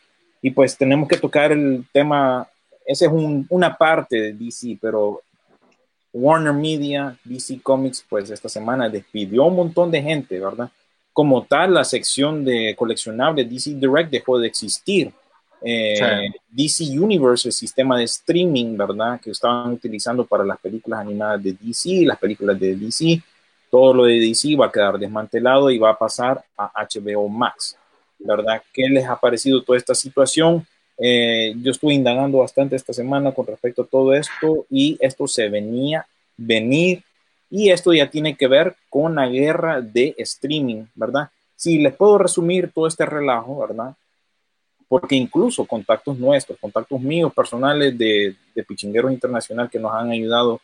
Y 0.42 0.50
pues 0.50 0.76
tenemos 0.76 1.09
que 1.09 1.16
tocar 1.16 1.50
el 1.52 1.86
tema, 1.94 2.46
ese 2.84 3.07
es 3.07 3.11
un, 3.11 3.46
una 3.48 3.74
parte 3.74 4.20
de 4.20 4.32
DC, 4.34 4.76
pero 4.82 5.22
Warner 6.12 6.52
Media, 6.52 7.16
DC 7.24 7.62
Comics, 7.62 8.05
pues 8.07 8.28
esta 8.28 8.50
semana 8.50 8.90
despidió 8.90 9.44
un 9.44 9.57
montón 9.57 9.90
de 9.90 10.02
gente, 10.02 10.38
¿verdad? 10.38 10.68
Como 11.14 11.42
tal, 11.44 11.72
la 11.72 11.84
sección 11.84 12.44
de 12.44 12.74
coleccionables 12.76 13.48
DC 13.48 13.76
Direct 13.76 14.11
dejó 14.11 14.38
de 14.38 14.48
existir 14.48 15.11
eh, 15.65 16.29
sí. 16.29 16.41
DC 16.49 16.99
Universe, 16.99 17.49
el 17.49 17.53
sistema 17.53 17.99
de 17.99 18.05
streaming, 18.05 18.77
¿verdad? 18.77 19.21
Que 19.21 19.31
estaban 19.31 19.73
utilizando 19.73 20.25
para 20.27 20.45
las 20.45 20.59
películas 20.59 21.01
animadas 21.01 21.43
de 21.43 21.57
DC, 21.59 22.05
las 22.05 22.19
películas 22.19 22.61
de 22.61 22.77
DC, 22.77 23.23
todo 23.71 23.95
lo 23.95 24.05
de 24.05 24.21
DC 24.21 24.55
va 24.57 24.67
a 24.67 24.73
quedar 24.73 24.99
desmantelado 24.99 25.71
y 25.71 25.79
va 25.79 25.91
a 25.91 25.99
pasar 25.99 26.45
a 26.57 26.71
HBO 26.85 27.29
Max, 27.29 27.77
¿verdad? 28.19 28.62
¿Qué 28.73 28.89
les 28.89 29.07
ha 29.07 29.19
parecido 29.19 29.62
toda 29.62 29.79
esta 29.79 29.95
situación? 29.95 30.67
Eh, 30.99 31.55
yo 31.62 31.73
estuve 31.73 31.95
indagando 31.95 32.39
bastante 32.39 32.77
esta 32.77 32.93
semana 32.93 33.33
con 33.33 33.47
respecto 33.47 33.83
a 33.83 33.87
todo 33.87 34.15
esto 34.15 34.67
y 34.71 34.97
esto 35.01 35.27
se 35.27 35.49
venía 35.49 36.07
venir 36.37 37.03
Y 37.51 37.71
esto 37.71 37.93
ya 37.93 38.11
tiene 38.11 38.37
que 38.37 38.49
ver 38.49 38.77
con 38.91 39.15
la 39.15 39.29
guerra 39.29 39.81
de 39.81 40.15
streaming, 40.19 40.85
¿verdad? 40.95 41.31
Si 41.57 41.79
les 41.79 41.95
puedo 41.95 42.19
resumir 42.19 42.71
todo 42.73 42.87
este 42.87 43.07
relajo, 43.07 43.59
¿verdad? 43.59 43.95
Porque 44.95 45.16
incluso 45.16 45.64
contactos 45.64 46.16
nuestros, 46.16 46.57
contactos 46.57 47.01
míos 47.01 47.34
personales 47.34 47.99
de, 47.99 48.36
de 48.55 48.62
Pichingueros 48.62 49.11
Internacional 49.11 49.68
que 49.68 49.80
nos 49.80 49.92
han 49.92 50.12
ayudado, 50.12 50.61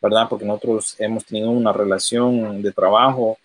¿verdad? 0.00 0.26
Porque 0.26 0.46
nosotros 0.46 0.96
hemos 0.98 1.22
tenido 1.26 1.50
una 1.50 1.70
relación 1.70 2.62
de 2.62 2.72
trabajo 2.72 3.36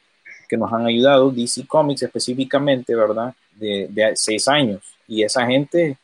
que 0.48 0.56
nos 0.56 0.72
han 0.72 0.86
ayudado, 0.86 1.30
DC 1.30 1.68
Comics 1.68 2.04
específicamente, 2.04 2.96
¿verdad? 2.96 3.34
De, 3.54 3.90
de 3.90 4.16
seis 4.16 4.48
años. 4.48 4.82
Y 5.10 5.24
esa 5.24 5.46
gente, 5.46 5.98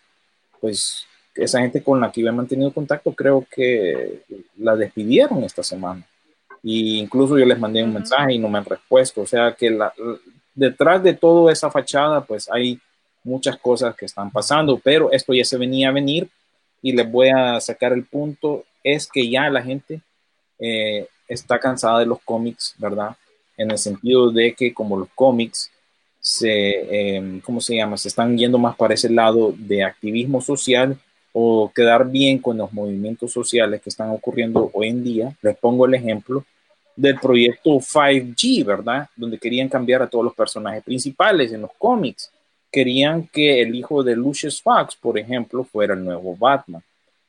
pues, 0.59 1.05
esa 1.33 1.61
gente 1.61 1.81
con 1.81 2.01
la 2.01 2.11
que 2.11 2.19
yo 2.19 2.27
he 2.27 2.33
mantenido 2.33 2.73
contacto, 2.73 3.13
creo 3.13 3.47
que 3.49 4.23
la 4.57 4.75
despidieron 4.75 5.45
esta 5.45 5.63
semana. 5.63 6.05
Y 6.61 6.99
incluso 6.99 7.39
yo 7.39 7.45
les 7.45 7.57
mandé 7.57 7.81
un 7.81 7.93
mensaje 7.93 8.33
y 8.33 8.39
no 8.39 8.49
me 8.49 8.57
han 8.57 8.65
respuesto. 8.65 9.21
O 9.21 9.25
sea 9.25 9.53
que 9.53 9.69
la, 9.69 9.93
detrás 10.53 11.01
de 11.01 11.13
toda 11.13 11.53
esa 11.53 11.71
fachada, 11.71 12.19
pues 12.19 12.51
hay 12.51 12.81
muchas 13.25 13.57
cosas 13.57 13.95
que 13.95 14.05
están 14.05 14.31
pasando, 14.31 14.79
pero 14.81 15.11
esto 15.11 15.33
ya 15.33 15.43
se 15.43 15.57
venía 15.57 15.89
a 15.89 15.93
venir 15.93 16.29
y 16.81 16.93
les 16.93 17.11
voy 17.11 17.29
a 17.29 17.59
sacar 17.59 17.91
el 17.91 18.05
punto, 18.05 18.63
es 18.83 19.07
que 19.07 19.27
ya 19.29 19.49
la 19.49 19.61
gente 19.61 19.99
eh, 20.59 21.07
está 21.27 21.59
cansada 21.59 21.99
de 21.99 22.05
los 22.05 22.19
cómics, 22.21 22.75
¿verdad? 22.77 23.15
En 23.57 23.71
el 23.71 23.77
sentido 23.77 24.31
de 24.31 24.53
que 24.53 24.73
como 24.73 24.97
los 24.97 25.09
cómics 25.15 25.71
se, 26.19 27.17
eh, 27.17 27.41
¿cómo 27.43 27.59
se 27.59 27.75
llama? 27.75 27.97
Se 27.97 28.07
están 28.07 28.37
yendo 28.37 28.57
más 28.57 28.75
para 28.75 28.93
ese 28.93 29.09
lado 29.09 29.53
de 29.57 29.83
activismo 29.83 30.41
social 30.41 30.97
o 31.33 31.71
quedar 31.73 32.09
bien 32.09 32.39
con 32.39 32.57
los 32.57 32.71
movimientos 32.71 33.33
sociales 33.33 33.81
que 33.81 33.89
están 33.89 34.09
ocurriendo 34.11 34.69
hoy 34.73 34.87
en 34.89 35.03
día. 35.03 35.35
Les 35.41 35.57
pongo 35.57 35.85
el 35.85 35.95
ejemplo 35.95 36.45
del 36.95 37.19
proyecto 37.19 37.71
5G, 37.71 38.63
¿verdad? 38.63 39.09
Donde 39.15 39.37
querían 39.37 39.67
cambiar 39.67 40.01
a 40.01 40.07
todos 40.07 40.25
los 40.25 40.33
personajes 40.33 40.83
principales 40.83 41.51
en 41.51 41.61
los 41.61 41.71
cómics. 41.77 42.31
Querían 42.71 43.27
que 43.27 43.61
el 43.61 43.75
hijo 43.75 44.03
de 44.03 44.15
Lucius 44.15 44.61
Fox, 44.61 44.95
por 44.95 45.17
ejemplo, 45.17 45.63
fuera 45.63 45.93
el 45.93 46.03
nuevo 46.03 46.35
Batman. 46.35 46.83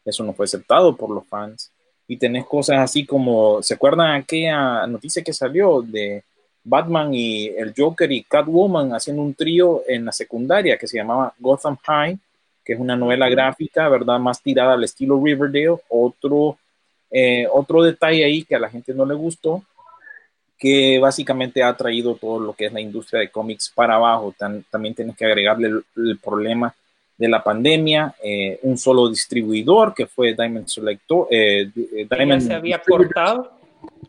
Eso 0.05 0.25
no 0.25 0.33
fue 0.33 0.45
aceptado 0.45 0.97
por 0.97 1.11
los 1.11 1.27
fans. 1.27 1.71
Y 2.09 2.17
tenés 2.17 2.45
cosas 2.45 2.79
así 2.79 3.05
como, 3.05 3.63
¿se 3.63 3.75
acuerdan 3.75 4.15
aquella 4.15 4.87
noticia 4.87 5.23
que 5.23 5.33
salió 5.33 5.83
de 5.83 6.23
Batman 6.63 7.13
y 7.13 7.47
el 7.49 7.75
Joker 7.77 8.11
y 8.11 8.23
Catwoman 8.25 8.95
haciendo 8.95 9.23
un 9.23 9.35
trío 9.35 9.83
en 9.87 10.05
la 10.05 10.13
secundaria 10.13 10.77
que 10.77 10.87
se 10.87 10.99
llamaba 10.99 11.35
Gotham 11.39 11.77
High, 11.85 12.19
que 12.65 12.73
es 12.73 12.81
una 12.81 12.97
novela 12.97 13.29
gráfica, 13.29 13.89
¿verdad? 13.89 14.19
Más 14.19 14.43
tirada 14.43 14.75
al 14.75 14.85
estilo 14.85 15.21
Riverdale. 15.23 15.79
Otro 15.89 16.59
eh, 17.11 17.47
otro 17.53 17.83
detalle 17.83 18.25
ahí 18.25 18.45
que 18.45 18.57
a 18.57 18.59
la 18.59 18.69
gente 18.69 18.93
no 18.93 19.07
le 19.07 19.15
gustó, 19.15 19.63
que 20.59 20.99
básicamente 20.99 21.63
ha 21.63 21.77
traído 21.77 22.15
todo 22.15 22.41
lo 22.41 22.53
que 22.55 22.67
es 22.67 22.73
la 22.73 22.81
industria 22.81 23.21
de 23.21 23.31
cómics 23.31 23.71
para 23.75 23.97
abajo. 23.97 24.35
también 24.71 24.95
tienes 24.95 25.17
que 25.17 25.27
agregarle 25.27 25.69
el, 25.97 26.19
problema 26.19 26.75
de 27.19 27.29
la 27.29 27.43
pandemia, 27.43 28.15
eh, 28.23 28.59
un 28.63 28.77
solo 28.77 29.09
distribuidor 29.09 29.95
que 29.95 30.07
fue 30.07 30.35
Diamond 30.35 30.67
Selector, 30.67 31.29
eh, 31.31 31.71
Diamond 32.11 32.43
se 32.43 32.55
había 32.55 32.79
cortado, 32.79 33.53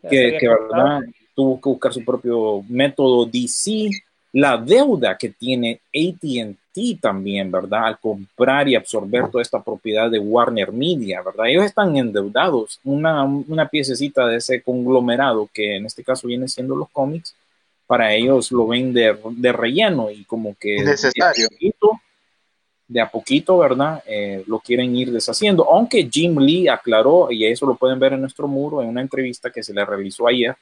que, 0.08 0.36
que 0.38 0.48
¿verdad? 0.48 1.00
tuvo 1.34 1.60
que 1.60 1.68
buscar 1.68 1.92
su 1.92 2.04
propio 2.04 2.62
método 2.68 3.24
DC, 3.26 3.90
la 4.32 4.56
deuda 4.56 5.16
que 5.16 5.30
tiene 5.30 5.80
AT&T 5.94 6.67
también, 7.00 7.50
¿verdad? 7.50 7.86
Al 7.86 7.98
comprar 7.98 8.68
y 8.68 8.74
absorber 8.76 9.30
toda 9.30 9.42
esta 9.42 9.62
propiedad 9.62 10.10
de 10.10 10.18
Warner 10.18 10.72
Media, 10.72 11.22
¿verdad? 11.22 11.48
Ellos 11.48 11.64
están 11.64 11.96
endeudados, 11.96 12.80
una, 12.84 13.24
una 13.24 13.68
piececita 13.68 14.26
de 14.26 14.36
ese 14.36 14.62
conglomerado 14.62 15.48
que 15.52 15.76
en 15.76 15.86
este 15.86 16.02
caso 16.04 16.26
viene 16.28 16.48
siendo 16.48 16.76
los 16.76 16.88
cómics, 16.90 17.34
para 17.86 18.12
ellos 18.14 18.52
lo 18.52 18.66
ven 18.66 18.92
de, 18.92 19.16
de 19.30 19.52
relleno 19.52 20.10
y 20.10 20.24
como 20.24 20.54
que 20.58 20.82
necesario. 20.82 21.22
De 21.34 21.44
a 21.44 21.48
poquito, 21.48 22.00
de 22.86 23.00
a 23.00 23.10
poquito 23.10 23.58
¿verdad? 23.58 24.02
Eh, 24.06 24.44
lo 24.46 24.58
quieren 24.60 24.94
ir 24.94 25.10
deshaciendo, 25.10 25.68
aunque 25.70 26.08
Jim 26.10 26.38
Lee 26.38 26.68
aclaró, 26.68 27.30
y 27.30 27.46
eso 27.46 27.66
lo 27.66 27.76
pueden 27.76 27.98
ver 27.98 28.12
en 28.12 28.20
nuestro 28.20 28.46
muro, 28.46 28.82
en 28.82 28.88
una 28.88 29.00
entrevista 29.00 29.50
que 29.50 29.62
se 29.62 29.72
le 29.72 29.84
realizó 29.84 30.26
ayer, 30.26 30.56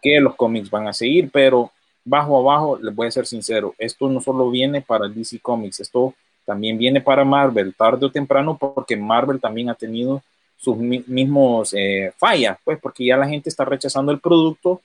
que 0.00 0.20
los 0.20 0.36
cómics 0.36 0.70
van 0.70 0.86
a 0.86 0.92
seguir, 0.92 1.30
pero 1.32 1.72
bajo 2.04 2.38
abajo, 2.38 2.78
les 2.80 2.94
voy 2.94 3.06
a 3.06 3.10
ser 3.10 3.26
sincero, 3.26 3.74
esto 3.78 4.08
no 4.08 4.20
solo 4.20 4.50
viene 4.50 4.82
para 4.82 5.08
DC 5.08 5.40
Comics, 5.40 5.80
esto 5.80 6.14
también 6.44 6.76
viene 6.76 7.00
para 7.00 7.24
Marvel, 7.24 7.74
tarde 7.74 8.06
o 8.06 8.10
temprano, 8.10 8.56
porque 8.58 8.96
Marvel 8.96 9.40
también 9.40 9.70
ha 9.70 9.74
tenido 9.74 10.22
sus 10.56 10.76
mismos 10.76 11.74
eh, 11.74 12.12
fallas, 12.16 12.58
pues 12.64 12.78
porque 12.80 13.06
ya 13.06 13.16
la 13.16 13.28
gente 13.28 13.48
está 13.48 13.64
rechazando 13.64 14.12
el 14.12 14.20
producto, 14.20 14.80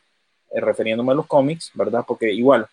eh, 0.52 0.60
refiriéndome 0.62 1.12
a 1.12 1.16
los 1.16 1.28
cómics, 1.28 1.72
¿verdad? 1.74 2.04
Porque 2.08 2.32
igual 2.34 2.68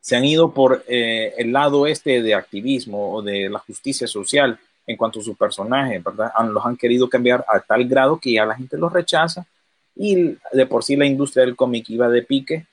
se 0.00 0.16
han 0.16 0.24
ido 0.24 0.52
por 0.52 0.84
eh, 0.88 1.34
el 1.38 1.52
lado 1.52 1.86
este 1.86 2.22
de 2.22 2.34
activismo 2.34 3.12
o 3.14 3.22
de 3.22 3.48
la 3.48 3.60
justicia 3.60 4.06
social 4.06 4.58
en 4.86 4.96
cuanto 4.96 5.20
a 5.20 5.22
su 5.22 5.36
personaje, 5.36 6.00
¿verdad? 6.00 6.32
los 6.50 6.66
han 6.66 6.76
querido 6.76 7.08
cambiar 7.08 7.44
a 7.48 7.60
tal 7.60 7.86
grado 7.86 8.18
que 8.18 8.32
ya 8.32 8.44
la 8.44 8.56
gente 8.56 8.76
los 8.76 8.92
rechaza 8.92 9.46
y 9.94 10.36
de 10.52 10.66
por 10.66 10.82
sí 10.82 10.96
la 10.96 11.06
industria 11.06 11.44
del 11.44 11.54
cómic 11.54 11.88
iba 11.90 12.08
de 12.08 12.22
pique 12.22 12.66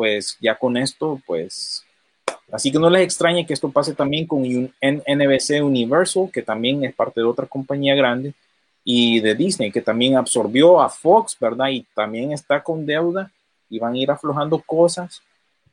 pues 0.00 0.38
ya 0.40 0.54
con 0.54 0.78
esto, 0.78 1.20
pues, 1.26 1.84
así 2.50 2.72
que 2.72 2.78
no 2.78 2.88
les 2.88 3.02
extrañe 3.02 3.44
que 3.44 3.52
esto 3.52 3.70
pase 3.70 3.92
también 3.94 4.26
con 4.26 4.40
NBC 4.40 5.62
Universal, 5.62 6.30
que 6.32 6.40
también 6.40 6.82
es 6.84 6.94
parte 6.94 7.20
de 7.20 7.26
otra 7.26 7.44
compañía 7.44 7.94
grande, 7.94 8.32
y 8.82 9.20
de 9.20 9.34
Disney, 9.34 9.70
que 9.70 9.82
también 9.82 10.16
absorbió 10.16 10.80
a 10.80 10.88
Fox, 10.88 11.36
¿verdad? 11.38 11.68
Y 11.68 11.86
también 11.94 12.32
está 12.32 12.62
con 12.62 12.86
deuda 12.86 13.30
y 13.68 13.78
van 13.78 13.92
a 13.92 13.98
ir 13.98 14.10
aflojando 14.10 14.58
cosas 14.60 15.20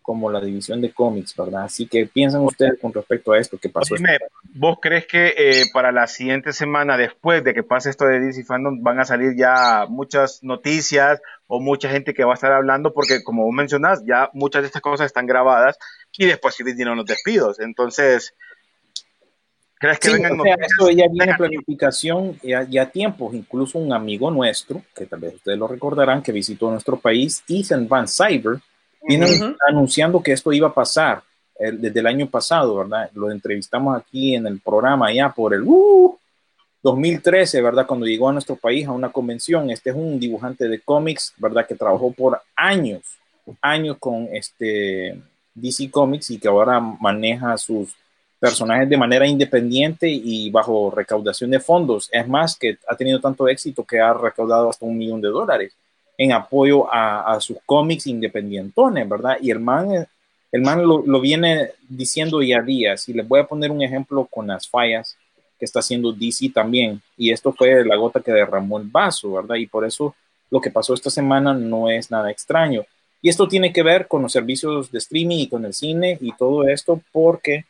como 0.07 0.31
la 0.31 0.39
división 0.39 0.79
de 0.79 0.93
cómics, 0.93 1.35
¿verdad? 1.35 1.65
Así 1.65 1.85
que 1.85 2.05
piensan 2.05 2.39
ustedes 2.39 2.79
con 2.79 2.93
respecto 2.93 3.33
a 3.33 3.39
esto 3.39 3.57
que 3.57 3.67
pasó. 3.67 3.95
¿Vos 4.53 4.77
crees 4.81 5.05
que 5.05 5.33
eh, 5.37 5.65
para 5.73 5.91
la 5.91 6.07
siguiente 6.07 6.53
semana, 6.53 6.95
después 6.95 7.43
de 7.43 7.53
que 7.53 7.61
pase 7.61 7.89
esto 7.89 8.05
de 8.05 8.21
DC 8.21 8.45
Fandom, 8.45 8.81
van 8.81 9.01
a 9.01 9.03
salir 9.03 9.35
ya 9.35 9.85
muchas 9.89 10.41
noticias 10.43 11.19
o 11.47 11.59
mucha 11.59 11.89
gente 11.89 12.13
que 12.13 12.23
va 12.23 12.31
a 12.31 12.35
estar 12.35 12.53
hablando? 12.53 12.93
Porque 12.93 13.21
como 13.21 13.43
vos 13.43 13.53
mencionás, 13.53 14.01
ya 14.05 14.29
muchas 14.31 14.61
de 14.61 14.67
estas 14.67 14.81
cosas 14.81 15.07
están 15.07 15.27
grabadas 15.27 15.77
y 16.17 16.25
después 16.25 16.55
sí 16.55 16.63
vienen 16.63 16.95
los 16.95 17.05
despidos. 17.05 17.59
Entonces, 17.59 18.33
¿crees 19.77 19.99
que 19.99 20.13
vengan 20.13 20.39
o 20.39 20.43
sea, 20.43 20.55
Esto 20.55 20.89
ya 20.89 21.07
viene 21.11 21.35
planificación 21.35 22.39
ya, 22.41 22.63
ya 22.63 22.89
tiempos. 22.89 23.33
Incluso 23.33 23.77
un 23.77 23.91
amigo 23.91 24.31
nuestro, 24.31 24.83
que 24.95 25.05
tal 25.05 25.19
vez 25.19 25.35
ustedes 25.35 25.57
lo 25.57 25.67
recordarán, 25.67 26.23
que 26.23 26.31
visitó 26.31 26.71
nuestro 26.71 26.97
país, 26.97 27.43
Ethan 27.49 27.89
Van 27.89 28.07
Cyber, 28.07 28.61
Vienen 29.07 29.55
anunciando 29.67 30.21
que 30.21 30.33
esto 30.33 30.51
iba 30.51 30.67
a 30.67 30.73
pasar 30.73 31.23
desde 31.59 31.99
el 31.99 32.07
año 32.07 32.27
pasado, 32.29 32.75
¿verdad? 32.75 33.09
Lo 33.13 33.31
entrevistamos 33.31 33.97
aquí 33.97 34.35
en 34.35 34.45
el 34.47 34.59
programa 34.59 35.11
ya 35.11 35.29
por 35.29 35.53
el 35.53 35.63
2013, 36.83 37.59
uh, 37.59 37.63
¿verdad? 37.63 37.87
Cuando 37.87 38.05
llegó 38.05 38.29
a 38.29 38.33
nuestro 38.33 38.55
país 38.55 38.87
a 38.87 38.91
una 38.91 39.11
convención. 39.11 39.69
Este 39.71 39.89
es 39.89 39.95
un 39.95 40.19
dibujante 40.19 40.67
de 40.67 40.81
cómics, 40.81 41.33
¿verdad? 41.37 41.65
Que 41.65 41.75
trabajó 41.75 42.11
por 42.11 42.39
años, 42.55 43.01
años 43.61 43.97
con 43.99 44.29
este 44.31 45.19
DC 45.55 45.89
Comics 45.89 46.31
y 46.31 46.39
que 46.39 46.47
ahora 46.47 46.79
maneja 46.79 47.57
sus 47.57 47.95
personajes 48.39 48.87
de 48.87 48.97
manera 48.97 49.25
independiente 49.25 50.07
y 50.07 50.51
bajo 50.51 50.91
recaudación 50.91 51.49
de 51.49 51.59
fondos. 51.59 52.07
Es 52.11 52.27
más, 52.27 52.55
que 52.55 52.77
ha 52.87 52.95
tenido 52.95 53.19
tanto 53.19 53.47
éxito 53.47 53.83
que 53.83 53.99
ha 53.99 54.13
recaudado 54.13 54.69
hasta 54.69 54.85
un 54.85 54.97
millón 54.97 55.21
de 55.21 55.29
dólares 55.29 55.73
en 56.17 56.31
apoyo 56.31 56.91
a, 56.91 57.39
sus 57.39 57.57
cómics 57.65 58.07
independientones, 58.07 59.07
¿verdad? 59.07 59.37
Y 59.39 59.51
el 59.51 59.59
man, 59.59 60.07
lo, 60.83 61.21
viene 61.21 61.71
diciendo 61.87 62.41
ya 62.41 62.61
días, 62.61 63.07
y 63.07 63.13
les 63.13 63.27
voy 63.27 63.39
a 63.39 63.47
poner 63.47 63.69
un 63.69 63.83
ejemplo 63.83 64.25
con 64.25 64.47
las 64.47 64.67
fallas 64.67 65.15
que 65.59 65.65
está 65.65 65.79
haciendo 65.79 66.11
DC 66.11 66.49
también, 66.49 67.01
y 67.15 67.31
esto 67.31 67.53
fue 67.53 67.85
la 67.85 67.95
gota 67.95 68.19
que 68.19 68.31
derramó 68.31 68.79
el 68.79 68.87
vaso, 68.87 69.33
¿verdad? 69.33 69.55
Y 69.55 69.67
por 69.67 69.85
eso 69.85 70.15
lo 70.49 70.59
que 70.59 70.71
pasó 70.71 70.93
esta 70.93 71.09
semana 71.09 71.53
no 71.53 71.89
es 71.89 72.09
nada 72.09 72.31
extraño. 72.31 72.83
Y 73.21 73.29
esto 73.29 73.47
tiene 73.47 73.73
que 73.73 73.83
ver 73.83 74.07
con 74.07 74.21
los 74.21 74.31
servicios 74.31 74.91
de 74.91 74.99
streaming 74.99 75.37
y 75.37 75.49
con 75.49 75.65
el 75.65 75.73
cine 75.73 76.17
y 76.21 76.31
todo 76.33 76.67
esto 76.67 77.01
porque 77.11 77.65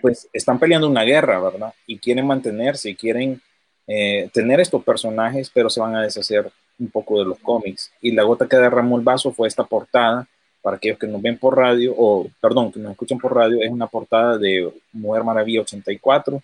pues 0.00 0.28
están 0.32 0.58
peleando 0.58 0.88
una 0.88 1.02
guerra, 1.02 1.40
¿verdad? 1.40 1.74
Y 1.86 1.98
quieren 1.98 2.26
mantenerse, 2.26 2.94
quieren 2.94 3.40
eh, 3.86 4.28
tener 4.32 4.60
estos 4.60 4.82
personajes, 4.84 5.50
pero 5.52 5.68
se 5.68 5.80
van 5.80 5.96
a 5.96 6.02
deshacer 6.02 6.50
un 6.78 6.90
poco 6.90 7.18
de 7.18 7.24
los 7.24 7.38
cómics. 7.38 7.92
Y 8.00 8.12
la 8.12 8.22
gota 8.22 8.48
que 8.48 8.56
derramó 8.56 8.96
el 8.96 9.04
vaso 9.04 9.32
fue 9.32 9.48
esta 9.48 9.64
portada, 9.64 10.26
para 10.62 10.78
aquellos 10.78 10.98
que 10.98 11.06
nos 11.06 11.22
ven 11.22 11.38
por 11.38 11.56
radio, 11.56 11.94
o 11.96 12.28
perdón, 12.40 12.72
que 12.72 12.80
nos 12.80 12.92
escuchan 12.92 13.18
por 13.18 13.34
radio, 13.34 13.62
es 13.62 13.70
una 13.70 13.86
portada 13.86 14.36
de 14.36 14.72
Mujer 14.92 15.22
Maravilla 15.22 15.60
84, 15.60 16.42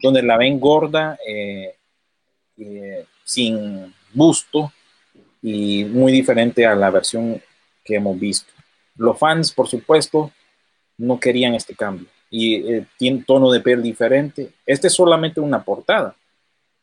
donde 0.00 0.22
la 0.22 0.36
ven 0.36 0.60
gorda, 0.60 1.18
eh, 1.26 1.74
eh, 2.58 3.04
sin 3.24 3.92
busto, 4.14 4.72
y 5.42 5.84
muy 5.84 6.12
diferente 6.12 6.64
a 6.64 6.74
la 6.74 6.90
versión 6.90 7.42
que 7.84 7.96
hemos 7.96 8.18
visto. 8.18 8.52
Los 8.96 9.18
fans, 9.18 9.52
por 9.52 9.66
supuesto, 9.68 10.30
no 10.98 11.18
querían 11.18 11.54
este 11.54 11.74
cambio 11.74 12.06
y 12.30 12.80
tiene 12.98 13.24
tono 13.26 13.50
de 13.50 13.60
piel 13.60 13.82
diferente. 13.82 14.50
Este 14.64 14.88
es 14.88 14.94
solamente 14.94 15.40
una 15.40 15.62
portada 15.62 16.14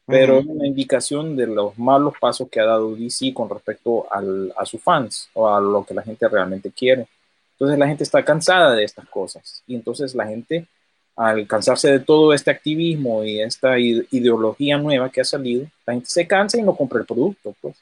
pero 0.06 0.40
es 0.40 0.46
una 0.46 0.68
indicación 0.68 1.36
de 1.36 1.48
los 1.48 1.78
malos 1.78 2.14
pasos 2.20 2.50
que 2.50 2.60
ha 2.60 2.66
dado 2.66 2.96
DC 2.96 3.34
con 3.34 3.50
respecto 3.50 4.06
al, 4.12 4.54
a 4.58 4.66
sus 4.66 4.82
fans 4.82 5.30
o 5.34 5.48
a 5.48 5.62
lo 5.62 5.86
que 5.86 5.94
la 5.94 6.04
gente 6.04 6.28
realmente 6.28 6.72
quiere. 6.72 7.08
Entonces 7.54 7.80
la 7.80 7.88
gente 7.88 8.04
está 8.04 8.24
cansada 8.24 8.76
de 8.76 8.84
estas 8.84 9.08
cosas 9.08 9.64
y 9.66 9.76
entonces 9.76 10.14
la 10.16 10.28
gente 10.28 10.68
al 11.16 11.46
cansarse 11.48 11.92
de 11.92 12.00
todo 12.00 12.34
este 12.34 12.52
activismo 12.52 13.24
y 13.24 13.40
esta 13.40 13.78
ideología 13.78 14.78
nueva 14.78 15.10
que 15.10 15.22
ha 15.22 15.26
salido, 15.26 15.68
la 15.86 15.94
gente 15.94 16.08
se 16.10 16.26
cansa 16.26 16.58
y 16.58 16.64
no 16.64 16.76
compra 16.76 17.00
el 17.00 17.06
producto, 17.06 17.56
pues. 17.62 17.76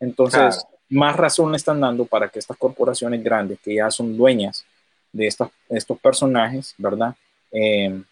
Entonces, 0.00 0.64
más 0.88 1.16
razón 1.16 1.50
le 1.50 1.58
están 1.58 1.80
dando 1.80 2.06
para 2.06 2.28
que 2.28 2.38
estas 2.38 2.56
corporaciones 2.56 3.22
grandes, 3.22 3.58
que 3.60 3.74
ya 3.74 3.90
son 3.90 4.16
dueñas 4.16 4.64
de 5.12 5.26
estas, 5.26 5.50
estos 5.68 5.98
personajes, 5.98 6.74
¿verdad? 6.78 7.14
Eh, 7.50 8.02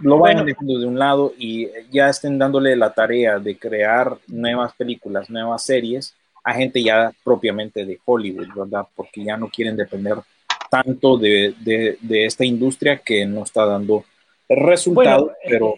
lo 0.00 0.18
vayan 0.18 0.46
dejando 0.46 0.78
de 0.78 0.86
un 0.86 0.98
lado 0.98 1.32
y 1.38 1.68
ya 1.90 2.08
estén 2.08 2.38
dándole 2.38 2.76
la 2.76 2.92
tarea 2.92 3.38
de 3.38 3.58
crear 3.58 4.16
nuevas 4.28 4.72
películas, 4.74 5.28
nuevas 5.28 5.64
series 5.64 6.14
a 6.44 6.54
gente 6.54 6.82
ya 6.82 7.12
propiamente 7.22 7.84
de 7.84 7.98
Hollywood, 8.04 8.48
¿verdad? 8.54 8.86
Porque 8.94 9.22
ya 9.22 9.36
no 9.36 9.48
quieren 9.48 9.76
depender 9.76 10.16
tanto 10.70 11.18
de, 11.18 11.54
de, 11.60 12.24
esta 12.26 12.44
industria 12.44 12.98
que 12.98 13.26
no 13.26 13.42
está 13.42 13.66
dando 13.66 14.04
resultados, 14.48 15.32
pero 15.46 15.74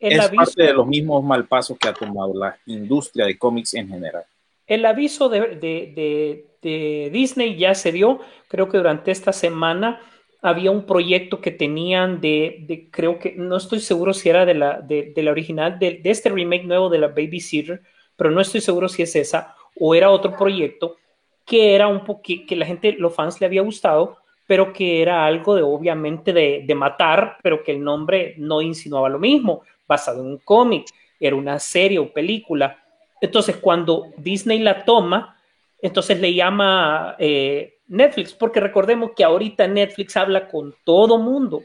eh, 0.00 0.16
es 0.16 0.30
parte 0.30 0.62
de 0.62 0.72
los 0.72 0.86
mismos 0.86 1.22
malpasos 1.24 1.76
que 1.78 1.88
ha 1.88 1.92
tomado 1.92 2.32
la 2.34 2.58
industria 2.66 3.26
de 3.26 3.36
cómics 3.36 3.74
en 3.74 3.88
general. 3.88 4.24
El 4.66 4.84
aviso 4.84 5.28
de, 5.28 5.56
de, 5.56 7.10
Disney 7.10 7.56
ya 7.56 7.74
se 7.74 7.92
dio, 7.92 8.20
creo 8.48 8.68
que 8.68 8.78
durante 8.78 9.10
esta 9.10 9.32
semana 9.32 10.00
había 10.40 10.70
un 10.70 10.86
proyecto 10.86 11.40
que 11.40 11.50
tenían 11.50 12.20
de, 12.20 12.88
creo 12.90 13.18
que, 13.18 13.34
no 13.36 13.56
estoy 13.56 13.80
seguro 13.80 14.14
si 14.14 14.28
era 14.28 14.46
de 14.46 14.54
la, 14.54 14.80
de, 14.80 15.12
la 15.16 15.30
original, 15.30 15.78
de, 15.78 16.00
este 16.04 16.28
remake 16.28 16.64
nuevo 16.64 16.88
de 16.88 16.98
la 16.98 17.08
Babysitter, 17.08 17.82
pero 18.16 18.30
no 18.30 18.40
estoy 18.40 18.60
seguro 18.60 18.88
si 18.88 19.02
es 19.02 19.14
esa 19.16 19.54
o 19.78 19.94
era 19.94 20.10
otro 20.10 20.36
proyecto 20.36 20.96
que 21.44 21.74
era 21.74 21.88
un 21.88 22.04
poquito, 22.04 22.44
que 22.46 22.56
la 22.56 22.66
gente, 22.66 22.92
los 22.92 23.14
fans 23.14 23.40
le 23.40 23.46
había 23.46 23.62
gustado, 23.62 24.18
pero 24.46 24.72
que 24.72 25.00
era 25.00 25.24
algo 25.24 25.54
de 25.54 25.62
obviamente 25.62 26.32
de, 26.32 26.74
matar, 26.74 27.38
pero 27.42 27.62
que 27.62 27.72
el 27.72 27.82
nombre 27.82 28.34
no 28.36 28.60
insinuaba 28.60 29.08
lo 29.08 29.18
mismo, 29.18 29.62
basado 29.86 30.20
en 30.20 30.26
un 30.26 30.38
cómic, 30.38 30.86
era 31.18 31.34
una 31.34 31.58
serie 31.58 31.98
o 31.98 32.12
película. 32.12 32.78
Entonces, 33.20 33.56
cuando 33.56 34.08
Disney 34.18 34.58
la 34.58 34.84
toma, 34.84 35.36
entonces 35.80 36.20
le 36.20 36.34
llama 36.34 37.16
eh, 37.18 37.77
Netflix, 37.88 38.34
porque 38.34 38.60
recordemos 38.60 39.12
que 39.16 39.24
ahorita 39.24 39.66
Netflix 39.66 40.16
habla 40.16 40.48
con 40.48 40.74
todo 40.84 41.18
mundo 41.18 41.62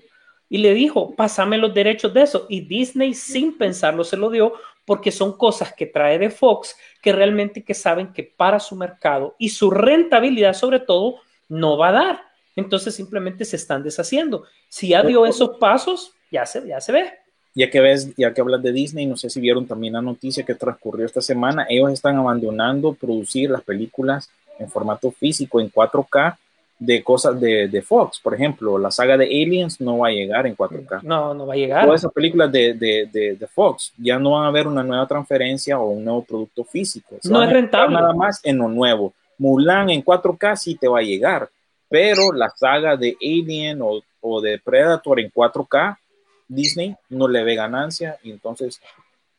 y 0.50 0.60
le 0.60 0.74
dijo, 0.74 1.16
pásame 1.16 1.58
los 1.58 1.74
derechos 1.74 2.14
de 2.14 2.22
eso. 2.22 2.46
Y 2.50 2.62
Disney 2.62 3.14
sin 3.14 3.58
pensarlo 3.58 4.04
se 4.04 4.18
lo 4.18 4.30
dio 4.30 4.54
porque 4.86 5.12
son 5.12 5.38
cosas 5.38 5.74
que 5.74 5.86
trae 5.86 6.20
de 6.20 6.30
Fox 6.30 6.76
que 7.02 7.12
realmente 7.12 7.64
que 7.64 7.74
saben 7.74 8.14
que 8.14 8.24
para 8.24 8.60
su 8.60 8.76
mercado 8.76 9.36
y 9.40 9.50
su 9.50 9.72
rentabilidad 9.72 10.54
sobre 10.54 10.80
todo 10.80 11.16
no 11.50 11.78
va 11.78 11.90
a 11.90 11.92
dar. 11.94 12.22
Entonces 12.56 12.94
simplemente 12.96 13.46
se 13.46 13.56
están 13.56 13.84
deshaciendo. 13.84 14.44
Si 14.70 14.90
ya 14.90 15.04
dio 15.04 15.26
esos 15.26 15.58
pasos, 15.58 16.14
ya 16.32 16.46
se, 16.46 16.68
ya 16.68 16.80
se 16.80 16.92
ve. 16.92 17.14
Ya 17.56 17.70
que 17.70 17.80
ves, 17.80 18.16
ya 18.16 18.34
que 18.34 18.42
hablas 18.42 18.64
de 18.64 18.72
Disney, 18.72 19.06
no 19.06 19.16
sé 19.16 19.30
si 19.30 19.40
vieron 19.40 19.68
también 19.68 19.94
la 19.94 20.02
noticia 20.02 20.44
que 20.44 20.56
transcurrió 20.56 21.06
esta 21.06 21.22
semana, 21.22 21.68
ellos 21.70 21.92
están 21.92 22.16
abandonando 22.18 22.94
producir 22.94 23.50
las 23.50 23.62
películas 23.62 24.30
en 24.60 24.70
formato 24.70 25.12
físico 25.12 25.60
en 25.60 25.72
4K 25.72 26.38
de 26.80 27.04
cosas 27.04 27.40
de, 27.40 27.68
de, 27.68 27.82
Fox. 27.82 28.20
Por 28.20 28.34
ejemplo, 28.34 28.78
la 28.78 28.92
saga 28.92 29.18
de 29.18 29.26
Aliens 29.26 29.80
no 29.80 30.00
va 30.00 30.10
a 30.10 30.12
llegar 30.12 30.46
en 30.48 30.56
4K. 30.56 31.02
No, 31.04 31.34
no 31.34 31.46
va 31.46 31.54
a 31.54 31.58
llegar. 31.58 31.86
Todas 31.86 32.02
esas 32.02 32.12
películas 32.12 32.52
de, 32.52 32.74
de, 32.74 33.38
de, 33.40 33.48
Fox 33.48 33.94
ya 33.98 34.20
no 34.20 34.32
van 34.32 34.46
a 34.46 34.52
ver 34.52 34.68
una 34.68 34.84
nueva 34.84 35.08
transferencia 35.08 35.80
o 35.80 35.90
un 35.90 36.04
nuevo 36.04 36.24
producto 36.24 36.64
físico. 36.64 37.18
no 37.24 37.44
es 37.44 37.50
rentable. 37.50 37.96
Nada 37.96 38.14
más 38.14 38.42
en 38.44 38.58
lo 38.58 38.68
nuevo. 38.68 39.14
Mulan 39.38 39.90
en 39.90 40.04
4K 40.04 40.56
sí 40.56 40.76
te 40.76 40.88
va 40.88 41.00
a 41.00 41.04
llegar, 41.04 41.50
pero 41.90 42.32
la 42.34 42.50
saga 42.50 42.98
de 42.98 43.16
Alien 43.22 43.82
o, 43.82 44.02
o 44.22 44.42
de 44.42 44.60
Predator 44.60 45.20
en 45.20 45.32
4K, 45.32 45.98
Disney 46.48 46.96
no 47.10 47.28
le 47.28 47.44
ve 47.44 47.56
ganancia 47.56 48.18
y 48.24 48.32
entonces 48.32 48.82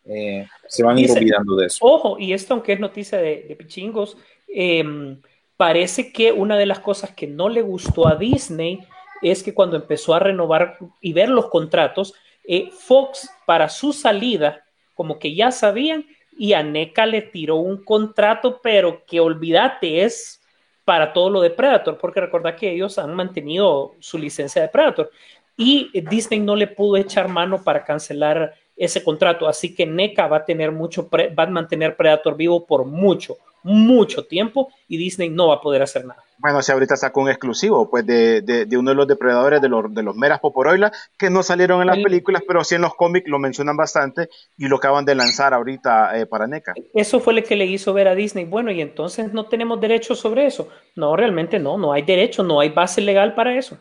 eh, 0.07 0.47
se 0.67 0.83
van 0.83 0.97
a 0.97 1.01
ir 1.01 1.11
olvidando 1.11 1.57
de 1.57 1.67
eso. 1.67 1.79
Ojo, 1.85 2.19
y 2.19 2.33
esto 2.33 2.55
aunque 2.55 2.73
es 2.73 2.81
noticia 2.81 3.19
de, 3.19 3.45
de 3.49 3.57
pichingos, 3.57 4.17
eh, 4.49 5.17
parece 5.57 6.13
que 6.13 6.33
una 6.33 6.57
de 6.57 6.67
las 6.67 6.81
cosas 6.81 7.11
que 7.11 7.27
no 7.27 7.49
le 7.49 7.63
gustó 7.63 8.09
a 8.09 8.17
Disney 8.17 8.81
es 9.23 9.43
que 9.43 9.55
cuando 9.55 9.77
empezó 9.77 10.15
a 10.15 10.19
renovar 10.19 10.79
y 11.01 11.13
ver 11.13 11.29
los 11.29 11.49
contratos, 11.49 12.15
eh, 12.47 12.71
Fox 12.73 13.31
para 13.47 13.69
su 13.69 13.93
salida, 13.93 14.65
como 14.95 15.19
que 15.19 15.35
ya 15.35 15.51
sabían, 15.51 16.07
y 16.37 16.53
a 16.53 16.63
NECA 16.63 17.07
le 17.07 17.23
tiró 17.23 17.57
un 17.57 17.85
contrato, 17.85 18.61
pero 18.63 19.05
que 19.07 19.21
olvídate, 19.21 20.03
es 20.03 20.41
para 20.85 21.13
todo 21.13 21.31
lo 21.31 21.41
de 21.41 21.51
Predator, 21.51 21.97
porque 21.97 22.21
recuerda 22.21 22.57
que 22.57 22.73
ellos 22.73 22.99
han 22.99 23.15
mantenido 23.15 23.95
su 24.01 24.19
licencia 24.19 24.61
de 24.61 24.69
Predator 24.69 25.11
y 25.57 25.91
Disney 26.01 26.41
no 26.41 26.57
le 26.57 26.67
pudo 26.67 26.97
echar 26.97 27.29
mano 27.29 27.63
para 27.63 27.85
cancelar 27.85 28.55
ese 28.77 29.03
contrato, 29.05 29.47
así 29.47 29.75
que 29.75 29.87
NECA 29.87 30.27
va 30.27 30.39
a 30.39 30.45
tener 30.45 30.73
mucho, 30.73 31.09
va 31.09 31.45
a 31.45 31.47
mantener 31.47 31.97
Predator 31.97 32.37
vivo 32.37 32.67
por 32.67 32.85
mucho, 32.85 33.39
mucho 33.65 34.27
tiempo 34.27 34.69
y 34.87 34.99
Disney 34.99 35.31
no 35.31 35.49
va 35.49 35.57
a 35.57 35.61
poder 35.61 35.83
hacer 35.83 36.05
nada. 36.05 36.23
Bueno, 36.39 36.61
si 36.61 36.71
ahorita 36.71 36.97
sacó 36.97 37.23
un 37.23 37.31
exclusivo, 37.31 37.89
pues 37.89 38.05
de, 38.07 38.43
de, 38.43 38.77
uno 38.77 38.91
de 38.91 38.97
los 38.97 39.09
depredadores 39.09 39.63
de 39.63 39.69
los, 39.69 39.93
de 39.95 40.03
los 40.03 40.15
meras 40.15 40.41
poporoilas 40.41 40.93
que 41.19 41.31
no 41.31 41.43
salieron 41.43 41.81
en 41.81 41.87
las 41.87 41.99
películas, 41.99 42.43
pero 42.47 42.63
sí 42.63 42.75
en 42.75 42.83
los 42.83 42.95
cómics 42.95 43.29
lo 43.29 43.39
mencionan 43.39 43.77
bastante 43.77 44.29
y 44.59 44.69
lo 44.69 44.77
acaban 44.77 45.07
de 45.07 45.15
lanzar 45.15 45.55
ahorita 45.55 46.19
eh, 46.19 46.27
para 46.27 46.47
NECA. 46.47 46.75
Eso 46.93 47.21
fue 47.21 47.33
lo 47.33 47.43
que 47.43 47.57
le 47.57 47.65
hizo 47.65 47.95
ver 47.95 48.09
a 48.09 48.15
Disney. 48.15 48.45
Bueno, 48.45 48.71
y 48.71 48.83
entonces 48.83 49.33
no 49.33 49.47
tenemos 49.47 49.81
derecho 49.81 50.15
sobre 50.15 50.45
eso. 50.45 50.69
No, 50.97 51.17
realmente 51.17 51.59
no, 51.59 51.79
no 51.79 51.93
hay 51.93 52.03
derecho, 52.03 52.43
no 52.43 52.61
hay 52.61 52.69
base 52.69 53.01
legal 53.01 53.35
para 53.35 53.57
eso. 53.57 53.79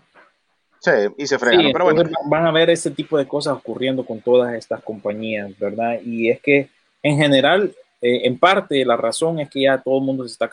Sí, 0.80 0.92
y 1.18 1.28
se 1.28 1.40
fregaron, 1.40 1.72
pero 1.74 1.86
bueno. 1.86 2.04
Van 2.26 2.46
a 2.46 2.52
ver 2.52 2.70
ese 2.70 2.92
tipo 2.92 3.18
de 3.18 3.28
cosas 3.28 3.56
ocurriendo 3.56 4.06
con 4.06 4.22
todas 4.22 4.54
estas 4.54 4.82
compañías, 4.84 5.52
¿verdad? 5.58 6.00
Y 6.06 6.30
es 6.30 6.40
que 6.42 6.70
en 7.02 7.18
general 7.18 7.74
eh, 8.06 8.28
en 8.28 8.38
parte, 8.38 8.84
la 8.84 8.98
razón 8.98 9.40
es 9.40 9.50
que 9.50 9.62
ya 9.62 9.78
todo 9.78 9.98
el 10.00 10.04
mundo 10.04 10.28
se 10.28 10.34
está 10.34 10.50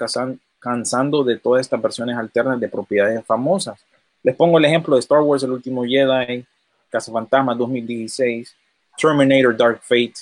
cansando 0.60 1.24
de 1.24 1.36
todas 1.36 1.62
estas 1.62 1.82
versiones 1.82 2.16
alternas 2.16 2.60
de 2.60 2.68
propiedades 2.68 3.24
famosas. 3.26 3.84
Les 4.22 4.36
pongo 4.36 4.58
el 4.58 4.66
ejemplo 4.66 4.94
de 4.94 5.00
Star 5.00 5.20
Wars, 5.20 5.42
El 5.42 5.50
último 5.50 5.82
Jedi, 5.82 6.46
Casa 6.88 7.10
Fantasma 7.10 7.52
2016, 7.56 8.54
Terminator 8.96 9.56
Dark 9.56 9.80
Fate, 9.82 10.14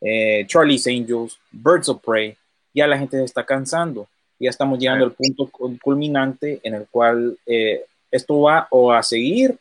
eh, 0.00 0.44
Charlie's 0.48 0.84
Angels, 0.88 1.38
Birds 1.52 1.88
of 1.88 2.02
Prey. 2.04 2.36
Ya 2.74 2.88
la 2.88 2.98
gente 2.98 3.16
se 3.16 3.24
está 3.26 3.46
cansando. 3.46 4.08
Ya 4.40 4.50
estamos 4.50 4.76
llegando 4.80 5.04
al 5.04 5.12
punto 5.12 5.48
culminante 5.80 6.58
en 6.64 6.74
el 6.74 6.88
cual 6.88 7.38
eh, 7.46 7.84
esto 8.10 8.40
va 8.40 8.66
o 8.70 8.90
a 8.90 9.04
seguir, 9.04 9.56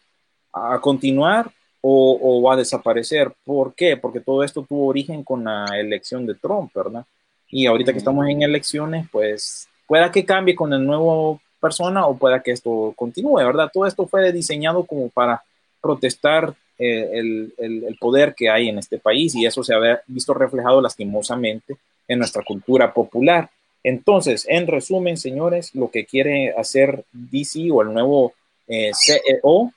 a 0.52 0.80
continuar 0.82 1.52
o, 1.82 2.42
va 2.42 2.54
a 2.54 2.58
desaparecer. 2.58 3.34
¿Por 3.44 3.74
qué? 3.74 3.98
Porque 3.98 4.20
todo 4.20 4.44
esto 4.44 4.64
tuvo 4.68 4.88
origen 4.88 5.24
con 5.24 5.44
la 5.44 5.66
elección 5.78 6.26
de 6.26 6.36
Trump, 6.36 6.72
¿verdad? 6.74 7.06
Y 7.50 7.66
ahorita 7.66 7.92
que 7.92 7.98
estamos 7.98 8.28
en 8.28 8.44
elecciones, 8.44 9.08
pues 9.12 9.68
pueda 9.88 10.12
que 10.12 10.24
cambie 10.24 10.56
con 10.56 10.72
el 10.74 10.86
nuevo 10.86 11.42
persona 11.60 12.06
o 12.06 12.18
pueda 12.18 12.42
que 12.42 12.52
esto 12.52 12.94
continúe, 12.96 13.38
¿verdad? 13.38 13.70
Todo 13.74 13.86
esto 13.86 14.08
fue 14.08 14.32
diseñado 14.32 14.86
como 14.86 15.10
para 15.10 15.44
protestar 15.82 16.54
eh, 16.78 17.10
el, 17.14 17.54
el, 17.58 17.98
poder 18.00 18.34
que 18.36 18.50
hay 18.50 18.70
en 18.70 18.80
este 18.80 18.98
país 18.98 19.36
y 19.36 19.46
eso 19.46 19.64
se 19.64 19.76
ha 19.76 20.02
visto 20.08 20.34
reflejado 20.34 20.82
lastimosamente 20.82 21.76
en 22.08 22.20
nuestra 22.20 22.44
cultura 22.44 22.94
popular. 22.94 23.50
Entonces, 23.84 24.46
en 24.48 24.68
resumen, 24.68 25.18
señores, 25.18 25.76
lo 25.76 25.92
que 25.92 26.06
quiere 26.06 26.54
hacer 26.58 27.04
DC 27.12 27.70
o 27.72 27.82
el 27.82 27.94
nuevo 27.94 28.34
eh, 28.68 28.92
CEO 28.96 29.74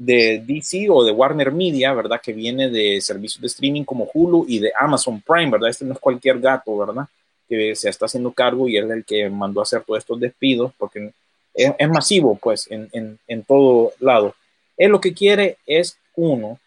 de 0.00 0.42
DC 0.46 0.88
o 0.88 1.04
de 1.04 1.12
Warner 1.12 1.52
Media, 1.52 1.92
¿verdad? 1.92 2.22
Que 2.22 2.32
viene 2.32 2.70
de 2.70 3.02
servicios 3.02 3.42
de 3.42 3.48
streaming 3.48 3.84
como 3.84 4.08
Hulu 4.10 4.46
y 4.48 4.58
de 4.58 4.72
Amazon 4.80 5.20
Prime, 5.20 5.50
¿verdad? 5.50 5.68
Este 5.68 5.84
no 5.84 5.92
es 5.92 5.98
cualquier 5.98 6.40
gato, 6.40 6.74
¿verdad? 6.78 7.04
Que 7.46 7.76
se 7.76 7.90
está 7.90 8.06
haciendo 8.06 8.32
cargo 8.32 8.66
y 8.66 8.78
es 8.78 8.88
el 8.88 9.04
que 9.04 9.28
mandó 9.28 9.60
a 9.60 9.64
hacer 9.64 9.82
todos 9.82 9.98
estos 9.98 10.18
despidos 10.18 10.72
porque 10.78 11.12
es, 11.52 11.88
masivo, 11.90 12.38
pues, 12.40 12.70
en, 12.70 12.88
en, 12.92 13.18
en, 13.28 13.42
todo 13.42 13.92
lado. 14.00 14.34
Él 14.78 14.90
lo 14.90 15.02
que 15.02 15.12
quiere 15.12 15.58
es, 15.66 15.98
uno, 16.16 16.58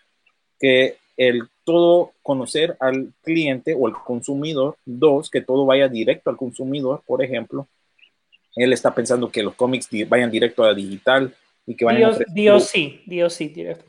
que 0.60 0.98
el 1.18 1.48
todo 1.64 2.12
conocer 2.22 2.78
al 2.80 3.14
cliente 3.24 3.76
o 3.76 3.88
al 3.88 3.94
consumidor. 3.94 4.78
Dos, 4.86 5.32
que 5.32 5.42
todo 5.42 5.66
vaya 5.66 5.88
directo 5.88 6.30
al 6.30 6.38
consumidor, 6.38 7.02
por 7.08 7.24
ejemplo. 7.24 7.68
Él 8.56 8.74
está 8.74 8.94
pensando 8.94 9.32
que 9.32 9.42
los 9.42 9.56
cómics 9.56 9.90
vayan 10.08 10.30
directo 10.30 10.64
a 10.64 10.76
digital 10.76 11.34
y 11.66 11.76
que 11.76 11.86
Dios, 11.96 12.20
Dios 12.34 12.66
sí, 12.66 13.02
Dios 13.06 13.34
sí, 13.34 13.48
directo 13.48 13.86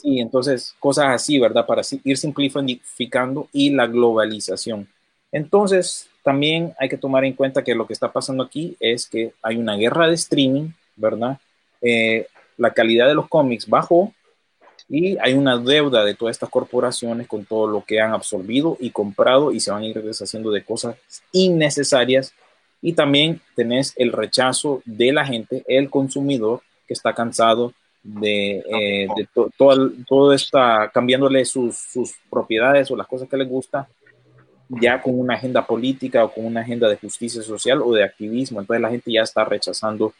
Sí, 0.00 0.20
entonces 0.20 0.74
cosas 0.78 1.06
así, 1.08 1.38
¿verdad? 1.38 1.66
Para 1.66 1.82
ir 2.04 2.16
simplificando 2.16 3.48
y 3.52 3.70
la 3.70 3.86
globalización. 3.86 4.88
Entonces, 5.32 6.08
también 6.22 6.74
hay 6.78 6.88
que 6.88 6.96
tomar 6.96 7.24
en 7.24 7.32
cuenta 7.32 7.64
que 7.64 7.74
lo 7.74 7.86
que 7.86 7.92
está 7.92 8.12
pasando 8.12 8.44
aquí 8.44 8.76
es 8.80 9.08
que 9.08 9.32
hay 9.42 9.56
una 9.56 9.76
guerra 9.76 10.06
de 10.06 10.14
streaming, 10.14 10.70
¿verdad? 10.96 11.38
Eh, 11.80 12.26
la 12.56 12.72
calidad 12.72 13.08
de 13.08 13.14
los 13.14 13.28
cómics 13.28 13.68
bajó 13.68 14.12
y 14.88 15.18
hay 15.18 15.34
una 15.34 15.58
deuda 15.58 16.04
de 16.04 16.14
todas 16.14 16.36
estas 16.36 16.48
corporaciones 16.48 17.26
con 17.26 17.44
todo 17.44 17.66
lo 17.66 17.84
que 17.84 18.00
han 18.00 18.12
absorbido 18.12 18.76
y 18.80 18.90
comprado 18.90 19.52
y 19.52 19.60
se 19.60 19.70
van 19.70 19.82
a 19.82 19.86
ir 19.86 20.02
deshaciendo 20.02 20.50
de 20.50 20.64
cosas 20.64 20.96
innecesarias 21.32 22.32
y 22.80 22.92
también 22.92 23.40
tenés 23.54 23.92
el 23.96 24.12
rechazo 24.12 24.82
de 24.84 25.12
la 25.12 25.26
gente, 25.26 25.64
el 25.66 25.90
consumidor 25.90 26.62
que 26.86 26.94
está 26.94 27.14
cansado 27.14 27.72
de, 28.02 28.58
eh, 28.58 29.08
todo, 29.56 29.90
todo 30.06 30.32
está 30.32 30.90
cambiándole 30.92 31.44
sus, 31.44 31.76
sus 31.76 32.14
propiedades 32.30 32.90
o 32.90 32.96
las 32.96 33.06
cosas 33.06 33.28
que 33.28 33.36
les 33.36 33.48
gusta 33.48 33.88
ya 34.68 35.00
con 35.00 35.18
una 35.18 35.34
agenda 35.34 35.66
política 35.66 36.24
o 36.24 36.32
con 36.32 36.44
una 36.44 36.60
agenda 36.60 36.88
de 36.88 36.96
justicia 36.96 37.42
social 37.42 37.80
o 37.82 37.92
de 37.92 38.04
activismo. 38.04 38.60
Entonces 38.60 38.82
la 38.82 38.90
gente 38.90 39.12
ya 39.12 39.22
está 39.22 39.44
rechazando 39.44 40.12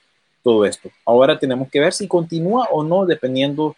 todo 0.42 0.64
esto. 0.64 0.90
Ahora 1.04 1.38
tenemos 1.38 1.70
que 1.70 1.80
ver 1.80 1.92
si 1.92 2.08
continúa 2.08 2.68
o 2.70 2.82
no, 2.82 3.04
dependiendo 3.04 3.76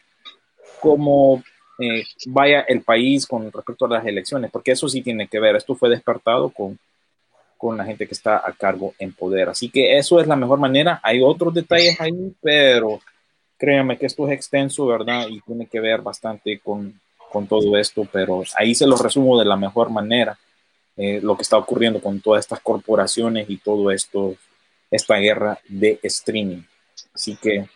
cómo 0.80 1.42
eh, 1.78 2.04
vaya 2.26 2.60
el 2.60 2.82
país 2.82 3.26
con 3.26 3.50
respecto 3.50 3.86
a 3.86 3.88
las 3.88 4.06
elecciones, 4.06 4.50
porque 4.50 4.72
eso 4.72 4.88
sí 4.88 5.02
tiene 5.02 5.26
que 5.28 5.40
ver. 5.40 5.56
Esto 5.56 5.74
fue 5.74 5.88
despertado 5.88 6.50
con, 6.50 6.78
con 7.60 7.76
la 7.76 7.84
gente 7.84 8.06
que 8.06 8.14
está 8.14 8.38
a 8.38 8.52
cargo 8.54 8.94
en 8.98 9.12
poder. 9.12 9.50
Así 9.50 9.68
que 9.68 9.98
eso 9.98 10.18
es 10.18 10.26
la 10.26 10.34
mejor 10.36 10.58
manera. 10.58 10.98
Hay 11.02 11.20
otros 11.22 11.52
detalles 11.52 12.00
ahí, 12.00 12.34
pero 12.40 13.00
créanme 13.58 13.98
que 13.98 14.06
esto 14.06 14.26
es 14.26 14.32
extenso, 14.32 14.86
¿verdad? 14.86 15.26
Y 15.28 15.42
tiene 15.42 15.66
que 15.66 15.78
ver 15.78 16.00
bastante 16.00 16.58
con, 16.64 16.98
con 17.30 17.46
todo 17.46 17.76
esto, 17.76 18.08
pero 18.10 18.42
ahí 18.56 18.74
se 18.74 18.86
lo 18.86 18.96
resumo 18.96 19.38
de 19.38 19.44
la 19.44 19.56
mejor 19.56 19.90
manera. 19.90 20.38
eh, 20.96 21.20
lo 21.22 21.36
que 21.36 21.42
está 21.42 21.56
ocurriendo 21.58 22.00
con 22.00 22.20
todas 22.20 22.40
estas 22.40 22.60
corporaciones 22.60 23.48
y 23.48 23.58
todo 23.58 23.90
esto, 23.90 24.34
esta 24.90 25.16
guerra 25.16 25.58
de 25.68 25.98
streaming. 26.02 26.62
Así 27.14 27.36
que 27.36 27.66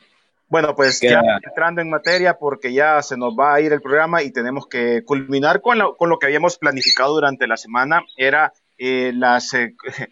Bueno, 0.48 0.74
pues 0.74 1.00
ya 1.00 1.20
entrando 1.42 1.80
en 1.80 1.90
materia, 1.90 2.34
porque 2.38 2.72
ya 2.72 3.02
se 3.02 3.16
nos 3.16 3.34
va 3.34 3.54
a 3.54 3.60
ir 3.60 3.72
el 3.72 3.80
programa 3.80 4.22
y 4.22 4.30
tenemos 4.30 4.66
que 4.66 5.02
culminar 5.04 5.60
con 5.60 5.78
lo, 5.78 5.96
con 5.96 6.08
lo 6.10 6.18
que 6.18 6.26
habíamos 6.26 6.58
planificado 6.58 7.14
durante 7.14 7.46
la 7.46 7.56
semana, 7.56 8.02
era 8.16 8.52
eh, 8.78 9.12
las 9.14 9.54
eh, 9.54 9.74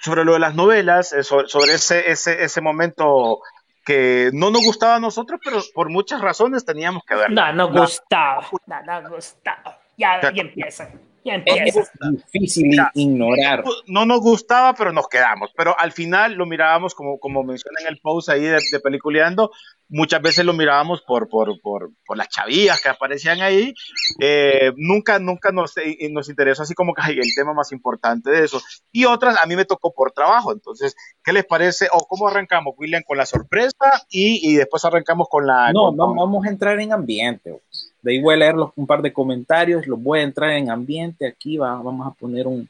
sobre 0.00 0.24
lo 0.24 0.34
de 0.34 0.38
las 0.38 0.54
novelas, 0.54 1.12
eh, 1.12 1.22
sobre, 1.22 1.48
sobre 1.48 1.74
ese, 1.74 2.10
ese, 2.10 2.42
ese 2.42 2.60
momento 2.60 3.40
que 3.84 4.30
no 4.32 4.50
nos 4.50 4.62
gustaba 4.64 4.96
a 4.96 5.00
nosotros, 5.00 5.40
pero 5.42 5.60
por 5.72 5.90
muchas 5.90 6.20
razones 6.20 6.64
teníamos 6.64 7.04
que 7.04 7.14
verlo. 7.14 7.34
No, 7.34 7.52
no 7.52 7.70
gustaba. 7.70 8.44
No, 8.66 9.00
no 9.00 9.10
gustaba. 9.10 9.78
Ya, 9.96 10.20
ya 10.20 10.42
empieza. 10.42 10.90
Ya 11.24 11.34
empieza. 11.34 11.80
es 11.80 11.90
difícil 12.32 12.76
ignorar. 12.94 13.64
no 13.86 14.04
nos 14.04 14.20
gustaba, 14.20 14.74
pero 14.74 14.92
nos 14.92 15.08
quedamos. 15.08 15.52
Pero 15.56 15.78
al 15.78 15.92
final 15.92 16.34
lo 16.34 16.46
mirábamos, 16.46 16.94
como, 16.94 17.18
como 17.18 17.44
menciona 17.44 17.80
en 17.80 17.88
el 17.88 18.00
post 18.00 18.28
ahí 18.28 18.42
de, 18.42 18.58
de 18.70 18.80
Peliculeando, 18.80 19.52
muchas 19.88 20.20
veces 20.20 20.44
lo 20.44 20.52
mirábamos 20.52 21.02
por, 21.02 21.28
por, 21.28 21.60
por, 21.60 21.90
por 22.04 22.16
las 22.16 22.28
chavillas 22.28 22.80
que 22.80 22.88
aparecían 22.88 23.40
ahí. 23.40 23.72
Eh, 24.20 24.72
nunca, 24.76 25.18
nunca 25.18 25.52
nos, 25.52 25.76
eh, 25.76 26.08
nos 26.10 26.28
interesó 26.28 26.62
así 26.62 26.74
como 26.74 26.92
que 26.92 27.02
el 27.12 27.34
tema 27.36 27.52
más 27.54 27.70
importante 27.72 28.30
de 28.30 28.44
eso. 28.44 28.60
Y 28.90 29.04
otras 29.04 29.36
a 29.42 29.46
mí 29.46 29.54
me 29.56 29.64
tocó 29.64 29.92
por 29.92 30.12
trabajo. 30.12 30.52
Entonces, 30.52 30.96
¿qué 31.24 31.32
les 31.32 31.44
parece? 31.44 31.88
¿O 31.92 32.06
cómo 32.06 32.26
arrancamos, 32.28 32.74
William, 32.76 33.02
con 33.06 33.16
la 33.16 33.26
sorpresa? 33.26 34.04
Y, 34.10 34.50
y 34.50 34.56
después 34.56 34.84
arrancamos 34.84 35.28
con 35.28 35.46
la... 35.46 35.72
No, 35.72 35.86
con- 35.86 35.96
vamos, 35.96 36.16
vamos 36.16 36.46
a 36.46 36.48
entrar 36.50 36.80
en 36.80 36.92
ambiente. 36.92 37.60
De 38.02 38.12
ahí 38.12 38.20
voy 38.20 38.34
a 38.34 38.38
leer 38.38 38.54
los- 38.54 38.70
un 38.76 38.86
par 38.86 39.02
de 39.02 39.12
comentarios, 39.12 39.86
los 39.86 40.02
voy 40.02 40.20
a 40.20 40.22
entrar 40.22 40.50
en 40.50 40.70
ambiente. 40.70 41.26
Aquí 41.26 41.56
va, 41.58 41.74
vamos 41.80 42.06
a 42.06 42.10
poner 42.10 42.46
un, 42.46 42.68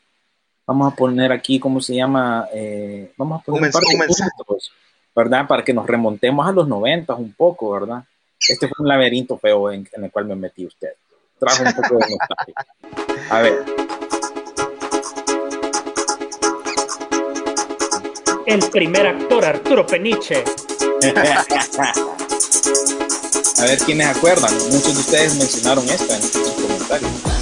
vamos 0.67 0.93
a 0.93 0.97
poner 0.97 1.33
aquí, 1.33 1.59
¿cómo 1.59 1.81
se 1.81 1.95
llama? 1.95 2.47
Eh, 2.53 3.13
vamos 3.17 3.41
a 3.41 3.45
poner 3.45 3.61
Un 3.63 3.67
un, 3.67 3.73
par 3.73 3.83
de 3.83 3.89
¿verdad? 5.17 5.49
Para 5.49 5.65
que 5.65 5.73
nos 5.73 5.87
remontemos 5.87 6.47
a 6.47 6.53
los 6.53 6.69
noventas 6.69 7.19
un 7.19 7.33
poco, 7.33 7.73
¿verdad? 7.73 8.05
Este 8.39 8.69
fue 8.69 8.85
un 8.85 8.89
laberinto 8.89 9.39
feo 9.39 9.73
en, 9.73 9.89
en 9.93 10.05
el 10.05 10.11
cual 10.13 10.27
me 10.27 10.37
metí 10.37 10.67
usted. 10.67 10.91
Trajo 11.39 11.65
un 11.65 11.73
poco 11.73 11.99
de 11.99 12.07
nostalgia. 12.11 12.55
A 13.31 13.41
ver, 13.41 13.65
El 18.47 18.61
primer 18.71 19.07
actor, 19.09 19.45
Arturo 19.45 19.85
Peniche. 19.85 20.45
a 23.59 23.65
ver 23.65 23.79
quiénes 23.85 24.07
acuerdan. 24.07 24.55
Muchos 24.71 24.95
de 24.95 25.01
ustedes 25.01 25.35
mencionaron 25.37 25.85
esta 25.89 26.15
en 26.15 26.23
sus 26.23 26.53
comentarios. 26.53 27.36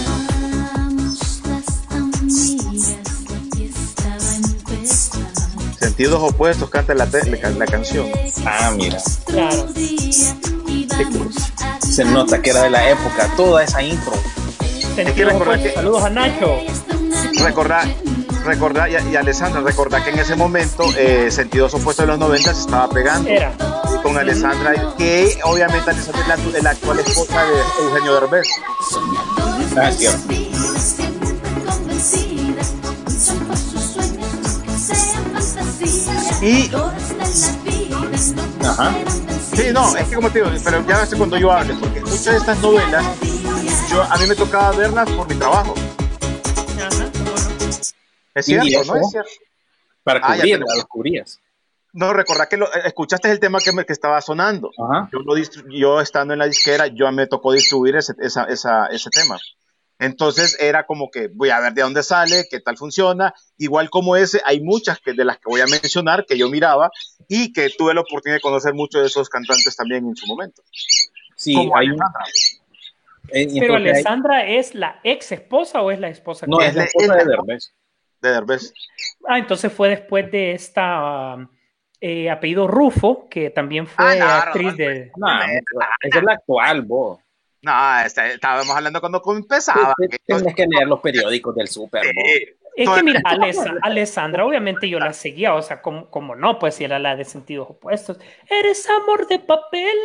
Sentidos 5.97 6.21
opuestos 6.25 6.69
canta 6.71 6.93
la, 6.93 7.07
te- 7.07 7.25
la, 7.31 7.51
la 7.51 7.67
canción. 7.67 8.09
Ah, 8.45 8.73
mira. 8.77 8.99
Claro. 9.27 9.69
Se 11.89 12.05
nota 12.05 12.43
que 12.43 12.51
era 12.51 12.63
de 12.65 12.71
la 12.71 12.91
época, 12.91 13.31
toda 13.37 13.63
esa 13.63 13.81
intro. 13.81 14.13
Recordar 14.97 15.35
opuestos. 15.37 15.63
que- 15.63 15.73
Saludos 15.75 16.03
a 16.03 16.11
Nacho. 16.11 16.57
recordar, 17.45 17.87
recordar 18.45 18.91
y, 18.91 19.13
y 19.13 19.15
Alessandra, 19.17 19.61
recordar 19.61 20.03
que 20.03 20.11
en 20.11 20.19
ese 20.19 20.35
momento 20.35 20.83
eh, 20.97 21.29
Sentidos 21.31 21.75
Opuestos 21.75 22.05
de 22.05 22.09
los 22.09 22.19
90 22.19 22.55
se 22.55 22.61
estaba 22.63 22.89
pegando 22.89 23.31
Era. 23.31 23.53
con 24.03 24.19
Alessandra, 24.19 24.95
que 24.99 25.39
obviamente 25.45 25.91
Alessandra 25.91 26.23
es 26.23 26.55
la, 26.55 26.61
la 26.61 26.71
actual 26.71 26.99
esposa 26.99 27.45
de 27.45 27.85
Eugenio 27.85 28.15
Derbez. 28.15 28.49
Ah, 29.77 29.91
Y, 36.45 36.71
Ajá. 38.65 38.95
sí, 39.55 39.69
no, 39.73 39.97
es 39.97 40.09
que 40.09 40.15
como 40.15 40.31
te 40.31 40.41
digo, 40.43 40.51
pero 40.63 40.87
ya 40.87 41.07
sé 41.07 41.17
cuando 41.17 41.39
yo 41.39 41.51
hable, 41.51 41.75
porque 41.81 42.01
muchas 42.01 42.25
de 42.27 42.37
estas 42.37 42.59
novelas, 42.61 43.03
yo, 43.91 44.03
a 44.03 44.17
mí 44.19 44.27
me 44.29 44.35
tocaba 44.35 44.73
verlas 44.73 45.09
por 45.11 45.27
mi 45.27 45.35
trabajo. 45.37 45.75
Es 48.35 48.49
¿Y 48.49 48.53
cierto, 48.61 48.81
eso? 48.83 48.95
¿no? 48.95 49.01
Es 49.01 49.11
cierto. 49.11 49.31
Para 50.03 50.21
Ah, 50.23 50.37
ya 50.37 50.43
cubrir, 50.43 50.55
te 50.55 50.61
lo- 50.61 50.67
las 50.77 50.85
cubrías. 50.87 51.41
No, 51.95 52.13
recordar 52.13 52.49
que 52.49 52.57
lo, 52.57 52.67
eh, 52.67 52.83
escuchaste 52.87 53.31
el 53.31 53.39
tema 53.39 53.61
que, 53.61 53.73
me, 53.73 53.87
que 53.87 53.93
estaba 53.93 54.21
sonando. 54.21 54.71
Ajá. 54.77 55.09
Yo, 55.13 55.21
lo 55.21 55.37
yo 55.71 56.01
estando 56.01 56.33
en 56.35 56.41
la 56.41 56.47
disquera, 56.47 56.89
yo 56.89 57.11
me 57.13 57.27
tocó 57.29 57.53
distribuir 57.53 57.97
ese, 57.97 58.13
esa, 58.21 58.45
esa, 58.45 58.87
ese 58.89 59.09
tema. 59.11 59.39
Entonces 60.05 60.57
era 60.61 60.87
como 60.87 61.11
que 61.11 61.29
voy 61.29 61.51
a 61.51 61.61
ver 61.61 61.73
de 61.75 61.83
dónde 61.83 62.03
sale, 62.03 62.45
qué 62.51 62.61
tal 62.61 62.77
funciona. 62.77 63.35
Igual 63.59 63.91
como 63.91 64.17
ese, 64.17 64.41
hay 64.45 64.61
muchas 64.61 64.99
que, 65.01 65.13
de 65.13 65.25
las 65.25 65.37
que 65.37 65.45
voy 65.47 65.61
a 65.61 65.67
mencionar 65.67 66.25
que 66.27 66.37
yo 66.39 66.49
miraba 66.49 66.91
y 67.29 67.53
que 67.53 67.71
tuve 67.71 67.95
la 67.95 68.01
oportunidad 68.03 68.37
de 68.37 68.41
conocer 68.43 68.75
muchos 68.75 69.01
de 69.01 69.07
esos 69.07 69.29
cantantes 69.29 69.75
también 69.77 70.07
en 70.07 70.15
su 70.17 70.27
momento. 70.27 70.63
Sí, 71.37 71.55
Como 71.55 71.77
hay 71.77 71.87
un. 71.89 71.95
Alejandra. 72.03 72.25
eh, 73.31 73.47
y 73.51 73.61
Pero 73.61 73.77
hay- 73.77 73.89
Alessandra 73.89 74.47
es 74.47 74.75
la 74.75 75.01
ex 75.03 75.33
esposa 75.33 75.81
o 75.83 75.91
es 75.91 75.99
la 76.01 76.09
esposa? 76.09 76.47
No, 76.47 76.59
que- 76.59 76.67
es 76.67 76.75
la 76.75 76.83
es- 76.85 76.89
esposa 76.95 77.19
es 77.19 77.25
de 77.25 77.31
la- 77.31 77.37
Derbez. 77.37 77.75
de 78.21 78.31
Derbez. 78.31 78.73
Ah, 79.29 79.39
entonces 79.39 79.73
fue 79.73 79.89
después 79.89 80.31
de 80.31 80.53
esta 80.53 81.35
um, 81.37 81.49
eh, 82.01 82.29
apellido 82.31 82.67
Rufo, 82.67 83.29
que 83.31 83.49
también 83.51 83.87
fue 83.87 84.05
Ah, 84.05 84.15
no, 84.17 84.25
actriz 84.27 84.73
no, 84.73 84.77
de. 84.77 85.13
No, 85.17 85.27
esa 86.03 86.19
es 86.19 86.23
la 86.25 86.33
actual, 86.35 86.83
vos. 86.83 87.19
No, 87.65 88.01
este, 88.05 88.35
estábamos 88.35 88.77
hablando 88.77 89.01
cuando 89.01 89.23
empezaba. 89.37 89.95
Tienes 90.27 90.55
que 90.55 90.67
leer 90.67 90.87
los 90.87 91.01
periódicos 91.01 91.55
del 91.55 91.69
Super 91.69 92.03
Bowl. 92.05 92.15
Sí. 92.15 92.45
Es 92.77 92.91
que 92.91 93.03
mira, 93.05 93.21
Alessa- 93.25 93.79
Alessandra, 93.83 94.45
obviamente 94.45 94.89
yo 94.89 94.99
la 94.99 95.13
seguía, 95.13 95.55
o 95.55 95.63
sea, 95.63 95.81
como, 95.81 96.11
como 96.11 96.35
no, 96.35 96.59
pues 96.59 96.75
si 96.75 96.85
era 96.85 96.99
la 96.99 97.15
de 97.15 97.25
sentidos 97.25 97.71
opuestos. 97.71 98.19
Eres 98.51 98.89
amor 98.91 99.29
de 99.29 99.39
papel. 99.39 99.97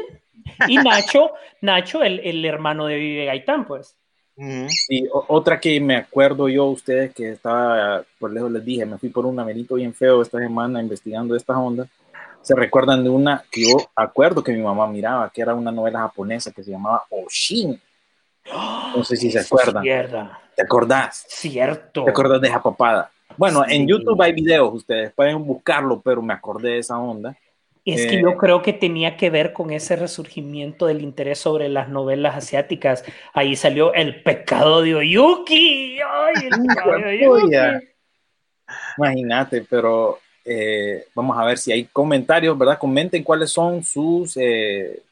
Y 0.67 0.77
Nacho, 0.77 1.31
Nacho, 1.61 2.03
el, 2.03 2.19
el 2.19 2.45
hermano 2.45 2.85
de 2.85 2.95
Vive 2.97 3.25
Gaitán, 3.25 3.65
pues. 3.65 3.95
Y 4.87 5.05
otra 5.11 5.59
que 5.59 5.81
me 5.81 5.97
acuerdo 5.97 6.47
yo, 6.47 6.65
ustedes 6.65 7.13
que 7.13 7.31
estaba, 7.31 8.03
por 8.19 8.31
lejos 8.31 8.49
les 8.51 8.63
dije, 8.63 8.85
me 8.85 8.97
fui 8.97 9.09
por 9.09 9.25
un 9.25 9.35
laberinto 9.35 9.75
bien 9.75 9.93
feo 9.93 10.21
esta 10.21 10.37
semana 10.39 10.81
investigando 10.81 11.35
estas 11.35 11.57
ondas. 11.57 11.89
Se 12.41 12.55
recuerdan 12.55 13.03
de 13.03 13.09
una 13.09 13.43
que 13.51 13.69
yo 13.69 13.77
acuerdo 13.95 14.43
que 14.43 14.51
mi 14.53 14.61
mamá 14.61 14.87
miraba, 14.87 15.29
que 15.29 15.41
era 15.41 15.53
una 15.53 15.71
novela 15.71 15.99
japonesa 15.99 16.51
que 16.51 16.63
se 16.63 16.71
llamaba 16.71 17.03
Oshin. 17.09 17.79
No 18.95 19.03
sé 19.03 19.15
si 19.17 19.29
se 19.29 19.39
acuerdan. 19.39 19.83
Mierda. 19.83 20.39
¿Te 20.55 20.63
acordás? 20.63 21.25
Cierto. 21.27 22.03
¿Te 22.05 22.09
acordás 22.11 22.41
de 22.41 22.47
esa 22.47 22.61
papada? 22.63 23.11
Bueno, 23.37 23.63
en 23.63 23.81
Sí. 23.83 23.87
YouTube 23.87 24.21
hay 24.21 24.33
videos, 24.33 24.73
ustedes 24.73 25.13
pueden 25.13 25.45
buscarlo, 25.45 26.01
pero 26.01 26.21
me 26.21 26.33
acordé 26.33 26.71
de 26.71 26.77
esa 26.79 26.97
onda. 26.97 27.35
Es 27.85 28.05
que 28.07 28.15
Eh, 28.17 28.21
yo 28.21 28.35
creo 28.37 28.61
que 28.61 28.73
tenía 28.73 29.15
que 29.15 29.29
ver 29.29 29.53
con 29.53 29.71
ese 29.71 29.95
resurgimiento 29.95 30.85
del 30.87 31.01
interés 31.01 31.39
sobre 31.39 31.69
las 31.69 31.87
novelas 31.89 32.35
asiáticas. 32.35 33.03
Ahí 33.33 33.55
salió 33.55 33.93
El 33.93 34.21
pecado 34.23 34.81
de 34.81 34.95
Oyuki. 34.95 35.99
Ay, 36.01 36.33
el 36.43 36.49
pecado 36.67 36.91
de 36.97 37.27
Oyuki. 37.27 37.55
Imagínate, 38.97 39.65
pero 39.69 40.19
eh, 40.51 41.07
vamos 41.13 41.37
a 41.37 41.45
ver 41.45 41.59
si 41.59 41.71
hay 41.71 41.85
comentarios, 41.85 42.57
¿verdad? 42.57 42.79
Comenten 42.79 43.23
cuáles 43.23 43.51
son 43.51 43.83
sus 43.83 44.35
eh, 44.35 45.03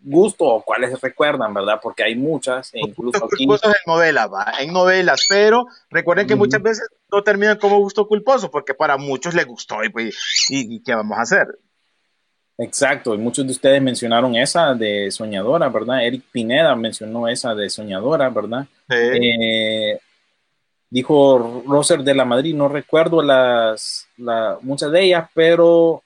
gustos 0.00 0.48
o 0.50 0.62
cuáles 0.62 0.98
recuerdan, 0.98 1.52
¿verdad? 1.52 1.78
Porque 1.82 2.02
hay 2.02 2.16
muchas, 2.16 2.72
e 2.72 2.80
incluso 2.80 3.22
aquí. 3.22 3.44
culposos 3.44 3.68
en 3.68 3.92
novelas, 3.92 4.32
¿va? 4.32 4.54
en 4.60 4.72
novelas, 4.72 5.26
pero 5.28 5.66
recuerden 5.90 6.26
que 6.26 6.36
muchas 6.36 6.62
veces 6.62 6.88
no 7.10 7.22
terminan 7.22 7.58
como 7.58 7.80
gusto 7.80 8.08
culposo, 8.08 8.50
porque 8.50 8.72
para 8.72 8.96
muchos 8.96 9.34
les 9.34 9.44
gustó 9.44 9.84
y, 9.84 9.90
pues, 9.90 10.16
y, 10.48 10.76
y 10.76 10.82
¿qué 10.82 10.94
vamos 10.94 11.18
a 11.18 11.22
hacer? 11.22 11.46
Exacto, 12.56 13.14
y 13.14 13.18
muchos 13.18 13.44
de 13.44 13.52
ustedes 13.52 13.82
mencionaron 13.82 14.34
esa 14.36 14.72
de 14.72 15.10
Soñadora, 15.10 15.68
¿verdad? 15.68 16.02
Eric 16.06 16.24
Pineda 16.32 16.74
mencionó 16.76 17.28
esa 17.28 17.54
de 17.54 17.68
Soñadora, 17.68 18.30
¿verdad? 18.30 18.66
Sí. 18.88 18.96
Eh, 18.96 20.00
dijo 20.92 21.62
Roser 21.66 22.02
de 22.02 22.14
la 22.14 22.24
Madrid, 22.26 22.54
no 22.54 22.68
recuerdo 22.68 23.22
las, 23.22 24.06
la- 24.18 24.58
muchas 24.60 24.92
de 24.92 25.02
ellas, 25.04 25.28
pero 25.34 26.02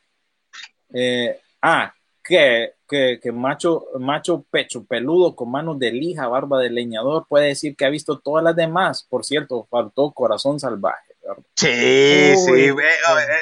eh, 0.95 1.41
ah, 1.63 1.93
que, 2.23 2.75
que, 2.89 3.19
que 3.21 3.33
macho, 3.33 3.87
macho 3.99 4.45
pecho 4.49 4.85
peludo 4.85 5.35
con 5.35 5.51
manos 5.51 5.79
de 5.81 5.91
lija, 5.91 6.29
barba 6.29 6.61
de 6.61 6.71
leñador, 6.71 7.27
puede 7.29 7.49
decir 7.49 7.75
que 7.77 7.85
ha 7.85 7.91
visto 7.91 8.21
todas 8.21 8.45
las 8.45 8.55
demás. 8.55 9.05
Por 9.09 9.25
cierto, 9.25 9.67
faltó 9.69 10.13
Corazón 10.13 10.61
Salvaje. 10.61 11.15
¿verdad? 11.21 11.43
Sí, 11.57 11.67
Uy. 11.69 12.37
sí. 12.37 12.77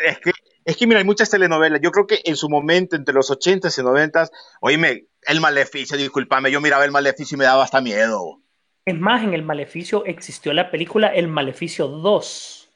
Es 0.06 0.18
que, 0.20 0.30
es 0.64 0.76
que 0.78 0.86
mira, 0.86 0.98
hay 1.00 1.04
muchas 1.04 1.28
telenovelas. 1.28 1.80
Yo 1.82 1.90
creo 1.90 2.06
que 2.06 2.20
en 2.24 2.36
su 2.36 2.48
momento, 2.48 2.96
entre 2.96 3.14
los 3.14 3.30
80s 3.30 3.78
y 3.78 3.82
90s, 3.82 4.30
oíme, 4.62 5.08
El 5.26 5.42
Maleficio, 5.42 5.98
discúlpame, 5.98 6.50
yo 6.50 6.62
miraba 6.62 6.86
El 6.86 6.90
Maleficio 6.90 7.34
y 7.36 7.38
me 7.38 7.44
daba 7.44 7.64
hasta 7.64 7.82
miedo. 7.82 8.40
Es 8.86 8.98
más, 8.98 9.22
en 9.22 9.32
El 9.34 9.42
Maleficio 9.42 10.04
existió 10.04 10.52
la 10.52 10.70
película 10.70 11.08
El 11.08 11.28
Maleficio 11.28 11.88
2, 11.88 12.68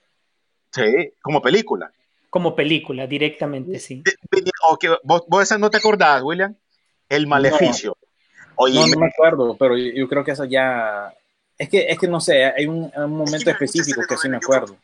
Sí, 0.73 1.13
como 1.23 1.41
película. 1.43 1.91
como 2.31 2.55
película, 2.55 3.07
directamente, 3.07 3.79
sí. 3.79 4.03
De- 4.05 4.15
venía- 4.31 4.53
o 4.69 4.77
que 4.79 4.89
vos, 5.03 5.25
vos 5.27 5.43
esa 5.43 5.57
no 5.59 5.71
te 5.71 5.79
acordás, 5.79 6.23
William? 6.23 6.55
El 7.09 7.27
Maleficio. 7.27 7.97
Oye, 8.57 8.75
No, 8.81 8.87
no 8.87 8.99
me 9.01 9.07
acuerdo, 9.07 9.57
pero 9.59 9.77
yo, 9.77 9.93
yo 9.95 10.09
creo 10.09 10.25
que 10.25 10.33
esa 10.33 10.45
ya. 10.47 11.13
Es 11.57 11.69
que, 11.69 11.87
es 11.89 11.99
que 11.99 12.07
no 12.09 12.21
sé, 12.21 12.45
hay 12.45 12.67
un, 12.67 12.91
un 12.95 13.11
momento 13.17 13.51
específico 13.51 14.03
que 14.09 14.17
sí 14.17 14.29
me 14.29 14.37
acuerdo. 14.37 14.77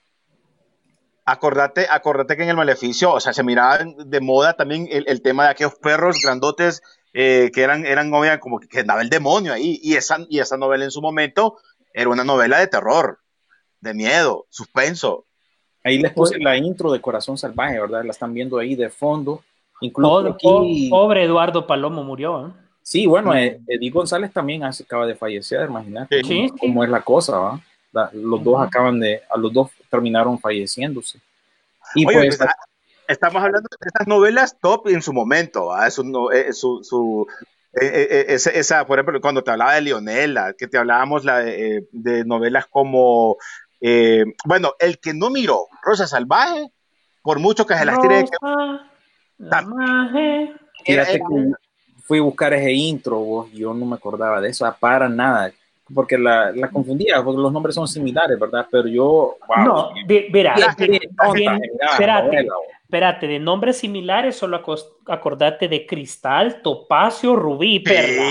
acordate, 1.24 1.86
acordate 1.90 2.36
que 2.36 2.42
en 2.42 2.48
el 2.50 2.56
Maleficio, 2.56 3.12
o 3.12 3.20
sea, 3.20 3.32
se 3.32 3.42
miraba 3.42 3.78
de 3.78 4.20
moda 4.20 4.54
también 4.54 4.88
el, 4.90 5.04
el 5.08 5.22
tema 5.22 5.44
de 5.44 5.50
aquellos 5.50 5.74
perros 5.76 6.20
grandotes 6.22 6.82
eh, 7.14 7.50
que 7.54 7.62
eran, 7.62 7.86
eran 7.86 8.12
obvia, 8.12 8.38
como 8.40 8.58
que 8.60 8.80
andaba 8.80 9.00
el 9.00 9.08
demonio 9.08 9.52
ahí. 9.54 9.78
Y 9.82 9.94
esa, 9.94 10.18
y 10.28 10.40
esa 10.40 10.56
novela 10.58 10.84
en 10.84 10.90
su 10.90 11.00
momento 11.00 11.56
era 11.94 12.10
una 12.10 12.24
novela 12.24 12.58
de 12.58 12.66
terror, 12.66 13.18
de 13.80 13.94
miedo, 13.94 14.46
suspenso. 14.50 15.24
Ahí 15.84 15.98
les 15.98 16.12
puse 16.12 16.38
la 16.38 16.56
intro 16.56 16.90
de 16.92 17.00
Corazón 17.00 17.38
Salvaje, 17.38 17.78
¿verdad? 17.80 18.04
La 18.04 18.10
están 18.10 18.34
viendo 18.34 18.58
ahí 18.58 18.74
de 18.74 18.90
fondo. 18.90 19.42
Incluso 19.80 20.10
Pobre, 20.10 20.30
aquí. 20.32 20.88
pobre 20.90 21.24
Eduardo 21.24 21.66
Palomo 21.66 22.02
murió. 22.02 22.48
¿eh? 22.48 22.50
Sí, 22.82 23.06
bueno, 23.06 23.34
eh, 23.34 23.60
Eddie 23.66 23.90
González 23.90 24.32
también 24.32 24.64
acaba 24.64 25.06
de 25.06 25.14
fallecer, 25.14 25.68
imagínate 25.68 26.22
Sí, 26.24 26.46
cómo, 26.48 26.58
cómo 26.58 26.84
es 26.84 26.90
la 26.90 27.00
cosa, 27.02 27.38
¿va? 27.38 27.60
La- 27.92 28.10
los 28.12 28.42
dos 28.42 28.60
acaban 28.60 28.98
de, 28.98 29.22
a 29.30 29.38
los 29.38 29.52
dos 29.52 29.70
terminaron 29.90 30.38
falleciéndose. 30.38 31.18
Y 31.94 32.06
Oye, 32.06 32.16
pues, 32.16 32.28
está- 32.34 32.56
estamos 33.08 33.42
hablando 33.42 33.68
de 33.80 33.86
estas 33.86 34.06
novelas 34.06 34.56
top 34.60 34.88
en 34.88 35.02
su 35.02 35.12
momento, 35.12 35.70
su, 35.90 36.04
no- 36.04 36.30
eh, 36.32 36.52
su, 36.52 36.82
su- 36.82 37.26
eh, 37.80 37.86
eh, 37.86 38.08
eh, 38.10 38.24
esa, 38.28 38.50
esa, 38.50 38.86
por 38.86 38.98
ejemplo, 38.98 39.20
cuando 39.20 39.42
te 39.42 39.50
hablaba 39.50 39.74
de 39.74 39.80
Leonela, 39.82 40.54
que 40.56 40.66
te 40.68 40.78
hablábamos 40.78 41.24
la, 41.24 41.38
de, 41.40 41.76
eh, 41.78 41.88
de 41.92 42.24
novelas 42.24 42.66
como, 42.66 43.36
eh, 43.80 44.24
bueno, 44.44 44.74
el 44.78 44.98
que 44.98 45.12
no 45.12 45.30
miró 45.30 45.66
Rosa 45.82 46.06
Salvaje, 46.06 46.70
por 47.22 47.38
mucho 47.40 47.66
que 47.66 47.74
se 47.76 47.84
las 47.84 47.98
tire 48.00 48.16
de 48.16 48.24
que- 48.24 48.36
fíjate 50.84 51.18
fui 52.06 52.18
a 52.18 52.22
buscar 52.22 52.52
ese 52.52 52.70
intro, 52.72 53.18
vos, 53.18 53.50
yo 53.52 53.72
no 53.74 53.86
me 53.86 53.96
acordaba 53.96 54.40
de 54.40 54.50
eso, 54.50 54.72
para 54.78 55.08
nada, 55.08 55.50
porque 55.94 56.16
la, 56.18 56.52
la 56.52 56.70
confundía, 56.70 57.22
porque 57.22 57.40
los 57.40 57.52
nombres 57.52 57.74
son 57.74 57.88
similares, 57.88 58.38
¿verdad? 58.38 58.66
Pero 58.70 58.88
yo, 58.88 59.36
wow, 59.48 59.64
No, 60.56 61.32
verá, 61.78 61.96
espérate. 62.20 62.48
Espérate, 62.94 63.26
de 63.26 63.40
nombres 63.40 63.78
similares 63.78 64.36
solo 64.36 64.62
acordate 65.06 65.66
de 65.66 65.84
Cristal, 65.84 66.62
Topacio, 66.62 67.34
Rubí 67.34 67.80
Perla. 67.80 68.30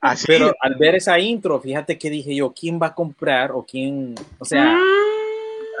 Así 0.00 0.24
Pero 0.28 0.54
al 0.60 0.76
ver 0.76 0.94
esa 0.94 1.18
intro, 1.18 1.60
fíjate 1.60 1.98
que 1.98 2.08
dije 2.08 2.34
yo, 2.34 2.52
¿quién 2.52 2.80
va 2.80 2.86
a 2.86 2.94
comprar 2.94 3.50
o 3.50 3.64
quién, 3.64 4.14
o 4.38 4.44
sea, 4.44 4.78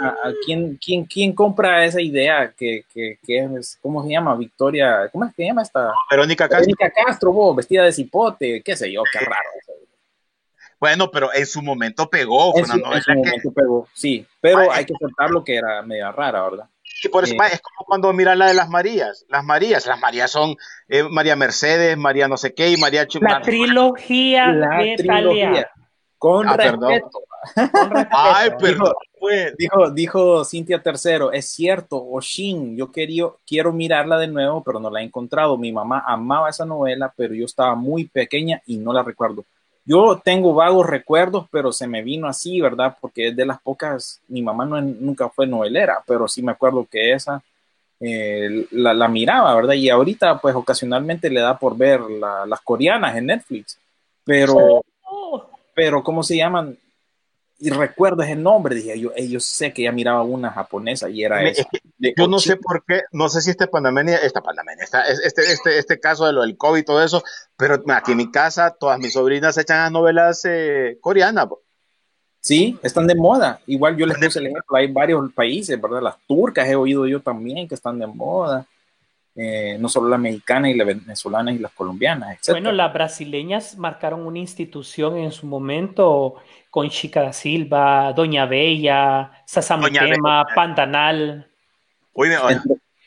a, 0.00 0.08
a 0.08 0.34
quién, 0.44 0.78
quién, 0.84 1.04
quién 1.04 1.32
compra 1.32 1.84
esa 1.84 2.02
idea 2.02 2.52
que, 2.58 2.84
que, 2.92 3.18
que 3.24 3.38
es, 3.58 3.78
¿cómo 3.80 4.02
se 4.02 4.10
llama? 4.10 4.34
Victoria, 4.34 5.08
¿cómo 5.12 5.24
es 5.24 5.30
que 5.30 5.42
se 5.42 5.46
llama 5.46 5.62
esta? 5.62 5.92
Verónica 6.10 6.48
Castro. 6.48 6.74
Verónica 6.76 6.90
Castro, 6.90 7.32
vos, 7.32 7.56
vestida 7.56 7.84
de 7.84 7.92
cipote, 7.92 8.62
qué 8.62 8.76
sé 8.76 8.92
yo, 8.92 9.02
qué 9.10 9.20
raro. 9.20 9.48
Bueno, 10.80 11.10
pero 11.10 11.28
en 11.34 11.44
su 11.46 11.60
momento 11.62 12.08
pegó, 12.08 12.52
fue 12.52 12.60
En 12.62 12.64
una 12.64 12.74
su, 12.74 12.78
en 12.78 12.82
novela 12.84 13.00
su 13.02 13.12
que, 13.12 13.16
momento 13.18 13.52
pegó, 13.52 13.88
sí, 13.92 14.26
pero 14.40 14.58
Ay, 14.60 14.68
hay 14.72 14.84
que 14.86 14.94
aceptar 14.94 15.30
lo 15.30 15.44
que 15.44 15.56
era 15.56 15.82
media 15.82 16.10
rara, 16.10 16.42
¿verdad? 16.48 16.64
que 17.02 17.08
por 17.08 17.24
eso, 17.24 17.32
Sí. 17.32 17.38
va, 17.38 17.46
es 17.48 17.60
como 17.62 17.86
cuando 17.86 18.12
miras 18.12 18.36
la 18.36 18.46
de 18.48 18.54
las 18.54 18.68
Marías. 18.68 19.24
Las 19.28 19.42
Marías, 19.44 19.86
las 19.86 19.98
Marías 20.00 20.30
son 20.30 20.54
eh, 20.88 21.02
María 21.02 21.34
Mercedes, 21.36 21.96
María 21.96 22.28
no 22.28 22.36
sé 22.36 22.52
qué 22.52 22.70
y 22.70 22.76
María 22.76 23.06
Ch- 23.06 23.20
La 23.22 23.40
trilogía 23.40 24.48
La 24.52 24.78
de 24.82 24.94
trilogía. 24.96 25.70
Con 26.18 26.46
Ah, 26.48 26.56
perdón. 26.56 26.90
respeto. 26.90 27.20
Con 27.72 27.90
respeto. 27.90 28.16
Ay, 28.18 28.48
Dijo- 28.50 28.58
perdón, 28.58 28.92
pues. 29.18 29.56
Dijo, 29.56 29.90
dijo 29.90 30.44
Cintia 30.44 30.82
Tercero, 30.82 31.32
es 31.32 31.46
cierto, 31.48 32.02
Oshin, 32.04 32.76
yo 32.76 32.92
quería, 32.92 33.24
quiero 33.46 33.72
mirarla 33.72 34.18
de 34.18 34.28
nuevo, 34.28 34.62
pero 34.62 34.78
no 34.80 34.90
la 34.90 35.00
he 35.00 35.04
encontrado. 35.04 35.56
Mi 35.56 35.72
mamá 35.72 36.04
amaba 36.06 36.50
esa 36.50 36.66
novela, 36.66 37.12
pero 37.16 37.32
yo 37.34 37.46
estaba 37.46 37.74
muy 37.74 38.08
pequeña 38.08 38.60
y 38.66 38.76
no 38.76 38.92
la 38.92 39.02
recuerdo. 39.02 39.44
Yo 39.90 40.20
tengo 40.22 40.54
vagos 40.54 40.86
recuerdos, 40.86 41.46
pero 41.50 41.72
se 41.72 41.88
me 41.88 42.00
vino 42.00 42.28
así, 42.28 42.60
¿verdad? 42.60 42.96
Porque 43.00 43.26
es 43.28 43.36
de 43.36 43.44
las 43.44 43.60
pocas, 43.60 44.20
mi 44.28 44.40
mamá 44.40 44.64
no, 44.64 44.80
nunca 44.80 45.28
fue 45.28 45.48
novelera, 45.48 45.98
pero 46.06 46.28
sí 46.28 46.42
me 46.44 46.52
acuerdo 46.52 46.86
que 46.88 47.12
esa 47.12 47.42
eh, 47.98 48.68
la, 48.70 48.94
la 48.94 49.08
miraba, 49.08 49.52
¿verdad? 49.56 49.74
Y 49.74 49.90
ahorita, 49.90 50.38
pues 50.38 50.54
ocasionalmente 50.54 51.28
le 51.28 51.40
da 51.40 51.58
por 51.58 51.76
ver 51.76 52.00
la- 52.02 52.46
las 52.46 52.60
coreanas 52.60 53.16
en 53.16 53.26
Netflix, 53.26 53.78
pero, 54.24 54.80
pero 55.74 56.04
¿cómo 56.04 56.22
se 56.22 56.36
llaman? 56.36 56.78
Y 57.62 57.68
recuerdo 57.70 58.22
ese 58.22 58.36
nombre, 58.36 58.74
dije 58.74 58.98
yo, 58.98 59.10
"Ey, 59.14 59.28
yo 59.28 59.38
sé 59.38 59.72
que 59.72 59.82
ya 59.82 59.92
miraba 59.92 60.22
una 60.22 60.50
japonesa 60.50 61.10
y 61.10 61.22
era 61.22 61.36
Me- 61.42 61.50
esa. 61.50 61.60
es 61.62 61.68
que 61.70 61.78
de 61.98 62.14
Yo 62.16 62.26
no 62.26 62.38
sé 62.38 62.56
por 62.56 62.82
qué, 62.86 63.02
no 63.12 63.28
sé 63.28 63.42
si 63.42 63.50
este 63.50 63.66
pandemia, 63.66 64.16
esta 64.16 64.40
pandemia, 64.40 64.74
esta- 64.82 65.02
es- 65.02 65.20
este, 65.22 65.42
este, 65.52 65.78
este 65.78 66.00
caso 66.00 66.24
de 66.26 66.32
lo 66.32 66.40
del 66.40 66.56
COVID 66.56 66.80
y 66.80 66.84
todo 66.84 67.02
eso, 67.04 67.22
pero 67.58 67.82
aquí 67.88 68.12
en 68.12 68.16
mi 68.16 68.30
casa 68.30 68.70
todas 68.70 68.98
mis 68.98 69.12
sobrinas 69.12 69.58
echan 69.58 69.78
las 69.82 69.92
novelas 69.92 70.42
eh, 70.46 70.96
coreanas. 71.02 71.46
po. 71.48 71.60
Sí, 72.42 72.78
están 72.82 73.06
de 73.06 73.14
moda. 73.14 73.60
Igual 73.66 73.98
yo 73.98 74.06
les 74.06 74.16
puse 74.16 74.38
el 74.38 74.46
ejemplo, 74.46 74.74
hay 74.78 74.90
varios 74.90 75.30
países, 75.34 75.78
¿verdad? 75.78 76.00
Las 76.00 76.16
turcas 76.26 76.66
he 76.66 76.74
oído 76.74 77.06
yo 77.06 77.20
también 77.20 77.68
que 77.68 77.74
están 77.74 77.98
de 77.98 78.06
moda. 78.06 78.64
Eh, 79.36 79.76
no 79.78 79.88
solo 79.88 80.08
las 80.08 80.18
mexicanas 80.18 80.70
y 80.70 80.74
las 80.74 80.86
venezolanas 80.86 81.54
y 81.54 81.58
las 81.58 81.70
colombianas, 81.72 82.32
etc. 82.38 82.50
Bueno, 82.52 82.72
las 82.72 82.92
brasileñas 82.92 83.76
marcaron 83.78 84.26
una 84.26 84.38
institución 84.38 85.16
en 85.18 85.30
su 85.30 85.46
momento 85.46 86.34
con 86.70 86.88
Chica 86.88 87.22
da 87.22 87.32
Silva, 87.32 88.12
Doña 88.14 88.46
Bella, 88.46 89.42
Sasamutema. 89.44 90.44
Pantanal. 90.54 91.50
Oye, 92.12 92.38
oye, 92.38 92.60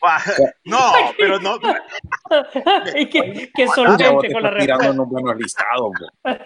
ah, 0.03 0.21
no, 0.65 0.91
pero 1.17 1.39
no, 1.39 1.59
qué, 1.59 3.51
qué 3.55 3.63
Ah, 3.63 3.71
con 4.33 4.43
la 4.43 4.49
respuesta. 4.51 4.91
unos 4.91 5.07
buenos 5.07 5.37
listados. 5.37 5.91
bo. 6.23 6.37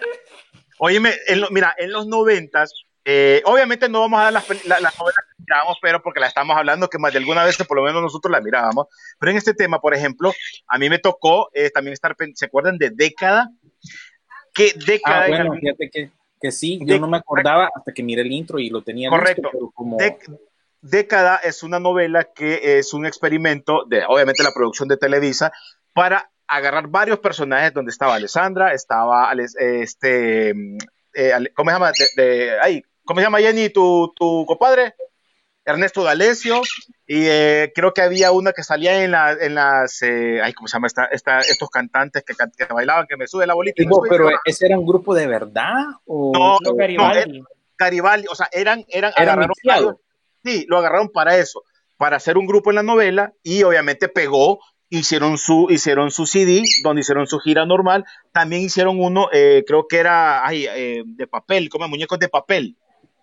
Óyeme, 0.80 1.12
en 1.28 1.42
lo- 1.42 1.50
mira, 1.50 1.74
en 1.78 1.92
los 1.92 2.06
noventas, 2.08 2.72
eh, 3.04 3.42
obviamente 3.46 3.90
no 3.90 4.02
vamos 4.02 4.20
a 4.20 4.24
dar 4.26 4.34
las, 4.34 4.66
la- 4.66 4.80
las 4.80 5.00
novelas 5.00 5.16
que 5.28 5.44
mirábamos, 5.44 5.78
pero 5.82 6.02
porque 6.04 6.20
la 6.20 6.28
estamos 6.28 6.56
hablando, 6.56 6.88
que 6.90 7.00
más 7.00 7.14
de 7.14 7.20
alguna 7.20 7.44
vez 7.44 7.58
por 7.68 7.78
lo 7.78 7.84
menos 7.84 8.02
nosotros 8.02 8.32
la 8.32 8.42
mirábamos. 8.42 8.88
Pero 9.20 9.32
en 9.32 9.38
este 9.38 9.54
tema, 9.56 9.80
por 9.80 9.96
ejemplo, 9.96 10.34
a 10.68 10.78
mí 10.78 10.90
me 10.90 11.00
tocó 11.00 11.50
eh, 11.54 11.72
también 11.72 11.94
estar, 11.94 12.16
¿se 12.36 12.46
acuerdan 12.46 12.78
de 12.78 12.92
Década? 12.92 13.50
¿Qué 14.54 14.74
década? 14.86 15.20
Ah, 15.22 15.26
en 15.28 15.32
bueno, 15.36 15.54
fíjate 15.54 15.90
que, 15.90 16.12
que 16.40 16.52
sí, 16.52 16.80
De- 16.80 16.94
yo 16.94 17.00
no 17.00 17.08
me 17.08 17.18
acordaba 17.18 17.70
hasta 17.74 17.92
que 17.94 18.04
miré 18.04 18.22
el 18.22 18.32
intro 18.32 18.60
y 18.60 18.70
lo 18.70 18.82
tenía 18.84 19.10
listo, 19.10 19.20
Correcto. 19.20 19.50
pero 19.52 19.72
como... 19.74 19.98
Dec- 19.98 20.40
Década 20.80 21.38
es 21.44 21.64
una 21.64 21.80
novela 21.80 22.26
que 22.36 22.78
es 22.78 22.94
un 22.94 23.06
experimento 23.08 23.84
de, 23.86 24.04
obviamente, 24.08 24.44
la 24.44 24.52
producción 24.52 24.88
de 24.88 24.96
Televisa 24.98 25.52
para 25.94 26.30
agarrar 26.48 26.88
varios 26.88 27.20
personajes 27.20 27.74
donde 27.74 27.90
estaba 27.92 28.14
Alessandra, 28.16 28.72
estaba 28.74 29.32
este, 29.34 30.52
eh, 31.14 31.32
¿cómo 31.56 31.72
se 31.72 31.76
llama? 31.76 31.92
De, 32.16 32.24
de- 32.24 32.60
ay, 32.62 32.84
¿cómo 33.04 33.20
se 33.20 33.26
llama 33.26 33.40
Jenny, 33.40 33.70
tu, 33.70 34.14
tu 34.16 34.46
compadre? 34.46 34.94
Ernesto 35.68 36.02
D'Alessio, 36.04 36.62
y 37.06 37.26
eh, 37.28 37.74
creo 37.76 37.94
que 37.94 38.02
había 38.02 38.32
una 38.32 38.54
que 38.54 38.64
salía 38.64 39.04
en, 39.04 39.12
la, 39.12 39.34
en 39.34 39.54
las, 39.54 40.02
eh, 40.02 40.40
ay, 40.42 40.54
¿cómo 40.54 40.68
se 40.70 40.78
llama? 40.78 40.88
Esta, 40.88 41.06
esta- 41.06 41.40
estos 41.42 41.70
cantantes 41.70 42.24
que, 42.24 42.34
bailaban, 42.74 43.06
que 43.06 43.18
me 43.18 43.28
sube 43.28 43.46
la 43.46 43.54
bolita. 43.54 43.84
sube, 43.84 44.08
pero 44.10 44.30
ese 44.46 44.66
era 44.66 44.80
un 44.80 44.86
grupo 44.86 45.14
de 45.14 45.28
verdad 45.28 45.74
o 46.06 46.32
No, 46.34 46.58
no, 46.64 46.74
Garibaldi. 46.74 47.44
Garibaldi, 47.78 48.28
o 48.32 48.36
sea, 48.36 48.48
eran, 48.52 48.86
eran, 48.88 49.12
Era 49.18 49.34
agarraron 49.34 49.98
sí, 50.44 50.66
lo 50.70 50.78
agarraron 50.78 51.10
para 51.10 51.38
eso, 51.38 51.64
para 51.98 52.16
hacer 52.16 52.38
un 52.38 52.48
grupo 52.48 52.70
en 52.72 52.78
la 52.78 52.84
novela 52.84 53.34
y 53.44 53.64
obviamente 53.64 54.08
pegó, 54.08 54.60
hicieron 54.90 55.38
su, 55.38 55.68
hicieron 55.70 56.12
su 56.12 56.26
CD, 56.26 56.64
donde 56.82 57.02
hicieron 57.02 57.28
su 57.28 57.40
gira 57.40 57.66
normal, 57.66 58.06
también 58.32 58.62
hicieron 58.62 59.00
uno, 59.02 59.28
eh, 59.34 59.66
creo 59.68 59.86
que 59.88 59.98
era, 59.98 60.48
ay, 60.48 60.66
eh, 60.70 61.04
de 61.06 61.28
papel, 61.28 61.68
como 61.70 61.90
muñecos 61.90 62.20
de 62.20 62.30
papel, 62.30 62.78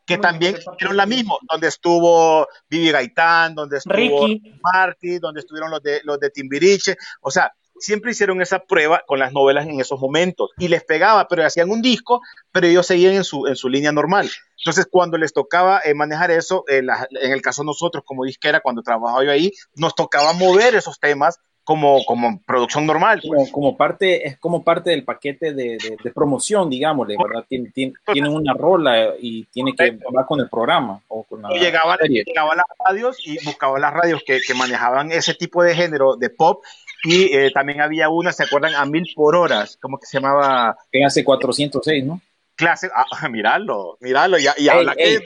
que 0.06 0.18
también 0.18 0.56
hicieron 0.74 0.96
la 0.96 1.06
misma, 1.06 1.34
donde 1.50 1.68
estuvo 1.68 2.46
Vivi 2.68 2.90
Gaitán, 2.90 3.54
donde 3.54 3.78
estuvo 3.78 3.94
Ricky. 4.26 4.52
Marty, 4.62 5.18
donde 5.18 5.40
estuvieron 5.40 5.70
los 5.70 5.82
de, 5.82 6.00
los 6.04 6.18
de 6.20 6.30
Timbiriche, 6.30 6.96
o 7.20 7.30
sea, 7.30 7.52
siempre 7.78 8.12
hicieron 8.12 8.40
esa 8.40 8.60
prueba 8.60 9.02
con 9.06 9.18
las 9.18 9.32
novelas 9.32 9.66
en 9.66 9.80
esos 9.80 9.98
momentos 10.00 10.50
y 10.58 10.68
les 10.68 10.84
pegaba, 10.84 11.26
pero 11.26 11.44
hacían 11.44 11.70
un 11.70 11.82
disco, 11.82 12.20
pero 12.52 12.66
ellos 12.66 12.86
seguían 12.86 13.14
en 13.14 13.24
su, 13.24 13.46
en 13.46 13.56
su 13.56 13.68
línea 13.68 13.92
normal. 13.92 14.30
Entonces, 14.58 14.86
cuando 14.90 15.18
les 15.18 15.32
tocaba 15.32 15.80
eh, 15.84 15.92
manejar 15.92 16.30
eso, 16.30 16.64
eh, 16.68 16.82
la- 16.82 17.06
en 17.10 17.32
el 17.32 17.42
caso 17.42 17.62
de 17.62 17.66
nosotros 17.66 18.04
como 18.06 18.24
disquera, 18.24 18.60
cuando 18.60 18.82
trabajaba 18.82 19.24
yo 19.24 19.30
ahí, 19.30 19.50
nos 19.74 19.94
tocaba 19.94 20.32
mover 20.34 20.74
esos 20.74 20.98
temas 21.00 21.38
como, 21.64 22.04
como 22.04 22.40
producción 22.46 22.86
normal. 22.86 23.20
pues. 23.26 23.50
como, 23.50 23.52
como 23.52 23.76
parte, 23.76 24.26
es 24.28 24.38
como 24.38 24.62
parte 24.62 24.90
del 24.90 25.02
paquete 25.04 25.52
de, 25.54 25.78
de- 25.78 25.96
de 26.02 26.10
promoción, 26.12 26.68
digámosle, 26.70 27.16
¿verdad? 27.22 27.44
Tiene, 27.48 27.70
tiene, 27.70 27.94
tiene 28.12 28.28
una 28.28 28.52
rola 28.54 29.14
y 29.18 29.44
tiene 29.46 29.74
que 29.74 29.98
va 30.16 30.26
con 30.26 30.40
el 30.40 30.48
programa 30.48 31.00
o 31.08 31.24
con 31.24 31.42
la 31.42 31.48
llegaba, 31.50 31.96
llegaba 32.08 32.52
a 32.52 32.56
las 32.56 32.66
radios 32.86 33.16
y 33.26 33.42
buscaba 33.44 33.78
las 33.78 33.92
radios 33.92 34.22
que, 34.26 34.40
que 34.46 34.54
manejaban 34.54 35.10
ese 35.10 35.34
tipo 35.34 35.62
de 35.62 35.74
género 35.74 36.16
de 36.16 36.30
pop 36.30 36.62
y 37.04 37.34
eh, 37.36 37.50
también 37.52 37.80
había 37.80 38.08
una, 38.08 38.32
¿se 38.32 38.44
acuerdan? 38.44 38.74
A 38.74 38.84
mil 38.86 39.04
por 39.14 39.34
horas, 39.36 39.78
¿cómo 39.80 39.98
que 39.98 40.06
se 40.06 40.18
llamaba? 40.18 40.76
Que 40.92 41.04
hace 41.04 41.24
406, 41.24 42.04
¿no? 42.04 42.20
Clase, 42.56 42.88
ah, 42.94 43.28
miralo, 43.28 43.96
miralo, 44.00 44.38
y, 44.38 44.42
y 44.44 44.46
Ey, 44.58 44.68
habla 44.68 44.94
ey. 44.96 45.18
que- 45.18 45.24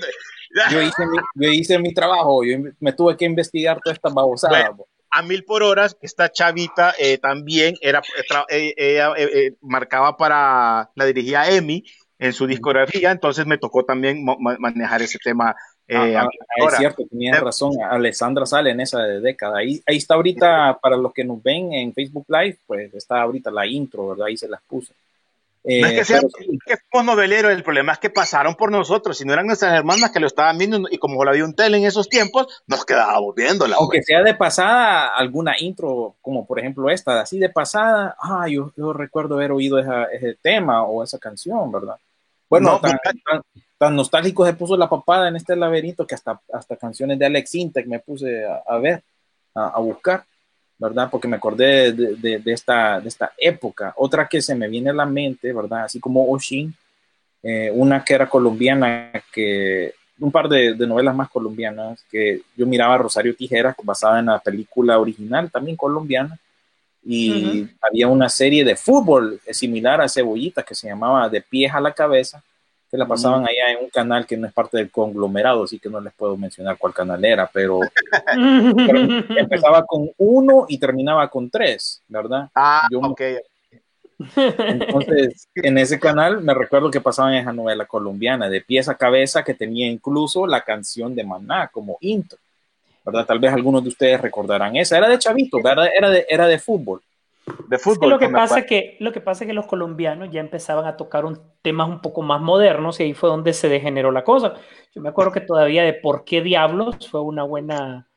Yo 0.72 0.80
hice 0.80 1.04
mi, 1.06 1.18
yo 1.34 1.50
hice 1.52 1.78
mi 1.78 1.92
trabajo, 1.92 2.42
yo 2.42 2.56
me 2.80 2.92
tuve 2.94 3.16
que 3.16 3.26
investigar 3.26 3.80
toda 3.82 3.94
esta 3.94 4.08
babosada. 4.08 4.70
Bueno, 4.70 4.86
a 5.10 5.22
mil 5.22 5.44
por 5.44 5.62
horas, 5.62 5.96
esta 6.02 6.30
chavita 6.30 6.94
eh, 6.98 7.18
también 7.18 7.74
era, 7.80 8.00
eh, 8.48 8.74
eh, 8.76 8.98
eh, 8.98 9.28
eh, 9.34 9.52
marcaba 9.60 10.16
para, 10.16 10.90
la 10.94 11.04
dirigía 11.06 11.50
Emi 11.50 11.84
en 12.18 12.32
su 12.32 12.46
discografía, 12.46 13.10
entonces 13.10 13.46
me 13.46 13.58
tocó 13.58 13.84
también 13.84 14.24
ma- 14.24 14.56
manejar 14.58 15.02
ese 15.02 15.18
tema. 15.22 15.54
Ah, 15.90 16.24
ah, 16.24 16.28
es 16.56 16.76
cierto, 16.76 17.06
tenías 17.08 17.40
razón. 17.40 17.72
Alessandra 17.82 18.44
sale 18.44 18.70
en 18.70 18.80
esa 18.80 19.02
década. 19.02 19.58
Ahí, 19.58 19.80
ahí 19.86 19.96
está 19.96 20.14
ahorita, 20.14 20.78
para 20.82 20.96
los 20.96 21.14
que 21.14 21.24
nos 21.24 21.42
ven 21.42 21.72
en 21.72 21.94
Facebook 21.94 22.26
Live, 22.28 22.58
pues 22.66 22.92
está 22.92 23.22
ahorita 23.22 23.50
la 23.50 23.66
intro, 23.66 24.08
¿verdad? 24.08 24.26
Ahí 24.26 24.36
se 24.36 24.48
las 24.48 24.60
puse. 24.62 24.92
Eh, 25.64 25.80
No 25.82 25.86
es 25.88 25.92
que, 25.94 26.04
sea, 26.04 26.20
pero 26.20 26.28
que 26.64 26.76
somos 26.90 27.04
noveleros, 27.06 27.52
el 27.52 27.62
problema 27.62 27.92
es 27.92 27.98
que 27.98 28.10
pasaron 28.10 28.54
por 28.54 28.70
nosotros, 28.70 29.18
si 29.18 29.24
no 29.24 29.32
eran 29.32 29.46
nuestras 29.46 29.74
hermanas 29.74 30.10
que 30.10 30.20
lo 30.20 30.26
estaban 30.26 30.56
viendo 30.56 30.80
y 30.90 30.98
como 30.98 31.22
la 31.24 31.32
vio 31.32 31.44
un 31.44 31.54
tele 31.54 31.76
en 31.78 31.84
esos 31.84 32.08
tiempos, 32.08 32.62
nos 32.66 32.84
quedábamos 32.84 33.34
viéndola. 33.34 33.76
aunque 33.78 34.02
sea 34.02 34.22
de 34.22 34.34
pasada, 34.34 35.08
alguna 35.16 35.54
intro, 35.58 36.14
como 36.22 36.46
por 36.46 36.58
ejemplo 36.58 36.88
esta, 36.90 37.20
así 37.20 37.38
de 37.38 37.48
pasada, 37.50 38.16
ah, 38.22 38.46
yo, 38.48 38.72
yo 38.76 38.92
recuerdo 38.92 39.34
haber 39.34 39.52
oído 39.52 39.78
esa- 39.78 40.04
ese 40.04 40.38
tema 40.40 40.84
o 40.84 41.02
esa 41.02 41.18
canción, 41.18 41.70
¿verdad? 41.72 41.96
Bueno, 42.48 42.72
No, 42.72 42.80
tan, 42.80 42.98
tan- 43.24 43.42
tan 43.76 43.94
nostálgico 43.96 44.46
se 44.46 44.54
puso 44.54 44.76
la 44.76 44.88
papada 44.88 45.28
en 45.28 45.36
este 45.36 45.54
laberinto 45.54 46.06
que 46.06 46.14
hasta, 46.14 46.40
hasta 46.52 46.76
canciones 46.76 47.18
de 47.18 47.26
Alex 47.26 47.54
Intec 47.56 47.86
me 47.86 47.98
puse 47.98 48.44
a, 48.46 48.62
a 48.66 48.78
ver, 48.78 49.02
a, 49.54 49.68
a 49.68 49.78
buscar, 49.80 50.24
¿verdad? 50.78 51.08
Porque 51.10 51.28
me 51.28 51.36
acordé 51.36 51.92
de, 51.92 52.14
de- 52.16 52.38
de 52.38 52.52
esta, 52.52 53.00
de 53.00 53.08
esta 53.08 53.32
época. 53.36 53.92
Otra 53.96 54.28
que 54.28 54.40
se 54.40 54.54
me 54.54 54.68
viene 54.68 54.90
a 54.90 54.94
la 54.94 55.06
mente, 55.06 55.52
¿verdad? 55.52 55.84
Así 55.84 55.98
como 56.00 56.30
Oshin, 56.30 56.72
eh, 57.42 57.70
una 57.72 58.04
que 58.04 58.14
era 58.14 58.28
colombiana, 58.28 59.10
que 59.32 59.94
un 60.20 60.32
par 60.32 60.48
de, 60.48 60.74
de 60.74 60.86
novelas 60.86 61.14
más 61.14 61.28
colombianas, 61.30 62.02
que 62.10 62.42
yo 62.56 62.66
miraba 62.66 62.98
Rosario 62.98 63.34
Tijeras, 63.36 63.76
basada 63.82 64.18
en 64.18 64.26
la 64.26 64.38
película 64.40 64.98
original, 64.98 65.50
también 65.50 65.76
colombiana, 65.76 66.38
y 67.04 67.66
había 67.80 68.08
una 68.08 68.28
serie 68.28 68.64
de 68.64 68.74
fútbol 68.76 69.40
eh, 69.46 69.54
similar 69.54 70.00
a 70.00 70.08
Cebollita 70.08 70.62
que 70.62 70.74
se 70.74 70.88
llamaba 70.88 71.28
De 71.28 71.40
pies 71.40 71.72
a 71.72 71.80
la 71.80 71.92
cabeza, 71.92 72.42
que 72.90 72.96
la 72.96 73.06
pasaban 73.06 73.42
allá 73.42 73.70
en 73.70 73.84
un 73.84 73.90
canal 73.90 74.26
que 74.26 74.36
no 74.36 74.46
es 74.46 74.52
parte 74.52 74.78
del 74.78 74.90
conglomerado, 74.90 75.64
así 75.64 75.78
que 75.78 75.90
no 75.90 76.00
les 76.00 76.12
puedo 76.14 76.36
mencionar 76.36 76.78
cuál 76.78 76.94
canal 76.94 77.22
era, 77.22 77.48
pero 77.52 77.80
empezaba 79.36 79.84
con 79.84 80.10
uno 80.16 80.64
y 80.68 80.78
terminaba 80.78 81.28
con 81.28 81.50
tres, 81.50 82.02
¿verdad? 82.08 82.48
Ah, 82.54 82.86
Yo 82.90 83.00
ok. 83.00 83.20
Entonces, 84.36 85.48
en 85.54 85.78
ese 85.78 86.00
canal 86.00 86.40
me 86.40 86.54
recuerdo 86.54 86.90
que 86.90 87.00
pasaban 87.00 87.34
esa 87.34 87.52
novela 87.52 87.86
colombiana 87.86 88.48
de 88.48 88.62
pies 88.62 88.88
a 88.88 88.96
cabeza 88.96 89.44
que 89.44 89.54
tenía 89.54 89.86
incluso 89.86 90.46
la 90.46 90.62
canción 90.62 91.14
de 91.14 91.24
Maná 91.24 91.68
como 91.68 91.98
intro, 92.00 92.38
¿verdad? 93.04 93.26
Tal 93.26 93.38
vez 93.38 93.52
algunos 93.52 93.82
de 93.82 93.90
ustedes 93.90 94.20
recordarán 94.20 94.76
esa. 94.76 94.96
Era 94.96 95.08
de 95.08 95.18
chavito, 95.18 95.62
¿verdad? 95.62 95.88
Era 95.94 96.10
de, 96.10 96.26
era 96.28 96.46
de 96.46 96.58
fútbol. 96.58 97.00
De 97.68 97.78
Es 97.90 97.98
que 97.98 98.06
fútbol. 98.06 98.06
lo 98.06 98.18
que 98.18 98.28
pasa 98.28 98.66
que 98.66 98.96
lo 99.00 99.12
que 99.12 99.20
pasa 99.20 99.44
es 99.44 99.48
que 99.48 99.54
los 99.54 99.66
colombianos 99.66 100.30
ya 100.30 100.40
empezaban 100.40 100.86
a 100.86 100.96
tocar 100.96 101.24
un, 101.24 101.40
temas 101.62 101.88
un 101.88 102.00
poco 102.02 102.22
más 102.22 102.40
modernos 102.40 103.00
y 103.00 103.04
ahí 103.04 103.14
fue 103.14 103.30
donde 103.30 103.52
se 103.54 103.68
degeneró 103.68 104.10
la 104.12 104.24
cosa. 104.24 104.54
Yo 104.94 105.00
me 105.00 105.08
acuerdo 105.08 105.32
que 105.32 105.40
todavía 105.40 105.82
de 105.84 105.94
¿Por 105.94 106.24
qué 106.24 106.42
diablos? 106.42 106.96
fue 107.10 107.20
una 107.22 107.44
buena 107.44 108.08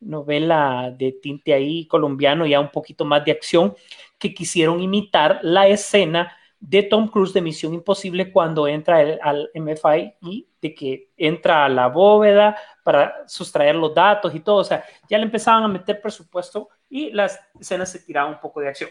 novela 0.00 0.94
de 0.96 1.12
tinte 1.12 1.52
ahí 1.54 1.86
colombiano, 1.88 2.46
ya 2.46 2.60
un 2.60 2.70
poquito 2.70 3.04
más 3.04 3.24
de 3.24 3.32
acción, 3.32 3.74
que 4.18 4.32
quisieron 4.34 4.80
imitar 4.80 5.40
la 5.42 5.68
escena 5.68 6.32
de 6.60 6.82
Tom 6.84 7.08
Cruise 7.08 7.32
de 7.34 7.40
Misión 7.42 7.74
Imposible 7.74 8.32
cuando 8.32 8.66
entra 8.66 9.02
el- 9.02 9.18
al 9.22 9.50
MFI 9.54 10.14
y 10.22 10.48
de 10.60 10.74
que 10.74 11.10
entra 11.16 11.64
a 11.66 11.68
la 11.68 11.88
bóveda 11.88 12.56
para 12.82 13.28
sustraer 13.28 13.76
los 13.76 13.94
datos 13.94 14.34
y 14.34 14.40
todo. 14.40 14.56
O 14.56 14.64
sea, 14.64 14.84
ya 15.08 15.18
le 15.18 15.24
empezaban 15.24 15.62
a 15.64 15.68
meter 15.68 16.00
presupuesto 16.00 16.68
y 16.90 17.10
las 17.10 17.40
escenas 17.60 17.90
se 17.90 18.00
tiraban 18.00 18.34
un 18.34 18.40
poco 18.40 18.60
de 18.60 18.68
acción. 18.68 18.90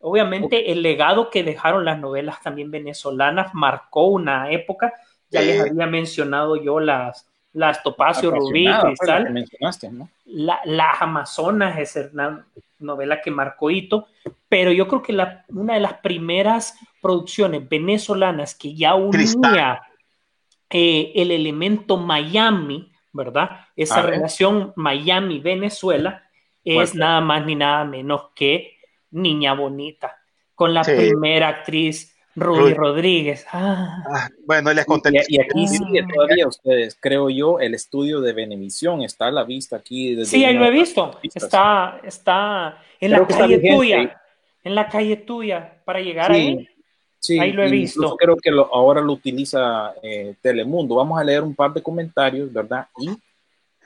Obviamente, 0.00 0.70
el 0.72 0.82
legado 0.82 1.30
que 1.30 1.42
dejaron 1.42 1.84
las 1.84 1.98
novelas 1.98 2.42
también 2.42 2.70
venezolanas 2.70 3.54
marcó 3.54 4.06
una 4.06 4.50
época. 4.50 4.92
Ya 5.30 5.40
les 5.40 5.60
había 5.60 5.86
mencionado 5.86 6.56
yo 6.56 6.78
las, 6.78 7.26
las 7.52 7.82
Topacio, 7.82 8.30
Rubí, 8.30 8.68
Cristal 8.82 9.34
¿no? 9.92 10.08
la, 10.26 10.60
Las 10.64 11.00
Amazonas 11.00 11.78
es 11.78 12.10
una 12.12 12.46
novela 12.78 13.20
que 13.22 13.30
marcó 13.30 13.70
hito, 13.70 14.06
pero 14.48 14.70
yo 14.70 14.86
creo 14.86 15.02
que 15.02 15.12
la, 15.12 15.44
una 15.48 15.74
de 15.74 15.80
las 15.80 15.94
primeras 15.94 16.78
producciones 17.00 17.68
venezolanas 17.68 18.54
que 18.54 18.74
ya 18.74 18.94
unía 18.94 19.82
eh, 20.68 21.12
el 21.16 21.30
elemento 21.30 21.96
Miami, 21.96 22.92
¿verdad? 23.12 23.62
Esa 23.74 24.00
A 24.00 24.02
relación 24.02 24.72
Miami-Venezuela 24.76 26.25
es 26.66 26.94
nada 26.94 27.20
más 27.20 27.46
ni 27.46 27.54
nada 27.54 27.84
menos 27.84 28.30
que 28.34 28.76
Niña 29.10 29.54
Bonita, 29.54 30.16
con 30.54 30.74
la 30.74 30.84
Sí. 30.84 30.92
primera 30.96 31.48
actriz 31.48 32.12
Ruby 32.34 32.58
Ruby. 32.58 32.74
Rodríguez. 32.74 33.46
Ah, 33.50 34.02
Ah, 34.14 34.28
bueno, 34.46 34.70
les 34.74 34.84
conté. 34.84 35.10
Y, 35.28 35.36
y 35.36 35.40
aquí 35.40 35.66
sigue 35.68 36.04
todavía 36.12 36.46
ustedes, 36.46 36.98
creo 37.00 37.30
yo, 37.30 37.60
el 37.60 37.74
estudio 37.74 38.20
de 38.20 38.32
Benevisión 38.34 39.00
está 39.02 39.28
a 39.28 39.30
la 39.30 39.44
vista 39.44 39.76
aquí. 39.76 40.14
desde 40.14 40.32
Sí, 40.36 40.44
ahí 40.44 40.54
lo 40.54 40.66
he 40.66 40.70
visto. 40.70 41.18
Está, 41.22 41.98
está 42.04 42.78
en 43.00 43.12
Creo 43.12 43.22
la 43.22 43.26
calle 43.38 43.56
vigente. 43.56 43.76
tuya. 43.76 44.22
En 44.64 44.74
la 44.74 44.88
calle 44.88 45.16
tuya. 45.16 45.80
Para 45.86 46.00
llegar 46.00 46.34
Sí, 46.34 46.40
ahí. 46.40 46.68
sí, 47.20 47.38
ahí 47.38 47.52
lo 47.52 47.62
he 47.62 47.70
visto. 47.70 48.16
Creo 48.16 48.36
que 48.36 48.50
lo- 48.50 48.68
ahora 48.74 49.00
lo 49.00 49.12
utiliza 49.14 49.94
eh, 50.02 50.34
Telemundo. 50.42 50.96
Vamos 50.96 51.18
a 51.18 51.24
leer 51.24 51.42
un 51.42 51.54
par 51.54 51.72
de 51.72 51.82
comentarios, 51.82 52.52
¿verdad? 52.52 52.86
Y 52.98 53.08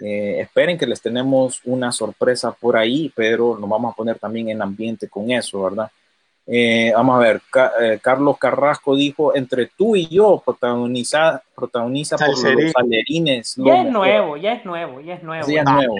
eh, 0.01 0.41
esperen 0.41 0.79
que 0.79 0.87
les 0.87 1.01
tenemos 1.01 1.61
una 1.65 1.93
sorpresa 1.93 2.53
por 2.53 2.77
ahí, 2.77 3.13
pero 3.15 3.57
nos 3.59 3.69
vamos 3.69 3.93
a 3.93 3.97
poner 3.97 4.19
también 4.19 4.49
en 4.49 4.63
ambiente 4.63 5.09
con 5.09 5.31
eso, 5.31 5.63
¿verdad? 5.63 5.91
Eh, 6.53 6.91
vamos 6.95 7.17
a 7.17 7.19
ver, 7.21 7.41
Ca- 7.51 7.73
eh, 7.81 8.01
Carlos 8.03 8.37
Carrasco 8.39 8.97
dijo, 8.97 9.37
entre 9.37 9.67
tú 9.67 9.95
y 9.95 10.09
yo, 10.09 10.43
protagoniza, 10.45 11.43
protagoniza 11.55 12.17
por 12.17 12.29
los 12.31 12.73
salerines. 12.73 13.55
Ya 13.57 13.63
es 13.79 13.85
mejor. 13.85 13.93
nuevo, 13.93 14.37
ya 14.37 14.53
es 14.55 14.65
nuevo, 14.65 15.01
ya 15.01 15.15
es 15.15 15.23
nuevo. 15.23 15.45
Sí, 15.47 15.55
ya 15.55 15.61
es 15.61 15.67
nuevo. 15.67 15.95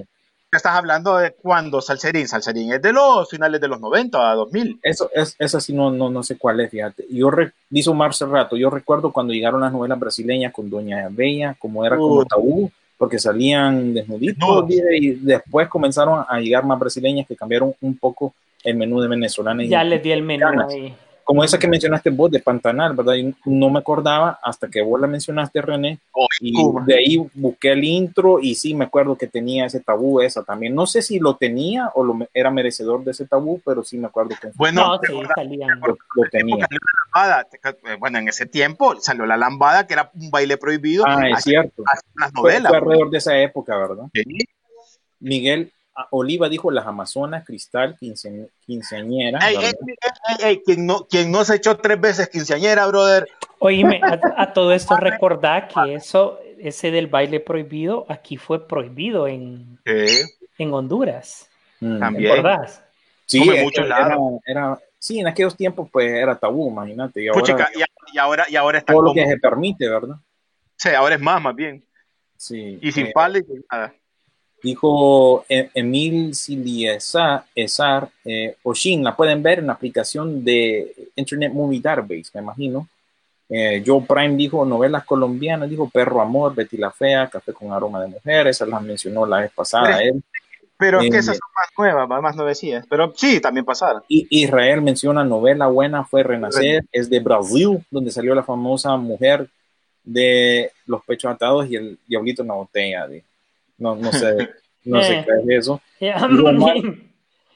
Estás 0.53 0.75
hablando 0.75 1.17
de 1.19 1.31
cuándo 1.31 1.81
Salserín. 1.81 2.27
Salserín 2.27 2.73
es 2.73 2.83
de 2.83 2.93
los 2.93 3.31
finales 3.31 3.61
de 3.61 3.69
los 3.69 3.81
90 3.81 4.29
a 4.31 4.35
2000. 4.35 4.81
Eso, 4.83 5.09
es, 5.15 5.37
esa 5.39 5.61
sí 5.61 5.73
no, 5.73 5.93
no, 5.93 6.11
no 6.11 6.25
sé 6.25 6.37
cuál 6.37 6.59
es, 6.59 6.71
fíjate. 6.73 7.07
Yo, 7.09 7.31
re, 7.31 7.53
dice 7.69 7.91
Omar 7.91 8.11
hace 8.11 8.27
rato, 8.27 8.57
yo 8.57 8.69
recuerdo 8.71 9.13
cuando 9.13 9.33
llegaron 9.33 9.61
las 9.61 9.73
novelas 9.73 10.01
brasileñas 10.01 10.53
con 10.53 10.69
Doña 10.69 11.07
Bella, 11.09 11.55
como 11.57 11.87
era 11.87 11.97
como 11.97 12.15
Uh. 12.23 12.25
tabú, 12.25 12.71
porque 13.01 13.19
salían 13.19 13.95
desnuditos, 13.95 14.37
Desnudos. 14.39 14.69
dice, 14.69 14.97
y 14.99 15.09
después 15.13 15.69
comenzaron 15.69 16.23
a 16.29 16.39
llegar 16.39 16.67
más 16.67 16.79
brasileñas 16.79 17.27
que 17.27 17.35
cambiaron 17.35 17.73
un 17.81 17.97
poco 17.97 18.35
el 18.63 18.77
menú 18.77 19.01
de 19.01 19.09
venezolana. 19.09 19.65
y- 19.65 19.69
Ya 19.71 19.83
les 19.83 20.03
di 20.03 20.13
el 20.13 20.21
menú 20.23 20.45
ahí. 20.69 20.95
Como 21.31 21.45
esa 21.45 21.61
que 21.61 21.69
mencionaste 21.69 22.11
vos 22.11 22.29
de 22.29 22.41
Pantanal, 22.41 22.93
¿verdad? 22.97 23.15
Y 23.15 23.33
no 23.45 23.71
me 23.71 23.79
acordaba 23.79 24.41
hasta 24.43 24.67
que 24.67 24.83
vos 24.83 25.01
la 25.01 25.07
mencionaste, 25.07 25.63
René, 25.63 26.01
Oh, 26.11 26.27
y 26.41 26.53
Cuba. 26.53 26.83
de 26.85 26.95
ahí 26.97 27.25
busqué 27.35 27.71
el 27.71 27.85
intro 27.85 28.41
y 28.41 28.57
sí 28.57 28.75
me 28.75 28.87
acuerdo 28.87 29.15
que 29.17 29.29
tenía 29.29 29.65
ese 29.67 29.79
tabú 29.79 30.21
esa 30.21 30.43
también. 30.43 30.75
No 30.75 30.87
sé 30.87 31.03
si 31.03 31.21
lo 31.21 31.37
tenía 31.37 31.93
o 31.95 32.03
lo, 32.03 32.19
era 32.35 32.51
merecedor 32.51 33.05
de 33.05 33.13
ese 33.13 33.27
tabú, 33.29 33.61
pero 33.65 33.85
sí 33.85 33.97
me 33.97 34.09
acuerdo 34.09 34.35
que 34.43 34.49
Bueno, 34.57 34.85
No, 34.89 34.99
¿te 34.99 35.07
sí, 35.07 35.21
salían. 35.37 35.79
lo, 35.79 35.97
lo 36.17 36.29
tenía. 36.33 36.67
Lambada. 37.15 37.47
Eh, 37.53 37.97
Bueno, 38.01 38.19
en 38.19 38.29
ese 38.29 38.47
tiempo 38.47 38.97
salió 39.01 39.25
la 39.25 39.37
lambada, 39.37 39.87
que 39.87 39.93
era 39.95 40.11
un 40.13 40.33
baile 40.33 40.57
prohibido. 40.57 41.05
Ah, 41.07 41.29
es 41.29 41.45
cierto. 41.45 41.85
las 42.17 42.35
novelas. 42.35 42.71
fue 42.71 42.79
alrededor 42.79 43.09
de 43.11 43.19
esa 43.19 43.39
época, 43.39 43.77
¿verdad? 43.79 44.07
Sí. 44.13 44.25
Miguel 45.21 45.71
Oliva 46.11 46.49
dijo 46.49 46.71
las 46.71 46.87
Amazonas, 46.87 47.45
Cristal, 47.45 47.97
quince- 48.01 48.51
quinceañera. 48.67 49.39
Ey, 49.49 49.57
ey, 49.57 49.63
ey, 49.65 49.73
ey, 50.29 50.37
ey, 50.49 50.63
quien, 50.65 50.87
no, 50.87 51.07
quien 51.07 51.31
no 51.31 51.45
se 51.45 51.57
echó 51.57 51.77
tres 51.77 52.01
veces 52.01 52.29
quinceañera, 52.29 52.87
brother. 52.87 53.27
Oíme, 53.59 54.01
a, 54.03 54.21
a 54.43 54.53
todo 54.53 54.73
esto 54.73 54.97
recordar 54.99 55.69
que 55.69 55.95
eso, 55.95 56.39
ese 56.59 56.91
del 56.91 57.07
baile 57.07 57.41
prohibido, 57.41 58.07
aquí 58.09 58.37
fue 58.37 58.67
prohibido 58.67 59.27
en, 59.29 59.79
Eh, 59.85 60.25
en 60.59 60.73
Honduras. 60.75 61.49
Mm. 61.81 61.99
También. 61.99 62.31
¿Recordás? 62.33 62.83
Sí, 63.27 63.43
en 63.49 63.55
es 63.57 63.63
muchos 63.63 63.87
lados. 63.89 64.19
Era, 64.47 64.61
era- 64.61 64.79
sí, 64.99 65.21
en 65.21 65.29
aquellos 65.29 65.57
tiempos 65.57 65.89
pues 65.93 66.11
era 66.11 66.37
tabú, 66.39 66.69
imagínate. 66.71 67.23
Y 67.23 67.29
ahora 67.29 67.41
puchica, 67.41 67.71
y, 67.75 67.81
y 68.15 68.19
ahora, 68.19 68.45
y 68.49 68.57
ahora 68.57 68.79
está 68.79 68.93
todo 68.93 69.03
lo 69.03 69.09
como, 69.11 69.23
que 69.23 69.27
se 69.29 69.39
permite, 69.39 69.89
¿verdad? 69.89 70.17
sí, 70.77 70.89
ahora 70.91 71.15
es 71.15 71.21
más, 71.21 71.41
más 71.41 71.55
bien. 71.55 71.83
Sí. 72.37 72.79
Y 72.81 72.91
sin 72.93 73.07
eh, 73.07 73.11
falda 73.15 73.39
y 73.39 73.43
sin 73.43 73.65
nada. 73.71 73.95
Dijo 74.63 75.45
eh, 75.49 75.71
Emil 75.75 76.35
Siliesar, 76.35 77.45
Esar, 77.55 78.09
eh, 78.25 78.57
Oshin, 78.63 79.03
la 79.03 79.17
pueden 79.17 79.43
ver 79.43 79.61
en 79.61 79.69
la 79.69 79.73
aplicación 79.73 80.45
de 80.45 80.95
Internet 81.17 81.53
Movie 81.53 81.81
Database, 81.81 82.31
me 82.35 82.41
imagino. 82.43 82.87
Eh, 83.49 83.83
Joe 83.85 84.05
Prime 84.07 84.37
dijo 84.37 84.65
novelas 84.65 85.05
colombianas, 85.05 85.69
dijo 85.69 85.89
Perro 85.89 86.21
Amor, 86.21 86.55
Betty 86.55 86.77
la 86.77 86.91
Fea, 86.91 87.29
Café 87.29 87.53
con 87.53 87.73
Aroma 87.73 88.01
de 88.01 88.09
Mujer, 88.09 88.47
esas 88.47 88.69
las 88.69 88.81
mencionó 88.83 89.27
la 89.27 89.41
vez 89.41 89.51
pasada 89.53 90.03
él. 90.03 90.23
Pero 90.77 91.01
es 91.01 91.11
que 91.11 91.17
eh, 91.17 91.21
esas 91.21 91.37
son 91.37 91.49
más 91.57 91.69
nuevas, 91.77 92.23
más- 92.23 92.37
nuevecillas. 92.37 92.87
Pero 92.89 93.13
sí, 93.17 93.41
también 93.41 93.65
pasaron. 93.67 94.03
Y 94.09 94.27
Israel 94.31 94.81
menciona 94.83 95.25
novela 95.25 95.67
buena 95.67 96.05
fue 96.05 96.23
Renacer, 96.23 96.85
es 96.93 97.11
de 97.11 97.21
Brasil, 97.21 97.85
donde 97.91 98.11
salió 98.11 98.35
la 98.35 98.43
famosa 98.43 98.97
mujer 98.97 99.49
de 100.05 100.71
los 100.87 101.05
pechos 101.05 101.33
atados 101.33 101.69
y 101.69 101.77
el 101.77 101.99
diablito 102.07 102.43
en 102.43 102.49
la 102.49 102.55
botella. 102.55 103.07
dijo. 103.09 103.27
No, 103.81 103.97
no 103.97 104.13
sé, 104.13 104.49
no 104.85 105.03
sé 105.03 105.15
Eh. 105.19 105.25
qué 105.27 105.55
es 105.57 105.59
eso. 105.65 105.81
Man. 106.53 107.11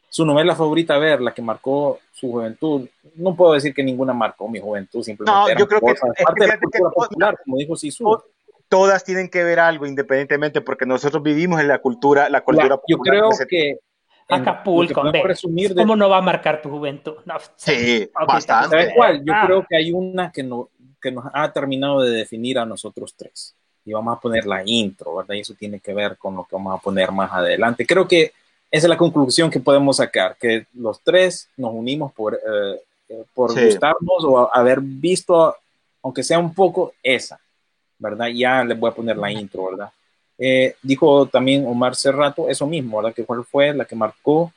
Su 0.08 0.24
novela 0.24 0.54
favorita, 0.54 0.94
a 0.94 0.98
ver, 0.98 1.20
la 1.20 1.32
que 1.34 1.42
marcó 1.42 1.98
su 2.12 2.30
juventud. 2.30 2.88
No 3.16 3.34
puedo 3.34 3.52
decir 3.54 3.74
que 3.74 3.82
ninguna 3.82 4.12
marcó 4.12 4.48
mi 4.48 4.60
juventud, 4.60 5.02
simplemente. 5.02 5.52
No, 5.52 5.58
yo 5.58 5.66
creo 5.68 5.80
que- 5.80 5.86
cosas, 5.86 6.10
es 6.10 6.16
que 6.18 6.24
parte 6.24 6.40
de 6.40 6.46
la 6.48 6.52
fíjate 6.54 6.60
que 6.72 6.78
cultura 6.78 6.92
todo- 6.94 7.06
popular, 7.08 7.38
como 7.44 7.56
dijo 7.58 7.76
Sisu. 7.76 8.04
todo- 8.04 8.24
Todas 8.66 9.04
tienen 9.04 9.28
que 9.28 9.44
ver 9.44 9.60
algo 9.60 9.86
independientemente 9.86 10.60
porque 10.60 10.86
nosotros 10.86 11.22
vivimos 11.22 11.60
en 11.60 11.68
la 11.68 11.78
cultura, 11.78 12.28
la 12.28 12.40
cultura 12.40 12.68
La- 12.70 12.80
yo 12.88 12.98
creo 12.98 13.28
que 13.48 13.76
que 14.26 14.34
Acapulco, 14.34 15.02
resumir 15.22 15.74
de 15.74 15.82
¿Cómo 15.82 15.94
no 15.96 16.08
va 16.08 16.16
a 16.16 16.22
marcar 16.22 16.62
tu 16.62 16.70
juventud? 16.70 17.16
No, 17.26 17.34
Sí, 17.56 18.08
ok, 18.18 18.26
bastante. 18.26 18.70
¿Sabes 18.70 18.92
cuál? 18.96 19.22
Yo 19.22 19.32
Ah. 19.34 19.42
creo 19.44 19.66
que 19.68 19.76
hay 19.76 19.92
una 19.92 20.32
que, 20.32 20.42
no, 20.42 20.70
que 21.00 21.12
nos 21.12 21.26
ha 21.34 21.52
terminado 21.52 22.00
de 22.00 22.10
definir 22.10 22.58
a 22.58 22.64
nosotros 22.64 23.14
tres. 23.16 23.54
Y 23.84 23.92
vamos 23.92 24.16
a 24.16 24.20
poner 24.20 24.46
la 24.46 24.62
intro, 24.64 25.16
¿verdad? 25.16 25.34
Y 25.34 25.40
eso 25.40 25.54
tiene 25.54 25.80
que 25.80 25.92
ver 25.92 26.16
con 26.16 26.34
lo 26.36 26.44
que 26.44 26.56
vamos 26.56 26.74
a 26.78 26.82
poner 26.82 27.12
más 27.12 27.30
adelante. 27.32 27.86
Creo 27.86 28.08
que 28.08 28.32
esa 28.70 28.86
es 28.86 28.88
la 28.88 28.96
conclusión 28.96 29.50
que 29.50 29.60
podemos 29.60 29.98
sacar, 29.98 30.36
que 30.40 30.66
los 30.74 31.00
tres 31.00 31.48
nos 31.56 31.72
unimos 31.72 32.12
por, 32.12 32.34
eh, 32.34 33.24
por 33.34 33.52
Sí. 33.52 33.64
gustarnos 33.66 34.24
o 34.24 34.50
haber 34.52 34.80
visto, 34.80 35.54
aunque 36.02 36.22
sea 36.22 36.38
un 36.38 36.54
poco, 36.54 36.94
esa, 37.02 37.38
¿verdad? 37.98 38.28
Ya 38.28 38.64
les 38.64 38.78
voy 38.78 38.90
a 38.90 38.94
poner 38.94 39.16
la 39.16 39.30
intro, 39.30 39.66
¿verdad? 39.70 39.90
Eh, 40.38 40.74
dijo 40.82 41.26
también 41.26 41.64
Omar 41.66 41.94
Cerrato 41.94 42.48
eso 42.48 42.66
mismo, 42.66 42.96
¿verdad? 42.96 43.14
Que 43.14 43.24
cuál 43.24 43.44
fue 43.44 43.72
la 43.72 43.84
que 43.84 43.94
marcó 43.94 44.52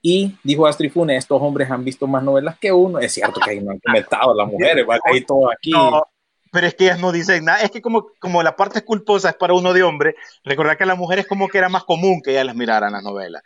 y 0.00 0.34
dijo 0.42 0.66
Astrid 0.66 0.90
Funes, 0.90 1.18
estos 1.18 1.40
hombres 1.42 1.70
han 1.70 1.84
visto 1.84 2.06
más 2.06 2.22
novelas 2.22 2.58
que 2.58 2.72
uno. 2.72 2.98
Es 2.98 3.12
cierto 3.12 3.40
que 3.44 3.50
ahí 3.50 3.60
no 3.60 3.72
han 3.72 3.78
comentado 3.78 4.34
las 4.34 4.48
mujeres, 4.48 4.86
¿verdad? 4.86 5.02
Ahí 5.04 5.20
todo 5.20 5.50
aquí. 5.50 5.70
No, 5.72 6.06
pero 6.52 6.66
es 6.66 6.74
que 6.74 6.84
ellas 6.84 7.00
no 7.00 7.10
dicen 7.12 7.46
nada. 7.46 7.62
Es 7.62 7.70
que 7.70 7.80
como, 7.80 8.08
como 8.20 8.42
la 8.42 8.54
parte 8.54 8.84
culposa 8.84 9.30
es 9.30 9.36
para 9.36 9.54
uno 9.54 9.72
de 9.72 9.82
hombre, 9.82 10.14
recordar 10.44 10.76
que 10.76 10.84
a 10.84 10.86
las 10.86 10.98
mujeres 10.98 11.26
como 11.26 11.48
que 11.48 11.56
era 11.58 11.70
más 11.70 11.84
común 11.84 12.20
que 12.22 12.32
ellas 12.32 12.44
las 12.44 12.54
miraran 12.54 12.92
las 12.92 13.02
novelas. 13.02 13.42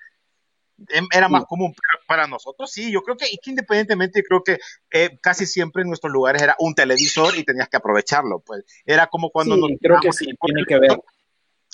Em- 0.89 1.07
Era 1.11 1.29
más 1.29 1.43
Sí. 1.43 1.47
común, 1.49 1.73
pero 1.73 2.05
para 2.07 2.27
nosotros 2.27 2.71
sí, 2.71 2.93
yo 2.93 3.01
creo 3.03 3.17
que, 3.17 3.27
y 3.31 3.39
que 3.39 3.51
independientemente, 3.51 4.23
creo 4.25 4.43
que 4.43 4.59
eh, 4.91 5.19
casi 5.23 5.47
siempre 5.47 5.83
en 5.83 5.89
nuestros 5.89 6.13
lugares 6.13 6.43
era 6.43 6.57
un 6.59 6.75
televisor 6.75 7.35
y 7.37 7.45
tenías 7.45 7.69
que 7.69 7.77
aprovecharlo, 7.77 8.41
pues. 8.41 8.65
Era 8.85 9.07
como 9.07 9.31
cuando 9.31 9.55
Sí, 9.55 9.61
nos 9.61 9.71
creo 9.81 10.01
que 10.01 10.09
miramos 10.09 10.17
sí, 10.17 10.29
tiene 10.43 10.65
que 10.67 10.79
ver. 10.79 10.99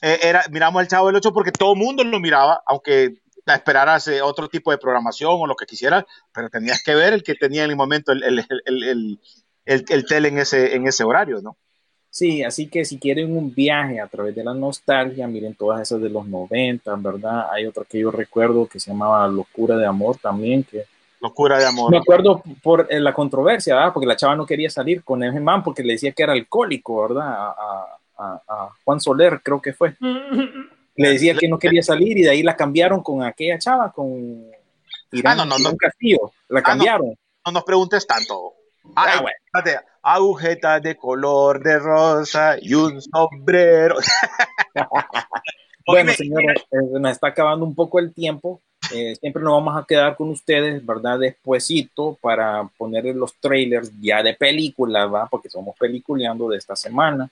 eh, 0.02 0.20
era, 0.22 0.44
miramos 0.50 0.82
el 0.82 0.88
Chavo 0.88 1.06
del 1.06 1.16
8 1.16 1.32
porque 1.32 1.50
todo 1.50 1.72
el 1.72 1.78
mundo 1.78 2.04
lo 2.04 2.20
miraba, 2.20 2.62
aunque 2.66 3.22
esperaras 3.46 4.06
eh, 4.06 4.22
otro 4.22 4.48
tipo 4.48 4.70
de 4.70 4.78
programación 4.78 5.32
o 5.32 5.46
lo 5.46 5.56
que 5.56 5.66
quisieras, 5.66 6.04
pero 6.32 6.48
tenías 6.48 6.82
que 6.82 6.94
ver 6.94 7.12
el 7.12 7.22
que 7.22 7.34
tenía 7.34 7.64
en 7.64 7.70
el 7.70 7.76
momento 7.76 8.12
el, 8.12 8.22
el, 8.22 8.46
el, 8.66 9.20
el, 9.64 9.80
el, 9.80 9.84
el 9.90 10.06
tele 10.06 10.28
en 10.28 10.38
ese, 10.38 10.74
en 10.74 10.86
ese 10.86 11.04
horario, 11.04 11.40
¿no? 11.40 11.56
Sí, 12.10 12.42
así 12.42 12.68
que 12.68 12.84
si 12.84 12.98
quieren 12.98 13.34
un 13.34 13.54
viaje 13.54 13.98
a 14.00 14.06
través 14.06 14.34
de 14.34 14.44
la 14.44 14.52
nostalgia, 14.52 15.26
miren 15.26 15.54
todas 15.54 15.80
esas 15.80 16.00
de 16.02 16.10
los 16.10 16.26
90, 16.26 16.94
¿verdad? 16.96 17.46
Hay 17.50 17.64
otra 17.64 17.84
que 17.88 18.00
yo 18.00 18.10
recuerdo 18.10 18.66
que 18.66 18.78
se 18.78 18.90
llamaba 18.90 19.26
Locura 19.28 19.76
de 19.78 19.86
Amor 19.86 20.18
también, 20.18 20.62
que 20.62 20.84
Locura 21.20 21.56
de 21.58 21.66
amor. 21.66 21.90
me 21.90 21.98
acuerdo 21.98 22.42
por 22.62 22.86
eh, 22.90 22.98
la 23.00 23.14
controversia, 23.14 23.76
¿verdad? 23.76 23.92
Porque 23.94 24.06
la 24.08 24.16
chava 24.16 24.34
no 24.36 24.44
quería 24.44 24.68
salir 24.68 25.02
con 25.04 25.22
ese 25.22 25.40
man 25.40 25.62
porque 25.62 25.82
le 25.84 25.92
decía 25.94 26.12
que 26.12 26.22
era 26.24 26.32
alcohólico, 26.32 27.00
¿verdad? 27.02 27.28
A, 27.28 27.48
a- 27.50 27.98
a- 28.18 28.42
a 28.48 28.68
Juan 28.84 29.00
Soler, 29.00 29.40
creo 29.42 29.62
que 29.62 29.72
fue. 29.72 29.94
Le 30.94 31.08
decía 31.12 31.34
que 31.34 31.48
no 31.48 31.58
quería 31.58 31.82
salir 31.82 32.18
y 32.18 32.22
de 32.22 32.28
ahí 32.30 32.42
la 32.42 32.54
cambiaron 32.54 33.02
con 33.02 33.22
aquella 33.22 33.58
chava, 33.58 33.90
con 33.92 34.44
Irán, 35.12 35.40
Ah, 35.40 35.44
no, 35.46 35.56
no, 35.58 35.70
no. 35.70 35.76
Castillo. 35.78 36.32
La 36.48 36.60
no. 36.60 36.64
cambiaron. 36.64 37.14
No 37.46 37.52
nos 37.52 37.64
preguntes 37.64 38.06
tanto. 38.06 38.52
Ah, 38.96 39.04
Ay, 39.06 39.20
bueno. 39.20 39.36
espérate. 39.44 39.86
Agujeta 40.02 40.80
de 40.80 40.96
color 40.96 41.62
de 41.62 41.78
rosa 41.78 42.56
y 42.60 42.74
un 42.74 43.00
sombrero. 43.00 43.96
Bueno, 45.86 46.12
señores, 46.12 46.62
eh, 46.70 47.00
nos 47.00 47.12
está 47.12 47.28
acabando 47.28 47.64
un 47.64 47.74
poco 47.74 47.98
el 47.98 48.12
tiempo. 48.12 48.60
Eh, 48.94 49.16
siempre 49.16 49.42
nos 49.42 49.52
vamos 49.52 49.76
a 49.76 49.86
quedar 49.86 50.16
con 50.16 50.28
ustedes, 50.30 50.84
¿verdad? 50.84 51.18
Despuesito 51.18 52.18
para 52.20 52.68
poner 52.76 53.04
los 53.16 53.34
trailers 53.36 53.90
ya 54.00 54.22
de 54.22 54.34
películas, 54.34 55.12
¿va? 55.12 55.26
Porque 55.26 55.48
somos 55.48 55.76
peliculeando 55.78 56.48
de 56.48 56.58
esta 56.58 56.76
semana. 56.76 57.28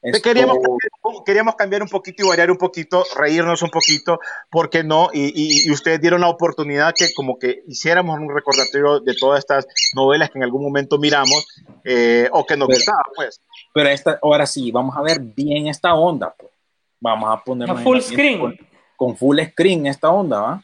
Esto- 0.00 0.22
Queríamos, 0.22 0.58
cambiar- 0.58 1.24
queríamos 1.26 1.54
cambiar 1.56 1.82
un 1.82 1.88
poquito 1.88 2.24
y 2.24 2.28
variar 2.28 2.50
un 2.52 2.56
poquito, 2.56 3.04
reírnos 3.16 3.62
un 3.62 3.70
poquito, 3.70 4.20
¿por 4.50 4.70
qué 4.70 4.84
no? 4.84 5.10
Y, 5.12 5.26
y- 5.34 5.66
y 5.68 5.70
ustedes 5.72 6.00
dieron 6.00 6.20
la 6.20 6.28
oportunidad 6.28 6.94
que 6.96 7.12
como 7.14 7.36
que 7.38 7.62
hiciéramos 7.66 8.18
un 8.18 8.32
recordatorio 8.32 9.00
de 9.00 9.14
todas 9.16 9.40
estas 9.40 9.66
novelas 9.94 10.30
que 10.30 10.38
en 10.38 10.44
algún 10.44 10.62
momento 10.62 10.98
miramos 10.98 11.46
eh, 11.84 12.28
o 12.32 12.46
que 12.46 12.56
nos 12.56 12.68
Pero- 12.68 12.78
gustaba, 12.78 13.02
pues. 13.16 13.40
Pero 13.74 13.88
esta, 13.88 14.18
ahora 14.22 14.46
sí, 14.46 14.70
vamos 14.70 14.96
a 14.96 15.02
ver 15.02 15.18
bien 15.20 15.66
esta 15.66 15.94
onda, 15.94 16.32
pues. 16.38 16.52
Vamos 17.00 17.30
a 17.32 17.42
poner 17.42 17.70
A 17.70 17.74
full 17.76 18.00
screen. 18.00 18.38
Con, 18.40 18.56
con 18.96 19.16
full 19.16 19.38
screen 19.52 19.86
esta 19.86 20.10
onda, 20.10 20.40
¿va? 20.40 20.62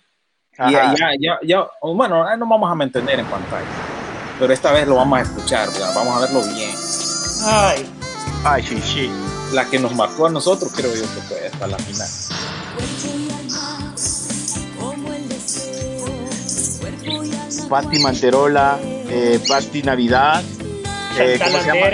Y 0.68 0.72
ya, 0.72 0.94
ya, 1.18 1.38
ya, 1.42 1.68
bueno, 1.82 2.24
ahí 2.24 2.38
nos 2.38 2.48
vamos 2.48 2.70
a 2.70 2.74
mantener 2.76 3.18
en 3.18 3.26
pantalla. 3.26 3.66
Pero 4.38 4.52
esta 4.52 4.72
vez 4.72 4.86
lo 4.86 4.94
vamos 4.96 5.18
a 5.18 5.22
escuchar, 5.22 5.68
¿verdad? 5.68 5.92
Vamos 5.96 6.16
a 6.16 6.20
verlo 6.20 6.40
bien. 6.54 6.70
Ay, 7.46 7.88
Ay, 8.44 8.62
sí, 8.62 8.78
sí. 8.82 9.10
La 9.52 9.64
que 9.68 9.78
nos 9.78 9.94
marcó 9.94 10.26
a 10.26 10.30
nosotros, 10.30 10.70
creo 10.74 10.94
yo 10.94 11.02
que 11.02 11.20
fue 11.22 11.46
esta 11.46 11.66
la 11.66 11.78
final. 11.78 12.08
Patti 17.68 17.98
Manterola, 18.00 18.78
eh, 18.82 19.40
Patti 19.48 19.82
Navidad, 19.82 20.42
eh, 21.18 21.40
¿cómo 21.42 21.58
se 21.60 21.66
llama? 21.66 21.86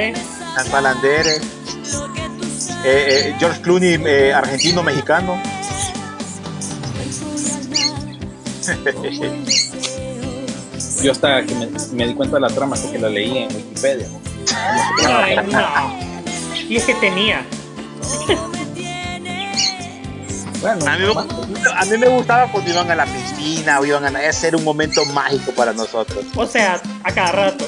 Eh, 2.84 3.28
eh, 3.28 3.36
George 3.38 3.60
Clooney, 3.60 4.00
eh, 4.04 4.32
argentino-mexicano. 4.34 5.40
Yo 11.02 11.12
hasta 11.12 11.44
que 11.44 11.54
me, 11.54 11.68
me 11.92 12.06
di 12.08 12.14
cuenta 12.14 12.36
de 12.36 12.40
la 12.40 12.48
trama 12.48 12.74
hasta 12.74 12.90
que 12.90 12.98
la 12.98 13.08
leí 13.08 13.38
en 13.38 13.54
Wikipedia. 13.54 14.08
Ay, 15.06 15.36
no. 15.46 16.09
Y 16.70 16.76
es 16.76 16.84
que 16.84 16.94
tenía. 16.94 17.44
Bueno, 20.60 20.86
A 20.86 20.96
mí, 20.96 21.04
me, 21.04 21.70
a 21.72 21.84
mí 21.84 21.98
me 21.98 22.08
gustaba 22.08 22.52
cuando 22.52 22.70
iban 22.70 22.88
a 22.88 22.94
la 22.94 23.06
piscina 23.06 23.80
o 23.80 23.84
iban 23.84 24.14
a 24.14 24.22
ese 24.22 24.48
era 24.48 24.56
un 24.56 24.62
momento 24.62 25.04
mágico 25.06 25.50
para 25.52 25.72
nosotros. 25.72 26.24
O 26.36 26.46
sea, 26.46 26.80
a 27.02 27.12
cada 27.12 27.32
rato. 27.32 27.66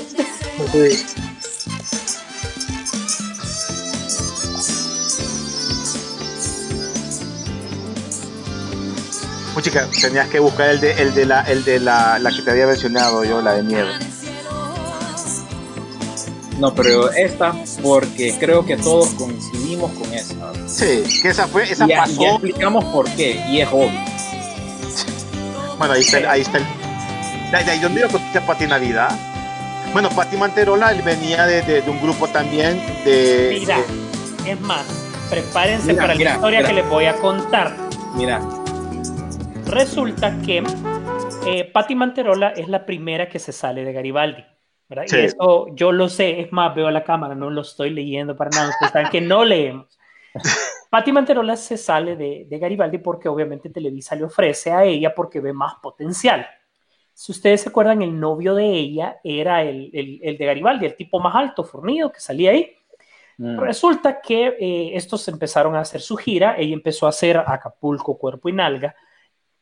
Chica, 9.62 9.88
tenías 10.00 10.28
que 10.28 10.38
buscar 10.40 10.70
el 10.70 10.80
de, 10.80 10.92
el 10.92 11.14
de, 11.14 11.24
la, 11.26 11.40
el 11.42 11.64
de 11.64 11.78
la, 11.80 12.18
la 12.18 12.30
que 12.30 12.42
te 12.42 12.50
había 12.50 12.66
mencionado 12.66 13.24
yo, 13.24 13.40
la 13.42 13.54
de 13.54 13.62
miedo. 13.62 13.88
No, 16.62 16.74
pero 16.74 17.10
esta, 17.12 17.52
porque 17.82 18.34
creo 18.39 18.64
que 18.64 18.76
todos 18.76 19.09
coincidimos 19.10 19.90
con 19.93 20.14
esa. 20.14 20.34
Sí, 20.66 21.02
que 21.20 21.28
esa 21.28 21.47
fue, 21.48 21.64
esa 21.64 21.84
Y 21.84 21.89
ya, 21.89 21.98
pasó. 21.98 22.20
ya 22.22 22.28
explicamos 22.30 22.84
por 22.86 23.10
qué, 23.10 23.43
y 23.48 23.60
es 23.60 23.68
obvio. 23.68 23.90
Bueno, 25.78 25.94
ahí 25.94 26.01
está, 26.02 26.18
el- 26.18 26.26
ahí 26.26 26.40
está 26.43 26.59
el. 26.59 26.64
De 27.51 27.56
ahí, 27.56 27.64
de 27.64 27.70
ahí 27.72 27.78
donde 27.80 28.01
yo 28.02 28.09
conocí 28.09 28.39
a 28.39 28.47
Pati 28.47 28.66
Navidad. 28.66 29.10
Bueno, 29.93 30.09
Pati 30.10 30.36
Manterola, 30.36 30.93
él 30.93 31.02
venía 31.02 31.44
de, 31.47 31.62
de- 31.62 31.82
de 31.82 31.90
un 31.90 32.01
grupo 32.01 32.28
también 32.28 32.80
de. 33.05 33.56
Mira, 33.60 33.78
de- 34.44 34.52
es 34.52 34.60
más, 34.60 34.84
prepárense 35.28 35.89
Mira, 35.89 36.02
para 36.02 36.14
mira, 36.14 36.30
la 36.30 36.36
historia 36.36 36.59
mira. 36.60 36.68
que 36.68 36.74
les 36.76 36.89
voy 36.89 37.05
a 37.06 37.16
contar. 37.16 37.76
Mira, 38.14 38.40
Resulta 39.66 40.39
que 40.44 40.62
eh, 41.47 41.64
Patti 41.72 41.94
Manterola 41.94 42.51
es 42.51 42.68
la 42.68 42.84
primera 42.86 43.28
que 43.28 43.39
se 43.39 43.52
sale 43.52 43.84
de 43.84 43.93
Garibaldi. 43.93 44.44
¿Verdad? 44.94 45.05
Sí. 45.06 45.16
Y 45.16 45.20
eso 45.20 45.66
yo 45.74 45.93
lo 45.93 46.09
sé, 46.09 46.40
es 46.40 46.52
más, 46.52 46.74
veo 46.74 46.90
la 46.90 47.05
cámara, 47.05 47.35
no 47.35 47.51
lo 47.51 47.62
estoy 47.62 47.90
leyendo 47.90 48.36
para 48.36 48.51
nada. 48.51 48.69
Ustedes 48.70 48.93
saben 48.93 49.10
que 49.10 49.20
no 49.20 49.44
leemos. 49.44 49.98
Patti 50.90 51.12
Manterola 51.12 51.56
se 51.56 51.77
sale 51.77 52.16
de, 52.16 52.47
de 52.48 52.59
Garibaldi 52.59 52.98
porque 52.98 53.28
obviamente 53.28 53.70
Televisa 53.70 54.14
le 54.14 54.24
ofrece 54.24 54.73
a 54.73 54.85
ella 54.85 55.14
porque 55.14 55.40
ve 55.40 55.52
más 55.52 55.74
potencial. 55.82 56.47
Si 57.14 57.32
ustedes 57.32 57.62
se 57.62 57.69
acuerdan, 57.69 58.02
el 58.02 58.19
novio 58.19 58.55
de 58.55 58.66
ella 58.66 59.20
era 59.23 59.62
el, 59.62 59.90
el, 59.93 60.20
el 60.23 60.39
de 60.39 60.47
Garibaldi, 60.47 60.86
el 60.86 60.97
tipo 60.97 61.20
más 61.20 61.35
alto, 61.35 61.64
fornido, 61.64 62.10
que 62.10 62.20
salía 62.20 62.51
ahí. 62.51 62.77
Mm. 63.39 63.59
Resulta 63.59 64.20
que 64.20 64.56
eh, 64.59 64.97
estos 64.97 65.27
empezaron 65.28 65.74
a 65.77 65.81
hacer 65.81 66.01
su 66.01 66.16
gira, 66.16 66.56
ella 66.56 66.74
empezó 66.74 67.06
a 67.06 67.10
hacer 67.10 67.39
Acapulco, 67.39 68.19
Cuerpo 68.19 68.48
y 68.48 68.52
Nalga. 68.52 68.94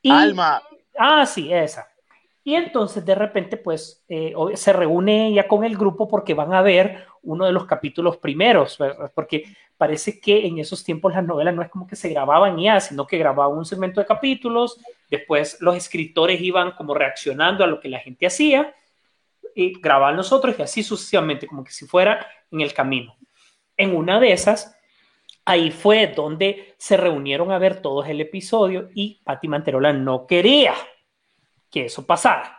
Y, 0.02 0.10
Alma. 0.10 0.62
Ah, 0.98 1.26
sí, 1.26 1.52
esa. 1.52 1.89
Y 2.42 2.54
entonces 2.54 3.04
de 3.04 3.14
repente 3.14 3.56
pues 3.56 4.02
eh, 4.08 4.32
se 4.54 4.72
reúne 4.72 5.28
ella 5.28 5.46
con 5.46 5.64
el 5.64 5.76
grupo 5.76 6.08
porque 6.08 6.32
van 6.32 6.54
a 6.54 6.62
ver 6.62 7.04
uno 7.22 7.44
de 7.44 7.52
los 7.52 7.66
capítulos 7.66 8.16
primeros, 8.16 8.78
¿verdad? 8.78 9.12
porque 9.14 9.44
parece 9.76 10.18
que 10.18 10.46
en 10.46 10.58
esos 10.58 10.82
tiempos 10.82 11.12
las 11.12 11.24
novelas 11.24 11.54
no 11.54 11.62
es 11.62 11.68
como 11.68 11.86
que 11.86 11.96
se 11.96 12.08
grababan 12.08 12.58
ya, 12.58 12.80
sino 12.80 13.06
que 13.06 13.18
grababan 13.18 13.58
un 13.58 13.66
segmento 13.66 14.00
de 14.00 14.06
capítulos, 14.06 14.78
después 15.10 15.58
los 15.60 15.76
escritores 15.76 16.40
iban 16.40 16.72
como 16.72 16.94
reaccionando 16.94 17.62
a 17.62 17.66
lo 17.66 17.78
que 17.78 17.90
la 17.90 17.98
gente 17.98 18.26
hacía 18.26 18.74
y 19.54 19.78
grababan 19.78 20.16
los 20.16 20.32
otros 20.32 20.58
y 20.58 20.62
así 20.62 20.82
sucesivamente, 20.82 21.46
como 21.46 21.62
que 21.62 21.72
si 21.72 21.86
fuera 21.86 22.26
en 22.50 22.62
el 22.62 22.72
camino. 22.72 23.16
En 23.76 23.94
una 23.94 24.18
de 24.18 24.32
esas, 24.32 24.76
ahí 25.44 25.70
fue 25.70 26.06
donde 26.06 26.74
se 26.78 26.96
reunieron 26.96 27.52
a 27.52 27.58
ver 27.58 27.82
todos 27.82 28.08
el 28.08 28.20
episodio 28.20 28.88
y 28.94 29.20
Patti 29.24 29.48
Manterola 29.48 29.92
no 29.92 30.26
quería 30.26 30.74
que 31.70 31.86
eso 31.86 32.06
pasara, 32.06 32.58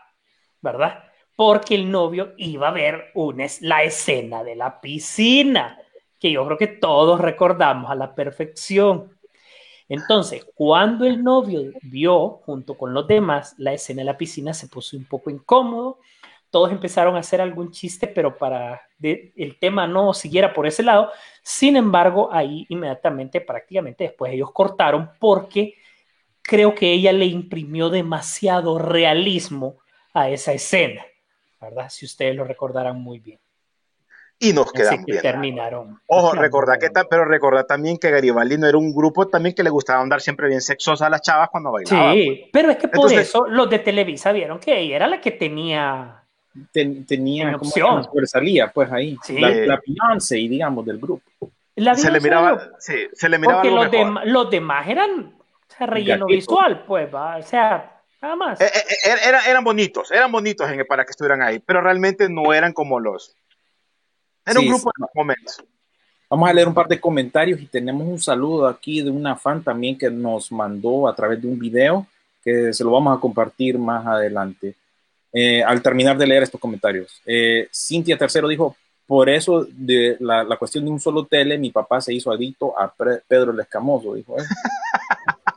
¿verdad? 0.62 1.04
Porque 1.36 1.76
el 1.76 1.90
novio 1.92 2.34
iba 2.38 2.70
a 2.70 2.72
ver 2.72 3.12
una, 3.16 3.46
la 3.62 3.84
escena 3.84 4.44
de 4.44 4.56
la 4.56 4.80
piscina, 4.82 5.80
que 6.20 6.32
yo 6.32 6.46
creo 6.46 6.58
que 6.58 6.68
todos 6.68 7.20
recordamos 7.20 7.90
a 7.92 7.96
la 7.96 8.14
perfección. 8.16 9.18
Entonces, 9.90 10.46
cuando 10.56 11.06
el 11.06 11.24
novio 11.24 11.64
vio, 11.82 12.30
junto 12.46 12.78
con 12.78 12.94
los 12.94 13.08
demás, 13.08 13.56
la 13.58 13.74
escena 13.74 14.02
de 14.02 14.06
la 14.06 14.18
piscina, 14.18 14.54
se 14.54 14.68
puso 14.68 14.96
un 14.98 15.06
poco 15.06 15.30
incómodo. 15.30 16.00
Todos 16.50 16.72
empezaron 16.72 17.16
a 17.16 17.20
hacer 17.20 17.42
algún 17.42 17.72
chiste, 17.72 18.08
pero 18.08 18.38
para 18.38 18.82
de- 18.98 19.34
el 19.36 19.58
tema 19.60 19.88
no 19.88 20.14
siguiera 20.14 20.54
por 20.54 20.68
ese 20.68 20.84
lado. 20.84 21.12
Sin 21.44 21.76
embargo, 21.78 22.30
ahí 22.32 22.66
inmediatamente, 22.70 23.42
prácticamente 23.42 24.06
después, 24.06 24.34
ellos 24.34 24.52
cortaron 24.52 25.10
porque 25.20 25.76
creo 26.52 26.76
que 26.76 26.92
ella 26.92 27.14
le 27.14 27.26
imprimió 27.26 27.90
demasiado 27.90 28.78
realismo 28.78 29.78
a 30.14 30.28
esa 30.30 30.52
escena, 30.52 31.02
¿verdad? 31.62 31.88
Si 31.90 32.06
ustedes 32.06 32.36
lo 32.36 32.44
recordarán 32.44 33.02
muy 33.02 33.20
bien. 33.20 33.40
Y 34.38 34.52
nos 34.52 34.66
Así 34.68 34.74
quedamos 34.76 35.06
que 35.06 35.12
bien. 35.14 35.22
terminaron. 35.22 36.02
Ojo, 36.08 36.34
recordar 36.34 36.78
que 36.80 36.90
pero 37.10 37.24
recordar 37.24 37.66
también 37.66 37.98
que 37.98 38.10
Garibaldi 38.12 38.58
no 38.58 38.68
era 38.68 38.78
un 38.78 38.94
grupo 38.94 39.28
también 39.28 39.56
que 39.56 39.64
le 39.64 39.70
gustaba 39.70 40.02
andar 40.02 40.20
siempre 40.20 40.50
bien 40.50 40.60
sexosa 40.62 41.06
a 41.06 41.10
las 41.10 41.22
chavas 41.22 41.48
cuando 41.50 41.72
bailaban. 41.72 42.16
Sí, 42.16 42.50
pero 42.52 42.72
es 42.72 42.78
que 42.78 42.88
por 42.90 42.96
Entonces- 43.06 43.30
eso 43.30 43.48
los 43.48 43.70
de 43.70 43.80
Televisa 43.80 44.32
vieron 44.34 44.60
que 44.60 44.78
ella 44.78 44.96
era 44.98 45.08
la 45.08 45.22
que 45.22 45.32
tenía. 45.32 46.24
Ten- 46.74 47.06
tenía 47.06 47.44
En 47.50 47.58
como 47.60 47.70
opción. 47.70 47.98
que 48.00 48.04
sobresalía, 48.10 48.68
pues 48.74 48.92
ahí. 48.92 49.16
Sí. 49.24 49.40
La, 49.40 49.50
la 49.52 49.80
Beyoncé, 49.88 50.36
digamos, 50.36 50.86
del 50.86 50.98
grupo. 50.98 51.24
La 51.76 51.96
Se 51.96 52.12
le 52.12 52.20
miraba, 52.20 52.72
sí, 52.80 52.96
se 53.14 53.30
le 53.30 53.38
miraba 53.40 53.62
porque 53.62 53.70
algo 53.70 53.84
los, 53.84 53.92
mejor. 53.92 54.08
dem- 54.08 54.26
los 54.26 54.50
demás 54.50 54.88
eran 54.90 55.34
o 55.74 55.78
sea, 55.78 55.88
relleno 55.88 56.26
Gatito. 56.26 56.28
visual, 56.56 56.84
pues, 56.86 57.14
¿va? 57.14 57.38
o 57.38 57.44
sea, 57.44 58.02
nada 58.22 58.36
más. 58.36 58.62
Eh, 58.62 58.66
eh, 58.66 58.80
eh, 59.06 59.16
era- 59.28 59.46
eran 59.46 59.64
bonitos, 59.64 60.12
eran 60.12 60.32
bonitos 60.32 60.70
en- 60.70 60.86
para 60.86 61.06
que 61.06 61.12
estuvieran 61.12 61.42
ahí, 61.42 61.60
pero 61.60 61.82
realmente 61.82 62.28
no 62.30 62.54
eran 62.54 62.74
como 62.74 63.00
los. 63.00 63.36
Era 64.46 64.60
un 64.60 64.66
Sí, 64.66 64.70
grupo 64.70 64.90
sí. 64.90 64.94
de 64.98 65.02
los 65.02 65.10
momentos. 65.16 65.64
Vamos 66.30 66.50
a 66.50 66.54
leer 66.54 66.68
un 66.68 66.74
par 66.74 66.88
de 66.88 67.00
comentarios 67.00 67.60
y 67.62 67.66
tenemos 67.68 68.08
un 68.08 68.20
saludo 68.20 68.68
aquí 68.68 69.02
de 69.02 69.10
una 69.12 69.36
fan 69.36 69.62
también 69.64 69.98
que 69.98 70.10
nos 70.10 70.52
mandó 70.52 71.08
a 71.08 71.16
través 71.16 71.42
de 71.42 71.48
un 71.48 71.60
video 71.60 72.08
que 72.44 72.74
se 72.74 72.84
lo 72.84 72.92
vamos 72.92 73.16
a 73.18 73.20
compartir 73.22 73.78
más 73.78 74.06
adelante. 74.08 74.76
Eh, 75.34 75.62
al 75.64 75.82
terminar 75.82 76.18
de 76.18 76.26
leer 76.28 76.44
estos 76.44 76.60
comentarios, 76.60 77.22
eh, 77.26 77.68
Cintia 77.74 78.18
Tercero 78.18 78.48
dijo, 78.48 78.76
por 79.06 79.30
eso 79.30 79.68
de 79.70 80.16
la, 80.22 80.44
la 80.44 80.56
cuestión 80.58 80.86
de 80.86 80.92
un 80.92 81.00
solo 81.00 81.26
tele, 81.26 81.58
mi 81.58 81.70
papá 81.70 82.00
se 82.02 82.14
hizo 82.14 82.32
adicto 82.32 82.74
a 82.80 82.92
Pedro 83.28 83.52
el 83.52 83.60
Escamoso, 83.60 84.14
dijo 84.16 84.38
él. 84.38 84.46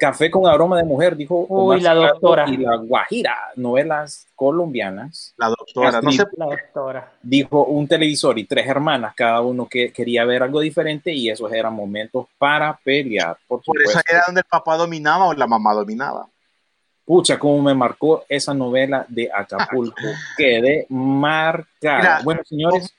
Café 0.00 0.30
con 0.30 0.46
aroma 0.46 0.78
de 0.78 0.84
mujer, 0.84 1.14
dijo 1.14 1.44
Uy, 1.46 1.80
la 1.80 1.94
doctora. 1.94 2.48
Y 2.48 2.56
la 2.56 2.76
Guajira, 2.76 3.36
novelas 3.56 4.26
colombianas. 4.34 5.34
La 5.36 5.48
doctora, 5.48 6.00
no 6.00 6.10
sé, 6.10 6.24
La 6.38 6.46
doctora. 6.46 7.12
dijo 7.22 7.64
un 7.64 7.86
televisor 7.86 8.38
y 8.38 8.44
tres 8.44 8.66
hermanas, 8.66 9.14
cada 9.14 9.42
uno 9.42 9.68
que 9.68 9.92
quería 9.92 10.24
ver 10.24 10.42
algo 10.42 10.60
diferente 10.60 11.12
y 11.12 11.28
esos 11.28 11.52
eran 11.52 11.74
momentos 11.74 12.26
para 12.38 12.78
pelear, 12.82 13.36
por 13.46 13.62
por 13.62 13.80
eso 13.82 14.00
era 14.08 14.22
donde 14.26 14.40
el 14.40 14.46
papá 14.46 14.78
dominaba 14.78 15.26
o 15.26 15.34
la 15.34 15.46
mamá 15.46 15.74
dominaba. 15.74 16.26
Pucha, 17.04 17.38
cómo 17.38 17.60
me 17.60 17.74
marcó 17.74 18.24
esa 18.28 18.54
novela 18.54 19.04
de 19.08 19.28
Acapulco. 19.32 19.96
Quedé 20.36 20.86
marcada. 20.88 21.98
Mira, 21.98 22.20
bueno, 22.22 22.42
señores, 22.44 22.94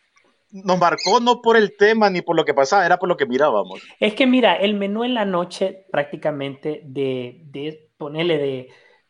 Nos 0.51 0.77
marcó 0.79 1.19
no 1.19 1.41
por 1.41 1.57
el 1.57 1.75
tema 1.75 2.09
ni 2.09 2.21
por 2.21 2.35
lo 2.35 2.45
que 2.45 2.53
pasaba, 2.53 2.85
era 2.85 2.97
por 2.99 3.09
lo 3.09 3.17
que 3.17 3.25
mirábamos. 3.25 3.91
Es 3.99 4.13
que 4.15 4.27
mira, 4.27 4.55
el 4.55 4.75
menú 4.75 5.03
en 5.03 5.13
la 5.13 5.25
noche 5.25 5.85
prácticamente 5.91 6.81
de, 6.85 7.41
de 7.45 7.89
ponerle 7.97 8.37
de, 8.37 8.69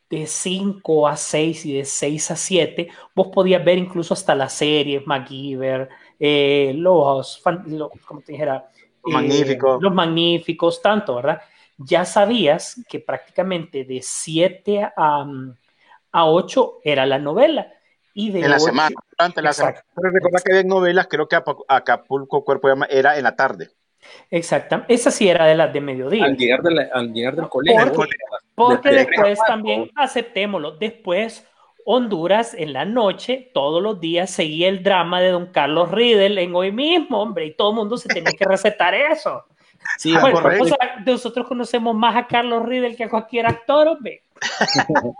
de 0.09 0.27
5 0.27 1.07
a 1.07 1.17
6 1.17 1.65
y 1.65 1.73
de 1.77 1.85
6 1.85 2.29
a 2.31 2.35
7, 2.35 2.89
vos 3.15 3.29
podías 3.33 3.63
ver 3.63 3.77
incluso 3.77 4.13
hasta 4.13 4.35
las 4.35 4.53
series, 4.53 5.05
MacGyver, 5.07 5.89
eh, 6.19 6.73
los, 6.75 7.41
fan- 7.41 7.65
como 8.05 8.21
te 8.21 8.33
dijera, 8.33 8.69
Los 9.03 9.13
Magníficos. 9.13 9.83
los 9.83 9.93
magníficos, 9.93 10.81
tanto, 10.81 11.15
¿verdad? 11.15 11.41
Ya 11.77 12.05
sabías 12.05 12.85
que 12.87 12.99
prácticamente 12.99 13.83
de 13.85 14.01
7 14.03 14.83
a, 14.95 15.25
a 16.11 16.25
8 16.29 16.79
era 16.83 17.05
la 17.05 17.19
novela. 17.19 17.71
Y 18.13 18.31
de 18.31 18.41
en 18.41 18.49
la 18.49 18.55
8 18.57 18.65
semana, 18.65 18.95
durante 19.17 19.41
la 19.41 19.53
semana. 19.53 19.71
Exacto. 19.77 19.91
Pero 20.01 20.13
recordar 20.13 20.43
que 20.43 20.51
había 20.51 20.63
novelas, 20.63 21.07
creo 21.09 21.27
que 21.27 21.37
Acapulco, 21.67 22.43
Cuerpo 22.43 22.67
de 22.67 22.73
Llama 22.73 22.87
era 22.89 23.17
en 23.17 23.23
la 23.23 23.35
tarde. 23.35 23.69
Exactamente. 24.29 24.93
Esa 24.93 25.11
sí 25.11 25.29
era 25.29 25.45
de 25.45 25.55
las 25.55 25.71
de 25.71 25.81
mediodía. 25.81 26.25
al 26.25 26.35
llegar, 26.35 26.61
de 26.61 26.71
la- 26.71 26.89
al 26.93 27.13
llegar 27.13 27.35
del 27.35 27.47
colegio, 27.49 27.93
Porque- 27.93 28.15
Porque 28.55 28.89
Desde- 28.89 29.05
después 29.11 29.39
también, 29.47 29.89
aceptémoslo, 29.95 30.71
después 30.73 31.47
Honduras 31.83 32.53
en 32.53 32.73
la 32.73 32.85
noche, 32.85 33.49
todos 33.55 33.81
los 33.81 33.99
días 33.99 34.29
seguía 34.29 34.69
el 34.69 34.83
drama 34.83 35.19
de 35.19 35.29
don 35.29 35.47
Carlos 35.47 35.89
Riddle 35.89 36.39
en 36.43 36.53
hoy 36.55 36.71
mismo, 36.71 37.19
hombre, 37.21 37.45
y 37.47 37.55
todo 37.55 37.71
el 37.71 37.75
mundo 37.77 37.97
se 37.97 38.07
tenía 38.07 38.31
que 38.37 38.45
recetar 38.49 38.93
eso. 38.93 39.43
Sí, 39.97 40.13
Ah, 40.15 40.21
Bueno, 40.21 40.39
o 40.61 40.65
sea, 40.65 40.77
nosotros 41.05 41.47
conocemos 41.47 41.95
más 41.95 42.15
a 42.15 42.27
Carlos 42.27 42.63
Riddle 42.65 42.95
que 42.95 43.03
a 43.05 43.09
cualquier 43.09 43.45
actor, 43.47 43.87
hombre, 43.87 44.23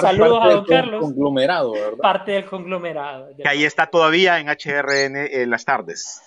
saludos 0.00 0.38
a 0.42 0.48
don 0.50 0.64
Carlos. 0.64 1.00
conglomerado, 1.00 1.72
¿verdad? 1.72 1.98
parte 1.98 2.32
del 2.32 2.44
conglomerado. 2.46 3.28
Que 3.36 3.48
ahí 3.48 3.64
está 3.64 3.86
todavía 3.86 4.38
en 4.40 4.48
HRN 4.48 5.16
en 5.42 5.50
las 5.50 5.64
tardes. 5.64 6.20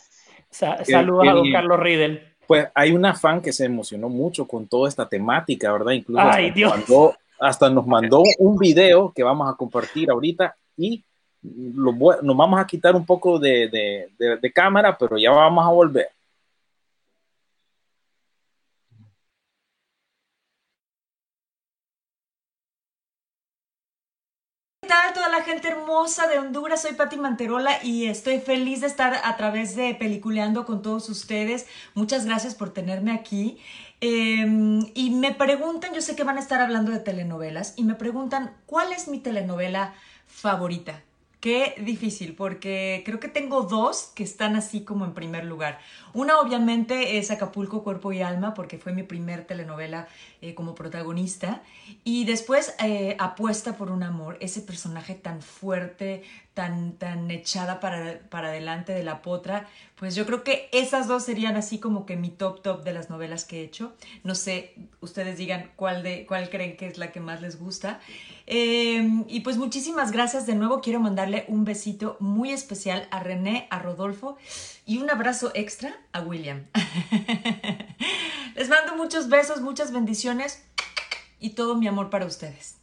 Sa- 0.50 0.84
saludos 0.86 1.28
a 1.28 1.32
don. 1.34 1.52
Carlos 1.52 1.80
Riddle. 1.80 2.36
Pues 2.48 2.68
hay 2.76 2.92
una 2.92 3.14
fan 3.16 3.42
que 3.42 3.52
se 3.52 3.66
emocionó 3.66 4.08
mucho 4.08 4.48
con 4.48 4.68
toda 4.68 4.88
esta 4.88 5.08
temática, 5.10 5.72
¿verdad? 5.72 5.94
Incluso 5.94 6.22
Ay, 6.22 6.46
hasta, 6.48 6.54
Dios. 6.56 6.72
mandó- 6.72 7.16
hasta 7.40 7.70
nos 7.70 7.86
mandó 7.88 8.24
un 8.38 8.58
video 8.58 9.12
que 9.14 9.24
vamos 9.24 9.52
a 9.52 9.58
compartir 9.58 10.10
ahorita 10.10 10.56
y 10.78 11.04
lo 11.44 11.92
nos 12.22 12.38
vamos 12.38 12.60
a 12.60 12.66
quitar 12.66 12.96
un 12.96 13.06
poco 13.06 13.38
de, 13.40 13.68
de- 13.70 14.10
de- 14.18 14.38
de 14.38 14.52
cámara, 14.52 14.96
pero 14.98 15.18
ya 15.18 15.32
vamos 15.32 15.66
a 15.66 15.70
volver. 15.70 16.10
¿Qué 24.86 24.90
tal 24.90 25.14
toda 25.14 25.30
la 25.30 25.42
gente 25.42 25.68
hermosa 25.68 26.28
de 26.28 26.38
Honduras? 26.38 26.84
Soy 26.84 26.94
Patti 26.94 27.18
Manterola 27.18 27.84
y 27.84 28.06
estoy 28.06 28.40
feliz 28.40 28.82
de 28.82 28.88
estar 28.88 29.20
a 29.24 29.36
través 29.36 29.76
de 29.76 29.96
Peliculeando 29.96 30.64
con 30.64 30.84
todos 30.84 31.10
ustedes. 31.10 31.66
Muchas 31.96 32.28
gracias 32.28 32.54
por 32.54 32.72
tenerme 32.72 33.12
aquí. 33.12 33.58
Eh, 34.00 34.46
y 34.94 35.10
me 35.10 35.34
preguntan, 35.34 35.96
yo 35.96 36.02
sé 36.02 36.16
que 36.16 36.24
van 36.24 36.38
a 36.38 36.40
estar 36.40 36.62
hablando 36.62 36.92
de 36.92 37.00
telenovelas, 37.00 37.74
y 37.78 37.84
me 37.84 37.96
preguntan, 37.96 38.54
¿cuál 38.68 38.92
es 38.92 39.08
mi 39.08 39.18
telenovela 39.18 39.96
favorita? 40.28 41.02
Qué 41.46 41.76
difícil, 41.78 42.34
porque 42.34 43.04
creo 43.06 43.20
que 43.20 43.28
tengo 43.28 43.62
dos 43.62 44.12
que 44.16 44.24
están 44.24 44.56
así 44.56 44.84
como 44.84 45.06
en 45.06 45.14
primer 45.14 45.46
lugar. 45.46 45.78
Una 46.12 46.40
obviamente 46.40 47.20
es 47.20 47.30
Acapulco, 47.30 47.84
Cuerpo 47.84 48.12
y 48.12 48.24
Alma, 48.24 48.56
porque 48.56 48.80
fue 48.80 48.94
mi 48.94 49.04
primer 49.04 49.46
telenovela 49.46 50.08
eh, 50.42 50.56
como 50.56 50.74
protagonista. 50.74 51.62
Y 52.04 52.26
después 52.26 52.74
eh, 52.84 53.16
Apuesta 53.20 53.78
por 53.78 53.92
un 53.92 54.02
amor, 54.02 54.38
ese 54.40 54.62
personaje 54.62 55.14
tan 55.14 55.44
fuerte, 55.44 56.24
tan, 56.56 56.94
tan 56.94 57.30
echada 57.30 57.80
para, 57.80 58.22
para 58.30 58.48
adelante 58.48 58.94
de 58.94 59.04
la 59.04 59.22
potra. 59.22 59.68
Pues 59.98 60.16
yo 60.16 60.26
creo 60.26 60.44
que 60.44 60.68
esas 60.72 61.08
dos 61.08 61.26
serían 61.26 61.58
así 61.58 61.78
como 61.78 62.08
que 62.08 62.16
mi 62.16 62.30
top 62.30 62.64
top 62.64 62.84
de 62.84 62.94
las 62.94 63.12
novelas 63.12 63.46
que 63.46 63.62
he 63.62 63.64
hecho. 63.64 63.94
No 64.24 64.34
sé, 64.34 64.74
ustedes 65.00 65.38
digan 65.38 65.70
cuál, 65.76 66.02
de, 66.02 66.26
cuál 66.26 66.50
creen 66.50 66.76
que 66.76 66.88
es 66.88 66.98
la 66.98 67.12
que 67.12 67.20
más 67.20 67.40
les 67.44 67.60
gusta. 67.60 68.00
Eh, 68.48 69.24
y 69.28 69.40
pues 69.42 69.58
muchísimas 69.58 70.12
gracias 70.12 70.46
de 70.46 70.56
nuevo. 70.56 70.82
Quiero 70.82 71.00
mandarle 71.00 71.16
mandarle 71.16 71.46
un 71.48 71.66
besito 71.66 72.18
muy 72.20 72.52
especial 72.52 73.08
a 73.12 73.20
René, 73.20 73.68
a 73.72 73.80
Rodolfo 73.80 74.38
y 74.86 75.00
un 75.00 75.10
abrazo 75.10 75.52
extra 75.56 75.96
a 76.12 76.22
William. 76.22 76.66
Les 78.56 78.70
mando 78.70 78.96
muchos 78.96 79.30
besos, 79.30 79.62
muchas 79.62 79.92
bendiciones 79.92 80.64
y 81.40 81.52
todo 81.52 81.76
mi 81.76 81.88
amor 81.88 82.10
para 82.10 82.26
ustedes. 82.26 82.78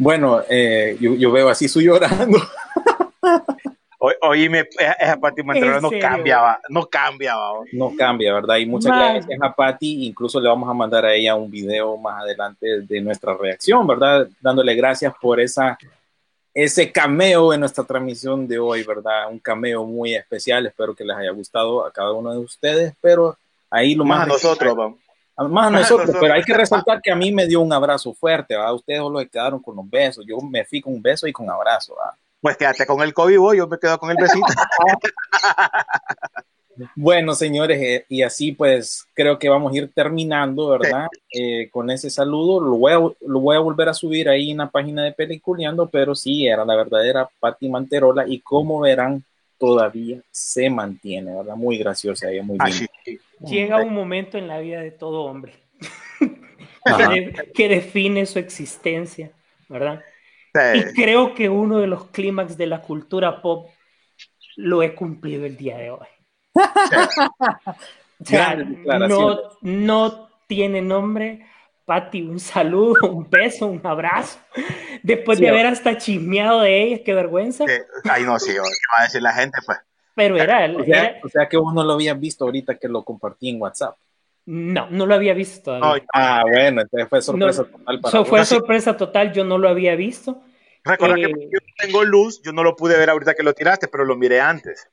Bueno, 0.00 0.42
eh, 0.48 0.96
yo, 1.00 1.14
yo, 1.16 1.32
veo 1.32 1.48
así 1.48 1.68
su 1.68 1.80
llorando. 1.80 2.40
oíme, 3.98 4.68
esa 5.00 5.16
Pati 5.16 5.42
Manterola 5.42 5.80
no 5.80 5.90
cambiaba, 5.90 6.60
no 6.68 6.86
cambiaba. 6.86 7.60
No 7.72 7.92
cambia, 7.96 8.34
¿verdad? 8.34 8.56
Y 8.56 8.66
muchas 8.66 8.90
Man. 8.90 9.14
gracias 9.14 9.40
a 9.42 9.52
Pati. 9.52 10.06
Incluso 10.06 10.40
le 10.40 10.48
vamos 10.48 10.68
a 10.68 10.74
mandar 10.74 11.04
a 11.04 11.14
ella 11.14 11.34
un 11.34 11.50
video 11.50 11.96
más 11.96 12.22
adelante 12.22 12.82
de 12.82 13.00
nuestra 13.00 13.36
reacción, 13.36 13.86
¿verdad? 13.86 14.28
Dándole 14.40 14.74
gracias 14.74 15.12
por 15.20 15.40
esa, 15.40 15.76
ese 16.54 16.92
cameo 16.92 17.52
en 17.52 17.60
nuestra 17.60 17.84
transmisión 17.84 18.46
de 18.46 18.58
hoy, 18.58 18.84
¿verdad? 18.84 19.30
Un 19.30 19.40
cameo 19.40 19.84
muy 19.84 20.14
especial. 20.14 20.66
Espero 20.66 20.94
que 20.94 21.04
les 21.04 21.16
haya 21.16 21.30
gustado 21.30 21.84
a 21.84 21.90
cada 21.90 22.12
uno 22.12 22.32
de 22.32 22.38
ustedes, 22.38 22.94
pero 23.00 23.36
ahí 23.68 23.94
lo 23.94 24.04
más... 24.04 24.20
más 24.20 24.28
a 24.28 24.32
nosotros, 24.32 24.76
vamos. 24.76 24.98
Más 25.50 25.68
a 25.68 25.70
nosotros, 25.70 26.16
pero 26.20 26.34
hay 26.34 26.42
que 26.42 26.52
resaltar 26.52 27.00
que 27.00 27.12
a 27.12 27.16
mí 27.16 27.30
me 27.30 27.46
dio 27.46 27.60
un 27.60 27.72
abrazo 27.72 28.12
fuerte, 28.12 28.56
¿verdad? 28.56 28.74
Ustedes 28.74 28.98
solo 28.98 29.20
se 29.20 29.28
quedaron 29.28 29.62
con 29.62 29.76
los 29.76 29.88
besos. 29.88 30.24
Yo 30.26 30.36
me 30.40 30.64
fui 30.64 30.80
con 30.80 30.94
un 30.94 31.02
beso 31.02 31.28
y 31.28 31.32
con 31.32 31.48
abrazo, 31.48 31.94
¿verdad? 31.94 32.14
Pues 32.40 32.56
quédate 32.56 32.86
con 32.86 33.02
el 33.02 33.12
COVID, 33.12 33.38
vos, 33.38 33.56
yo 33.56 33.66
me 33.66 33.78
quedo 33.78 33.98
con 33.98 34.10
el 34.10 34.16
besito. 34.16 34.46
bueno, 36.94 37.34
señores, 37.34 37.80
eh, 37.82 38.06
y 38.08 38.22
así 38.22 38.52
pues 38.52 39.06
creo 39.14 39.38
que 39.38 39.48
vamos 39.48 39.72
a 39.72 39.76
ir 39.76 39.92
terminando, 39.92 40.68
¿verdad? 40.68 41.08
Sí. 41.30 41.42
Eh, 41.42 41.70
con 41.70 41.90
ese 41.90 42.10
saludo. 42.10 42.60
Lo 42.60 42.76
voy, 42.76 42.92
a, 42.92 42.96
lo 42.96 43.40
voy 43.40 43.56
a 43.56 43.60
volver 43.60 43.88
a 43.88 43.94
subir 43.94 44.28
ahí 44.28 44.52
en 44.52 44.58
la 44.58 44.70
página 44.70 45.04
de 45.04 45.12
Peliculeando, 45.12 45.88
pero 45.88 46.14
sí, 46.14 46.46
era 46.46 46.64
la 46.64 46.76
verdadera 46.76 47.28
Patti 47.40 47.68
Manterola 47.68 48.24
y 48.26 48.40
como 48.40 48.80
verán, 48.80 49.24
todavía 49.58 50.20
se 50.30 50.70
mantiene, 50.70 51.34
¿verdad? 51.34 51.56
Muy 51.56 51.78
graciosa 51.78 52.30
ella, 52.30 52.44
muy 52.44 52.58
bien. 52.64 52.86
Ah, 52.86 53.48
Llega 53.48 53.82
un 53.82 53.92
momento 53.92 54.38
en 54.38 54.46
la 54.46 54.60
vida 54.60 54.80
de 54.80 54.92
todo 54.92 55.24
hombre 55.24 55.54
que, 56.18 57.08
de, 57.08 57.50
que, 57.52 57.68
define 57.68 58.26
su 58.26 58.38
existencia, 58.38 59.32
¿verdad? 59.68 60.02
Sí. 60.54 60.78
Y 60.78 60.94
creo 60.94 61.34
que 61.34 61.48
uno 61.48 61.78
de 61.78 61.86
los 61.86 62.06
clímax 62.06 62.56
de 62.56 62.66
la 62.66 62.82
cultura 62.82 63.42
pop 63.42 63.68
lo 64.56 64.82
he 64.82 64.94
cumplido 64.94 65.46
el 65.46 65.56
día 65.56 65.78
de 65.78 65.90
hoy. 65.90 66.06
o 66.54 68.24
sea, 68.24 68.56
no, 68.56 69.38
no 69.62 70.28
tiene 70.46 70.82
nombre. 70.82 71.46
Patti, 71.84 72.22
un 72.22 72.38
saludo, 72.38 73.10
un 73.12 73.30
beso, 73.30 73.66
un 73.66 73.80
abrazo. 73.86 74.38
Después 75.02 75.38
sí, 75.38 75.44
de 75.44 75.50
haber 75.50 75.66
hasta 75.66 75.96
chismeado 75.96 76.60
de 76.60 76.82
ella, 76.82 77.04
qué 77.04 77.14
vergüenza. 77.14 77.64
Sí. 77.66 77.72
Ay, 78.04 78.24
no, 78.24 78.38
sí, 78.38 78.52
¿qué 78.52 78.58
va 78.58 79.00
a 79.00 79.02
decir 79.04 79.22
la 79.22 79.32
gente? 79.32 79.58
Pues. 79.64 79.78
Pero 80.14 80.36
era, 80.36 80.66
o 80.76 80.84
sea, 80.84 81.04
era... 81.04 81.20
o 81.22 81.28
sea 81.28 81.48
que 81.48 81.56
vos 81.56 81.72
no 81.72 81.84
lo 81.84 81.92
habías 81.92 82.18
visto 82.18 82.44
ahorita 82.44 82.76
que 82.76 82.88
lo 82.88 83.04
compartí 83.04 83.50
en 83.50 83.62
WhatsApp. 83.62 83.96
No, 84.50 84.88
no 84.88 85.04
lo 85.04 85.14
había 85.14 85.34
visto 85.34 85.78
todavía. 85.78 86.06
ah, 86.14 86.42
bueno, 86.48 86.80
entonces 86.80 87.06
fue 87.10 87.20
sorpresa 87.20 87.64
no, 87.64 87.68
total 87.68 88.00
para 88.00 88.12
so, 88.12 88.24
Fue 88.24 88.44
sorpresa 88.46 88.96
total, 88.96 89.30
yo 89.30 89.44
no 89.44 89.58
lo 89.58 89.68
había 89.68 89.94
visto. 89.94 90.40
Recuerda 90.82 91.16
eh, 91.18 91.34
que 91.34 91.50
yo 91.52 91.58
tengo 91.76 92.02
luz, 92.02 92.40
yo 92.42 92.50
no 92.52 92.64
lo 92.64 92.74
pude 92.74 92.96
ver 92.96 93.10
ahorita 93.10 93.34
que 93.34 93.42
lo 93.42 93.52
tiraste, 93.52 93.88
pero 93.88 94.06
lo 94.06 94.16
miré 94.16 94.40
antes. 94.40 94.88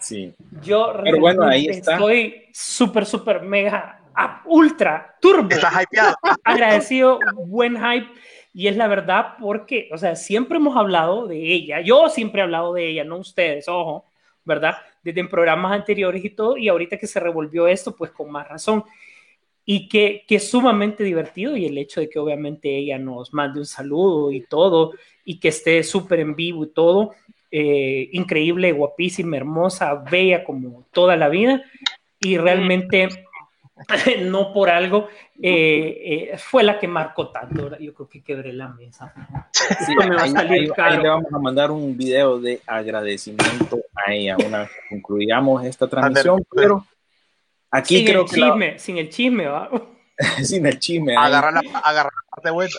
Sí. 0.00 0.32
Yo 0.62 0.94
pero 1.04 1.20
bueno, 1.20 1.44
ahí 1.44 1.66
está. 1.66 1.96
estoy 1.96 2.46
súper, 2.54 3.04
súper, 3.04 3.42
mega, 3.42 4.00
ultra, 4.46 5.16
turbo. 5.20 5.50
Estás 5.50 5.82
hypeado. 5.82 6.16
Agradecido, 6.42 7.18
buen 7.34 7.76
hype. 7.76 8.08
Y 8.54 8.68
es 8.68 8.76
la 8.76 8.86
verdad 8.86 9.34
porque, 9.38 9.90
o 9.92 9.98
sea, 9.98 10.16
siempre 10.16 10.56
hemos 10.56 10.78
hablado 10.78 11.26
de 11.26 11.36
ella. 11.36 11.82
Yo 11.82 12.08
siempre 12.08 12.40
he 12.40 12.44
hablado 12.44 12.72
de 12.72 12.88
ella, 12.88 13.04
no 13.04 13.18
ustedes, 13.18 13.68
ojo, 13.68 14.06
¿verdad? 14.46 14.78
Desde 15.04 15.20
en 15.20 15.28
programas 15.28 15.72
anteriores 15.72 16.24
y 16.24 16.30
todo. 16.30 16.56
Y 16.56 16.68
ahorita 16.68 16.98
que 16.98 17.06
se 17.06 17.20
revolvió 17.20 17.68
esto, 17.68 17.94
pues 17.94 18.10
con 18.10 18.30
más 18.30 18.48
razón. 18.48 18.84
Y 19.66 19.88
que, 19.88 20.24
que 20.26 20.36
es 20.36 20.50
sumamente 20.50 21.04
divertido. 21.04 21.56
Y 21.56 21.66
el 21.66 21.78
hecho 21.78 22.00
de 22.00 22.08
que 22.08 22.18
obviamente 22.18 22.76
ella 22.76 22.98
nos 22.98 23.32
mande 23.32 23.60
un 23.60 23.66
saludo 23.66 24.32
y 24.32 24.40
todo. 24.40 24.92
Y 25.24 25.38
que 25.38 25.48
esté 25.48 25.82
súper 25.82 26.20
en 26.20 26.34
vivo 26.34 26.64
y 26.64 26.72
todo. 26.72 27.12
Eh, 27.50 28.08
increíble, 28.12 28.72
guapísima, 28.72 29.36
hermosa, 29.36 29.94
bella 29.94 30.42
como 30.42 30.86
toda 30.90 31.16
la 31.16 31.28
vida. 31.28 31.62
Y 32.18 32.38
realmente 32.38 33.08
no 34.22 34.52
por 34.52 34.70
algo, 34.70 35.08
eh, 35.42 36.30
eh, 36.32 36.38
fue 36.38 36.62
la 36.62 36.78
que 36.78 36.86
marcó 36.86 37.30
tanto. 37.30 37.76
Yo 37.78 37.92
creo 37.92 38.08
que 38.08 38.22
quebré 38.22 38.52
la 38.52 38.68
mesa. 38.68 39.12
Sí, 39.52 39.94
me 39.96 40.14
va 40.14 40.22
a 40.22 40.28
salir 40.28 40.52
ahí, 40.62 40.68
caro. 40.68 40.92
ahí, 40.92 41.02
le 41.02 41.08
vamos 41.08 41.32
a 41.32 41.38
mandar 41.38 41.70
un 41.70 41.96
video 41.96 42.38
de 42.38 42.60
agradecimiento 42.66 43.78
a 43.94 44.12
ella 44.12 44.36
una 44.46 44.60
vez 44.60 44.70
que 44.70 44.94
concluyamos 44.96 45.64
esta 45.64 45.88
transmisión, 45.88 46.44
pero 46.50 46.86
aquí 47.70 47.98
sin 47.98 48.06
creo 48.06 48.22
el 48.22 48.28
que 48.28 48.34
chisme, 48.34 48.72
la... 48.72 48.78
sin 48.78 48.98
el 48.98 49.08
chisme, 49.10 49.46
¿va? 49.46 49.70
sin 50.42 50.66
el 50.66 50.78
chisme. 50.78 51.16
Agarrar 51.16 51.52
la, 51.52 51.78
agarrar 51.80 52.12
la 52.12 52.30
parte 52.30 52.50
buena. 52.50 52.70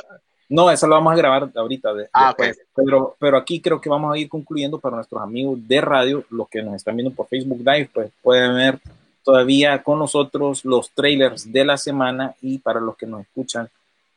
No, 0.48 0.70
eso 0.70 0.88
lo 0.88 0.96
vamos 0.96 1.12
a 1.12 1.18
grabar 1.18 1.50
ahorita. 1.56 1.94
De, 1.94 2.08
ah, 2.14 2.32
okay. 2.32 2.52
pero, 2.74 3.16
pero 3.20 3.36
aquí 3.38 3.60
creo 3.60 3.82
que 3.82 3.90
vamos 3.90 4.14
a 4.14 4.18
ir 4.18 4.30
concluyendo 4.30 4.80
para 4.80 4.98
nuestros 4.98 5.22
amigos 5.22 5.58
de 5.68 5.82
radio, 5.82 6.24
los 6.30 6.48
que 6.48 6.62
nos 6.62 6.76
están 6.76 6.96
viendo 6.96 7.14
por 7.14 7.28
Facebook 7.28 7.60
Live, 7.60 7.90
pues 7.92 8.12
pueden 8.22 8.56
ver 8.56 8.80
todavía 9.26 9.84
con 9.84 10.00
nosotros 10.00 10.64
los 10.64 10.92
trailers 10.92 11.52
de 11.52 11.66
la 11.66 11.78
semana 11.78 12.34
y 12.42 12.60
para 12.60 12.80
los 12.80 12.96
que 12.96 13.08
nos 13.08 13.22
escuchan 13.22 13.68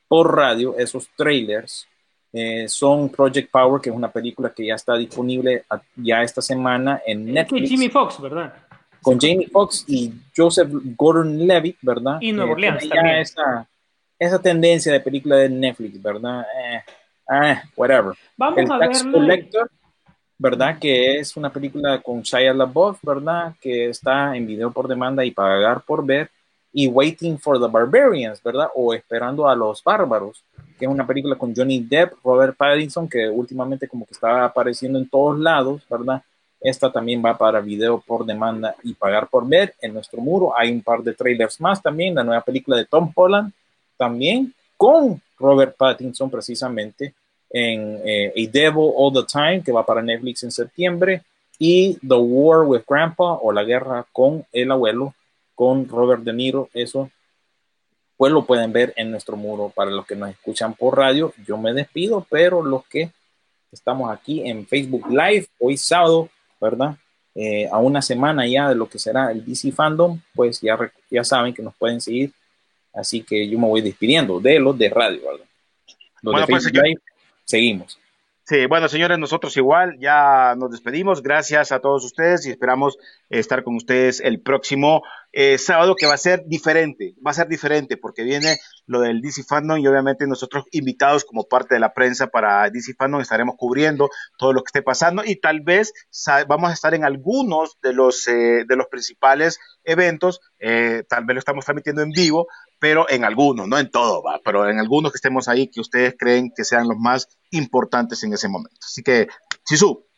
por 0.06 0.36
radio, 0.36 0.76
esos 0.78 1.08
trailers 1.16 1.88
eh, 2.32 2.68
son 2.68 3.08
Project 3.08 3.50
Power, 3.50 3.80
que 3.80 3.90
es 3.90 3.96
una 3.96 4.10
película 4.10 4.52
que 4.54 4.66
ya 4.66 4.74
está 4.74 4.96
disponible 4.96 5.64
a, 5.68 5.80
ya 5.96 6.22
esta 6.22 6.42
semana 6.42 7.00
en 7.06 7.32
Netflix. 7.32 7.62
Con 7.62 7.68
Jimmy 7.68 7.88
Fox, 7.88 8.20
¿verdad? 8.20 8.54
Con 9.00 9.18
Jamie 9.18 9.48
Foxx 9.48 9.84
y 9.88 10.12
Joseph 10.36 10.68
Gordon-Levitt, 10.70 11.78
¿verdad? 11.82 12.18
Y 12.20 12.32
Nueva 12.32 12.52
Orleans 12.52 12.84
eh, 12.84 12.88
también. 12.88 13.16
Esa, 13.16 13.66
esa 14.18 14.42
tendencia 14.42 14.92
de 14.92 15.00
película 15.00 15.36
de 15.36 15.48
Netflix, 15.48 16.02
¿verdad? 16.02 16.42
Eh, 16.42 16.82
eh, 17.30 17.62
whatever. 17.76 18.14
Vamos 18.36 18.58
El 18.58 18.72
a 18.72 18.78
Tax 18.78 19.04
verla. 19.04 19.18
Collector, 19.18 19.70
¿verdad? 20.38 20.78
Que 20.78 21.16
es 21.18 21.36
una 21.36 21.52
película 21.52 22.00
con 22.00 22.22
Shia 22.22 22.54
LaBeouf, 22.54 22.98
¿verdad? 23.02 23.54
Que 23.60 23.88
está 23.88 24.36
en 24.36 24.46
video 24.46 24.70
por 24.70 24.86
demanda 24.86 25.24
y 25.24 25.32
pagar 25.32 25.82
por 25.82 26.06
ver. 26.06 26.30
Y 26.72 26.86
Waiting 26.86 27.38
for 27.38 27.60
the 27.60 27.66
Barbarians, 27.66 28.42
¿verdad? 28.42 28.68
O 28.74 28.94
Esperando 28.94 29.48
a 29.48 29.56
los 29.56 29.82
Bárbaros, 29.82 30.44
que 30.78 30.84
es 30.84 30.90
una 30.90 31.06
película 31.06 31.36
con 31.36 31.54
Johnny 31.54 31.80
Depp, 31.80 32.14
Robert 32.22 32.56
Pattinson, 32.56 33.08
que 33.08 33.28
últimamente 33.28 33.88
como 33.88 34.06
que 34.06 34.14
está 34.14 34.44
apareciendo 34.44 34.98
en 34.98 35.08
todos 35.08 35.38
lados, 35.38 35.82
¿verdad? 35.90 36.22
Esta 36.60 36.90
también 36.90 37.22
va 37.24 37.36
para 37.36 37.60
video 37.60 38.00
por 38.00 38.24
demanda 38.24 38.74
y 38.82 38.94
pagar 38.94 39.28
por 39.28 39.46
ver. 39.46 39.74
En 39.80 39.94
nuestro 39.94 40.20
muro 40.20 40.52
hay 40.56 40.70
un 40.70 40.82
par 40.82 41.02
de 41.02 41.14
trailers 41.14 41.60
más 41.60 41.82
también, 41.82 42.14
la 42.14 42.24
nueva 42.24 42.42
película 42.42 42.76
de 42.76 42.84
Tom 42.84 43.10
Holland, 43.14 43.52
también 43.96 44.52
con 44.76 45.20
Robert 45.38 45.76
Pattinson 45.76 46.30
precisamente, 46.30 47.14
en 47.50 48.00
eh, 48.04 48.32
A 48.36 48.50
Devil 48.50 48.92
All 48.96 49.12
the 49.12 49.24
Time, 49.30 49.62
que 49.62 49.72
va 49.72 49.84
para 49.84 50.02
Netflix 50.02 50.42
en 50.42 50.50
septiembre, 50.50 51.22
y 51.58 51.94
The 52.06 52.14
War 52.14 52.66
with 52.66 52.82
Grandpa, 52.88 53.38
o 53.42 53.52
La 53.52 53.64
Guerra 53.64 54.06
con 54.12 54.44
el 54.52 54.70
Abuelo, 54.70 55.14
con 55.54 55.88
Robert 55.88 56.22
De 56.22 56.32
Niro. 56.32 56.68
Eso, 56.72 57.10
pues 58.16 58.32
lo 58.32 58.44
pueden 58.44 58.72
ver 58.72 58.92
en 58.96 59.10
nuestro 59.10 59.36
muro 59.36 59.72
para 59.74 59.90
los 59.90 60.06
que 60.06 60.16
nos 60.16 60.30
escuchan 60.30 60.74
por 60.74 60.96
radio. 60.96 61.32
Yo 61.46 61.56
me 61.56 61.72
despido, 61.72 62.26
pero 62.30 62.62
los 62.62 62.86
que 62.86 63.10
estamos 63.72 64.10
aquí 64.12 64.48
en 64.48 64.66
Facebook 64.66 65.08
Live, 65.08 65.46
hoy 65.58 65.76
sábado, 65.76 66.28
¿verdad? 66.60 66.96
Eh, 67.34 67.68
a 67.70 67.78
una 67.78 68.02
semana 68.02 68.46
ya 68.46 68.68
de 68.68 68.74
lo 68.74 68.88
que 68.88 68.98
será 68.98 69.30
el 69.30 69.44
DC 69.44 69.70
Fandom, 69.72 70.20
pues 70.34 70.60
ya, 70.60 70.76
ya 71.10 71.22
saben 71.22 71.54
que 71.54 71.62
nos 71.62 71.74
pueden 71.76 72.00
seguir. 72.00 72.32
Así 72.92 73.22
que 73.22 73.48
yo 73.48 73.58
me 73.58 73.68
voy 73.68 73.80
despidiendo 73.80 74.40
de 74.40 74.58
los 74.58 74.76
de 74.76 74.88
radio, 74.88 75.20
¿verdad? 75.20 75.46
Los 76.22 76.32
bueno, 76.32 76.40
de 76.40 76.46
pues, 76.46 76.64
Facebook 76.64 76.84
Live, 76.84 77.00
seguimos. 77.48 77.98
Sí, 78.48 78.64
bueno, 78.64 78.88
señores, 78.88 79.18
nosotros 79.18 79.54
igual 79.58 79.98
ya 80.00 80.54
nos 80.56 80.70
despedimos. 80.70 81.22
Gracias 81.22 81.70
a 81.70 81.80
todos 81.80 82.02
ustedes 82.02 82.46
y 82.46 82.50
esperamos 82.50 82.96
estar 83.28 83.62
con 83.62 83.76
ustedes 83.76 84.20
el 84.20 84.40
próximo 84.40 85.02
eh, 85.32 85.58
sábado, 85.58 85.94
que 85.94 86.06
va 86.06 86.14
a 86.14 86.16
ser 86.16 86.44
diferente. 86.46 87.14
Va 87.24 87.32
a 87.32 87.34
ser 87.34 87.48
diferente 87.48 87.98
porque 87.98 88.22
viene 88.22 88.56
lo 88.86 89.00
del 89.00 89.20
DC 89.20 89.42
Fandom 89.44 89.76
y 89.76 89.86
obviamente 89.86 90.26
nosotros 90.26 90.64
invitados 90.70 91.26
como 91.26 91.44
parte 91.44 91.74
de 91.74 91.80
la 91.80 91.92
prensa 91.92 92.28
para 92.28 92.70
DC 92.70 92.94
Fandom 92.94 93.20
estaremos 93.20 93.56
cubriendo 93.58 94.08
todo 94.38 94.54
lo 94.54 94.62
que 94.62 94.68
esté 94.68 94.80
pasando 94.80 95.22
y 95.26 95.36
tal 95.36 95.60
vez 95.60 95.92
vamos 96.48 96.70
a 96.70 96.72
estar 96.72 96.94
en 96.94 97.04
algunos 97.04 97.76
de 97.82 97.92
los, 97.92 98.26
eh, 98.28 98.64
de 98.66 98.76
los 98.76 98.86
principales 98.86 99.60
eventos. 99.84 100.40
Eh, 100.58 101.04
tal 101.06 101.26
vez 101.26 101.34
lo 101.34 101.38
estamos 101.40 101.66
transmitiendo 101.66 102.00
en 102.00 102.12
vivo, 102.12 102.46
pero 102.78 103.08
en 103.08 103.24
algunos, 103.24 103.68
no 103.68 103.78
en 103.78 103.90
todo, 103.90 104.22
¿va? 104.22 104.40
pero 104.44 104.68
en 104.68 104.78
algunos 104.78 105.12
que 105.12 105.16
estemos 105.16 105.48
ahí 105.48 105.68
que 105.68 105.80
ustedes 105.80 106.14
creen 106.18 106.52
que 106.54 106.64
sean 106.64 106.88
los 106.88 106.98
más 106.98 107.28
importantes 107.50 108.22
en 108.22 108.32
ese 108.32 108.48
momento. 108.48 108.78
Así 108.84 109.02
que, 109.02 109.28
Sisu. 109.64 110.08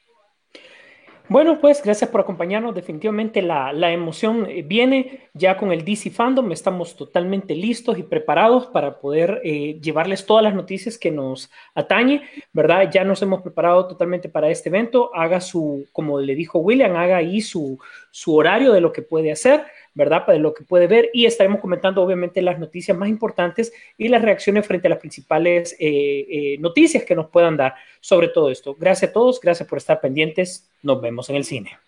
Bueno, 1.31 1.61
pues 1.61 1.81
gracias 1.81 2.11
por 2.11 2.23
acompañarnos. 2.23 2.75
Definitivamente 2.75 3.41
la, 3.41 3.73
la, 3.73 3.93
emoción 3.93 4.49
eh, 4.51 4.63
viene 4.63 5.29
ya 5.33 5.57
con 5.57 5.71
el 5.71 5.85
DC 5.85 6.11
Fandom. 6.11 6.51
Estamos 6.51 6.97
totalmente 6.97 7.55
listos 7.55 7.97
y 7.99 8.03
preparados 8.03 8.67
para 8.67 8.99
poder 8.99 9.41
eh, 9.45 9.79
llevarles 9.81 10.27
todas 10.27 10.43
las 10.43 10.57
noticias 10.57 10.99
que 10.99 11.13
nos 11.13 11.49
atañe, 11.77 12.23
¿verdad? 12.53 12.91
Ya 12.91 13.05
nos 13.05 13.23
hemos 13.23 13.43
preparado 13.43 13.87
totalmente 13.87 14.29
para 14.29 14.51
este 14.51 14.71
evento. 14.71 15.15
Haga 15.15 15.41
su, 15.41 15.87
como 15.93 16.19
le 16.19 16.35
dijo 16.35 16.59
William, 16.59 16.97
haga 16.97 17.19
ahí 17.19 17.41
su, 17.41 17.79
su 18.11 18.35
horario 18.35 18.73
de 18.73 18.81
lo 18.81 18.93
que 18.93 19.03
puede 19.03 19.31
hacer. 19.31 19.63
¿Verdad? 19.95 20.25
Para 20.25 20.39
lo 20.39 20.55
que 20.55 20.65
puede 20.65 20.87
ver 20.87 21.11
y 21.13 21.27
estaremos 21.27 21.61
comentando 21.61 22.03
obviamente 22.03 22.43
las 22.43 22.59
noticias 22.59 22.97
más 22.97 23.09
importantes 23.09 23.73
y 23.99 24.09
las 24.09 24.23
reacciones 24.23 24.67
frente 24.67 24.89
a 24.89 24.91
las 24.91 24.99
principales 24.99 25.77
eh, 25.79 26.27
eh, 26.31 26.59
noticias 26.59 27.05
que 27.05 27.15
nos 27.15 27.29
puedan 27.29 27.57
dar 27.57 27.75
sobre 28.01 28.29
todo 28.29 28.51
esto. 28.51 28.77
Gracias 28.79 29.11
a 29.11 29.13
todos, 29.13 29.41
gracias 29.41 29.69
por 29.69 29.79
estar 29.79 30.01
pendientes, 30.01 30.71
nos 30.83 31.01
vemos 31.01 31.29
en 31.31 31.37
el 31.37 31.45
cine. 31.45 31.79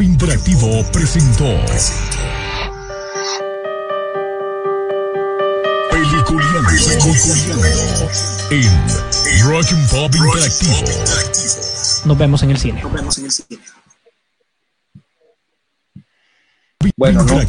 Interactivo 0.00 0.66
presentó 0.92 1.44
Peliculiano, 5.90 6.68
en 8.50 9.44
Rock 9.44 9.66
and 9.72 9.90
Pop 9.90 10.14
Interactivo. 10.14 10.74
Nos 12.06 12.18
vemos 12.18 12.42
en 12.42 12.50
el 12.50 12.58
cine. 12.58 12.82
Nos 12.82 12.92
vemos 12.92 13.18
en 13.18 13.24
el 13.26 13.30
cine. 13.30 13.60
Bueno, 16.96 17.22
no, 17.24 17.40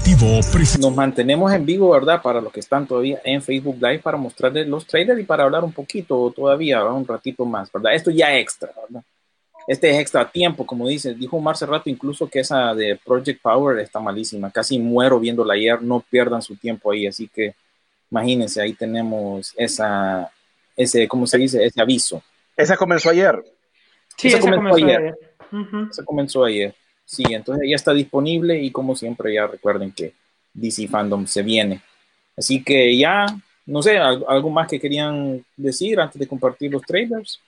nos 0.79 0.95
mantenemos 0.95 1.51
en 1.53 1.65
vivo, 1.65 1.91
¿verdad? 1.91 2.21
Para 2.21 2.41
los 2.41 2.51
que 2.51 2.59
están 2.59 2.87
todavía 2.87 3.19
en 3.23 3.41
Facebook 3.41 3.75
Live, 3.75 3.99
para 3.99 4.17
mostrarles 4.17 4.67
los 4.67 4.85
trailers 4.85 5.19
y 5.19 5.23
para 5.23 5.43
hablar 5.43 5.63
un 5.63 5.73
poquito 5.73 6.31
todavía, 6.35 6.83
un 6.85 7.07
ratito 7.07 7.45
más, 7.45 7.71
¿verdad? 7.71 7.93
Esto 7.93 8.11
ya 8.11 8.35
extra, 8.37 8.71
¿verdad? 8.81 9.03
Este 9.67 9.91
es 9.91 9.99
extra 9.99 10.29
tiempo, 10.29 10.65
como 10.65 10.87
dice, 10.87 11.13
dijo 11.13 11.39
Marce 11.39 11.65
Rato 11.65 11.89
incluso 11.89 12.27
que 12.27 12.39
esa 12.39 12.73
de 12.73 12.99
Project 13.03 13.41
Power 13.41 13.79
está 13.79 13.99
malísima, 13.99 14.49
casi 14.49 14.79
muero 14.79 15.19
viéndola 15.19 15.53
ayer, 15.53 15.81
no 15.81 16.03
pierdan 16.09 16.41
su 16.41 16.55
tiempo 16.55 16.91
ahí, 16.91 17.05
así 17.05 17.27
que 17.27 17.53
imagínense, 18.09 18.61
ahí 18.61 18.73
tenemos 18.73 19.53
esa, 19.55 20.31
ese, 20.75 21.07
¿cómo 21.07 21.27
se 21.27 21.37
dice? 21.37 21.63
Ese 21.63 21.81
aviso. 21.81 22.23
Esa 22.57 22.75
comenzó 22.75 23.09
ayer. 23.09 23.41
Sí, 24.17 24.27
esa, 24.27 24.39
comenzó, 24.39 24.75
ayer. 24.75 25.15
Esa 25.89 26.03
comenzó 26.03 26.43
ayer. 26.43 26.75
Sí, 27.11 27.23
entonces 27.27 27.67
ya 27.69 27.75
está 27.75 27.91
disponible 27.93 28.57
y 28.57 28.71
como 28.71 28.95
siempre 28.95 29.33
ya 29.33 29.45
recuerden 29.45 29.91
que 29.91 30.13
DC 30.53 30.87
Fandom 30.87 31.27
se 31.27 31.43
viene. 31.43 31.81
Así 32.37 32.63
que 32.63 32.97
ya, 32.97 33.25
no 33.65 33.81
sé, 33.81 33.97
algo 33.97 34.49
más 34.49 34.69
que 34.69 34.79
querían 34.79 35.45
decir 35.57 35.99
antes 35.99 36.17
de 36.17 36.27
compartir 36.27 36.71
los 36.71 36.83
trailers. 36.83 37.41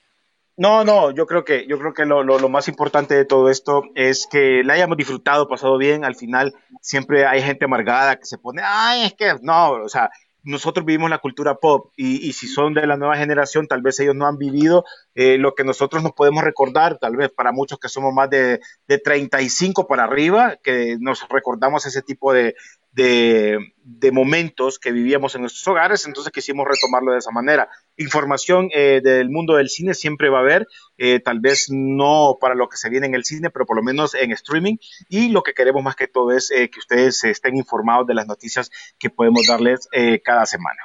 No, 0.58 0.84
no, 0.84 1.12
yo 1.12 1.26
creo 1.26 1.46
que, 1.46 1.66
yo 1.66 1.78
creo 1.78 1.94
que 1.94 2.04
lo, 2.04 2.22
lo, 2.22 2.38
lo, 2.38 2.50
más 2.50 2.68
importante 2.68 3.14
de 3.14 3.24
todo 3.24 3.48
esto 3.48 3.84
es 3.94 4.28
que 4.30 4.62
la 4.62 4.74
hayamos 4.74 4.98
disfrutado, 4.98 5.48
pasado 5.48 5.78
bien. 5.78 6.04
Al 6.04 6.14
final 6.14 6.52
siempre 6.82 7.24
hay 7.24 7.40
gente 7.40 7.64
amargada 7.64 8.16
que 8.16 8.26
se 8.26 8.36
pone, 8.36 8.60
ay, 8.62 9.06
es 9.06 9.14
que 9.14 9.34
no, 9.40 9.70
o 9.70 9.88
sea, 9.88 10.10
nosotros 10.44 10.86
vivimos 10.86 11.10
la 11.10 11.18
cultura 11.18 11.56
pop 11.56 11.92
y, 11.96 12.28
y, 12.28 12.32
si 12.34 12.46
son 12.46 12.74
de 12.74 12.86
la 12.86 12.96
nueva 12.96 13.16
generación, 13.16 13.66
tal 13.66 13.82
vez 13.82 13.98
ellos 14.00 14.14
no 14.14 14.26
han 14.26 14.38
vivido 14.38 14.84
eh, 15.14 15.38
lo 15.38 15.54
que 15.54 15.64
nosotros 15.64 16.02
nos 16.02 16.12
podemos 16.12 16.44
recordar, 16.44 16.98
tal 16.98 17.16
vez 17.16 17.30
para 17.30 17.50
muchos 17.50 17.78
que 17.78 17.88
somos 17.88 18.12
más 18.12 18.30
de, 18.30 18.60
de 18.86 18.98
35 18.98 19.86
para 19.86 20.04
arriba, 20.04 20.56
que 20.62 20.96
nos 21.00 21.26
recordamos 21.28 21.86
ese 21.86 22.02
tipo 22.02 22.32
de, 22.32 22.54
de, 22.94 23.58
momentos 24.12 24.78
que 24.78 24.92
vivíamos 24.92 25.34
en 25.34 25.40
nuestros 25.40 25.66
hogares, 25.66 26.06
entonces 26.06 26.32
quisimos 26.32 26.66
retomarlo 26.68 27.12
de 27.12 27.18
esa 27.18 27.30
manera. 27.30 27.68
Información 27.96 28.68
eh, 28.72 29.00
del 29.02 29.30
mundo 29.30 29.56
del 29.56 29.68
cine 29.68 29.94
siempre 29.94 30.28
va 30.28 30.38
a 30.38 30.42
haber, 30.42 30.66
eh, 30.98 31.20
tal 31.20 31.40
vez 31.40 31.66
no 31.70 32.36
para 32.40 32.54
lo 32.54 32.68
que 32.68 32.76
se 32.76 32.90
viene 32.90 33.06
en 33.06 33.14
el 33.14 33.24
cine, 33.24 33.50
pero 33.50 33.66
por 33.66 33.76
lo 33.76 33.82
menos 33.82 34.14
en 34.14 34.30
streaming, 34.32 34.76
y 35.08 35.28
lo 35.28 35.42
que 35.42 35.54
queremos 35.54 35.82
más 35.82 35.96
que 35.96 36.06
todo 36.06 36.32
es 36.32 36.50
eh, 36.50 36.70
que 36.70 36.78
ustedes 36.78 37.24
estén 37.24 37.56
informados 37.56 38.06
de 38.06 38.14
las 38.14 38.26
noticias 38.26 38.70
que 38.98 39.10
podemos 39.10 39.46
darles 39.46 39.88
cada 40.22 40.46
semana. 40.46 40.80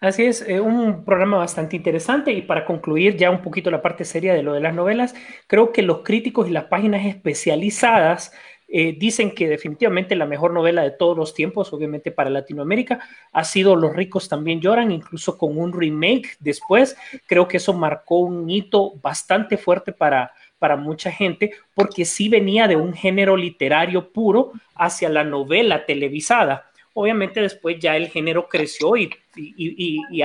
Así 0.00 0.24
es, 0.24 0.44
un 0.46 1.04
programa 1.04 1.38
bastante 1.38 1.76
interesante 1.76 2.32
y 2.32 2.42
para 2.42 2.66
concluir 2.66 3.16
ya 3.16 3.30
un 3.30 3.40
poquito 3.40 3.70
la 3.70 3.80
parte 3.80 4.04
seria 4.04 4.34
de 4.34 4.42
lo 4.42 4.52
de 4.52 4.60
las 4.60 4.74
novelas, 4.74 5.14
creo 5.46 5.72
que 5.72 5.82
los 5.82 6.02
críticos 6.02 6.46
y 6.46 6.50
las 6.50 6.64
páginas 6.64 7.06
especializadas 7.06 8.32
eh, 8.76 8.96
dicen 8.98 9.30
que 9.30 9.46
definitivamente 9.46 10.16
la 10.16 10.26
mejor 10.26 10.52
novela 10.52 10.82
de 10.82 10.90
todos 10.90 11.16
los 11.16 11.32
tiempos, 11.32 11.72
obviamente 11.72 12.10
para 12.10 12.28
Latinoamérica, 12.28 12.98
ha 13.30 13.44
sido 13.44 13.76
Los 13.76 13.94
ricos 13.94 14.28
también 14.28 14.60
lloran, 14.60 14.90
incluso 14.90 15.38
con 15.38 15.56
un 15.56 15.72
remake 15.72 16.30
después. 16.40 16.96
Creo 17.26 17.46
que 17.46 17.58
eso 17.58 17.72
marcó 17.72 18.18
un 18.18 18.50
hito 18.50 18.94
bastante 19.00 19.58
fuerte 19.58 19.92
para, 19.92 20.32
para 20.58 20.74
mucha 20.74 21.12
gente, 21.12 21.52
porque 21.72 22.04
sí 22.04 22.28
venía 22.28 22.66
de 22.66 22.74
un 22.74 22.94
género 22.94 23.36
literario 23.36 24.10
puro 24.10 24.50
hacia 24.74 25.08
la 25.08 25.22
novela 25.22 25.86
televisada. 25.86 26.68
Obviamente 26.94 27.40
después 27.40 27.78
ya 27.78 27.96
el 27.96 28.08
género 28.08 28.48
creció 28.48 28.96
y, 28.96 29.08
y, 29.36 30.22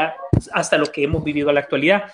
hasta 0.52 0.80
lo 0.80 0.88
que 0.88 1.04
hemos 1.04 1.24
vivido 1.24 1.50
en 1.50 1.54
la 1.56 1.62
actualidad. 1.62 2.06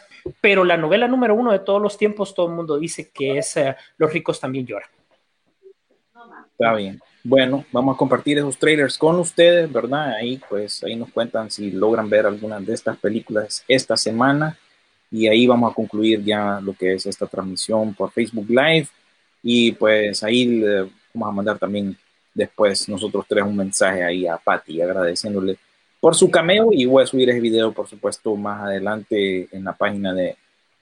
Pero 0.41 0.65
la 0.65 0.75
novela 0.75 1.07
número 1.07 1.33
uno 1.33 1.53
de 1.53 1.59
todos 1.59 1.81
los 1.81 1.97
tiempos, 1.97 2.35
todo 2.35 2.47
el 2.47 2.55
mundo 2.55 2.77
dice 2.77 3.09
que 3.13 3.37
es 3.37 3.55
uh, 3.55 3.73
Los 3.97 4.11
ricos 4.11 4.41
también 4.41 4.65
lloran. 4.65 4.89
Está 6.57 6.73
bien. 6.73 7.01
Bueno, 7.21 7.65
vamos 7.71 7.95
a 7.95 7.97
compartir 7.97 8.37
esos 8.37 8.57
trailers 8.57 8.97
con 8.97 9.17
ustedes, 9.19 9.69
¿verdad? 9.71 10.13
Ahí 10.13 10.39
pues 10.49 10.81
ahí 10.85 10.95
nos 10.95 11.11
cuentan 11.11 11.51
si 11.51 11.69
logran 11.69 12.09
ver 12.09 12.25
algunas 12.25 12.65
de 12.65 12.73
estas 12.73 12.97
películas 12.97 13.63
esta 13.67 13.97
semana 13.97 14.57
y 15.11 15.27
ahí 15.27 15.45
vamos 15.47 15.71
a 15.71 15.75
concluir 15.75 16.23
ya 16.23 16.61
lo 16.61 16.73
que 16.73 16.93
es 16.93 17.05
esta 17.05 17.27
transmisión 17.27 17.93
por 17.93 18.11
Facebook 18.11 18.47
Live 18.49 18.87
y 19.43 19.73
pues 19.73 20.23
ahí 20.23 20.45
le 20.45 20.89
vamos 21.13 21.29
a 21.29 21.31
mandar 21.31 21.59
también 21.59 21.97
después 22.33 22.87
nosotros 22.87 23.25
tres 23.27 23.43
un 23.43 23.57
mensaje 23.57 24.03
ahí 24.03 24.25
a 24.25 24.37
Patty 24.37 24.81
agradeciéndole 24.81 25.57
por 25.99 26.15
su 26.15 26.31
cameo 26.31 26.69
y 26.71 26.85
voy 26.85 27.03
a 27.03 27.07
subir 27.07 27.29
ese 27.29 27.41
video 27.41 27.73
por 27.73 27.87
supuesto 27.87 28.33
más 28.35 28.61
adelante 28.61 29.49
en 29.51 29.63
la 29.65 29.73
página 29.73 30.13
de 30.13 30.37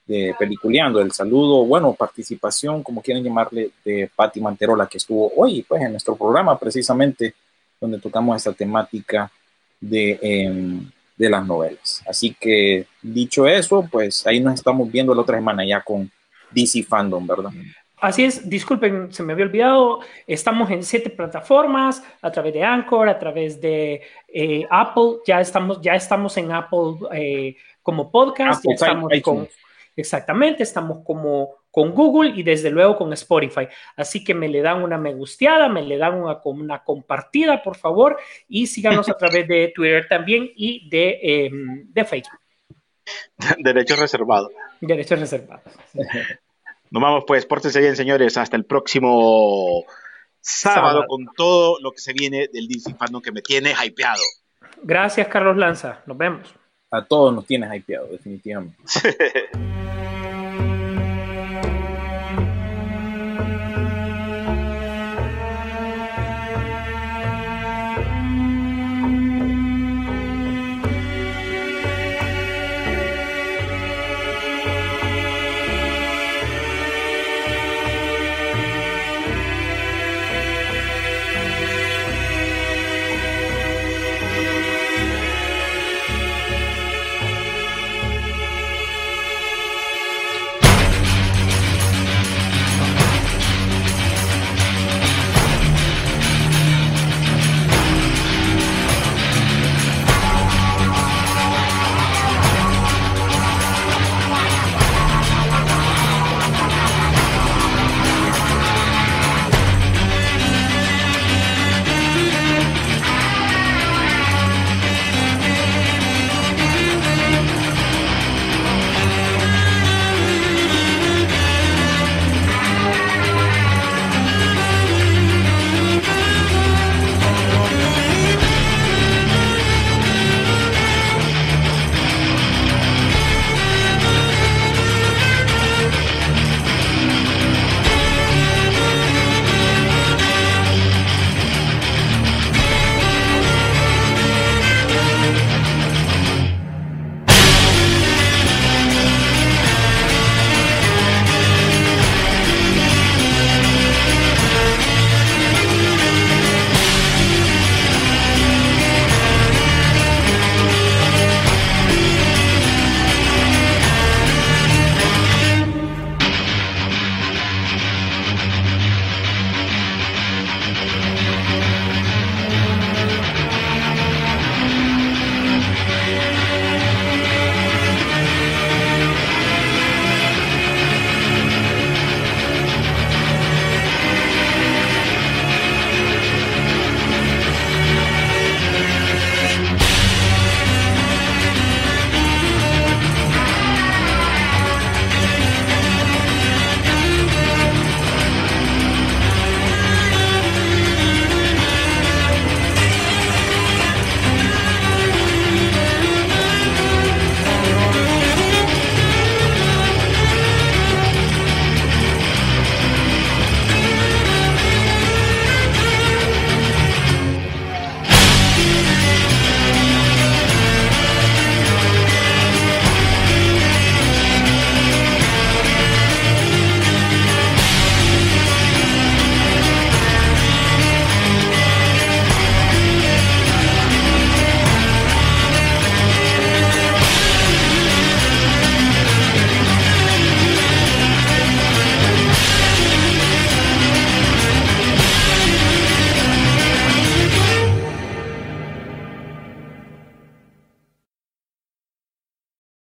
de 0.05 0.35
Peliculeando, 0.37 0.99
el 0.99 1.11
saludo, 1.11 1.65
bueno, 1.65 1.93
participación, 1.93 2.83
como 2.83 3.01
quieren 3.01 3.23
llamarle, 3.23 3.71
de 3.85 4.09
Patti 4.13 4.41
Manterola, 4.41 4.87
que 4.87 4.97
estuvo 4.97 5.31
hoy 5.35 5.63
pues, 5.67 5.81
en 5.81 5.91
nuestro 5.91 6.15
programa 6.15 6.57
precisamente, 6.59 7.33
donde 7.79 7.99
tocamos 7.99 8.37
esta 8.37 8.53
temática 8.53 9.31
de, 9.79 10.19
eh, 10.21 10.81
de 11.15 11.29
las 11.29 11.45
novelas. 11.45 12.03
Así 12.07 12.35
que, 12.39 12.87
dicho 13.01 13.47
eso, 13.47 13.87
pues 13.91 14.25
ahí 14.27 14.39
nos 14.39 14.55
estamos 14.55 14.91
viendo 14.91 15.13
la 15.13 15.21
otra 15.21 15.37
semana 15.37 15.65
ya 15.65 15.81
con 15.81 16.09
DC 16.51 16.83
Fandom, 16.83 17.25
¿verdad? 17.25 17.51
Así 18.03 18.25
es, 18.25 18.49
disculpen, 18.49 19.13
se 19.13 19.23
me 19.23 19.31
había 19.31 19.45
olvidado, 19.45 20.01
estamos 20.27 20.69
en 20.71 20.83
siete 20.83 21.09
plataformas, 21.09 22.03
a 22.21 22.29
través 22.31 22.53
de 22.53 22.61
Anchor, 22.61 23.07
a 23.07 23.17
través 23.17 23.61
de 23.61 24.01
eh, 24.27 24.67
Apple, 24.69 25.19
ya 25.25 25.39
estamos, 25.39 25.79
ya 25.81 25.95
estamos 25.95 26.35
en 26.35 26.51
Apple 26.51 26.95
eh, 27.13 27.55
como 27.81 28.11
podcast, 28.11 28.59
Apple, 28.59 28.75
ya 28.77 28.87
estamos 28.87 29.11
con, 29.21 29.47
Exactamente, 29.95 30.63
estamos 30.63 30.99
como 31.05 31.55
con 31.69 31.91
Google 31.91 32.31
y 32.35 32.43
desde 32.43 32.69
luego 32.69 32.97
con 32.97 33.13
Spotify. 33.13 33.67
Así 33.95 34.23
que 34.23 34.33
me 34.33 34.47
le 34.47 34.61
dan 34.61 34.83
una 34.83 34.97
me 34.97 35.13
gusteada, 35.13 35.69
me 35.69 35.81
le 35.83 35.97
dan 35.97 36.15
una, 36.15 36.39
una 36.43 36.83
compartida, 36.83 37.61
por 37.61 37.77
favor, 37.77 38.17
y 38.47 38.67
síganos 38.67 39.09
a 39.09 39.17
través 39.17 39.47
de 39.47 39.71
Twitter 39.73 40.07
también 40.07 40.51
y 40.55 40.87
de, 40.89 41.19
eh, 41.21 41.51
de 41.51 42.05
Facebook. 42.05 42.39
Derechos 43.57 43.99
reservados. 43.99 44.51
Derechos 44.81 45.19
reservados. 45.19 45.63
Nos 46.91 47.01
vamos 47.01 47.23
pues, 47.25 47.45
pórtense 47.45 47.79
bien, 47.79 47.95
señores, 47.95 48.37
hasta 48.37 48.55
el 48.55 48.65
próximo 48.65 49.83
sábado, 50.39 50.81
sábado. 50.81 51.05
con 51.07 51.25
todo 51.35 51.79
lo 51.81 51.91
que 51.91 51.99
se 51.99 52.13
viene 52.13 52.49
del 52.51 52.67
DC 52.67 52.93
Fandom 52.95 53.21
que 53.21 53.31
me 53.31 53.41
tiene 53.41 53.73
hypeado. 53.73 54.21
Gracias, 54.83 55.27
Carlos 55.27 55.57
Lanza. 55.57 56.03
Nos 56.05 56.17
vemos. 56.17 56.53
A 56.93 57.03
todos 57.03 57.33
nos 57.33 57.47
tienes 57.47 57.73
hypeado, 57.73 58.05
definitivamente. 58.05 58.77